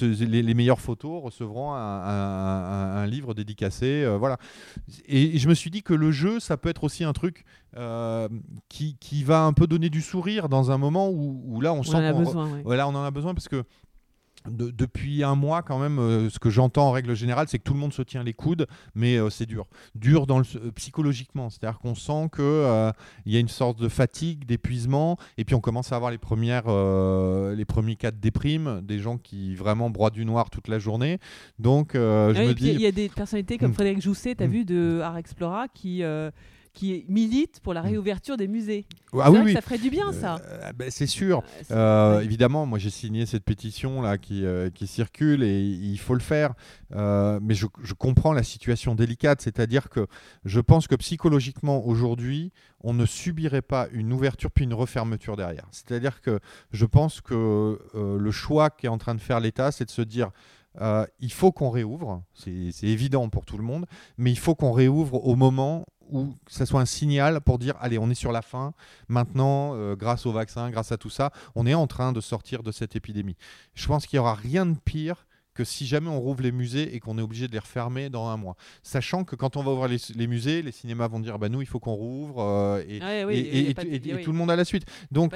les, 0.00 0.54
meilleures 0.54 0.80
photos 0.80 1.22
recevront 1.22 1.72
un, 1.72 3.06
livre 3.06 3.34
dédicacé. 3.34 4.02
Euh, 4.04 4.18
voilà. 4.18 4.38
Et, 5.06 5.38
je 5.38 5.48
me 5.48 5.54
suis 5.54 5.70
dit 5.70 5.82
que 5.82 5.94
le 5.94 6.10
jeu, 6.10 6.40
ça 6.40 6.56
peut 6.56 6.68
être 6.68 6.84
aussi 6.84 7.04
un 7.04 7.12
truc 7.12 7.44
qui, 8.68 8.96
qui, 8.98 9.24
va 9.24 9.44
un 9.44 9.52
peu 9.52 9.66
donner 9.66 9.90
du 9.90 10.02
sourire 10.02 10.48
dans 10.48 10.70
un 10.70 10.78
moment 10.78 11.08
où, 11.08 11.60
là, 11.60 11.72
on, 11.72 11.82
sent 11.82 11.92
qu'on 11.92 12.24
on 12.64 12.94
en 12.94 13.04
a 13.04 13.10
besoin 13.10 13.34
parce 13.34 13.48
que 13.48 13.64
depuis 14.48 15.22
un 15.22 15.34
mois, 15.34 15.62
quand 15.62 15.78
même, 15.78 15.98
euh, 15.98 16.30
ce 16.30 16.38
que 16.38 16.50
j'entends 16.50 16.88
en 16.88 16.92
règle 16.92 17.14
générale, 17.14 17.46
c'est 17.48 17.58
que 17.58 17.64
tout 17.64 17.74
le 17.74 17.78
monde 17.80 17.92
se 17.92 18.02
tient 18.02 18.22
les 18.22 18.32
coudes, 18.32 18.66
mais 18.94 19.16
euh, 19.16 19.30
c'est 19.30 19.46
dur. 19.46 19.66
Dur 19.94 20.26
dans 20.26 20.38
le, 20.38 20.44
euh, 20.56 20.70
psychologiquement, 20.72 21.50
c'est-à-dire 21.50 21.78
qu'on 21.78 21.94
sent 21.94 22.30
qu'il 22.34 22.92
il 23.26 23.32
y 23.32 23.36
a 23.36 23.40
une 23.40 23.48
sorte 23.48 23.80
de 23.80 23.88
fatigue, 23.88 24.46
d'épuisement, 24.46 25.18
et 25.36 25.44
puis 25.44 25.54
on 25.54 25.60
commence 25.60 25.92
à 25.92 25.96
avoir 25.96 26.10
les, 26.10 26.18
premières, 26.18 26.68
les 26.68 27.64
premiers 27.64 27.96
cas 27.96 28.10
de 28.10 28.16
déprime, 28.16 28.80
des 28.82 28.98
gens 28.98 29.18
qui 29.18 29.54
vraiment 29.54 29.90
broient 29.90 30.10
du 30.10 30.24
noir 30.24 30.50
toute 30.50 30.68
la 30.68 30.78
journée. 30.78 31.18
Donc, 31.58 31.90
je 31.94 31.98
me 31.98 32.52
dis. 32.52 32.70
Il 32.70 32.80
y 32.80 32.86
a 32.86 32.92
des 32.92 33.08
personnalités 33.08 33.58
comme 33.58 33.70
hmm. 33.70 33.74
Frédéric 33.74 34.02
Jousset, 34.02 34.34
tu 34.34 34.44
as 34.44 34.46
hmm. 34.46 34.50
vu, 34.50 34.64
de 34.64 35.00
Art 35.02 35.16
Explora, 35.16 35.68
qui 35.68 36.02
qui 36.72 37.04
milite 37.08 37.60
pour 37.60 37.74
la 37.74 37.82
mm. 37.82 37.86
réouverture 37.86 38.36
des 38.36 38.48
musées. 38.48 38.86
Ah 39.18 39.30
oui, 39.30 39.52
Ça 39.52 39.60
ferait 39.60 39.78
du 39.78 39.90
bien, 39.90 40.12
ça. 40.12 40.36
Euh, 40.36 40.72
ben, 40.72 40.90
c'est 40.90 41.06
sûr. 41.06 41.42
Euh, 41.70 42.20
évidemment, 42.20 42.66
moi 42.66 42.78
j'ai 42.78 42.90
signé 42.90 43.26
cette 43.26 43.44
pétition 43.44 44.02
là 44.02 44.18
qui, 44.18 44.44
euh, 44.44 44.70
qui 44.70 44.86
circule 44.86 45.42
et 45.42 45.60
il 45.60 45.98
faut 45.98 46.14
le 46.14 46.20
faire. 46.20 46.54
mais 46.90 47.54
je, 47.54 47.66
je, 47.82 47.94
comprends 47.94 48.32
la 48.32 48.42
situation 48.42 48.94
délicate, 48.94 49.40
c'est-à-dire 49.40 49.88
que 49.88 50.06
je 50.44 50.60
pense 50.60 50.86
que 50.86 50.94
psychologiquement 50.94 51.84
aujourd'hui, 51.84 52.52
on 52.82 52.94
ne 52.94 53.04
subirait 53.04 53.62
pas 53.62 53.88
une 53.92 54.12
ouverture 54.12 54.50
puis 54.50 54.64
une 54.64 54.74
refermeture 54.74 55.36
derrière. 55.36 55.66
C'est-à-dire 55.72 56.20
que 56.20 56.38
je 56.72 56.86
pense 56.86 57.20
que 57.20 57.78
le 57.94 58.30
choix 58.30 58.70
qu'est 58.70 58.88
en 58.88 58.98
train 58.98 59.14
de 59.14 59.20
faire 59.20 59.40
l'État, 59.40 59.72
c'est 59.72 59.84
de 59.84 59.90
se 59.90 60.02
dire 60.02 60.30
il 61.20 61.32
faut 61.32 61.52
qu'on 61.52 61.70
réouvre, 61.70 62.22
c'est 62.34 62.70
évident 62.84 63.28
pour 63.28 63.44
tout 63.44 63.58
le 63.58 63.64
monde, 63.64 63.86
mais 64.18 64.30
il 64.30 64.38
faut 64.38 64.54
qu'on 64.54 64.72
réouvre 64.72 65.26
au 65.26 65.34
moment 65.34 65.84
ou 66.12 66.34
que 66.44 66.52
ça 66.52 66.66
soit 66.66 66.80
un 66.80 66.86
signal 66.86 67.40
pour 67.40 67.58
dire 67.58 67.74
allez, 67.80 67.98
on 67.98 68.10
est 68.10 68.14
sur 68.14 68.32
la 68.32 68.42
fin. 68.42 68.72
Maintenant, 69.08 69.74
euh, 69.74 69.96
grâce 69.96 70.26
au 70.26 70.32
vaccin, 70.32 70.70
grâce 70.70 70.92
à 70.92 70.96
tout 70.96 71.10
ça, 71.10 71.30
on 71.54 71.66
est 71.66 71.74
en 71.74 71.86
train 71.86 72.12
de 72.12 72.20
sortir 72.20 72.62
de 72.62 72.72
cette 72.72 72.96
épidémie. 72.96 73.36
Je 73.74 73.86
pense 73.86 74.06
qu'il 74.06 74.16
n'y 74.16 74.20
aura 74.20 74.34
rien 74.34 74.66
de 74.66 74.76
pire 74.78 75.26
que 75.60 75.64
si 75.64 75.86
jamais 75.86 76.08
on 76.08 76.18
rouvre 76.18 76.42
les 76.42 76.52
musées 76.52 76.94
et 76.94 77.00
qu'on 77.00 77.18
est 77.18 77.22
obligé 77.22 77.46
de 77.46 77.52
les 77.52 77.58
refermer 77.58 78.08
dans 78.08 78.28
un 78.28 78.38
mois. 78.38 78.56
Sachant 78.82 79.24
que 79.24 79.36
quand 79.36 79.58
on 79.58 79.62
va 79.62 79.72
ouvrir 79.72 79.98
les, 80.14 80.26
musées, 80.26 80.62
les 80.62 80.72
cinémas 80.72 81.06
vont 81.06 81.20
dire 81.20 81.38
bah 81.38 81.50
nous 81.50 81.60
il 81.60 81.66
faut 81.66 81.80
qu'on 81.80 81.92
rouvre 81.92 82.40
euh, 82.42 82.82
et, 82.88 83.74
tout 84.24 84.32
le 84.32 84.38
monde 84.38 84.50
à 84.50 84.56
la 84.56 84.64
suite. 84.64 84.84
Donc 85.10 85.34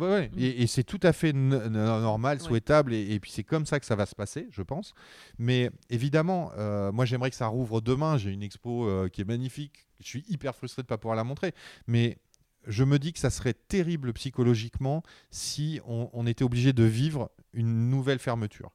euh, 0.00 0.26
et, 0.36 0.66
c'est 0.66 0.82
tout 0.82 0.98
à 1.04 1.12
fait 1.12 1.32
normal, 1.32 2.40
souhaitable 2.40 2.92
et, 2.92 3.20
puis 3.20 3.30
c'est 3.30 3.44
comme 3.44 3.66
ça 3.66 3.78
que 3.78 3.86
ça 3.86 3.94
va 3.94 4.06
se 4.06 4.16
passer, 4.16 4.48
je 4.50 4.62
pense. 4.62 4.94
Mais 5.38 5.70
évidemment, 5.90 6.50
moi 6.92 7.04
j'aimerais 7.04 7.30
que 7.30 7.36
ça 7.36 7.46
rouvre 7.46 7.80
demain. 7.80 8.18
J'ai 8.18 8.30
une 8.30 8.42
expo 8.42 8.88
qui 9.12 9.20
est 9.20 9.24
magnifique 9.24 9.86
je 10.00 10.06
suis 10.06 10.24
hyper 10.28 10.54
frustré 10.54 10.82
de 10.82 10.86
ne 10.86 10.88
pas 10.88 10.98
pouvoir 10.98 11.16
la 11.16 11.24
montrer. 11.24 11.52
Mais 11.86 12.18
je 12.66 12.84
me 12.84 12.98
dis 12.98 13.12
que 13.12 13.18
ça 13.18 13.30
serait 13.30 13.54
terrible 13.54 14.12
psychologiquement 14.12 15.02
si 15.30 15.80
on, 15.86 16.26
était 16.26 16.44
obligé 16.44 16.72
de 16.72 16.84
vivre 16.84 17.30
une 17.52 17.88
nouvelle 17.88 18.18
fermeture. 18.18 18.72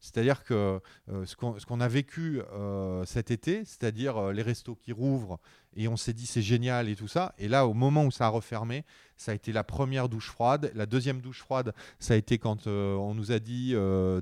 C'est-à-dire 0.00 0.44
que 0.44 0.80
ce 1.24 1.34
qu'on 1.36 1.80
a 1.80 1.88
vécu 1.88 2.40
cet 3.04 3.30
été, 3.30 3.64
c'est-à-dire 3.64 4.32
les 4.32 4.42
restos 4.42 4.76
qui 4.76 4.92
rouvrent, 4.92 5.38
et 5.76 5.86
on 5.86 5.96
s'est 5.96 6.12
dit 6.12 6.26
c'est 6.26 6.42
génial 6.42 6.88
et 6.88 6.96
tout 6.96 7.08
ça, 7.08 7.34
et 7.38 7.48
là 7.48 7.66
au 7.66 7.74
moment 7.74 8.04
où 8.04 8.10
ça 8.10 8.26
a 8.26 8.28
refermé, 8.28 8.84
ça 9.16 9.32
a 9.32 9.34
été 9.34 9.52
la 9.52 9.64
première 9.64 10.08
douche 10.08 10.30
froide. 10.30 10.70
La 10.74 10.86
deuxième 10.86 11.20
douche 11.20 11.40
froide, 11.40 11.74
ça 11.98 12.14
a 12.14 12.16
été 12.16 12.38
quand 12.38 12.66
on 12.66 13.14
nous 13.14 13.32
a 13.32 13.38
dit 13.38 13.74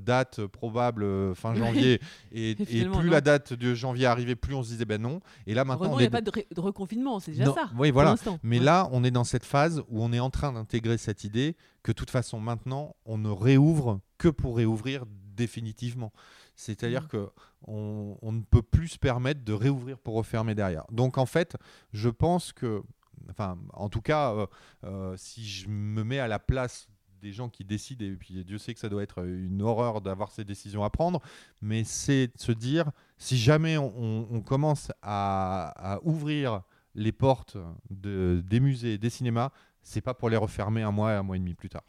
date 0.04 0.46
probable 0.46 1.34
fin 1.34 1.54
janvier, 1.54 2.00
et, 2.32 2.54
plus 2.98 3.08
la 3.08 3.20
date 3.20 3.52
de 3.52 3.74
janvier 3.74 4.06
arrivait, 4.06 4.36
plus 4.36 4.54
on 4.54 4.62
se 4.62 4.70
disait 4.70 4.84
ben 4.84 5.00
non. 5.00 5.20
Et 5.46 5.54
là 5.54 5.64
maintenant, 5.64 5.98
il 5.98 6.02
n'y 6.02 6.06
a 6.06 6.10
pas 6.10 6.20
de, 6.20 6.32
reconfinement, 6.56 7.20
c'est 7.20 7.32
déjà 7.32 7.52
ça. 7.52 7.70
Oui, 7.76 7.90
voilà. 7.90 8.16
Mais 8.42 8.58
là, 8.58 8.88
on 8.92 9.04
est 9.04 9.10
dans 9.10 9.24
cette 9.24 9.44
phase 9.44 9.82
où 9.88 10.02
on 10.02 10.12
est 10.12 10.20
en 10.20 10.30
train 10.30 10.52
d'intégrer 10.52 10.98
cette 10.98 11.24
idée 11.24 11.56
que 11.82 11.92
de 11.92 11.96
toute 11.96 12.10
façon 12.10 12.40
maintenant, 12.40 12.96
on 13.04 13.18
ne 13.18 13.28
réouvre 13.28 14.00
que 14.18 14.28
pour 14.28 14.56
réouvrir 14.56 15.04
définitivement. 15.36 16.12
C'est-à-dire 16.54 17.04
mmh. 17.04 17.08
que 17.08 17.28
on, 17.66 18.32
ne 18.32 18.42
peut 18.42 18.62
plus 18.62 18.88
se 18.88 18.98
permettre 18.98 19.44
de 19.44 19.52
réouvrir 19.52 19.98
pour 19.98 20.14
refermer 20.14 20.54
derrière. 20.54 20.84
Donc 20.90 21.18
en 21.18 21.26
fait, 21.26 21.56
je 21.92 22.08
pense 22.08 22.52
que, 22.52 22.82
enfin, 23.30 23.58
en 23.72 23.88
tout 23.88 24.00
cas, 24.00 24.32
euh, 24.32 24.46
euh, 24.84 25.14
si 25.16 25.46
je 25.46 25.68
me 25.68 26.04
mets 26.04 26.18
à 26.18 26.28
la 26.28 26.38
place 26.38 26.88
des 27.20 27.32
gens 27.32 27.48
qui 27.48 27.64
décident, 27.64 28.04
et 28.04 28.12
puis 28.12 28.44
Dieu 28.44 28.58
sait 28.58 28.74
que 28.74 28.80
ça 28.80 28.88
doit 28.88 29.02
être 29.02 29.24
une 29.24 29.62
horreur 29.62 30.00
d'avoir 30.00 30.30
ces 30.30 30.44
décisions 30.44 30.84
à 30.84 30.90
prendre, 30.90 31.20
mais 31.60 31.82
c'est 31.82 32.28
de 32.28 32.38
se 32.38 32.52
dire, 32.52 32.90
si 33.16 33.36
jamais 33.36 33.78
on, 33.78 34.42
commence 34.42 34.92
à, 35.02 35.98
ouvrir 36.02 36.62
les 36.94 37.12
portes 37.12 37.56
de, 37.90 38.42
des 38.46 38.60
musées, 38.60 38.98
des 38.98 39.10
cinémas, 39.10 39.50
c'est 39.82 40.00
pas 40.00 40.14
pour 40.14 40.30
les 40.30 40.36
refermer 40.36 40.82
un 40.82 40.92
mois 40.92 41.12
et 41.12 41.16
un 41.16 41.22
mois 41.22 41.36
et 41.36 41.40
demi 41.40 41.54
plus 41.54 41.68
tard. 41.68 41.84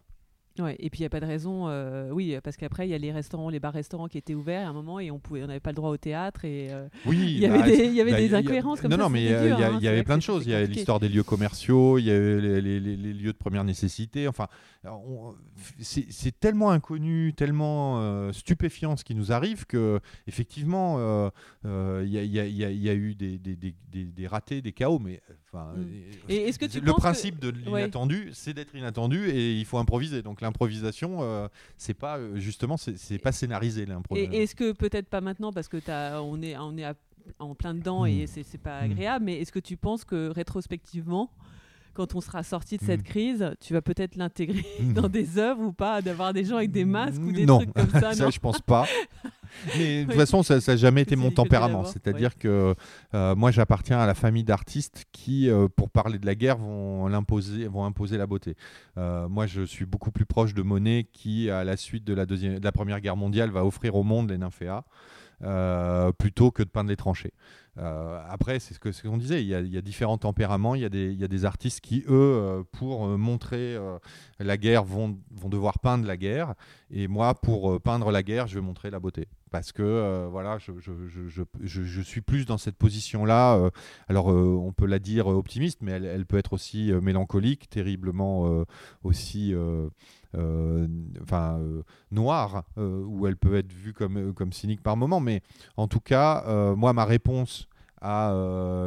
Ouais, 0.60 0.76
et 0.80 0.90
puis 0.90 1.00
il 1.00 1.04
n'y 1.04 1.08
a 1.08 1.10
pas 1.10 1.20
de 1.20 1.26
raison, 1.26 1.68
euh, 1.68 2.10
oui, 2.12 2.38
parce 2.44 2.58
qu'après 2.58 2.88
il 2.88 2.92
y 2.92 2.94
a 2.94 2.98
les 2.98 3.12
restaurants, 3.12 3.50
les 3.50 3.60
bars-restaurants 3.60 4.08
qui 4.08 4.18
étaient 4.18 4.34
ouverts 4.34 4.68
à 4.68 4.70
un 4.70 4.74
moment 4.74 5.00
et 5.00 5.12
on 5.12 5.20
pouvait, 5.20 5.44
on 5.44 5.48
n'avait 5.48 5.60
pas 5.60 5.70
le 5.70 5.76
droit 5.76 5.92
au 5.92 5.98
théâtre 5.98 6.46
et 6.46 6.70
euh, 6.72 6.88
oui, 7.06 7.18
il 7.20 7.40
y 7.40 7.46
avait 7.46 7.60
bah, 7.60 7.66
des, 7.66 7.86
il 7.86 7.94
y 7.94 8.02
avait 8.02 8.12
bah, 8.12 8.18
des 8.18 8.34
incohérences 8.34 8.82
comme 8.82 8.92
non, 8.92 8.98
ça. 8.98 9.04
Non, 9.04 9.10
mais 9.10 9.26
il 9.26 9.30
y, 9.30 9.34
hein, 9.64 9.80
avait 9.84 10.04
plein 10.04 10.18
de 10.18 10.24
choses. 10.24 10.46
Il 10.46 10.52
y 10.52 10.56
a 10.56 10.64
l'histoire 10.64 11.00
des 11.00 11.10
lieux 11.10 11.24
commerciaux, 11.24 12.00
il 12.00 12.06
y 12.06 12.12
avait 12.12 12.62
les, 12.62 12.80
les, 12.80 13.14
lieux 13.14 13.34
de 13.34 13.38
première 13.38 13.64
nécessité. 13.64 14.28
Enfin, 14.28 14.48
c'est 15.80 16.40
tellement 16.40 16.72
inconnu, 16.72 17.34
tellement 17.34 18.00
euh, 18.00 18.32
stupéfiant 18.32 18.98
ce 18.98 19.04
qui 19.04 19.14
nous 19.14 19.32
arrive 19.32 19.66
que 19.66 20.00
effectivement, 20.26 21.32
il 21.64 22.08
y, 22.08 22.26
y, 22.26 22.90
a 22.90 22.94
eu 22.94 23.16
des, 23.16 23.38
des, 23.38 24.28
ratés, 24.28 24.62
des 24.62 24.72
chaos, 24.72 25.00
mais 25.00 25.22
enfin, 25.58 25.74
mm. 25.76 25.86
et 26.30 26.36
est-ce 26.48 26.60
que 26.60 26.66
tu 26.66 26.80
le 26.80 26.94
principe 26.94 27.40
de 27.40 27.50
l'inattendu, 27.50 28.30
c'est 28.34 28.54
d'être 28.54 28.76
inattendu 28.76 29.30
et 29.30 29.54
il 29.54 29.66
faut 29.66 29.78
improviser. 29.78 30.22
Donc 30.22 30.42
l'improvisation, 30.42 31.20
euh, 31.22 31.48
c'est 31.78 31.94
pas 31.94 32.18
euh, 32.18 32.38
justement, 32.38 32.78
c'est 32.78 33.20
pas 33.20 33.32
scénarisé 33.32 33.86
l'improvisation. 33.86 34.34
Et 34.34 34.44
est-ce 34.44 34.56
que 34.56 34.72
peut-être 34.72 35.08
pas 35.08 35.22
maintenant 35.22 35.52
parce 35.52 35.68
que 35.68 35.78
as, 35.90 36.22
on 36.22 36.42
est, 36.42 36.58
on 36.58 36.78
est 36.78 36.86
en 37.40 37.56
plein 37.56 37.74
dedans 37.74 38.06
et 38.06 38.26
hmm. 38.26 38.44
c'est 38.44 38.58
pas 38.58 38.82
hmm. 38.82 38.92
agréable, 38.92 39.26
mais 39.26 39.42
est-ce 39.42 39.52
que 39.52 39.60
tu 39.60 39.78
penses 39.78 40.06
que 40.06 40.30
rétrospectivement, 40.30 41.32
quand 41.98 42.14
on 42.14 42.22
sera 42.22 42.44
sorti 42.44 42.78
de 42.78 42.84
cette 42.84 43.02
hmm. 43.02 43.10
crise, 43.10 43.52
tu 43.60 43.74
vas 43.74 43.82
peut-être 43.82 44.18
l'intégrer 44.18 44.64
dans 44.94 45.10
des 45.10 45.40
œuvres 45.40 45.64
ou 45.64 45.74
pas, 45.74 46.04
d'avoir 46.04 46.32
des 46.32 46.46
gens 46.46 46.58
avec 46.58 46.70
des 46.70 46.86
masques 46.86 47.20
ou 47.20 47.32
des 47.32 47.48
trucs 47.48 47.74
comme 47.74 47.90
ça 47.90 48.00
Non, 48.12 48.14
ça 48.14 48.30
je 48.30 48.40
pense 48.40 48.62
pas. 48.62 48.86
Mais 49.78 50.04
de 50.04 50.10
toute 50.12 50.20
façon, 50.20 50.44
ça 50.44 50.60
n'a 50.60 50.76
jamais 50.76 51.02
été 51.02 51.16
mon 51.16 51.32
tempérament. 51.32 51.86
C'est-à-dire 51.86 52.38
que 52.38 52.76
euh, 53.16 53.36
moi, 53.36 53.50
j'appartiens 53.50 53.98
à 53.98 54.06
la 54.06 54.14
famille 54.14 54.44
d'artistes 54.44 55.06
qui, 55.12 55.50
euh, 55.50 55.68
pour 55.74 55.90
parler 55.90 56.20
de 56.20 56.26
la 56.28 56.36
guerre, 56.36 56.58
vont, 56.58 57.08
imposer, 57.08 57.68
vont 57.68 57.84
imposer 57.86 58.18
la 58.18 58.28
beauté. 58.28 58.56
Euh, 58.98 59.28
moi, 59.28 59.48
je 59.48 59.64
suis 59.64 59.86
beaucoup 59.86 60.12
plus 60.12 60.26
proche 60.26 60.54
de 60.54 60.62
Monet 60.62 61.08
qui, 61.12 61.50
à 61.50 61.64
la 61.64 61.78
suite 61.78 62.04
de 62.04 62.14
la, 62.14 62.28
deuxième, 62.28 62.60
de 62.60 62.64
la 62.64 62.72
Première 62.72 63.02
Guerre 63.02 63.18
mondiale, 63.18 63.50
va 63.50 63.66
offrir 63.66 63.96
au 63.96 64.04
monde 64.04 64.30
les 64.30 64.38
nymphéas. 64.38 64.84
Plutôt 65.40 66.52
que 66.52 66.64
de 66.64 66.70
peindre 66.70 66.90
les 66.90 66.96
tranchées. 66.96 67.34
après, 67.78 68.60
c'est 68.60 68.74
ce 68.74 68.80
qu'on 68.80 68.92
ce 68.92 69.08
disait, 69.18 69.44
il 69.44 69.48
y, 69.48 69.78
a, 69.78 69.82
différents 69.82 70.18
tempéraments, 70.18 70.76
il 70.76 70.82
y 70.82 70.86
a 70.86 70.90
des, 70.90 71.46
artistes 71.46 71.82
qui, 71.82 72.04
eux, 72.08 72.64
pour 72.72 73.08
montrer 73.18 73.78
la 74.40 74.58
guerre, 74.58 74.84
vont, 74.84 75.18
vont 75.32 75.50
devoir 75.50 75.80
peindre 75.80 76.06
la 76.06 76.18
guerre, 76.18 76.56
et 76.90 77.08
moi, 77.08 77.36
pour 77.36 77.80
peindre 77.82 78.12
la 78.12 78.24
guerre, 78.24 78.48
je 78.48 78.56
vais 78.56 78.66
montrer 78.66 78.90
la 78.90 79.00
beauté 79.00 79.28
parce 79.52 79.72
que 79.72 79.84
euh, 79.84 80.28
voilà, 80.30 80.58
je, 80.60 82.02
suis 82.02 82.22
plus 82.22 82.46
dans 82.46 82.58
cette 82.58 82.76
position-là. 82.76 83.56
Euh, 83.56 83.70
alors, 84.08 84.32
euh, 84.32 84.60
on 84.62 84.74
peut 84.74 84.86
la 84.86 85.00
dire 85.00 85.28
optimiste, 85.28 85.80
mais 85.82 85.92
elle 85.92 86.26
peut 86.26 86.38
être 86.38 86.54
aussi 86.54 86.92
mélancolique, 87.02 87.70
terriblement 87.70 88.66
aussi 89.04 89.54
enfin 91.22 91.60
noire, 92.12 92.64
ou 92.78 93.28
elle 93.28 93.38
peut 93.38 93.56
être 93.56 93.72
vue 93.72 93.94
comme, 93.94 94.34
comme 94.34 94.54
cynique 94.54 94.82
par 94.82 94.98
moment. 94.98 95.20
Mais 95.20 95.42
en 95.76 95.88
tout 95.88 96.00
cas, 96.00 96.44
moi, 96.76 96.94
ma 96.94 97.06
réponse 97.06 97.68
à 98.02 98.32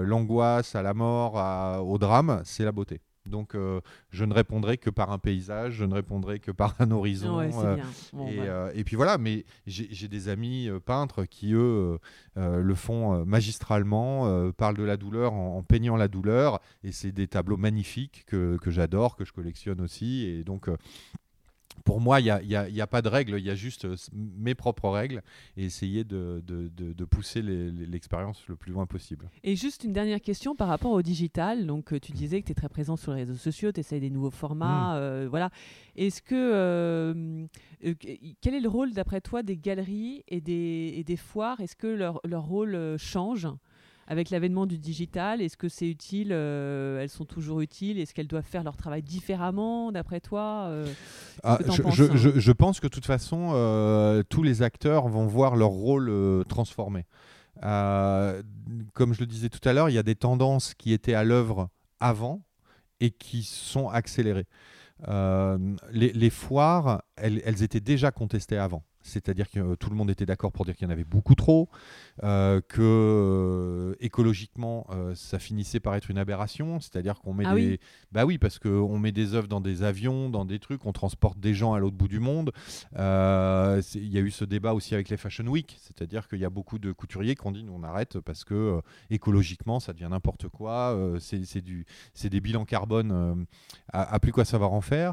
l'angoisse, 0.05 0.75
à 0.75 0.83
la 0.83 0.95
mort, 0.95 1.35
au 1.85 1.99
drame, 1.99 2.43
c'est 2.45 2.65
la 2.65 2.73
beauté. 2.73 3.01
Donc, 3.27 3.55
euh, 3.55 3.81
je 4.11 4.25
ne 4.25 4.33
répondrai 4.33 4.79
que 4.79 4.91
par 4.91 5.13
un 5.13 5.19
paysage, 5.19 5.75
je 5.75 5.85
ne 5.85 5.95
répondrai 5.95 6.41
que 6.41 6.51
par 6.51 6.75
un 6.79 6.91
horizon. 6.91 7.41
Euh, 7.41 7.77
euh, 8.15 8.71
et, 8.75 8.85
puis 8.85 8.97
voilà, 8.97 9.19
mais 9.19 9.45
j'ai 9.67 10.09
des 10.09 10.29
amis 10.29 10.69
peintres 10.85 11.25
qui, 11.25 11.53
eux, 11.55 11.99
le 12.37 12.75
font 12.75 13.25
magistralement, 13.25 14.51
parlent 14.53 14.77
de 14.77 14.83
la 14.83 14.97
douleur 14.97 15.33
en, 15.33 15.63
peignant 15.63 15.97
la 15.97 16.09
douleur. 16.09 16.61
Et 16.83 16.93
c'est 16.93 17.13
des 17.13 17.29
tableaux 17.29 17.57
magnifiques 17.57 18.25
que, 18.27 18.57
que 18.59 18.71
j'adore, 18.71 19.17
que 19.17 19.25
je 19.25 19.33
collectionne 19.33 19.81
aussi. 19.81 20.25
Et 20.25 20.45
donc, 20.45 20.69
pour 21.85 22.01
moi, 22.01 22.21
il 22.21 22.25
n'y 22.25 22.55
a, 22.55 22.67
a, 22.83 22.87
pas 22.87 23.03
de 23.03 23.09
règles, 23.09 23.39
il 23.39 23.45
y 23.45 23.51
a 23.51 23.55
juste 23.55 23.85
euh, 23.85 23.97
mes 24.13 24.55
propres 24.55 24.89
règles 24.89 25.23
et 25.57 25.65
essayer 25.65 26.05
de, 26.05 26.43
de, 26.47 26.69
de, 26.69 27.05
pousser 27.05 27.43
l'expérience 27.43 28.47
le 28.49 28.57
plus 28.57 28.73
loin 28.73 28.87
possible. 28.87 29.31
Et 29.43 29.57
juste 29.57 29.85
une 29.85 29.93
dernière 29.93 30.21
question 30.21 30.55
par 30.55 30.69
rapport 30.69 30.93
au 30.93 31.03
digital. 31.03 31.67
Donc, 31.67 31.93
euh, 31.93 32.01
tu 32.01 32.13
disais 32.13 32.41
que 32.41 32.47
tu 32.47 32.53
es 32.53 32.55
très 32.55 32.69
présent 32.69 32.97
sur 32.97 33.13
les 33.13 33.21
réseaux 33.21 33.35
sociaux, 33.35 33.73
tu 33.73 33.81
essayes 33.81 34.01
des 34.01 34.11
nouveaux 34.11 34.31
formats. 34.31 34.95
Mm. 34.95 34.99
Euh, 35.01 35.27
voilà. 35.31 35.51
Est-ce 35.97 36.23
que. 36.23 37.47
quel 38.41 38.55
est 38.55 38.61
le 38.61 38.69
rôle, 38.69 38.93
d'après 38.93 39.21
toi, 39.21 39.43
des 39.43 39.57
galeries 39.57 40.25
et 40.29 40.41
des, 40.41 40.95
et 40.97 41.05
des 41.05 41.17
foires? 41.17 41.61
Est-ce 41.61 41.77
que 41.77 41.87
leur, 41.87 42.21
leur 42.25 42.45
rôle 42.45 42.97
change? 42.99 43.49
Avec 44.11 44.31
l'avènement 44.31 44.67
du 44.67 44.77
digital, 44.77 45.41
est-ce 45.41 45.57
que 45.57 45.69
c'est 45.69 45.89
utile 45.89 46.31
euh, 46.33 47.01
Elles 47.01 47.09
sont 47.09 47.25
toujours 47.25 47.61
utiles 47.61 47.97
Est-ce 48.01 48.13
qu'elles 48.13 48.27
doivent 48.27 48.43
faire 48.43 48.65
leur 48.65 48.77
travail 48.77 49.05
différemment, 49.05 49.93
d'après 49.93 50.19
toi 50.19 50.65
euh, 50.67 50.85
ah, 51.45 51.61
je, 51.69 52.51
pense 52.51 52.81
que 52.81 52.89
de 52.89 52.93
toute 52.93 53.07
façon, 53.07 53.53
euh, 53.55 54.25
tous 54.29 54.43
les 54.43 54.63
acteurs 54.63 55.07
vont 55.07 55.27
voir 55.27 55.55
leur 55.55 55.69
rôle 55.69 56.45
transformé. 56.49 57.07
comme 57.63 59.15
je 59.15 59.21
le 59.21 59.27
disais 59.27 59.49
tout 59.49 59.67
à 59.69 59.73
l'heure, 59.73 59.89
il 59.89 59.95
y 59.95 59.99
a 59.99 60.03
des 60.03 60.17
tendances 60.17 60.75
qui 60.75 60.93
étaient 60.93 61.15
à 61.15 61.23
l'œuvre 61.23 61.69
avant 62.01 62.43
et 62.99 63.13
qui 63.13 63.45
sont 63.45 63.89
accélérées. 63.89 64.49
Les, 65.93 66.31
foires, 66.31 67.03
elles, 67.15 67.63
étaient 67.63 67.79
déjà 67.79 68.11
contestées 68.11 68.59
avant 68.59 68.83
c'est-à-dire 69.03 69.51
que 69.51 69.61
euh, 69.61 69.77
tout 69.77 69.91
le 69.91 69.97
monde 69.97 70.11
était 70.11 70.27
d'accord 70.27 70.53
pour 70.53 70.65
dire 70.65 70.77
qu'il 70.77 70.87
y 70.87 70.89
en 70.89 70.93
avait 70.93 71.05
beaucoup 71.05 71.35
trop, 71.35 71.69
euh, 72.23 72.61
que 72.61 72.81
euh, 72.81 73.95
écologiquement 74.01 74.87
ça 75.15 75.39
finissait 75.39 75.81
par 75.81 75.95
être 75.95 76.11
une 76.11 76.19
aberration, 76.19 76.81
c'est-à-dire 76.81 77.21
qu'on 77.21 77.35
met 77.35 77.45
ah 77.47 77.55
des, 77.55 77.81
bah 78.13 78.25
oui 78.25 78.39
parce 78.39 78.59
qu'on 78.59 78.99
met 78.99 79.13
des 79.13 79.35
œuvres 79.35 79.49
dans 79.49 79.61
des 79.61 79.83
avions, 79.83 80.29
dans 80.29 80.45
des 80.45 80.59
trucs, 80.59 80.85
on 80.87 80.93
transporte 80.93 81.39
des 81.39 81.55
gens 81.55 81.75
à 81.75 81.79
l'autre 81.79 81.97
bout 81.97 82.09
du 82.09 82.21
monde. 82.21 82.53
Il 82.93 82.99
y 82.99 84.19
a 84.19 84.21
eu 84.21 84.31
ce 84.31 84.45
débat 84.45 84.75
aussi 84.75 84.95
avec 84.95 85.09
les 85.09 85.17
Fashion 85.17 85.47
Week, 85.47 85.77
c'est-à-dire 85.81 86.29
qu'il 86.29 86.39
y 86.39 86.45
a 86.45 86.51
beaucoup 86.51 86.79
de 86.79 86.93
couturiers 86.93 87.35
qui 87.35 87.47
ont 87.47 87.53
dit 87.53 87.65
nous 87.65 87.73
on 87.73 87.83
arrête 87.83 88.21
parce 88.21 88.45
que 88.45 88.81
écologiquement 89.11 89.81
ça 89.81 89.93
devient 89.93 90.09
n'importe 90.11 90.49
quoi, 90.49 90.99
c'est 91.21 91.63
du, 91.63 91.87
c'est 92.15 92.31
des 92.31 92.41
bilans 92.41 92.65
carbone 92.65 93.47
à, 93.93 94.19
plus 94.21 94.33
quoi 94.33 94.45
savoir 94.45 94.73
en 94.73 94.81
faire. 94.81 95.13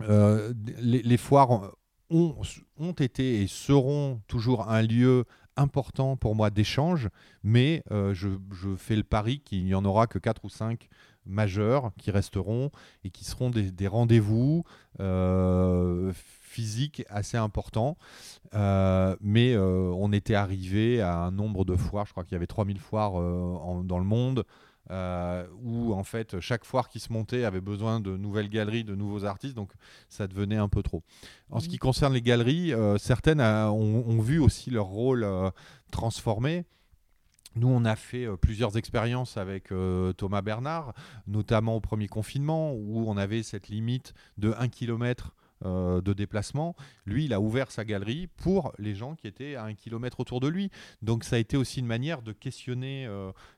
les, 0.00 1.02
les 1.02 1.16
foires 1.16 1.72
ont, 2.10 2.92
été 2.92 3.42
et 3.42 3.46
seront 3.46 4.20
toujours 4.26 4.68
un 4.68 4.82
lieu 4.82 5.24
important 5.56 6.16
pour 6.16 6.34
moi 6.34 6.50
d'échange, 6.50 7.08
mais 7.42 7.82
euh, 7.90 8.14
je, 8.14 8.28
fais 8.76 8.96
le 8.96 9.04
pari 9.04 9.40
qu'il 9.40 9.64
n'y 9.64 9.74
en 9.74 9.84
aura 9.84 10.06
que 10.06 10.18
4 10.18 10.44
ou 10.44 10.48
5 10.48 10.88
majeurs 11.26 11.92
qui 11.96 12.10
resteront 12.10 12.70
et 13.04 13.10
qui 13.10 13.24
seront 13.24 13.50
des, 13.50 13.70
des 13.70 13.86
rendez-vous 13.86 14.64
euh, 15.00 16.12
physiques 16.14 17.04
assez 17.08 17.36
importants. 17.36 17.96
Euh, 18.54 19.16
mais 19.20 19.56
on 19.56 20.12
était 20.12 20.34
arrivé 20.34 21.00
à 21.00 21.16
un 21.18 21.30
nombre 21.30 21.64
de 21.64 21.76
foires, 21.76 22.06
je 22.06 22.12
crois 22.12 22.24
qu'il 22.24 22.32
y 22.32 22.36
avait 22.36 22.46
3000 22.46 22.78
foires 22.78 23.12
dans 23.12 23.98
le 23.98 24.04
monde. 24.04 24.44
Euh, 24.90 25.46
où 25.62 25.94
en 25.94 26.04
fait 26.04 26.40
chaque 26.40 26.66
foire 26.66 26.90
qui 26.90 27.00
se 27.00 27.10
montait 27.10 27.44
avait 27.44 27.62
besoin 27.62 28.00
de 28.00 28.18
nouvelles 28.18 28.50
galeries, 28.50 28.84
de 28.84 28.94
nouveaux 28.94 29.24
artistes, 29.24 29.54
donc 29.54 29.72
ça 30.10 30.26
devenait 30.26 30.58
un 30.58 30.68
peu 30.68 30.82
trop. 30.82 31.02
En 31.50 31.60
ce 31.60 31.68
qui 31.68 31.78
concerne 31.78 32.12
les 32.12 32.20
galeries, 32.20 32.74
euh, 32.74 32.98
certaines 32.98 33.40
ont, 33.40 34.20
vu 34.20 34.38
aussi 34.38 34.70
leur 34.70 34.84
rôle 34.84 35.24
euh, 35.24 35.50
transformé. 35.90 36.66
Nous, 37.56 37.68
on 37.68 37.84
a 37.84 37.96
fait 37.96 38.26
plusieurs 38.38 38.76
expériences 38.76 39.36
avec 39.36 39.72
Thomas 40.16 40.42
Bernard, 40.42 40.92
notamment 41.28 41.76
au 41.76 41.80
premier 41.80 42.08
confinement, 42.08 42.72
où 42.72 43.08
on 43.08 43.16
avait 43.16 43.44
cette 43.44 43.68
limite 43.68 44.12
de 44.38 44.52
1 44.58 44.66
km 44.68 45.32
de 45.64 46.12
déplacement, 46.12 46.76
lui, 47.06 47.24
il 47.24 47.32
a 47.32 47.40
ouvert 47.40 47.70
sa 47.70 47.84
galerie 47.84 48.28
pour 48.36 48.72
les 48.78 48.94
gens 48.94 49.14
qui 49.14 49.26
étaient 49.26 49.54
à 49.54 49.64
un 49.64 49.74
kilomètre 49.74 50.20
autour 50.20 50.40
de 50.40 50.48
lui. 50.48 50.70
Donc 51.02 51.24
ça 51.24 51.36
a 51.36 51.38
été 51.38 51.56
aussi 51.56 51.80
une 51.80 51.86
manière 51.86 52.22
de 52.22 52.32
questionner 52.32 53.08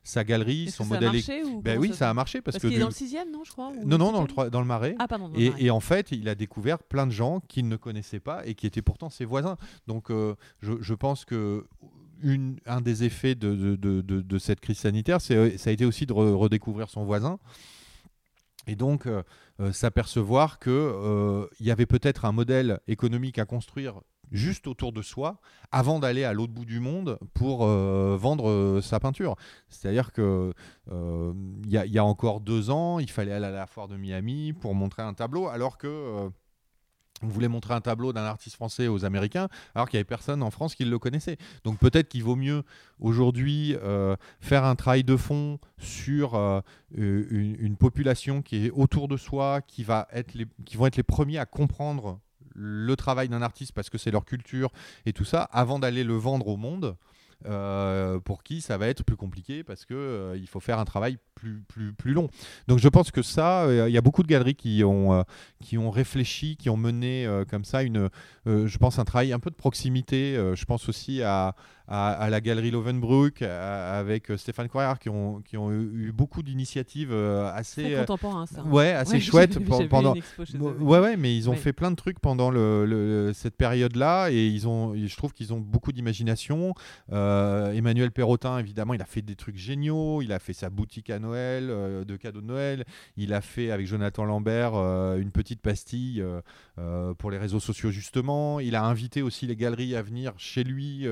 sa 0.03 0.23
galerie, 0.23 0.71
son 0.71 0.85
modèle. 0.85 1.21
Ça 1.21 1.33
a 1.33 1.35
marché 1.43 1.61
ben 1.61 1.77
oui, 1.79 1.93
ça... 1.93 2.09
a 2.09 2.13
marché 2.13 2.41
parce, 2.41 2.57
que. 2.57 2.67
est 2.67 2.79
dans 2.79 2.87
le 2.87 2.91
sixième, 2.91 3.31
non, 3.31 3.43
je 3.43 3.51
crois. 3.51 3.71
Non, 3.85 3.97
non, 3.97 4.11
dans 4.11 4.23
le, 4.23 4.49
dans 4.49 4.61
le 4.61 4.67
Marais. 4.67 4.95
Ah, 4.99 5.07
pardon. 5.07 5.31
Et, 5.35 5.51
et, 5.57 5.69
en 5.69 5.79
fait, 5.79 6.11
il 6.11 6.27
a 6.29 6.35
découvert 6.35 6.79
plein 6.79 7.07
de 7.07 7.11
gens 7.11 7.41
qu'il 7.47 7.67
ne 7.67 7.75
connaissait 7.75 8.19
pas 8.19 8.45
et 8.45 8.55
qui 8.55 8.67
étaient 8.67 8.81
pourtant 8.81 9.09
ses 9.09 9.25
voisins. 9.25 9.57
Donc 9.87 10.09
je, 10.09 10.81
je 10.81 10.93
pense 10.93 11.25
que 11.25 11.65
une, 12.23 12.57
un 12.65 12.81
des 12.81 13.03
effets 13.03 13.35
de, 13.35 13.55
de, 13.55 13.75
de, 13.75 14.01
de 14.01 14.37
cette 14.39 14.59
crise 14.59 14.79
sanitaire, 14.79 15.21
ça 15.21 15.33
a 15.35 15.71
été 15.71 15.85
aussi 15.85 16.05
de 16.05 16.13
redécouvrir 16.13 16.89
son 16.89 17.05
voisin. 17.05 17.39
Et 18.67 18.75
donc, 18.75 19.07
euh, 19.07 19.23
euh, 19.59 19.71
s'apercevoir 19.71 20.59
qu'il 20.59 20.71
euh, 20.73 21.47
y 21.59 21.71
avait 21.71 21.85
peut-être 21.85 22.25
un 22.25 22.33
modèle 22.33 22.79
économique 22.87 23.39
à 23.39 23.45
construire 23.45 24.01
juste 24.29 24.67
autour 24.67 24.91
de 24.91 25.01
soi 25.01 25.39
avant 25.71 25.99
d'aller 25.99 26.25
à 26.25 26.33
l'autre 26.33 26.51
bout 26.51 26.65
du 26.65 26.81
monde 26.81 27.17
pour 27.33 27.65
vendre 27.65 28.81
sa 28.83 28.99
peinture. 28.99 29.37
C'est-à-dire 29.69 30.11
qu'il 30.11 30.51
il 30.91 31.71
y, 31.71 31.97
a 31.97 32.03
encore 32.03 32.41
deux 32.41 32.69
ans, 32.69 32.99
il 32.99 33.09
fallait 33.09 33.31
aller 33.31 33.45
à 33.45 33.51
la 33.51 33.67
foire 33.67 33.87
de 33.87 33.95
Miami 33.95 34.51
pour 34.51 34.75
montrer 34.75 35.01
un 35.01 35.13
tableau, 35.13 35.47
alors 35.47 35.77
que 35.77 36.29
on 37.23 37.27
voulait 37.27 37.47
montrer 37.47 37.73
un 37.73 37.81
tableau 37.81 38.13
d'un 38.13 38.23
artiste 38.23 38.55
français 38.55 38.87
aux 38.87 39.05
Américains, 39.05 39.47
alors 39.75 39.89
qu'il 39.89 39.97
n'y 39.97 40.01
avait 40.01 40.05
personne 40.05 40.43
en 40.43 40.51
France 40.51 40.75
qui 40.75 40.85
le 40.85 40.99
connaissait. 40.99 41.37
Donc 41.63 41.79
peut-être 41.79 42.09
qu'il 42.09 42.23
vaut 42.23 42.35
mieux 42.35 42.63
aujourd'hui 42.99 43.75
euh, 43.81 44.15
faire 44.39 44.63
un 44.63 44.75
travail 44.75 45.03
de 45.03 45.17
fond 45.17 45.59
sur 45.77 46.35
euh, 46.35 46.61
une, 46.91 47.75
population 47.77 48.41
qui 48.41 48.65
est 48.65 48.71
autour 48.71 49.07
de 49.07 49.17
soi, 49.17 49.61
qui, 49.61 49.83
va 49.83 50.07
qui 50.65 50.77
vont 50.77 50.85
être 50.85 50.97
les 50.97 51.03
premiers 51.03 51.37
à 51.37 51.45
comprendre 51.45 52.19
le 52.53 52.95
travail 52.95 53.29
d'un 53.29 53.41
artiste 53.41 53.71
parce 53.71 53.89
que 53.89 53.97
c'est 53.97 54.11
leur 54.11 54.25
culture 54.25 54.71
et 55.05 55.13
tout 55.13 55.25
ça, 55.25 55.43
avant 55.43 55.79
d'aller 55.79 56.03
le 56.03 56.15
vendre 56.15 56.47
au 56.47 56.57
monde. 56.57 56.97
Euh, 57.45 58.19
pour 58.19 58.41
qui 58.41 58.61
ça 58.61 58.79
va 58.79 58.87
être 58.87 59.03
plus 59.03 59.15
compliqué 59.15 59.63
parce 59.63 59.85
que 59.85 59.93
euh, 59.93 60.37
il 60.37 60.47
faut 60.47 60.59
faire 60.59 60.79
un 60.79 60.85
travail 60.85 61.19
plus, 61.35 61.61
plus, 61.67 61.93
plus 61.93 62.13
long. 62.13 62.29
Donc 62.67 62.79
je 62.79 62.89
pense 62.89 63.11
que 63.11 63.21
ça, 63.21 63.65
euh, 63.65 63.87
il 63.87 63.93
y 63.93 63.97
a 63.97 64.01
beaucoup 64.01 64.23
de 64.23 64.27
galeries 64.27 64.55
qui 64.55 64.83
ont, 64.83 65.23
qui 65.61 65.77
ont 65.77 65.91
réfléchi, 65.91 66.57
qui 66.57 66.71
ont 66.71 66.77
mené 66.77 67.27
comme 67.49 67.63
ça 67.63 67.83
une, 67.83 68.09
je 68.45 68.77
pense, 68.77 68.97
un 68.97 69.05
travail 69.05 69.33
un 69.33 69.39
peu 69.39 69.51
de 69.51 69.55
proximité. 69.55 70.33
je 70.55 70.65
pense 70.65 70.89
aussi 70.89 71.21
à, 71.21 71.55
à, 71.87 72.29
la 72.29 72.41
galerie 72.41 72.71
Lovenbruck 72.71 73.41
avec 73.41 74.31
Stéphane 74.37 74.67
Coirard 74.67 74.99
qui 74.99 75.09
ont, 75.09 75.41
qui 75.41 75.57
ont 75.57 75.71
eu 75.71 76.11
beaucoup 76.13 76.43
d'initiatives 76.43 77.13
assez 77.13 77.95
contemporain 77.99 78.45
ça. 78.45 78.63
Ouais, 78.63 78.91
assez 78.91 79.19
chouettes 79.21 79.59
pendant. 79.89 80.15
Ouais, 80.79 80.99
ouais, 80.99 81.17
mais 81.17 81.35
ils 81.35 81.49
ont 81.49 81.55
fait 81.55 81.73
plein 81.73 81.91
de 81.91 81.95
trucs 81.95 82.19
pendant 82.19 82.51
le, 82.51 83.31
cette 83.33 83.55
période-là 83.55 84.29
et 84.31 84.47
ils 84.47 84.67
ont, 84.67 84.95
je 84.95 85.15
trouve 85.15 85.33
qu'ils 85.33 85.53
ont 85.53 85.59
beaucoup 85.59 85.91
d'imagination. 85.91 86.73
Euh, 87.11 87.71
Emmanuel 87.73 88.11
Perrotin, 88.11 88.59
évidemment, 88.59 88.93
il 88.93 89.01
a 89.01 89.05
fait 89.05 89.21
des 89.21 89.35
trucs 89.35 89.57
géniaux. 89.57 90.21
Il 90.21 90.31
a 90.31 90.39
fait 90.39 90.53
sa 90.53 90.69
boutique 90.69 91.09
à 91.09 91.19
Noël, 91.19 91.67
euh, 91.69 92.03
de 92.03 92.15
cadeaux 92.15 92.41
de 92.41 92.47
Noël. 92.47 92.85
Il 93.15 93.33
a 93.33 93.41
fait 93.41 93.71
avec 93.71 93.87
Jonathan 93.87 94.25
Lambert 94.25 94.71
euh, 94.75 95.17
une 95.17 95.31
petite 95.31 95.61
pastille 95.61 96.23
pour 97.17 97.31
les 97.31 97.37
réseaux 97.37 97.59
sociaux, 97.59 97.91
justement. 97.91 98.59
Il 98.59 98.75
a 98.75 98.83
invité 98.83 99.21
aussi 99.21 99.47
les 99.47 99.55
galeries 99.55 99.95
à 99.95 100.01
venir 100.01 100.33
chez 100.37 100.63
lui. 100.63 101.07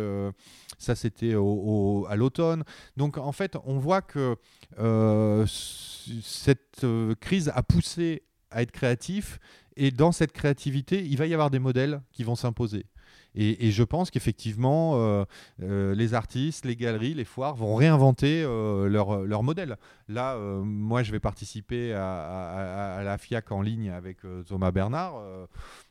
Ça, 0.78 0.96
c'était 0.96 1.34
à 1.34 2.16
l'automne. 2.16 2.64
Donc, 2.98 3.18
en 3.18 3.32
fait, 3.32 3.58
on 3.66 3.78
voit 3.78 4.02
que 4.02 4.36
cette 5.46 6.86
crise 7.20 7.52
a 7.54 7.64
poussé 7.64 8.24
à 8.52 8.62
être 8.62 8.72
créatif. 8.72 9.40
Et 9.78 9.92
dans 9.92 10.12
cette 10.12 10.32
créativité, 10.32 11.06
il 11.06 11.18
va 11.18 11.28
y 11.28 11.34
avoir 11.34 11.50
des 11.50 11.60
modèles 11.60 12.02
qui 12.14 12.24
vont 12.24 12.36
s'imposer. 12.36 12.86
Et, 13.38 13.72
je 13.72 13.84
pense 13.84 14.12
qu'effectivement, 14.12 14.94
euh, 14.96 15.26
euh, 15.62 15.94
les 15.94 16.14
artistes, 16.14 16.64
les 16.64 16.78
galeries, 16.78 17.14
les 17.14 17.26
foires 17.26 17.56
vont 17.56 17.76
réinventer 17.76 18.42
euh, 18.44 18.88
leur, 18.88 19.24
leur, 19.24 19.44
modèle. 19.44 19.76
Là, 20.08 20.38
moi, 20.64 21.04
je 21.04 21.12
vais 21.12 21.20
participer 21.20 21.94
à, 21.94 22.96
à, 22.98 23.04
la 23.04 23.18
FIAC 23.18 23.52
en 23.52 23.62
ligne 23.62 23.90
avec 23.90 24.20
Thomas 24.48 24.72
Bernard. 24.72 25.22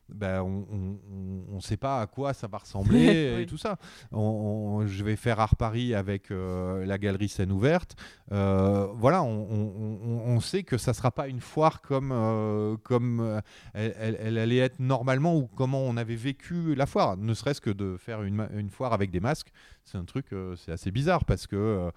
Ben, 0.09 0.43
on 0.43 1.55
ne 1.55 1.61
sait 1.61 1.77
pas 1.77 2.01
à 2.01 2.07
quoi 2.07 2.35
ça 2.35 2.47
va 2.47 2.59
ressembler 2.59 3.39
et 3.43 3.47
tout 3.47 3.57
ça. 3.57 3.77
je 4.13 5.05
vais 5.05 5.17
faire 5.17 5.41
Art 5.41 5.57
Paris 5.57 5.95
avec 5.95 6.31
la 6.31 6.99
galerie 6.99 7.29
scène 7.29 7.53
ouverte. 7.53 7.97
voilà, 8.31 9.23
on, 9.23 10.41
sait 10.41 10.63
que 10.63 10.77
ça 10.77 10.91
ne 10.91 10.97
sera 10.97 11.11
pas 11.11 11.29
une 11.29 11.41
foire 11.41 11.81
comme, 11.81 12.79
comme 12.83 13.41
elle, 13.73 14.17
elle, 14.21 14.39
allait 14.39 14.59
être 14.59 14.79
normalement 14.79 15.37
ou 15.37 15.47
comment 15.47 15.81
on 15.81 15.97
avait 15.97 16.17
vécu 16.17 16.75
la 16.75 16.87
foire. 16.87 17.17
Ne 17.17 17.33
serait-ce 17.35 17.61
que 17.61 17.71
de 17.71 17.97
faire 17.97 18.23
une, 18.23 18.47
une 18.55 18.71
foire 18.71 18.93
avec 18.93 19.11
des 19.11 19.21
masques, 19.21 19.51
c'est 19.85 19.99
un 19.99 20.05
truc, 20.05 20.27
c'est 20.57 20.73
assez 20.73 20.91
bizarre 20.91 21.25
parce 21.25 21.47
que 21.47 21.91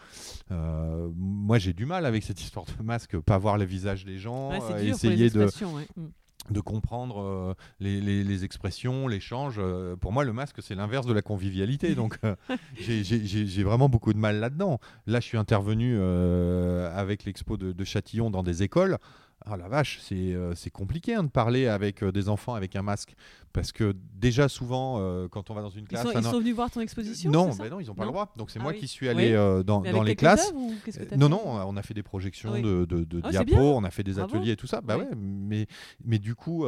moi 0.49 1.57
j'ai 1.57 1.73
du 1.73 1.85
mal 1.85 2.05
avec 2.05 2.23
cette 2.23 2.41
histoire 2.41 2.65
de 2.65 2.83
masque, 2.83 3.17
pas 3.19 3.37
voir 3.37 3.57
le 3.57 3.65
visage 3.65 4.05
des 4.05 4.17
gens, 4.17 4.51
essayer 4.79 5.29
de. 5.29 5.47
De 6.51 6.59
comprendre 6.59 7.21
euh, 7.21 7.53
les, 7.79 8.01
les, 8.01 8.43
expressions, 8.43 9.07
l'échange. 9.07 9.55
Euh, 9.57 9.95
pour 9.95 10.11
moi, 10.11 10.23
le 10.23 10.33
masque, 10.33 10.57
c'est 10.61 10.75
l'inverse 10.75 11.05
de 11.05 11.13
la 11.13 11.21
convivialité. 11.21 11.95
Donc, 11.95 12.17
euh, 12.23 12.35
j'ai 12.79 13.63
vraiment 13.63 13.89
beaucoup 13.89 14.13
de 14.13 14.17
mal 14.17 14.39
là-dedans. 14.39 14.79
Là, 15.05 15.19
je 15.19 15.25
suis 15.25 15.37
intervenu 15.37 15.99
avec 15.99 17.25
l'expo 17.25 17.57
de, 17.57 17.71
de, 17.71 17.83
Châtillon 17.83 18.29
dans 18.29 18.43
des 18.43 18.63
écoles. 18.63 18.97
Ah 19.45 19.55
la 19.55 19.67
vache, 19.67 19.99
c'est 20.01 20.69
compliqué 20.71 21.13
hein, 21.13 21.23
de 21.23 21.29
parler 21.29 21.67
avec 21.67 22.03
des 22.03 22.27
enfants 22.29 22.53
avec 22.53 22.75
un 22.75 22.81
masque. 22.81 23.15
Parce 23.53 23.71
que 23.71 23.95
déjà, 24.13 24.49
souvent, 24.49 24.97
euh, 24.99 25.27
quand 25.27 25.49
on 25.49 25.55
va 25.55 25.61
dans 25.61 25.69
une 25.69 25.87
classe. 25.87 26.05
Ils 26.13 26.23
sont, 26.23 26.39
venus 26.39 26.53
voir 26.53 26.69
ton 26.69 26.81
exposition 26.81 27.31
Non, 27.31 27.49
mais 27.59 27.69
non 27.69 27.79
ils 27.79 27.87
n'ont 27.87 27.95
pas 27.95 28.05
le 28.05 28.11
droit. 28.11 28.31
Donc, 28.35 28.51
c'est 28.51 28.59
ah 28.59 28.63
moi 28.63 28.73
qui 28.73 28.87
suis 28.87 29.09
allé 29.09 29.33
euh, 29.33 29.63
dans, 29.63 29.81
dans 29.81 30.03
les 30.03 30.15
classes. 30.15 30.53
non, 31.15 31.29
non, 31.29 31.41
on 31.43 31.75
a 31.75 31.81
fait 31.81 31.93
des 31.93 32.03
projections 32.03 32.53
ah 32.53 32.61
de, 32.61 32.85
de, 32.85 33.03
de 33.03 33.21
oh, 33.23 33.29
diapos, 33.29 33.55
on 33.75 33.83
a 33.83 33.89
fait 33.89 34.03
des 34.03 34.19
ateliers 34.19 34.51
et 34.51 34.57
tout 34.57 34.67
ça. 34.67 34.81
Bah 34.81 34.97
ouais, 34.97 35.07
mais, 35.15 35.67
mais 36.03 36.19
du 36.19 36.35
coup, 36.35 36.65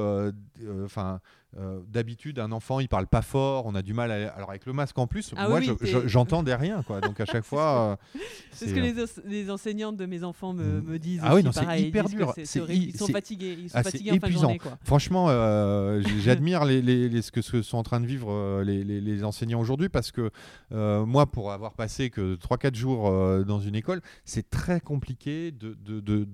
euh. 1.57 1.79
D'habitude, 1.87 2.39
un 2.39 2.51
enfant, 2.51 2.79
il 2.79 2.87
parle 2.87 3.07
pas 3.07 3.21
fort, 3.21 3.65
on 3.65 3.75
a 3.75 3.81
du 3.81 3.93
mal. 3.93 4.11
À... 4.11 4.29
Alors 4.29 4.49
avec 4.49 4.65
le 4.65 4.73
masque 4.73 4.97
en 4.97 5.07
plus, 5.07 5.33
ah 5.35 5.47
moi, 5.47 5.61
j'entendais 6.05 6.55
rien, 6.55 6.83
quoi. 6.83 7.01
Donc 7.01 7.19
à 7.19 7.25
chaque 7.25 7.43
fois, 7.45 7.97
c'est 8.51 8.67
ce 8.67 8.73
que 8.73 8.79
les, 8.79 8.93
les, 9.25 9.49
enseignantes 9.49 9.97
de 9.97 10.05
mes 10.05 10.23
enfants 10.23 10.53
me, 10.53 10.81
mm. 10.81 10.83
me 10.83 10.99
disent. 10.99 11.21
Ah 11.23 11.35
oui, 11.35 11.43
non, 11.43 11.51
c'est 11.51 11.81
hyper 11.81 12.09
dur. 12.09 12.33
Ils 12.37 12.97
sont 12.97 13.07
fatigués, 13.07 13.57
ils 13.59 13.69
sont 13.69 13.83
fatigués 13.83 14.11
en 14.11 14.19
fin 14.19 14.27
de 14.27 14.33
journée, 14.33 14.59
quoi. 14.59 14.77
Franchement, 14.83 15.27
j'admire 16.19 16.65
les 16.65 16.79
les, 16.81 17.21
ce 17.21 17.31
que 17.31 17.41
sont 17.41 17.77
en 17.77 17.83
train 17.83 17.99
de 17.99 18.05
vivre 18.05 18.31
euh, 18.31 18.63
les, 18.63 19.23
enseignants 19.23 19.59
aujourd'hui 19.59 19.89
parce 19.89 20.11
que 20.11 20.31
euh, 20.71 21.05
moi, 21.05 21.25
pour 21.25 21.51
avoir 21.51 21.73
passé 21.73 22.09
que 22.09 22.35
3-4 22.35 22.75
jours 22.75 23.07
euh, 23.07 23.43
dans 23.43 23.59
une 23.59 23.75
école, 23.75 24.01
c'est 24.25 24.49
très 24.49 24.79
compliqué 24.79 25.51
de, 25.51 25.77
de, 25.81 25.99
de 25.99 26.27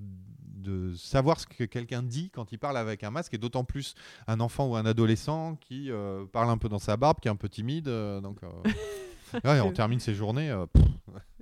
savoir 0.96 1.40
ce 1.40 1.48
que 1.48 1.64
quelqu'un 1.64 2.04
dit 2.04 2.30
quand 2.30 2.52
il 2.52 2.60
parle 2.60 2.78
avec 2.78 3.04
un 3.04 3.12
masque, 3.12 3.34
et 3.34 3.38
d'autant 3.38 3.64
plus 3.64 3.96
un 4.28 4.40
enfant 4.40 4.68
ou 4.68 4.76
un 4.76 4.86
adolescent 4.86 5.56
qui 5.56 5.90
parle 6.32 6.50
un 6.50 6.58
peu 6.58 6.70
dans 6.70 6.80
sa 6.80 6.98
barbe, 6.98 7.20
qui 7.20 7.28
est 7.28 7.32
un 7.32 7.36
peu 7.36 7.50
timide. 7.50 7.86
donc, 7.86 8.40
on 9.44 9.72
termine 9.72 10.00
ses 10.00 10.14
journées. 10.14 10.56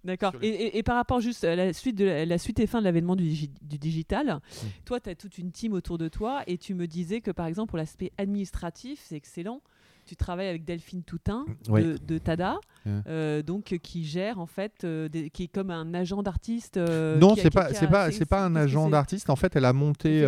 D'accord. 0.04 0.34
Et, 0.42 0.84
par 0.84 0.96
rapport 0.96 1.22
juste 1.22 1.46
à 1.46 1.56
la 1.56 1.72
suite, 1.72 1.96
de 1.96 2.06
la, 2.06 2.38
suite 2.38 2.60
et 2.60 2.68
fin 2.68 2.80
de 2.80 2.84
l'avènement 2.84 3.16
du, 3.16 3.48
digital, 3.62 4.28
mmh. 4.28 4.68
toi, 4.84 5.00
tu 5.00 5.10
as 5.10 5.16
toute 5.16 5.38
une 5.38 5.52
team 5.52 5.74
autour 5.74 5.98
de 5.98 6.10
toi 6.10 6.44
et 6.46 6.58
tu 6.58 6.74
me 6.74 6.88
disais 6.88 7.22
que 7.22 7.32
par 7.32 7.46
exemple, 7.46 7.70
pour 7.70 7.78
l'aspect 7.78 8.12
administratif, 8.18 9.00
c'est 9.02 9.16
excellent 9.16 9.62
tu 10.06 10.16
travailles 10.16 10.48
avec 10.48 10.66
Delphine 10.66 11.04
Toutin 11.04 11.46
de, 11.68 12.18
Tada, 12.18 12.60
euh, 13.08 13.42
donc 13.42 13.78
qui 13.82 14.06
gère 14.06 14.40
en 14.40 14.46
fait, 14.46 14.84
euh, 14.84 15.08
qui 15.34 15.44
est 15.44 15.48
comme 15.48 15.72
un 15.72 15.94
agent 15.94 16.22
d'artiste. 16.24 16.78
Euh, 16.78 17.18
non, 17.18 17.36
c'est 17.36 17.50
pas, 17.50 17.74
c'est 17.74 17.88
pas, 17.88 18.12
c'est 18.12 18.26
pas 18.26 18.44
un 18.44 18.56
agent 18.56 18.90
d'artiste. 18.90 19.30
En 19.30 19.36
fait, 19.36 19.56
elle 19.56 19.66
a 19.66 19.74
monté, 19.74 20.24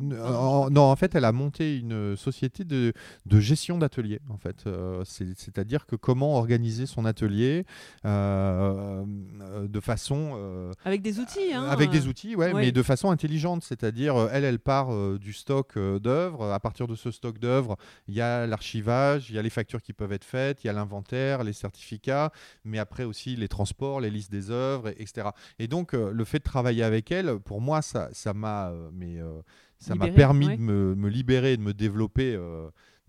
non, 0.00 0.80
en, 0.80 0.96
fait, 0.96 1.14
elle 1.14 1.24
a 1.24 1.32
monté 1.32 1.78
une 1.78 2.16
société 2.16 2.64
de, 2.64 2.92
de 3.26 3.40
gestion 3.40 3.78
d'atelier. 3.78 4.20
En 4.28 4.36
fait, 4.36 4.64
c'est-à-dire 5.04 5.86
que 5.86 5.96
comment 5.96 6.36
organiser 6.36 6.86
son 6.86 7.04
atelier 7.04 7.64
de 8.04 9.80
façon 9.80 10.70
avec 10.84 11.02
des 11.02 11.18
outils, 11.18 11.52
hein, 11.52 11.64
avec 11.64 11.90
des 11.90 12.06
outils, 12.06 12.36
ouais, 12.36 12.52
mais 12.54 12.72
de 12.72 12.82
façon 12.82 13.10
intelligente. 13.10 13.64
C'est-à-dire, 13.64 14.28
elle, 14.32 14.44
elle 14.44 14.58
part 14.58 15.18
du 15.18 15.32
stock 15.32 15.78
d'œuvres. 15.78 16.52
À 16.52 16.60
partir 16.60 16.86
de 16.86 16.94
ce 16.94 17.10
stock 17.10 17.38
d'œuvres, 17.38 17.76
il 18.08 18.14
y 18.14 18.20
a 18.20 18.46
l'archivage 18.46 18.91
il 19.28 19.34
y 19.34 19.38
a 19.38 19.42
les 19.42 19.50
factures 19.50 19.82
qui 19.82 19.92
peuvent 19.92 20.12
être 20.12 20.24
faites, 20.24 20.64
il 20.64 20.66
y 20.66 20.70
a 20.70 20.72
l'inventaire, 20.72 21.44
les 21.44 21.52
certificats, 21.52 22.32
mais 22.64 22.78
après 22.78 23.04
aussi 23.04 23.36
les 23.36 23.48
transports, 23.48 24.00
les 24.00 24.10
listes 24.10 24.30
des 24.30 24.50
œuvres, 24.50 24.88
etc. 24.88 25.28
Et 25.58 25.68
donc, 25.68 25.94
euh, 25.94 26.10
le 26.12 26.24
fait 26.24 26.38
de 26.38 26.44
travailler 26.44 26.82
avec 26.82 27.10
elle, 27.10 27.38
pour 27.38 27.60
moi, 27.60 27.82
ça 27.82 28.08
m'a 28.08 28.14
ça 28.14 28.32
m'a 28.34 28.70
euh, 28.70 28.90
mais 28.92 29.18
euh, 29.18 29.40
ça 29.78 29.94
m'a 29.94 30.08
permis 30.08 30.56
de 30.56 30.62
me, 30.62 30.94
me, 30.94 31.08
libérer, 31.08 31.56
de 31.56 31.62
me 31.62 31.74
développer 31.74 32.38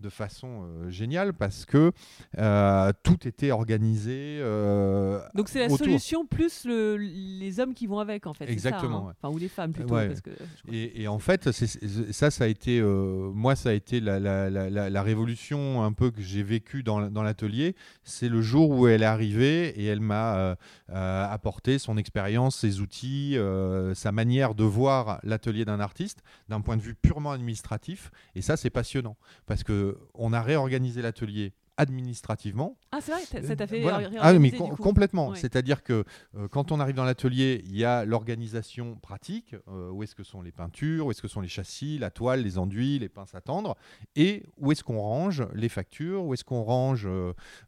de 0.00 0.08
façon 0.08 0.88
géniale 0.88 1.32
parce 1.32 1.64
que 1.64 1.92
tout 3.02 3.26
était 3.26 3.50
organisé. 3.50 4.40
Donc 5.34 5.48
c'est 5.48 5.60
la 5.60 5.68
solution 5.68 6.26
plus 6.26 6.64
le, 6.64 6.96
les 6.96 7.60
hommes 7.60 7.74
qui 7.74 7.86
vont 7.86 7.98
avec 7.98 8.26
en 8.26 8.34
fait. 8.34 8.50
Exactement. 8.50 9.04
Ça, 9.04 9.10
hein 9.10 9.14
enfin, 9.22 9.34
ou 9.34 9.38
les 9.38 9.48
femmes 9.48 9.72
plutôt. 9.72 9.94
Parce 9.94 10.20
que, 10.20 10.30
et, 10.70 11.08
en 11.08 11.18
fait, 11.18 11.50
ça, 11.52 12.30
ça 12.30 12.44
a 12.44 12.46
été, 12.46 12.82
moi, 12.82 13.56
ça 13.56 13.70
a 13.70 13.72
été 13.72 14.00
la, 14.00 14.18
la, 14.18 14.50
la, 14.50 14.90
la 14.90 15.02
révolution 15.02 15.82
un 15.82 15.92
peu 15.92 16.10
que 16.10 16.22
j'ai 16.22 16.42
vécue 16.42 16.82
dans, 16.82 17.10
dans 17.10 17.22
l'atelier. 17.22 17.74
C'est 18.02 18.28
le 18.28 18.42
jour 18.42 18.70
où 18.70 18.88
elle 18.88 19.02
est 19.02 19.06
arrivée 19.06 19.68
et 19.80 19.86
elle 19.86 20.00
m'a 20.00 20.56
apporté 20.88 21.78
son 21.78 21.96
expérience, 21.96 22.56
ses 22.56 22.80
outils, 22.80 23.36
sa 23.94 24.12
manière 24.12 24.54
de 24.54 24.64
voir 24.64 25.20
l'atelier 25.22 25.64
d'un 25.64 25.80
artiste 25.80 26.22
d'un 26.48 26.60
point 26.60 26.76
de 26.76 26.82
vue 26.82 26.94
purement 26.94 27.32
administratif. 27.32 28.10
Et 28.34 28.42
ça, 28.42 28.56
c'est 28.56 28.70
passionnant 28.70 29.16
parce 29.46 29.62
que 29.62 29.83
on 30.14 30.32
a 30.32 30.42
réorganisé 30.42 31.02
l'atelier 31.02 31.52
administrativement. 31.76 32.76
Ah, 32.92 32.98
c'est 33.00 33.12
vrai, 33.12 33.42
ça 33.42 33.56
t'a 33.56 33.66
fait 33.66 33.84
Ah, 34.20 34.32
mais 34.34 34.52
complètement. 34.52 35.34
C'est-à-dire 35.34 35.82
que 35.82 36.04
euh, 36.36 36.48
quand 36.48 36.72
on 36.72 36.80
arrive 36.80 36.94
dans 36.94 37.04
l'atelier, 37.04 37.62
il 37.66 37.76
y 37.76 37.84
a 37.84 38.04
l'organisation 38.04 38.96
pratique 38.96 39.54
euh, 39.68 39.90
où 39.90 40.02
est-ce 40.02 40.14
que 40.14 40.22
sont 40.22 40.42
les 40.42 40.52
peintures, 40.52 41.06
où 41.06 41.10
est-ce 41.10 41.22
que 41.22 41.28
sont 41.28 41.40
les 41.40 41.48
châssis, 41.48 41.98
la 41.98 42.10
toile, 42.10 42.42
les 42.42 42.58
enduits, 42.58 42.98
les 42.98 43.08
pinces 43.08 43.34
à 43.34 43.40
tendre, 43.40 43.76
et 44.14 44.44
où 44.58 44.72
est-ce 44.72 44.84
qu'on 44.84 45.00
range 45.00 45.44
les 45.54 45.68
factures, 45.68 46.24
où 46.24 46.34
est-ce 46.34 46.44
qu'on 46.44 46.62
range 46.62 47.08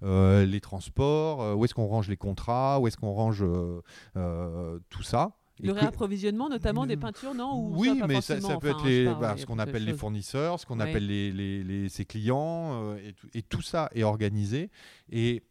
euh, 0.03 0.47
les 0.47 0.61
transports, 0.61 1.57
où 1.57 1.65
est-ce 1.65 1.75
qu'on 1.75 1.87
range 1.87 2.09
les 2.09 2.17
contrats, 2.17 2.79
où 2.81 2.87
est-ce 2.87 2.97
qu'on 2.97 3.13
range 3.13 3.45
tout 4.91 5.03
ça. 5.03 5.33
Le 5.63 5.73
réapprovisionnement, 5.73 6.49
notamment 6.49 6.87
des 6.87 6.97
peintures, 6.97 7.35
non 7.35 7.71
Oui, 7.71 8.01
mais 8.07 8.21
ça, 8.21 8.37
peut 8.59 8.69
être 8.69 9.19
bah, 9.19 9.37
ce 9.37 9.47
qu'on 9.47 9.59
appelle 9.59 9.85
les 9.85 9.95
fournisseurs, 9.95 10.61
ce 10.61 10.67
qu'on 10.67 10.81
appelle 10.81 11.07
les, 11.07 11.89
ses 11.89 12.05
clients, 12.05 12.83
euh, 12.83 13.13
et, 13.35 13.43
tout, 13.43 13.63
ça 13.63 13.91
est 13.95 14.03
organisé. 14.03 14.71
Et 15.11 15.43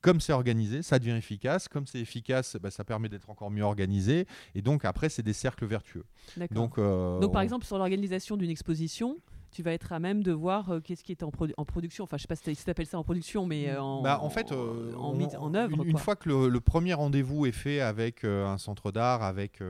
comme 0.00 0.20
c'est 0.20 0.32
organisé, 0.32 0.82
ça 0.82 0.98
devient 0.98 1.16
efficace. 1.16 1.68
Comme 1.68 1.86
c'est 1.86 2.00
efficace, 2.00 2.56
bah, 2.60 2.70
ça 2.70 2.84
permet 2.84 3.08
d'être 3.08 3.30
encore 3.30 3.50
mieux 3.50 3.62
organisé. 3.62 4.26
Et 4.54 4.62
donc 4.62 4.84
après, 4.84 5.08
c'est 5.08 5.22
des 5.22 5.32
cercles 5.32 5.66
vertueux. 5.66 6.04
Donc, 6.50 6.78
euh, 6.78 7.20
donc 7.20 7.32
par 7.32 7.42
exemple, 7.42 7.64
sur 7.64 7.78
l'organisation 7.78 8.36
d'une 8.36 8.50
exposition, 8.50 9.18
tu 9.54 9.62
vas 9.62 9.72
être 9.72 9.92
à 9.92 10.00
même 10.00 10.22
de 10.22 10.32
voir 10.32 10.70
euh, 10.70 10.80
qu'est-ce 10.80 11.04
qui 11.04 11.12
est 11.12 11.22
en, 11.22 11.30
en, 11.56 11.64
production. 11.64 12.04
Enfin, 12.04 12.16
je 12.16 12.22
sais 12.22 12.28
pas 12.28 12.36
si 12.36 12.56
tu 12.56 12.70
appelles 12.70 12.86
ça 12.86 12.98
en 12.98 13.04
production, 13.04 13.46
mais 13.46 13.70
euh, 13.70 13.80
en, 13.80 14.02
bah, 14.02 14.18
en 14.20 14.28
fait, 14.28 14.50
euh, 14.50 14.92
en, 14.96 15.18
en, 15.18 15.54
œuvre. 15.54 15.84
Une, 15.84 15.96
fois 15.96 16.16
que 16.16 16.28
le, 16.28 16.60
premier 16.60 16.92
rendez-vous 16.92 17.46
est 17.46 17.52
fait 17.52 17.80
avec 17.80 18.24
un 18.24 18.58
centre 18.58 18.90
d'art, 18.90 19.22
avec, 19.22 19.62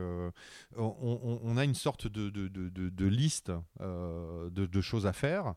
on, 0.75 1.57
a 1.57 1.63
une 1.63 1.75
sorte 1.75 2.07
de, 2.07 2.29
de, 2.29 2.47
de, 2.47 2.89
de 2.89 3.05
liste 3.05 3.51
de, 3.79 4.81
choses 4.81 5.05
à 5.05 5.13
faire. 5.13 5.53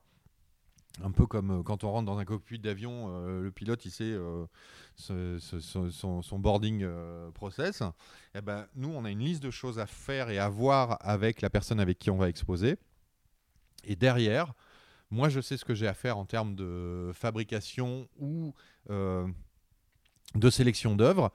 Un 1.04 1.12
peu 1.12 1.26
comme 1.26 1.62
quand 1.64 1.84
on 1.84 1.92
rentre 1.92 2.06
dans 2.06 2.18
un 2.18 2.24
cockpit 2.24 2.58
d'avion, 2.58 3.08
le 3.26 3.50
pilote 3.50 3.84
il 3.84 3.90
sait 3.90 4.16
son, 4.96 6.22
son, 6.22 6.38
boarding 6.38 6.86
process. 7.32 7.80
Et 7.80 8.38
eh 8.38 8.40
ben, 8.42 8.66
nous, 8.74 8.90
on 8.90 9.04
a 9.04 9.10
une 9.10 9.20
liste 9.20 9.42
de 9.42 9.50
choses 9.50 9.78
à 9.78 9.86
faire 9.86 10.28
et 10.28 10.38
à 10.38 10.48
voir 10.48 10.98
avec 11.00 11.40
la 11.40 11.50
personne 11.50 11.80
avec 11.80 11.98
qui 11.98 12.10
on 12.10 12.18
va 12.18 12.28
exposer. 12.28 12.76
Et 13.84 13.96
derrière, 13.96 14.54
moi, 15.10 15.28
je 15.28 15.40
sais 15.40 15.56
ce 15.56 15.64
que 15.64 15.74
j'ai 15.74 15.86
à 15.86 15.94
faire 15.94 16.18
en 16.18 16.24
termes 16.24 16.54
de 16.54 17.10
fabrication 17.14 18.08
ou 18.18 18.54
euh, 18.90 19.26
de 20.34 20.50
sélection 20.50 20.94
d'œuvres. 20.94 21.32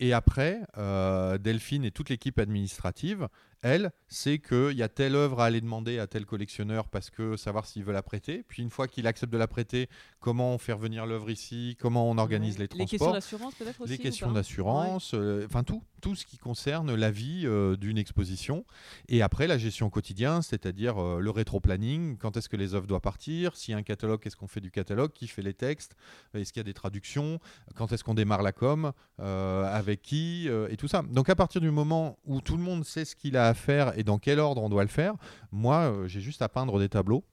Et 0.00 0.12
après, 0.12 0.60
euh, 0.76 1.38
Delphine 1.38 1.84
et 1.84 1.90
toute 1.90 2.08
l'équipe 2.08 2.38
administrative 2.38 3.28
elle, 3.62 3.90
c'est 4.06 4.38
qu'il 4.38 4.72
y 4.72 4.82
a 4.82 4.88
telle 4.88 5.16
œuvre 5.16 5.40
à 5.40 5.46
aller 5.46 5.60
demander 5.60 5.98
à 5.98 6.06
tel 6.06 6.24
collectionneur 6.26 6.88
parce 6.88 7.10
que 7.10 7.36
savoir 7.36 7.66
s'il 7.66 7.84
veut 7.84 7.92
la 7.92 8.02
prêter. 8.02 8.44
Puis 8.46 8.62
une 8.62 8.70
fois 8.70 8.88
qu'il 8.88 9.06
accepte 9.06 9.32
de 9.32 9.38
la 9.38 9.48
prêter, 9.48 9.88
comment 10.20 10.54
on 10.54 10.58
fait 10.58 10.72
revenir 10.72 11.06
l'œuvre 11.06 11.30
ici, 11.30 11.76
comment 11.80 12.08
on 12.08 12.18
organise 12.18 12.58
les 12.58 12.68
transports. 12.68 12.86
Les 12.86 12.88
questions 12.88 13.12
d'assurance 13.12 13.54
peut-être 13.54 13.80
aussi 13.80 13.90
Les 13.90 13.98
questions 13.98 14.32
d'assurance, 14.32 15.12
euh, 15.14 15.44
enfin 15.46 15.64
tout, 15.64 15.82
tout 16.00 16.14
ce 16.14 16.24
qui 16.24 16.38
concerne 16.38 16.94
la 16.94 17.10
vie 17.10 17.42
euh, 17.44 17.76
d'une 17.76 17.98
exposition. 17.98 18.64
Et 19.08 19.22
après, 19.22 19.46
la 19.46 19.58
gestion 19.58 19.90
quotidienne, 19.90 20.42
c'est-à-dire 20.42 20.98
euh, 20.98 21.20
le 21.20 21.30
rétro-planning, 21.30 22.16
quand 22.18 22.36
est-ce 22.36 22.48
que 22.48 22.56
les 22.56 22.74
œuvres 22.74 22.86
doivent 22.86 23.00
partir, 23.00 23.56
s'il 23.56 23.72
y 23.72 23.74
a 23.74 23.78
un 23.78 23.82
catalogue, 23.82 24.20
qu'est-ce 24.20 24.36
qu'on 24.36 24.46
fait 24.46 24.60
du 24.60 24.70
catalogue, 24.70 25.12
qui 25.12 25.26
fait 25.26 25.42
les 25.42 25.54
textes, 25.54 25.96
est-ce 26.34 26.52
qu'il 26.52 26.60
y 26.60 26.64
a 26.64 26.64
des 26.64 26.74
traductions, 26.74 27.40
quand 27.74 27.92
est-ce 27.92 28.04
qu'on 28.04 28.14
démarre 28.14 28.42
la 28.42 28.52
com, 28.52 28.92
avec 29.18 30.02
qui, 30.02 30.48
et 30.48 30.76
tout 30.76 30.88
ça. 30.88 31.02
Donc 31.02 31.28
à 31.28 31.34
partir 31.34 31.60
du 31.60 31.70
moment 31.70 32.18
où 32.24 32.40
tout 32.40 32.56
le 32.56 32.62
monde 32.62 32.84
sait 32.84 33.04
ce 33.04 33.16
qu'il 33.16 33.36
a 33.36 33.47
à 33.48 33.54
faire 33.54 33.98
et 33.98 34.04
dans 34.04 34.18
quel 34.18 34.38
ordre 34.38 34.62
on 34.62 34.68
doit 34.68 34.82
le 34.82 34.88
faire. 34.88 35.14
Moi, 35.50 35.76
euh, 35.76 36.08
j'ai 36.08 36.20
juste 36.20 36.42
à 36.42 36.48
peindre 36.48 36.78
des 36.78 36.88
tableaux 36.88 37.24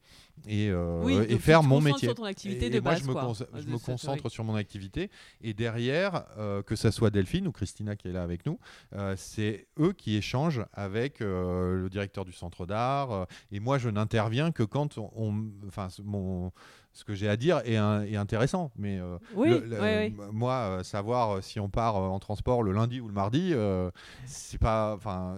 et, 0.47 0.69
euh, 0.69 1.25
et 1.29 1.37
faire 1.37 1.63
mon 1.63 1.81
métier. 1.81 2.07
Sur 2.07 2.15
ton 2.15 2.23
activité 2.23 2.69
de 2.69 2.79
moi, 2.79 2.95
je 2.95 3.03
me, 3.03 3.61
je 3.61 3.67
me 3.67 3.77
concentre 3.77 4.29
sur 4.29 4.43
mon 4.43 4.55
activité. 4.55 5.09
Et 5.41 5.53
derrière, 5.53 6.25
euh, 6.37 6.63
que 6.63 6.75
ce 6.75 6.91
soit 6.91 7.09
Delphine 7.09 7.47
ou 7.47 7.51
Christina 7.51 7.95
qui 7.95 8.07
est 8.07 8.11
là 8.11 8.23
avec 8.23 8.45
nous, 8.45 8.59
c'est 9.15 9.67
eux 9.79 9.93
qui 9.93 10.15
échangent 10.15 10.65
avec 10.73 11.19
le 11.19 11.87
directeur 11.91 12.25
du 12.25 12.33
centre 12.33 12.65
d'art. 12.65 13.27
et 13.51 13.59
moi, 13.59 13.77
je 13.77 13.89
n'interviens 13.89 14.51
que 14.51 14.63
quand 14.63 14.97
on, 14.97 15.45
enfin, 15.67 15.87
mon 16.03 16.51
ce 16.95 17.03
que 17.03 17.13
j'ai 17.13 17.27
à 17.27 17.35
dire 17.35 17.61
est, 17.65 17.75
intéressant. 18.15 18.71
Mais 18.77 18.99
euh, 18.99 20.09
moi, 20.31 20.53
euh, 20.53 20.83
savoir 20.83 21.31
euh, 21.31 21.41
si 21.41 21.59
on 21.59 21.69
part 21.69 21.97
en 21.97 22.19
transport 22.19 22.63
le 22.63 22.71
lundi 22.71 23.01
ou 23.01 23.07
le 23.07 23.13
mardi, 23.13 23.53
c'est 24.25 24.59
pas, 24.59 24.95
enfin, 24.95 25.37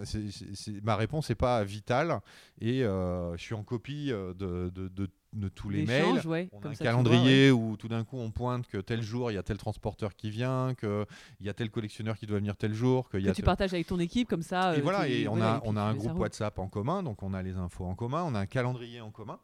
ma 0.84 0.96
réponse 0.96 1.30
n'est 1.30 1.36
pas 1.36 1.64
vitale. 1.64 2.22
Et 2.62 2.82
je 2.82 3.36
suis 3.38 3.56
en 3.56 3.64
copie 3.64 4.10
de, 4.10 4.70
de, 4.72 5.50
tous 5.50 5.70
les 5.70 5.86
mails. 5.86 6.22
on 6.52 6.62
a 6.62 6.70
un 6.70 6.76
calendrier 6.76 7.52
où 7.52 7.76
tout 7.76 7.88
d'un 7.88 8.04
coup 8.04 8.18
on 8.18 8.32
pointe 8.32 8.68
que 8.68 8.78
tel 8.78 9.02
jour 9.02 9.32
il 9.32 9.36
y 9.36 9.38
a 9.38 9.44
tel 9.44 9.58
transporteur 9.58 10.16
qui 10.16 10.30
vient, 10.30 10.74
qu'il 10.76 11.06
y 11.42 11.50
a 11.50 11.54
tel 11.54 11.70
collectionneur 11.70 12.18
qui 12.18 12.28
doit 12.28 12.38
venir 12.38 12.56
tel 12.56 12.74
jour. 12.74 13.10
Que, 13.10 13.18
y 13.18 13.30
a 13.30 13.34
tu 13.34 13.42
partages 13.42 13.74
avec 13.74 13.88
ton 13.88 14.00
équipe 14.00 14.30
comme 14.30 14.44
ça. 14.44 14.78
Et 14.78 14.82
voilà, 14.82 15.08
et 15.08 15.28
on 15.28 15.42
a, 15.42 15.60
on 15.66 15.76
a 15.76 15.82
un 15.82 15.96
groupe 15.96 16.20
WhatsApp 16.20 16.60
en 16.60 16.68
commun, 16.68 17.02
donc 17.02 17.24
on 17.24 17.34
a 17.34 17.42
les 17.42 17.56
infos 17.56 17.86
en 17.86 17.96
commun, 17.96 18.24
on 18.28 18.36
a 18.36 18.40
un 18.40 18.46
calendrier 18.46 19.02
en 19.02 19.10
commun 19.10 19.40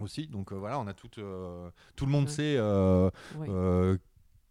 aussi. 0.00 0.26
Donc 0.26 0.52
euh, 0.52 0.56
voilà, 0.56 0.78
on 0.78 0.86
a 0.86 0.94
tout, 0.94 1.10
euh, 1.18 1.70
tout 1.94 2.06
le 2.06 2.12
monde 2.12 2.28
sait 2.28 2.56
euh, 2.58 3.10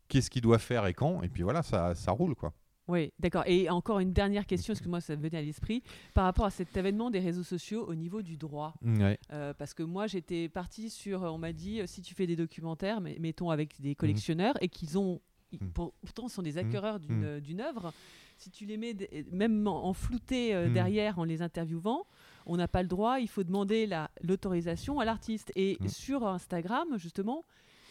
qu'est-ce 0.07 0.29
qu'il 0.29 0.41
doit 0.41 0.59
faire 0.59 0.85
et 0.85 0.93
quand. 0.93 1.21
Et 1.23 1.29
puis 1.29 1.43
voilà, 1.43 1.63
ça, 1.63 1.95
ça 1.95 2.11
roule 2.11 2.35
quoi. 2.35 2.53
Oui, 2.87 3.11
d'accord. 3.17 3.43
Et 3.47 3.67
encore 3.71 3.97
une 3.97 4.13
dernière 4.13 4.45
question, 4.45 4.73
parce 4.73 4.81
que 4.81 4.89
moi, 4.89 5.01
ça 5.01 5.15
me 5.15 5.21
venait 5.23 5.39
à 5.39 5.41
l'esprit, 5.41 5.81
par 6.13 6.25
rapport 6.25 6.45
à 6.45 6.51
cet 6.51 6.77
événement 6.77 7.09
des 7.09 7.19
réseaux 7.19 7.41
sociaux 7.41 7.83
au 7.87 7.95
niveau 7.95 8.21
du 8.21 8.37
droit. 8.37 8.75
parce 9.57 9.73
que 9.73 9.81
moi, 9.81 10.05
j'étais 10.05 10.49
partie 10.49 10.91
sur, 10.91 11.23
on 11.23 11.39
m'a 11.39 11.51
dit, 11.51 11.81
si 11.87 12.03
tu 12.03 12.13
fais 12.13 12.27
des 12.27 12.35
documentaires, 12.35 13.01
mettons 13.01 13.49
avec 13.49 13.81
des 13.81 13.95
collectionneurs, 13.95 14.53
et 14.61 14.69
qu'ils 14.69 14.99
ont, 14.99 15.19
mmh. 15.51 15.67
pourtant, 15.73 16.27
sont 16.27 16.43
des 16.43 16.59
acquéreurs 16.59 16.99
mmh. 16.99 17.39
d'une 17.39 17.61
œuvre, 17.61 17.91
si 18.37 18.51
tu 18.51 18.67
les 18.67 18.77
mets 18.77 18.95
même 19.31 19.65
en, 19.65 19.93
flouté 19.93 20.69
derrière 20.69 21.17
en 21.17 21.23
les 21.23 21.41
interviewant, 21.41 22.05
on 22.45 22.57
n'a 22.57 22.67
pas 22.67 22.81
le 22.81 22.87
droit, 22.87 23.19
il 23.19 23.27
faut 23.27 23.43
demander 23.43 23.89
l'autorisation 24.21 24.99
à 24.99 25.05
l'artiste. 25.05 25.51
Et 25.55 25.77
mm. 25.79 25.87
sur 25.87 26.27
Instagram, 26.27 26.87
justement, 26.97 27.43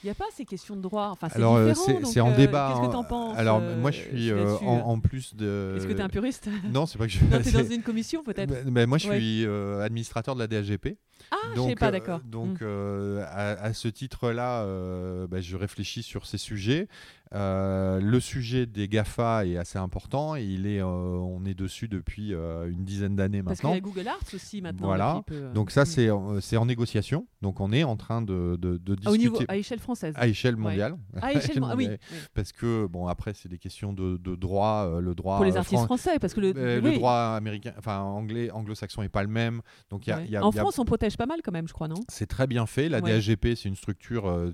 il 0.05 0.09
n'y 0.09 0.11
a 0.11 0.15
pas 0.15 0.27
ces 0.35 0.45
questions 0.45 0.77
de 0.77 0.83
droit. 0.83 1.09
Enfin, 1.13 1.31
c'est 1.31 1.37
Alors, 1.37 1.57
euh, 1.57 1.73
c'est 1.73 2.21
en 2.21 2.33
euh, 2.33 2.37
débat. 2.37 2.75
Qu'est-ce 2.75 2.87
que 2.87 2.91
tu 2.91 2.97
en 2.97 3.05
penses 3.05 3.39
Alors, 3.39 3.63
moi, 3.63 3.91
je 3.91 4.01
suis 4.03 4.31
euh, 4.31 4.55
en, 4.59 5.01
plus 5.01 5.35
de. 5.35 5.77
Est-ce 5.79 5.87
que 5.87 5.95
tu 5.95 5.99
es 5.99 6.03
un 6.03 6.11
puriste? 6.11 6.51
Non, 6.71 6.85
c'est 6.85 6.99
pas 6.99 7.07
que 7.07 7.13
je. 7.13 7.19
tu 7.43 7.49
es 7.49 7.53
dans 7.53 7.71
une 7.75 7.83
commission, 7.83 8.23
peut-être 8.23 8.51
bah, 8.51 8.59
bah, 8.67 8.87
Moi, 8.87 8.99
je 8.99 9.11
suis 9.11 9.47
administrateur 9.83 10.35
de 10.35 10.41
la 10.41 10.47
DHGP. 10.47 10.99
Ah, 11.31 11.37
je 11.57 11.61
sais 11.63 11.75
pas, 11.75 11.91
d'accord. 11.91 12.21
donc, 12.21 12.61
mm. 12.61 13.25
à, 13.31 13.73
ce 13.73 13.89
titre-là, 13.89 14.67
bah, 15.27 15.41
je 15.41 15.57
réfléchis 15.57 16.03
sur 16.03 16.27
ces 16.27 16.39
sujets. 16.39 16.87
Euh, 17.35 18.01
le 18.01 18.21
sujet 18.21 18.67
des 18.67 18.87
GAFA 18.87 19.47
est 19.47 19.57
assez 19.57 19.79
important 19.79 20.37
et 20.37 20.45
il 20.45 20.67
est, 20.67 20.81
euh, 20.81 20.85
on 20.87 21.45
est 21.45 21.55
dessus 21.55 21.89
depuis 21.89 22.33
euh, 22.33 22.71
une 22.71 22.85
dizaine 22.85 23.17
d'années 23.17 23.43
maintenant. 23.43 23.51
Parce 23.51 23.61
qu'il 23.61 23.71
y 23.71 23.77
a 23.77 23.81
Google 23.81 24.09
Arts 24.09 24.35
aussi 24.35 24.63
maintenant. 24.63 24.87
Voilà. 24.87 25.23
Donc 25.53 25.71
ça, 25.71 25.85
c'est 25.85 26.09
c'est 26.41 26.57
en 26.57 26.67
négociation. 26.67 27.27
Donc 27.43 27.61
on 27.61 27.73
est 27.73 27.85
en 27.85 27.97
train 27.97 28.23
de, 28.23 28.57
de, 28.57 28.77
discuter. 28.77 29.09
Au 29.09 29.17
niveau, 29.17 29.39
à 29.49 29.57
échelle 29.57 29.81
française. 29.81 30.15
À 30.17 30.29
échelle 30.29 30.57
mondiale. 30.57 30.97
À 31.21 31.33
échelle 31.33 31.61
oui, 31.77 31.89
Parce 32.35 32.53
que, 32.53 32.87
bon, 32.87 33.07
après, 33.09 33.33
c'est 33.35 33.49
des 33.49 33.59
questions 33.59 33.93
de, 33.93 34.17
droit. 34.37 35.01
le 35.01 35.15
droit 35.15 35.37
Pour 35.37 35.45
les 35.45 35.57
artistes 35.57 35.85
français, 35.85 36.19
parce 36.19 36.35
que 36.35 36.41
le, 36.41 36.53
le 36.53 36.93
droit 36.93 37.35
américain, 37.37 37.73
enfin 37.79 38.01
anglais, 38.01 38.51
anglo-saxon 38.51 39.03
n'est 39.03 39.09
pas 39.09 39.23
le 39.23 39.29
même. 39.29 39.61
Donc, 39.91 40.07
y 40.07 40.13
a, 40.13 40.23
y 40.25 40.37
a, 40.37 40.45
en 40.45 40.53
France, 40.53 40.79
on 40.79 40.85
protège 40.85 41.17
pas 41.17 41.27
mal 41.27 41.41
quand 41.43 41.53
même, 41.53 41.69
je 41.69 41.73
crois, 41.73 41.89
non? 41.89 42.01
C'est 42.09 42.27
très 42.27 42.47
bien 42.47 42.67
fait. 42.67 42.89
La 42.89 43.01
DHGP, 43.01 43.55
c'est 43.57 43.69
une 43.69 43.77
structure. 43.77 44.53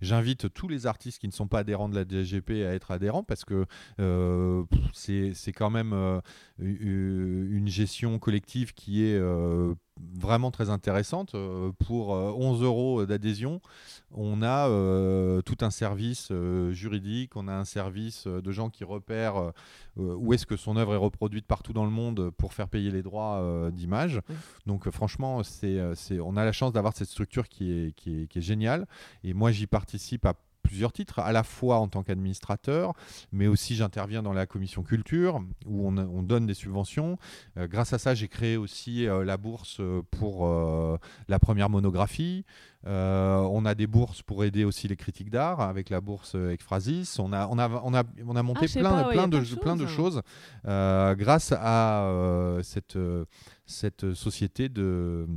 J'invite 0.00 0.52
tous 0.52 0.68
les 0.68 0.86
artistes 0.86 1.18
qui 1.20 1.26
ne 1.26 1.32
sont 1.32 1.48
pas 1.48 1.60
adhérents 1.60 1.88
de 1.88 1.94
la 1.94 2.04
À 2.14 2.74
être 2.74 2.90
adhérent 2.90 3.22
parce 3.22 3.44
que 3.44 3.66
euh, 4.00 4.64
c'est 4.92 5.52
quand 5.52 5.70
même 5.70 5.92
euh, 5.92 6.20
une 6.58 7.68
gestion 7.68 8.18
collective 8.18 8.74
qui 8.74 9.04
est 9.04 9.18
euh, 9.18 9.74
vraiment 10.18 10.50
très 10.50 10.70
intéressante. 10.70 11.34
pour 11.86 12.10
11 12.10 12.62
euros 12.62 13.06
d'adhésion, 13.06 13.60
on 14.10 14.42
a 14.42 14.68
tout 15.42 15.56
un 15.60 15.70
service 15.70 16.32
juridique, 16.70 17.36
on 17.36 17.46
a 17.46 17.54
un 17.54 17.64
service 17.64 18.26
de 18.26 18.50
gens 18.50 18.70
qui 18.70 18.82
repèrent 18.82 19.52
où 19.96 20.32
est-ce 20.34 20.46
que 20.46 20.56
son 20.56 20.76
œuvre 20.76 20.94
est 20.94 20.98
reproduite 20.98 21.46
partout 21.46 21.72
dans 21.72 21.84
le 21.84 21.92
monde 21.92 22.30
pour 22.30 22.54
faire 22.54 22.68
payer 22.68 22.90
les 22.90 23.02
droits 23.02 23.70
d'image. 23.72 24.20
Donc 24.66 24.90
franchement, 24.90 25.44
c'est, 25.44 25.78
on 26.20 26.36
a 26.36 26.44
la 26.44 26.52
chance 26.52 26.72
d'avoir 26.72 26.96
cette 26.96 27.08
structure 27.08 27.48
qui 27.48 27.70
est, 27.70 27.92
qui 27.92 28.22
est, 28.22 28.26
qui 28.26 28.38
est 28.38 28.42
géniale. 28.42 28.88
Et 29.22 29.32
moi, 29.32 29.52
j'y 29.52 29.68
participe 29.68 30.26
à 30.26 30.34
plusieurs 30.64 30.92
titres, 30.92 31.20
à 31.20 31.30
la 31.30 31.44
fois 31.44 31.78
en 31.78 31.86
tant 31.86 32.02
qu'administrateur, 32.02 32.94
mais 33.30 33.46
aussi 33.46 33.76
j'interviens 33.76 34.22
dans 34.22 34.32
la 34.32 34.46
commission 34.46 34.82
culture 34.82 35.40
où 35.66 35.86
on, 35.86 36.22
donne 36.22 36.46
des 36.46 36.54
subventions. 36.54 37.18
Euh, 37.58 37.68
grâce 37.68 37.92
à 37.92 37.98
ça, 37.98 38.14
j'ai 38.14 38.28
créé 38.28 38.56
aussi 38.56 39.06
euh, 39.06 39.24
la 39.24 39.36
bourse 39.36 39.80
pour 40.10 40.46
euh, 40.46 40.96
la 41.28 41.38
première 41.38 41.70
monographie. 41.70 42.44
on 42.84 43.64
a 43.66 43.74
des 43.74 43.86
bourses 43.86 44.22
pour 44.22 44.42
aider 44.42 44.64
aussi 44.64 44.88
les 44.88 44.96
critiques 44.96 45.30
d'art 45.30 45.60
avec 45.60 45.90
la 45.90 46.00
bourse 46.00 46.34
Ekphrasis. 46.34 47.18
On 47.18 47.32
a, 47.32 47.46
on 47.48 47.58
a, 47.58 47.68
on 47.84 47.94
a, 47.94 48.02
on 48.26 48.36
a 48.36 48.42
monté 48.42 48.66
ah, 48.76 48.78
plein, 48.80 49.04
plein, 49.04 49.28
de, 49.28 49.54
plein 49.56 49.76
de 49.76 49.86
choses 49.86 50.22
grâce 50.64 51.52
à 51.52 52.08
cette, 52.62 52.98
cette 53.66 54.14
société 54.14 54.68
de, 54.68 55.28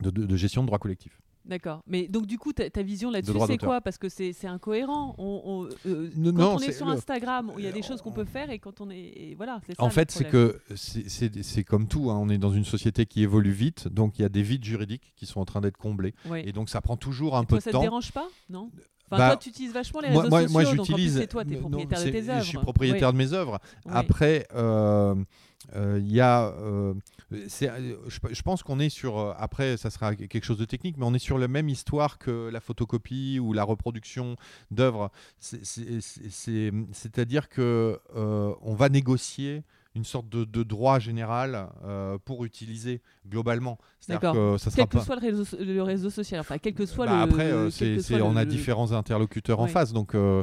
de, 0.00 0.10
de 0.10 0.36
gestion 0.36 0.62
de 0.62 0.66
droits 0.66 0.78
collectifs. 0.78 1.18
D'accord. 1.44 1.82
Mais 1.86 2.08
donc, 2.08 2.26
du 2.26 2.38
coup, 2.38 2.52
ta, 2.52 2.82
vision 2.82 3.10
là-dessus, 3.10 3.38
c'est 3.46 3.58
quoi? 3.58 3.80
Parce 3.80 3.98
que 3.98 4.08
c'est 4.08 4.46
incohérent. 4.46 5.14
On, 5.18 5.68
euh, 5.86 6.10
quand 6.36 6.56
on 6.56 6.58
est 6.58 6.72
sur 6.72 6.88
Instagram, 6.88 7.52
il 7.58 7.64
y 7.64 7.68
a 7.68 7.72
des 7.72 7.82
choses 7.82 8.02
qu'on 8.02 8.12
peut 8.12 8.24
faire 8.24 8.50
et 8.50 8.58
quand 8.58 8.80
on 8.80 8.90
est. 8.90 9.34
voilà, 9.36 9.60
ça, 9.66 9.74
En 9.78 9.90
fait, 9.90 10.10
c'est 10.10 10.24
que 10.24 10.60
c'est 10.74 11.64
comme 11.64 11.88
tout. 11.88 12.10
Hein. 12.10 12.18
On 12.20 12.28
est 12.28 12.38
dans 12.38 12.52
une 12.52 12.64
société 12.64 13.06
qui 13.06 13.22
évolue 13.22 13.52
vite. 13.52 13.88
Donc, 13.88 14.18
il 14.18 14.22
y 14.22 14.24
a 14.24 14.28
des 14.28 14.42
vides 14.42 14.64
juridiques 14.64 15.12
qui 15.16 15.26
sont 15.26 15.40
en 15.40 15.44
train 15.44 15.60
d'être 15.60 15.78
comblés. 15.78 16.14
Et 16.44 16.52
donc, 16.52 16.70
ça 16.70 16.80
prend 16.80 16.96
toujours 16.96 17.36
un 17.36 17.44
peu 17.44 17.56
de 17.56 17.62
temps. 17.62 17.70
Ça 17.70 17.78
te 17.78 17.82
dérange 17.82 18.12
pas? 18.12 18.28
Non? 18.48 18.70
Enfin, 19.06 19.18
bah, 19.18 19.28
toi, 19.30 19.36
tu 19.36 19.50
utilises 19.50 19.72
vachement 19.72 20.00
les 20.00 20.08
réseaux 20.08 20.28
moi, 20.28 20.42
sociaux. 20.42 20.52
Moi, 20.52 20.64
j'utilise. 20.64 21.18
C'est 21.18 21.26
toi, 21.26 21.44
tu 21.44 21.54
es 21.54 21.56
propriétaire 21.56 22.04
de 22.04 22.10
tes 22.10 22.28
œuvres. 22.30 22.42
Je 22.42 22.48
suis 22.48 22.58
propriétaire 22.58 23.12
de 23.12 23.18
mes 23.18 23.32
œuvres. 23.32 23.60
Après, 23.86 24.46
euh, 24.54 25.14
euh, 25.14 25.24
il 25.74 26.12
y 26.12 26.20
a, 26.20 26.48
euh, 26.48 26.94
euh, 27.32 27.96
je, 28.08 28.42
pense 28.42 28.62
qu'on 28.62 28.78
est 28.78 28.90
sur, 28.90 29.34
après 29.38 29.76
ça 29.76 29.90
sera 29.90 30.14
quelque 30.14 30.44
chose 30.44 30.58
de 30.58 30.64
technique, 30.64 30.96
mais 30.96 31.04
on 31.04 31.14
est 31.14 31.18
sur 31.18 31.38
la 31.38 31.48
même 31.48 31.68
histoire 31.68 32.18
que 32.18 32.48
la 32.52 32.60
photocopie 32.60 33.40
ou 33.40 33.52
la 33.52 33.64
reproduction 33.64 34.36
d'œuvres. 34.70 35.10
C'est-à-dire 35.40 37.48
que 37.48 37.98
on 38.14 38.74
va 38.74 38.88
négocier 38.88 39.64
une 39.94 40.04
sorte 40.04 40.28
de, 40.28 40.44
de 40.44 40.62
droit 40.64 40.98
général 40.98 41.68
euh, 41.84 42.18
pour 42.24 42.44
utiliser 42.44 43.00
globalement. 43.28 43.78
D'accord. 44.08 44.34
Que 44.34 44.58
ça 44.58 44.70
sera 44.70 44.86
quel 44.86 45.00
que 45.00 45.04
soit 45.04 45.16
le 45.16 45.20
réseau, 45.22 45.56
le 45.58 45.82
réseau, 45.82 46.10
social, 46.10 46.40
enfin 46.40 46.58
quel 46.58 46.74
que 46.74 46.84
soit 46.84 47.06
bah, 47.06 47.16
le. 47.16 47.22
Après, 47.22 47.52
euh, 47.52 47.70
c'est, 47.70 48.20
on 48.20 48.36
a 48.36 48.44
différents 48.44 48.92
interlocuteurs 48.92 49.60
en 49.60 49.66
face, 49.66 49.92
donc 49.92 50.14
euh, 50.14 50.42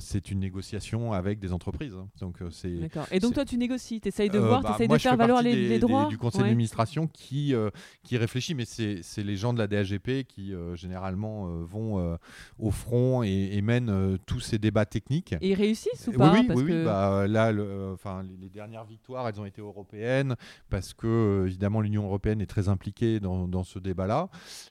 c'est 0.00 0.30
une 0.30 0.38
négociation 0.38 1.12
avec 1.12 1.40
des 1.40 1.52
entreprises. 1.52 1.94
Hein. 1.94 2.08
Donc 2.20 2.38
c'est. 2.50 2.74
D'accord. 2.76 3.06
Et 3.10 3.18
donc 3.18 3.34
toi, 3.34 3.44
tu 3.44 3.58
négocies, 3.58 4.00
tu 4.00 4.08
essayes 4.08 4.30
de 4.30 4.38
voir, 4.38 4.62
bah, 4.62 4.70
tu 4.70 4.84
essayes 4.84 4.88
de 4.88 4.98
faire 4.98 5.16
valoir 5.16 5.42
les, 5.42 5.68
les, 5.68 5.78
droits. 5.78 6.06
du 6.06 6.16
conseil 6.16 6.42
d'administration 6.42 7.08
qui 7.08 7.54
qui 8.02 8.16
réfléchit, 8.16 8.54
mais 8.54 8.64
c'est, 8.64 9.02
les 9.18 9.36
gens 9.36 9.52
de 9.52 9.58
la 9.58 9.66
DHGP 9.66 10.26
qui 10.26 10.52
généralement 10.74 11.48
vont 11.64 12.18
au 12.58 12.70
front 12.70 13.22
et, 13.24 13.60
mènent 13.64 14.18
tous 14.26 14.40
ces 14.40 14.58
débats 14.58 14.86
techniques. 14.86 15.34
Et 15.40 15.50
ils 15.50 15.54
réussissent 15.54 16.08
ou 16.08 16.12
pas 16.12 16.32
Oui, 16.32 16.46
oui, 16.54 16.62
oui. 16.66 16.84
Bah, 16.84 17.26
là, 17.26 17.52
enfin 17.94 18.22
les 18.44 18.50
dernières 18.50 18.84
victoires, 18.84 19.26
elles 19.26 19.40
ont 19.40 19.46
été 19.46 19.60
européennes 19.60 20.36
parce 20.68 20.92
que, 20.92 21.06
euh, 21.06 21.46
évidemment, 21.46 21.80
l'Union 21.80 22.04
européenne 22.04 22.40
est 22.40 22.46
très 22.46 22.68
impliquée 22.68 23.18
dans, 23.18 23.64
ce 23.64 23.78
débat-là. 23.78 24.28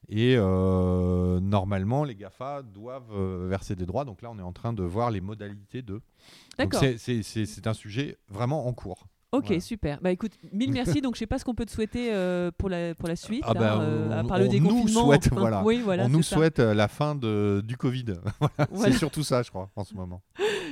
Et 0.10 0.36
euh, 0.38 1.40
normalement, 1.40 2.04
les 2.04 2.16
GAFA 2.16 2.62
doivent 2.62 3.12
euh, 3.14 3.48
verser 3.50 3.76
des 3.76 3.86
droits. 3.86 4.06
Donc 4.06 4.22
là, 4.22 4.30
on 4.32 4.38
est 4.38 4.44
en 4.44 4.54
train 4.54 4.74
de 4.74 4.84
voir 4.84 5.10
les 5.10 5.22
modalités 5.22 5.82
de. 5.82 6.02
D'accord. 6.58 6.84
C'est 6.98 7.68
un 7.68 7.74
sujet 7.74 8.18
vraiment 8.30 8.68
en 8.68 8.74
cours. 8.74 9.08
Ok, 9.32 9.52
super. 9.62 10.00
Bah 10.00 10.12
écoute, 10.12 10.34
mille 10.52 10.72
merci. 10.74 11.02
Donc 11.02 11.16
je 11.16 11.20
sais 11.20 11.26
pas 11.26 11.40
ce 11.40 11.46
qu'on 11.46 11.56
peut 11.56 11.66
te 11.66 11.72
souhaiter 11.72 12.12
pour, 12.60 12.70
la, 12.70 12.94
pour 12.94 13.08
la 13.08 13.16
suite, 13.16 13.44
ah 13.48 13.56
bah, 13.56 13.82
à 14.12 14.24
part 14.24 14.38
le 14.38 14.48
déconfinement. 14.48 14.84
Nous 14.84 14.88
souhaite, 14.88 15.30
voilà. 15.32 15.64
Oui, 15.64 15.82
voilà, 15.84 16.06
on 16.06 16.10
nous 16.10 16.22
souhaite 16.22 16.60
la 16.60 16.88
fin 16.88 17.16
de, 17.16 17.64
du 17.66 17.76
Covid. 17.76 18.06
C'est 18.76 18.94
surtout 18.94 19.24
ça, 19.24 19.42
je 19.42 19.50
crois, 19.50 19.72
en 19.76 19.84
ce 19.84 19.96
moment. 19.96 20.22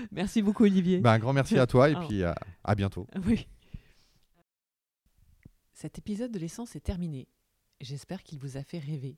Merci 0.12 0.42
beaucoup, 0.42 0.64
Olivier. 0.64 1.00
Bah, 1.00 1.14
un 1.14 1.20
grand 1.20 1.34
merci 1.34 1.58
à 1.58 1.68
toi 1.68 1.90
et 1.90 1.96
puis 1.96 2.24
à, 2.24 2.36
à 2.64 2.76
bientôt. 2.76 3.08
Oui. 3.26 3.48
Cet 5.74 5.98
épisode 5.98 6.32
de 6.32 6.40
l'essence 6.40 6.76
est 6.76 6.82
terminé. 6.82 7.28
J'espère 7.80 8.22
qu'il 8.22 8.40
vous 8.40 8.58
a 8.58 8.64
fait 8.64 8.78
rêver. 8.78 9.18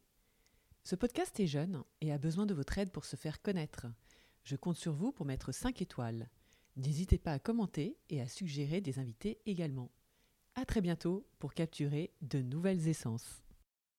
Ce 0.84 0.96
podcast 0.96 1.38
est 1.40 1.48
jeune 1.48 1.84
et 2.00 2.12
a 2.12 2.18
besoin 2.18 2.46
de 2.46 2.54
votre 2.54 2.78
aide 2.78 2.92
pour 2.92 3.04
se 3.06 3.16
faire 3.16 3.42
connaître. 3.42 3.88
Je 4.44 4.56
compte 4.56 4.78
sur 4.78 4.94
vous 4.94 5.12
pour 5.12 5.26
mettre 5.26 5.52
5 5.52 5.82
étoiles. 5.82 6.30
N'hésitez 6.76 7.18
pas 7.18 7.34
à 7.34 7.40
commenter 7.40 7.98
et 8.10 8.22
à 8.22 8.28
suggérer 8.28 8.82
des 8.82 9.00
invités 9.00 9.40
également. 9.46 9.92
À 10.56 10.66
très 10.66 10.82
bientôt 10.82 11.28
pour 11.40 11.54
capturer 11.54 12.14
de 12.22 12.42
nouvelles 12.42 12.88
essences. 12.88 13.43